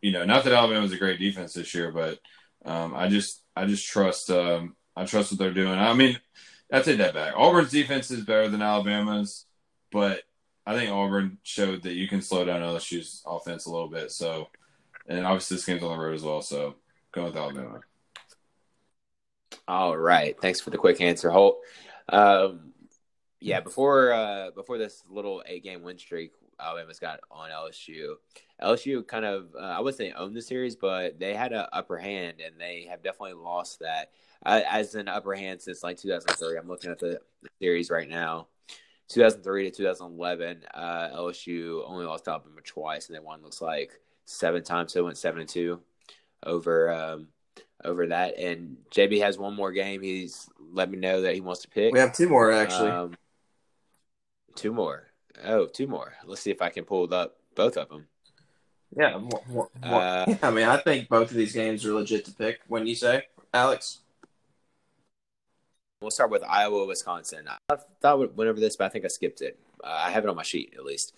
you 0.00 0.12
know, 0.12 0.24
not 0.24 0.44
that 0.44 0.54
Alabama's 0.54 0.92
a 0.92 0.96
great 0.96 1.18
defense 1.18 1.52
this 1.52 1.74
year, 1.74 1.92
but 1.92 2.20
um, 2.66 2.94
I 2.94 3.08
just 3.08 3.42
I 3.54 3.66
just 3.66 3.86
trust 3.86 4.30
um, 4.30 4.76
I 4.94 5.04
trust 5.06 5.32
what 5.32 5.38
they're 5.38 5.54
doing. 5.54 5.78
I 5.78 5.94
mean, 5.94 6.18
I 6.72 6.80
take 6.80 6.98
that 6.98 7.14
back. 7.14 7.34
Auburn's 7.36 7.70
defense 7.70 8.10
is 8.10 8.24
better 8.24 8.48
than 8.48 8.62
Alabama's, 8.62 9.46
but 9.92 10.22
I 10.66 10.74
think 10.74 10.90
Auburn 10.90 11.38
showed 11.44 11.84
that 11.84 11.94
you 11.94 12.08
can 12.08 12.20
slow 12.20 12.44
down 12.44 12.60
LSU's 12.60 13.22
offense 13.24 13.66
a 13.66 13.70
little 13.70 13.88
bit. 13.88 14.10
So, 14.10 14.48
and 15.06 15.24
obviously 15.24 15.56
this 15.56 15.64
game's 15.64 15.82
on 15.84 15.96
the 15.96 16.04
road 16.04 16.14
as 16.14 16.22
well. 16.22 16.42
So, 16.42 16.74
going 17.12 17.28
with 17.28 17.36
Alabama. 17.36 17.80
All 19.68 19.96
right. 19.96 20.36
Thanks 20.40 20.60
for 20.60 20.70
the 20.70 20.78
quick 20.78 21.00
answer, 21.00 21.30
Holt. 21.30 21.58
Um, 22.08 22.72
yeah, 23.40 23.60
before 23.60 24.12
uh, 24.12 24.50
before 24.50 24.78
this 24.78 25.04
little 25.08 25.42
eight 25.46 25.62
game 25.62 25.82
win 25.82 25.98
streak 25.98 26.32
Alabama's 26.60 26.98
got 26.98 27.20
on 27.30 27.50
LSU, 27.50 28.14
LSU 28.62 29.06
kind 29.06 29.24
of 29.24 29.48
uh, 29.54 29.62
I 29.62 29.80
wouldn't 29.80 29.98
say 29.98 30.12
owned 30.12 30.36
the 30.36 30.42
series, 30.42 30.76
but 30.76 31.18
they 31.18 31.34
had 31.34 31.52
an 31.52 31.66
upper 31.72 31.98
hand, 31.98 32.40
and 32.44 32.60
they 32.60 32.86
have 32.90 33.02
definitely 33.02 33.34
lost 33.34 33.80
that 33.80 34.10
uh, 34.44 34.60
as 34.68 34.94
an 34.94 35.08
upper 35.08 35.34
hand 35.34 35.60
since 35.60 35.82
like 35.82 35.98
2003. 35.98 36.56
I'm 36.56 36.68
looking 36.68 36.90
at 36.90 36.98
the, 36.98 37.20
the 37.42 37.48
series 37.60 37.90
right 37.90 38.08
now. 38.08 38.48
2003 39.08 39.70
to 39.70 39.76
2011, 39.76 40.64
uh, 40.74 41.08
LSU 41.14 41.82
only 41.86 42.04
lost 42.04 42.26
Alabama 42.26 42.60
twice, 42.64 43.06
and 43.06 43.14
they 43.14 43.20
won 43.20 43.42
looks 43.42 43.62
like 43.62 43.92
seven 44.24 44.62
times. 44.62 44.92
So 44.92 45.00
it 45.00 45.04
went 45.04 45.16
seven 45.16 45.40
and 45.40 45.48
two 45.48 45.80
over 46.44 46.90
um, 46.90 47.28
over 47.84 48.08
that. 48.08 48.38
And 48.38 48.78
JB 48.90 49.20
has 49.20 49.38
one 49.38 49.54
more 49.54 49.72
game. 49.72 50.02
He's 50.02 50.48
let 50.72 50.90
me 50.90 50.98
know 50.98 51.22
that 51.22 51.34
he 51.34 51.40
wants 51.40 51.62
to 51.62 51.68
pick. 51.68 51.92
We 51.92 52.00
have 52.00 52.12
two 52.12 52.28
more 52.28 52.50
actually. 52.52 52.90
Um, 52.90 53.14
two 54.54 54.72
more. 54.72 55.05
Oh, 55.44 55.66
two 55.66 55.86
more. 55.86 56.14
Let's 56.24 56.40
see 56.40 56.50
if 56.50 56.62
I 56.62 56.70
can 56.70 56.84
pull 56.84 57.12
up 57.12 57.36
both 57.54 57.76
of 57.76 57.88
them. 57.88 58.06
Yeah, 58.96 59.18
more, 59.18 59.42
more, 59.48 59.68
more. 59.84 60.00
Uh, 60.00 60.24
yeah, 60.28 60.38
I 60.42 60.50
mean, 60.50 60.68
I 60.68 60.76
think 60.78 61.08
both 61.08 61.30
of 61.30 61.36
these 61.36 61.52
games 61.52 61.84
are 61.84 61.92
legit 61.92 62.24
to 62.26 62.32
pick. 62.32 62.60
When 62.68 62.86
you 62.86 62.94
say, 62.94 63.24
Alex? 63.52 64.00
We'll 66.00 66.10
start 66.10 66.30
with 66.30 66.44
Iowa, 66.44 66.86
Wisconsin. 66.86 67.48
I 67.68 67.76
thought 68.00 68.18
we 68.18 68.26
went 68.26 68.48
over 68.48 68.60
this, 68.60 68.76
but 68.76 68.84
I 68.84 68.88
think 68.90 69.04
I 69.04 69.08
skipped 69.08 69.40
it. 69.40 69.58
Uh, 69.82 69.88
I 69.88 70.10
have 70.10 70.24
it 70.24 70.28
on 70.30 70.36
my 70.36 70.42
sheet 70.42 70.74
at 70.76 70.84
least. 70.84 71.14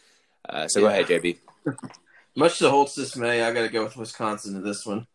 Uh, 0.49 0.69
so 0.69 0.81
yeah. 0.81 0.87
go 0.87 0.89
ahead, 0.89 1.07
JB. 1.07 1.39
Much 2.37 2.59
to 2.61 2.71
Holt's 2.71 2.95
dismay, 2.95 3.43
I 3.43 3.53
got 3.53 3.63
to 3.63 3.69
go 3.69 3.85
with 3.85 3.97
Wisconsin 3.97 4.55
to 4.55 4.61
this 4.61 4.87
one. 4.87 5.07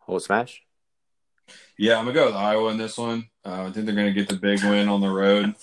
Holt 0.00 0.24
smash. 0.24 0.62
Yeah, 1.76 1.98
I'm 1.98 2.04
gonna 2.04 2.14
go 2.14 2.26
with 2.26 2.34
Iowa 2.34 2.70
in 2.70 2.78
this 2.78 2.98
one. 2.98 3.28
Uh, 3.44 3.62
I 3.62 3.70
think 3.70 3.86
they're 3.86 3.94
gonna 3.94 4.12
get 4.12 4.28
the 4.28 4.36
big 4.36 4.62
win 4.62 4.88
on 4.88 5.00
the 5.00 5.08
road. 5.08 5.54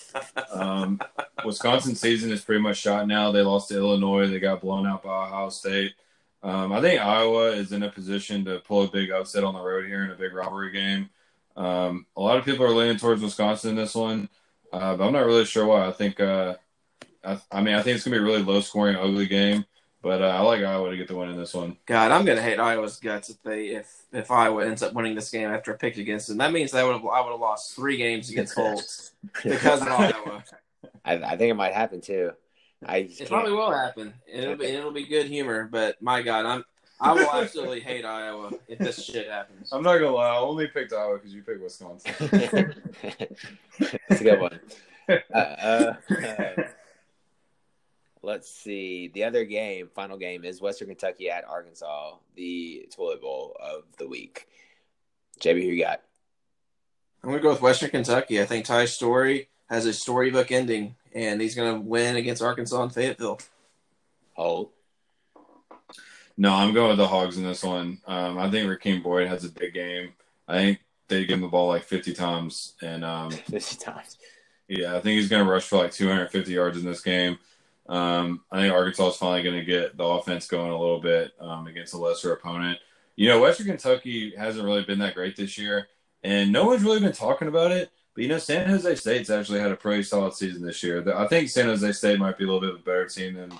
Um, 0.52 1.00
Wisconsin 1.44 1.94
season 1.94 2.32
is 2.32 2.44
pretty 2.44 2.60
much 2.60 2.78
shot 2.78 3.06
now. 3.06 3.30
They 3.30 3.42
lost 3.42 3.68
to 3.68 3.76
Illinois. 3.76 4.28
They 4.28 4.40
got 4.40 4.60
blown 4.60 4.86
out 4.86 5.04
by 5.04 5.26
Ohio 5.26 5.50
State. 5.50 5.94
Um, 6.42 6.72
I 6.72 6.80
think 6.80 7.00
Iowa 7.00 7.50
is 7.50 7.72
in 7.72 7.82
a 7.82 7.90
position 7.90 8.44
to 8.46 8.60
pull 8.60 8.82
a 8.82 8.90
big 8.90 9.10
upset 9.10 9.44
on 9.44 9.54
the 9.54 9.60
road 9.60 9.86
here 9.86 10.04
in 10.04 10.10
a 10.10 10.16
big 10.16 10.32
robbery 10.32 10.72
game. 10.72 11.10
Um, 11.56 12.06
a 12.16 12.20
lot 12.20 12.38
of 12.38 12.44
people 12.44 12.64
are 12.64 12.70
leaning 12.70 12.96
towards 12.96 13.22
Wisconsin 13.22 13.70
in 13.70 13.76
this 13.76 13.94
one, 13.94 14.28
uh, 14.72 14.96
but 14.96 15.06
I'm 15.06 15.12
not 15.12 15.26
really 15.26 15.44
sure 15.44 15.66
why. 15.66 15.86
I 15.86 15.92
think, 15.92 16.20
uh, 16.20 16.54
I, 17.24 17.40
I, 17.50 17.62
mean, 17.62 17.74
I 17.74 17.82
think 17.82 17.96
it's 17.96 18.04
gonna 18.04 18.16
be 18.16 18.22
a 18.22 18.24
really 18.24 18.42
low 18.42 18.60
scoring, 18.60 18.96
ugly 18.96 19.26
game. 19.26 19.64
But 20.00 20.22
uh, 20.22 20.26
I 20.26 20.40
like 20.40 20.62
Iowa 20.62 20.90
to 20.90 20.96
get 20.96 21.08
the 21.08 21.16
win 21.16 21.30
in 21.30 21.36
this 21.36 21.54
one. 21.54 21.76
God, 21.86 22.12
I'm 22.12 22.24
gonna 22.24 22.42
hate 22.42 22.60
Iowa's 22.60 23.00
guts 23.00 23.30
if 23.30 23.42
they 23.42 23.68
if 23.68 24.02
if 24.12 24.30
Iowa 24.30 24.64
ends 24.64 24.82
up 24.82 24.94
winning 24.94 25.16
this 25.16 25.30
game 25.30 25.50
after 25.50 25.74
I 25.74 25.76
picked 25.76 25.98
against 25.98 26.28
them. 26.28 26.38
That 26.38 26.52
means 26.52 26.72
I 26.72 26.84
would 26.84 26.92
have 26.92 27.04
I 27.04 27.20
would 27.20 27.32
have 27.32 27.40
lost 27.40 27.74
three 27.74 27.96
games 27.96 28.30
against 28.30 28.54
Colts 28.54 29.12
because 29.42 29.82
of 29.82 29.88
Iowa. 29.88 30.44
I, 31.04 31.14
I 31.14 31.36
think 31.36 31.50
it 31.50 31.54
might 31.54 31.74
happen 31.74 32.00
too. 32.00 32.30
I 32.86 32.98
it 32.98 33.18
can't. 33.18 33.30
probably 33.30 33.52
will 33.52 33.72
happen. 33.72 34.14
It'll 34.26 34.56
be 34.56 34.66
it'll 34.66 34.92
be 34.92 35.04
good 35.04 35.26
humor, 35.26 35.68
but 35.70 36.00
my 36.00 36.22
God, 36.22 36.46
I'm 36.46 36.64
I 37.00 37.12
will 37.12 37.30
absolutely 37.32 37.80
hate 37.80 38.04
Iowa 38.04 38.52
if 38.68 38.78
this 38.78 39.02
shit 39.02 39.28
happens. 39.28 39.70
I'm 39.72 39.82
not 39.82 39.98
gonna 39.98 40.12
lie, 40.12 40.28
I 40.28 40.38
only 40.38 40.68
picked 40.68 40.92
Iowa 40.92 41.16
because 41.16 41.34
you 41.34 41.42
picked 41.42 41.62
Wisconsin. 41.62 42.12
That's 43.78 44.20
a 44.20 44.24
good 44.24 44.40
one. 44.40 44.60
Uh, 45.34 45.38
uh, 45.38 45.94
uh, 46.10 46.62
let's 48.28 48.50
see. 48.50 49.08
The 49.08 49.24
other 49.24 49.44
game, 49.44 49.88
final 49.94 50.18
game, 50.18 50.44
is 50.44 50.60
Western 50.60 50.88
Kentucky 50.88 51.30
at 51.30 51.48
Arkansas, 51.48 52.16
the 52.36 52.88
toilet 52.94 53.20
bowl 53.20 53.56
of 53.60 53.84
the 53.98 54.06
week. 54.06 54.46
JB, 55.40 55.62
who 55.62 55.70
you 55.70 55.82
got? 55.82 56.02
I'm 57.22 57.30
gonna 57.30 57.42
go 57.42 57.50
with 57.50 57.62
Western 57.62 57.90
Kentucky. 57.90 58.40
I 58.40 58.44
think 58.44 58.64
Ty 58.66 58.84
Storey 58.84 59.48
has 59.68 59.86
a 59.86 59.92
storybook 59.92 60.52
ending 60.52 60.94
and 61.14 61.40
he's 61.40 61.54
going 61.54 61.74
to 61.74 61.80
win 61.80 62.16
against 62.16 62.42
Arkansas 62.42 62.82
and 62.82 62.92
Fayetteville. 62.94 63.40
Oh. 64.36 64.70
No, 66.36 66.54
I'm 66.54 66.72
going 66.72 66.90
with 66.90 66.98
the 66.98 67.08
Hogs 67.08 67.36
in 67.36 67.44
this 67.44 67.64
one. 67.64 67.98
Um, 68.06 68.38
I 68.38 68.50
think 68.50 68.68
Rakeem 68.68 69.02
Boyd 69.02 69.26
has 69.28 69.44
a 69.44 69.48
big 69.48 69.74
game. 69.74 70.12
I 70.46 70.54
think 70.54 70.78
they 71.08 71.24
give 71.24 71.34
him 71.34 71.42
the 71.42 71.48
ball 71.48 71.68
like 71.68 71.82
50 71.82 72.12
times. 72.14 72.74
and 72.80 73.04
um, 73.04 73.30
50 73.50 73.76
times. 73.76 74.16
Yeah, 74.68 74.96
I 74.96 75.00
think 75.00 75.18
he's 75.18 75.28
going 75.28 75.44
to 75.44 75.50
rush 75.50 75.64
for 75.64 75.78
like 75.78 75.92
250 75.92 76.52
yards 76.52 76.78
in 76.78 76.84
this 76.84 77.00
game. 77.00 77.38
Um, 77.88 78.42
I 78.50 78.60
think 78.60 78.72
Arkansas 78.72 79.08
is 79.08 79.16
finally 79.16 79.42
going 79.42 79.58
to 79.58 79.64
get 79.64 79.96
the 79.96 80.04
offense 80.04 80.46
going 80.46 80.70
a 80.70 80.78
little 80.78 81.00
bit 81.00 81.32
um, 81.40 81.66
against 81.66 81.94
a 81.94 81.98
lesser 81.98 82.32
opponent. 82.32 82.78
You 83.16 83.28
know, 83.28 83.40
Western 83.40 83.66
Kentucky 83.66 84.34
hasn't 84.36 84.64
really 84.64 84.84
been 84.84 84.98
that 85.00 85.14
great 85.14 85.36
this 85.36 85.58
year, 85.58 85.88
and 86.22 86.52
no 86.52 86.66
one's 86.66 86.82
really 86.82 87.00
been 87.00 87.12
talking 87.12 87.48
about 87.48 87.72
it. 87.72 87.90
But 88.14 88.22
you 88.22 88.28
know, 88.28 88.38
San 88.38 88.68
Jose 88.68 88.94
State's 88.96 89.30
actually 89.30 89.60
had 89.60 89.72
a 89.72 89.76
pretty 89.76 90.02
solid 90.02 90.34
season 90.34 90.62
this 90.62 90.82
year. 90.82 91.04
I 91.16 91.26
think 91.26 91.48
San 91.48 91.66
Jose 91.66 91.92
State 91.92 92.18
might 92.18 92.38
be 92.38 92.44
a 92.44 92.46
little 92.46 92.60
bit 92.60 92.70
of 92.70 92.80
a 92.80 92.82
better 92.82 93.06
team 93.06 93.34
than 93.34 93.52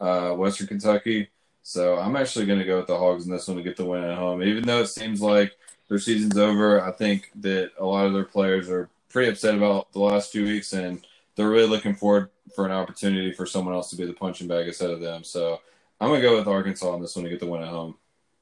uh, 0.00 0.34
Western 0.34 0.66
Kentucky. 0.66 1.28
So 1.62 1.98
I'm 1.98 2.16
actually 2.16 2.46
going 2.46 2.58
to 2.58 2.64
go 2.64 2.78
with 2.78 2.86
the 2.86 2.98
Hogs 2.98 3.24
in 3.24 3.32
this 3.32 3.48
one 3.48 3.56
to 3.56 3.62
get 3.62 3.76
the 3.76 3.84
win 3.84 4.04
at 4.04 4.18
home. 4.18 4.42
Even 4.42 4.64
though 4.64 4.82
it 4.82 4.88
seems 4.88 5.22
like 5.22 5.56
their 5.88 5.98
season's 5.98 6.36
over. 6.36 6.82
I 6.82 6.92
think 6.92 7.30
that 7.36 7.72
a 7.78 7.84
lot 7.84 8.06
of 8.06 8.12
their 8.12 8.24
players 8.24 8.68
are 8.68 8.88
pretty 9.08 9.30
upset 9.30 9.54
about 9.54 9.92
the 9.92 10.00
last 10.00 10.32
few 10.32 10.44
weeks, 10.44 10.72
and 10.72 11.06
they're 11.36 11.48
really 11.48 11.68
looking 11.68 11.94
forward 11.94 12.30
for 12.54 12.64
an 12.64 12.72
opportunity 12.72 13.32
for 13.32 13.46
someone 13.46 13.74
else 13.74 13.90
to 13.90 13.96
be 13.96 14.06
the 14.06 14.12
punching 14.12 14.48
bag 14.48 14.66
instead 14.66 14.90
of 14.90 15.00
them. 15.00 15.24
So 15.24 15.60
I'm 16.00 16.08
gonna 16.08 16.22
go 16.22 16.36
with 16.36 16.48
Arkansas 16.48 16.90
on 16.90 17.00
this 17.00 17.16
one 17.16 17.24
to 17.24 17.30
get 17.30 17.40
the 17.40 17.46
win 17.46 17.62
at 17.62 17.68
home. 17.68 17.96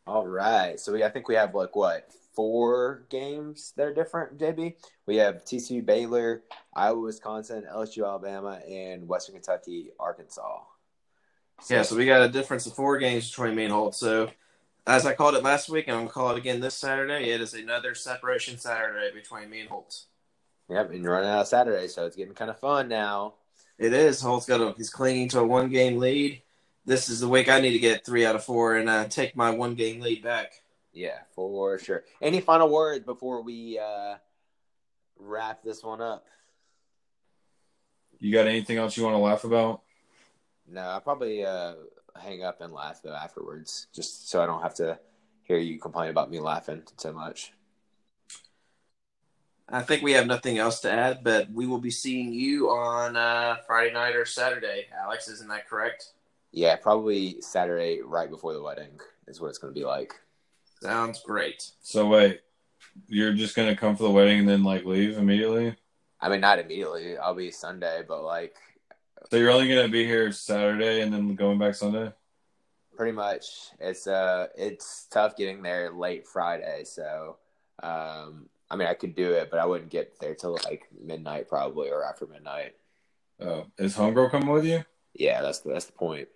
All 0.06 0.26
right. 0.26 0.78
So 0.78 0.92
we 0.92 1.04
I 1.04 1.08
think 1.08 1.28
we 1.28 1.34
have 1.34 1.54
like 1.54 1.76
what 1.76 2.10
four 2.34 3.04
games 3.10 3.72
that 3.76 3.86
are 3.86 3.94
different, 3.94 4.38
JB. 4.38 4.74
We 5.06 5.16
have 5.16 5.44
TCU 5.44 5.84
Baylor, 5.84 6.42
Iowa, 6.74 7.00
Wisconsin, 7.00 7.66
LSU 7.70 8.06
Alabama, 8.06 8.60
and 8.68 9.06
Western 9.06 9.34
Kentucky, 9.34 9.90
Arkansas. 10.00 10.60
So, 11.60 11.74
yeah, 11.74 11.82
so 11.82 11.96
we 11.96 12.06
got 12.06 12.22
a 12.22 12.28
difference 12.28 12.66
of 12.66 12.74
four 12.74 12.98
games 12.98 13.28
between 13.28 13.54
me 13.54 13.64
and 13.64 13.72
Holt. 13.72 13.94
So 13.94 14.30
as 14.86 15.06
I 15.06 15.14
called 15.14 15.34
it 15.34 15.44
last 15.44 15.68
week, 15.68 15.86
and 15.86 15.96
I'm 15.96 16.02
gonna 16.02 16.12
call 16.12 16.30
it 16.30 16.38
again 16.38 16.60
this 16.60 16.74
Saturday, 16.74 17.30
it 17.30 17.40
is 17.40 17.54
another 17.54 17.94
separation 17.94 18.58
Saturday 18.58 19.14
between 19.14 19.48
me 19.48 19.60
and 19.60 19.68
Holt. 19.68 20.04
Yep, 20.68 20.90
and 20.90 21.02
you're 21.02 21.12
running 21.12 21.28
out 21.28 21.42
of 21.42 21.48
Saturday, 21.48 21.86
so 21.88 22.06
it's 22.06 22.16
getting 22.16 22.34
kind 22.34 22.50
of 22.50 22.58
fun 22.58 22.88
now. 22.88 23.34
It 23.82 23.92
is. 23.92 24.20
Holt's 24.20 24.46
got 24.46 24.60
a 24.60 24.74
he's 24.76 24.90
clinging 24.90 25.28
to 25.30 25.40
a 25.40 25.44
one 25.44 25.68
game 25.68 25.98
lead. 25.98 26.42
This 26.84 27.08
is 27.08 27.18
the 27.18 27.28
week 27.28 27.48
I 27.48 27.60
need 27.60 27.72
to 27.72 27.80
get 27.80 28.06
three 28.06 28.24
out 28.24 28.36
of 28.36 28.44
four 28.44 28.76
and 28.76 28.88
uh, 28.88 29.08
take 29.08 29.34
my 29.34 29.50
one 29.50 29.74
game 29.74 30.00
lead 30.00 30.22
back. 30.22 30.52
Yeah, 30.92 31.18
for 31.34 31.80
sure. 31.80 32.04
Any 32.20 32.40
final 32.40 32.70
words 32.70 33.04
before 33.04 33.42
we 33.42 33.80
uh, 33.80 34.14
wrap 35.18 35.64
this 35.64 35.82
one 35.82 36.00
up? 36.00 36.26
You 38.20 38.32
got 38.32 38.46
anything 38.46 38.78
else 38.78 38.96
you 38.96 39.02
want 39.02 39.14
to 39.14 39.18
laugh 39.18 39.42
about? 39.42 39.82
No, 40.68 40.82
I'll 40.82 41.00
probably 41.00 41.44
uh, 41.44 41.74
hang 42.14 42.44
up 42.44 42.60
and 42.60 42.72
laugh 42.72 43.00
though 43.02 43.16
afterwards, 43.16 43.88
just 43.92 44.30
so 44.30 44.40
I 44.40 44.46
don't 44.46 44.62
have 44.62 44.76
to 44.76 45.00
hear 45.42 45.58
you 45.58 45.80
complain 45.80 46.10
about 46.10 46.30
me 46.30 46.38
laughing 46.38 46.84
so 46.98 47.12
much. 47.12 47.52
I 49.68 49.82
think 49.82 50.02
we 50.02 50.12
have 50.12 50.26
nothing 50.26 50.58
else 50.58 50.80
to 50.80 50.90
add, 50.90 51.24
but 51.24 51.50
we 51.50 51.66
will 51.66 51.78
be 51.78 51.90
seeing 51.90 52.32
you 52.32 52.68
on 52.70 53.16
uh, 53.16 53.56
Friday 53.66 53.92
night 53.92 54.14
or 54.14 54.26
Saturday. 54.26 54.86
Alex, 55.02 55.28
isn't 55.28 55.48
that 55.48 55.68
correct? 55.68 56.12
Yeah, 56.50 56.76
probably 56.76 57.40
Saturday 57.40 58.00
right 58.04 58.28
before 58.28 58.52
the 58.52 58.62
wedding 58.62 59.00
is 59.28 59.40
what 59.40 59.48
it's 59.48 59.58
going 59.58 59.72
to 59.72 59.78
be 59.78 59.86
like. 59.86 60.14
Sounds 60.82 61.22
great. 61.24 61.70
So 61.80 62.08
wait, 62.08 62.40
you're 63.06 63.32
just 63.32 63.54
gonna 63.54 63.76
come 63.76 63.96
for 63.96 64.02
the 64.02 64.10
wedding 64.10 64.40
and 64.40 64.48
then 64.48 64.64
like 64.64 64.84
leave 64.84 65.16
immediately? 65.16 65.76
I 66.20 66.28
mean, 66.28 66.40
not 66.40 66.58
immediately. 66.58 67.16
I'll 67.16 67.34
be 67.34 67.50
Sunday, 67.50 68.02
but 68.06 68.24
like. 68.24 68.56
So 69.30 69.36
you're 69.36 69.50
only 69.50 69.68
gonna 69.68 69.88
be 69.88 70.04
here 70.04 70.30
Saturday 70.32 71.00
and 71.00 71.12
then 71.12 71.34
going 71.34 71.58
back 71.58 71.74
Sunday? 71.74 72.12
Pretty 72.96 73.12
much. 73.12 73.46
It's 73.80 74.06
uh, 74.06 74.48
it's 74.56 75.06
tough 75.10 75.36
getting 75.36 75.62
there 75.62 75.92
late 75.92 76.26
Friday. 76.26 76.84
So, 76.84 77.36
um, 77.82 78.48
I 78.72 78.76
mean, 78.76 78.88
I 78.88 78.94
could 78.94 79.14
do 79.14 79.32
it, 79.32 79.50
but 79.50 79.60
I 79.60 79.66
wouldn't 79.66 79.90
get 79.90 80.18
there 80.18 80.34
till 80.34 80.58
like 80.64 80.88
midnight 80.98 81.46
probably 81.46 81.90
or 81.90 82.02
after 82.02 82.26
midnight. 82.26 82.74
Oh, 83.38 83.66
is 83.76 83.94
homegirl 83.94 84.30
coming 84.30 84.48
with 84.48 84.64
you? 84.64 84.82
Yeah, 85.12 85.42
that's 85.42 85.58
the, 85.58 85.74
that's 85.74 85.84
the 85.84 85.92
point. 85.92 86.28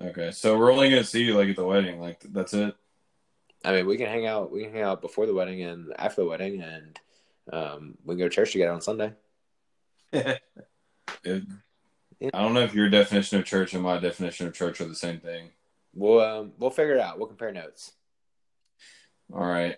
Okay, 0.00 0.32
so 0.32 0.58
we're 0.58 0.72
only 0.72 0.90
gonna 0.90 1.04
see 1.04 1.22
you 1.22 1.38
like 1.38 1.48
at 1.48 1.54
the 1.54 1.64
wedding. 1.64 2.00
Like 2.00 2.20
that's 2.30 2.52
it. 2.52 2.74
I 3.64 3.70
mean, 3.70 3.86
we 3.86 3.96
can 3.96 4.08
hang 4.08 4.26
out. 4.26 4.50
We 4.50 4.64
can 4.64 4.72
hang 4.72 4.82
out 4.82 5.02
before 5.02 5.26
the 5.26 5.34
wedding 5.34 5.62
and 5.62 5.92
after 5.96 6.22
the 6.22 6.28
wedding, 6.28 6.60
and 6.62 6.98
um, 7.52 7.94
we 8.04 8.14
can 8.14 8.18
go 8.18 8.28
to 8.28 8.34
church 8.34 8.50
together 8.50 8.72
on 8.72 8.80
Sunday. 8.80 9.12
it, 10.12 10.42
I 11.24 12.42
don't 12.42 12.54
know 12.54 12.64
if 12.64 12.74
your 12.74 12.90
definition 12.90 13.38
of 13.38 13.44
church 13.44 13.72
and 13.72 13.84
my 13.84 13.98
definition 13.98 14.48
of 14.48 14.54
church 14.54 14.80
are 14.80 14.86
the 14.86 14.96
same 14.96 15.20
thing. 15.20 15.50
We'll 15.94 16.20
um, 16.22 16.52
we'll 16.58 16.70
figure 16.70 16.94
it 16.94 17.00
out. 17.00 17.18
We'll 17.18 17.28
compare 17.28 17.52
notes. 17.52 17.92
All 19.32 19.46
right. 19.46 19.76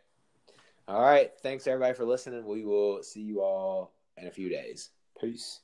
All 0.86 1.00
right. 1.00 1.30
Thanks 1.42 1.66
everybody 1.66 1.94
for 1.94 2.04
listening. 2.04 2.44
We 2.46 2.64
will 2.64 3.02
see 3.02 3.22
you 3.22 3.40
all 3.40 3.94
in 4.16 4.26
a 4.26 4.30
few 4.30 4.48
days. 4.48 4.90
Peace. 5.20 5.60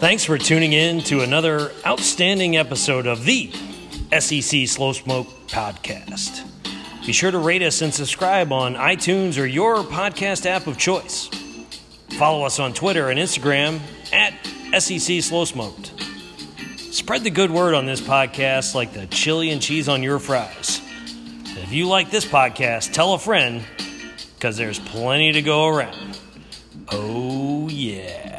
Thanks 0.00 0.22
for 0.22 0.36
tuning 0.36 0.74
in 0.74 1.00
to 1.04 1.22
another 1.22 1.72
outstanding 1.86 2.58
episode 2.58 3.06
of 3.06 3.24
the 3.24 3.50
SEC 4.18 4.68
Slow 4.68 4.92
Smoke 4.92 5.26
Podcast. 5.48 6.42
Be 7.06 7.12
sure 7.12 7.30
to 7.30 7.38
rate 7.38 7.62
us 7.62 7.80
and 7.80 7.92
subscribe 7.92 8.52
on 8.52 8.74
iTunes 8.74 9.40
or 9.40 9.46
your 9.46 9.76
podcast 9.76 10.44
app 10.44 10.66
of 10.66 10.76
choice. 10.76 11.30
Follow 12.18 12.44
us 12.44 12.60
on 12.60 12.72
Twitter 12.72 13.08
and 13.10 13.18
Instagram 13.18 13.80
at 14.12 14.32
SEC 14.80 15.20
Slow 15.20 15.44
Smoked. 15.44 15.92
Spread 16.78 17.24
the 17.24 17.30
good 17.30 17.50
word 17.50 17.74
on 17.74 17.86
this 17.86 18.00
podcast 18.00 18.72
like 18.74 18.92
the 18.92 19.06
chili 19.06 19.50
and 19.50 19.60
cheese 19.60 19.88
on 19.88 20.00
your 20.02 20.20
fries. 20.20 20.80
If 21.44 21.72
you 21.72 21.88
like 21.88 22.10
this 22.10 22.24
podcast, 22.24 22.92
tell 22.92 23.14
a 23.14 23.18
friend 23.18 23.64
because 24.36 24.56
there's 24.56 24.78
plenty 24.78 25.32
to 25.32 25.42
go 25.42 25.66
around. 25.66 26.20
Oh, 26.88 27.68
yeah. 27.68 28.33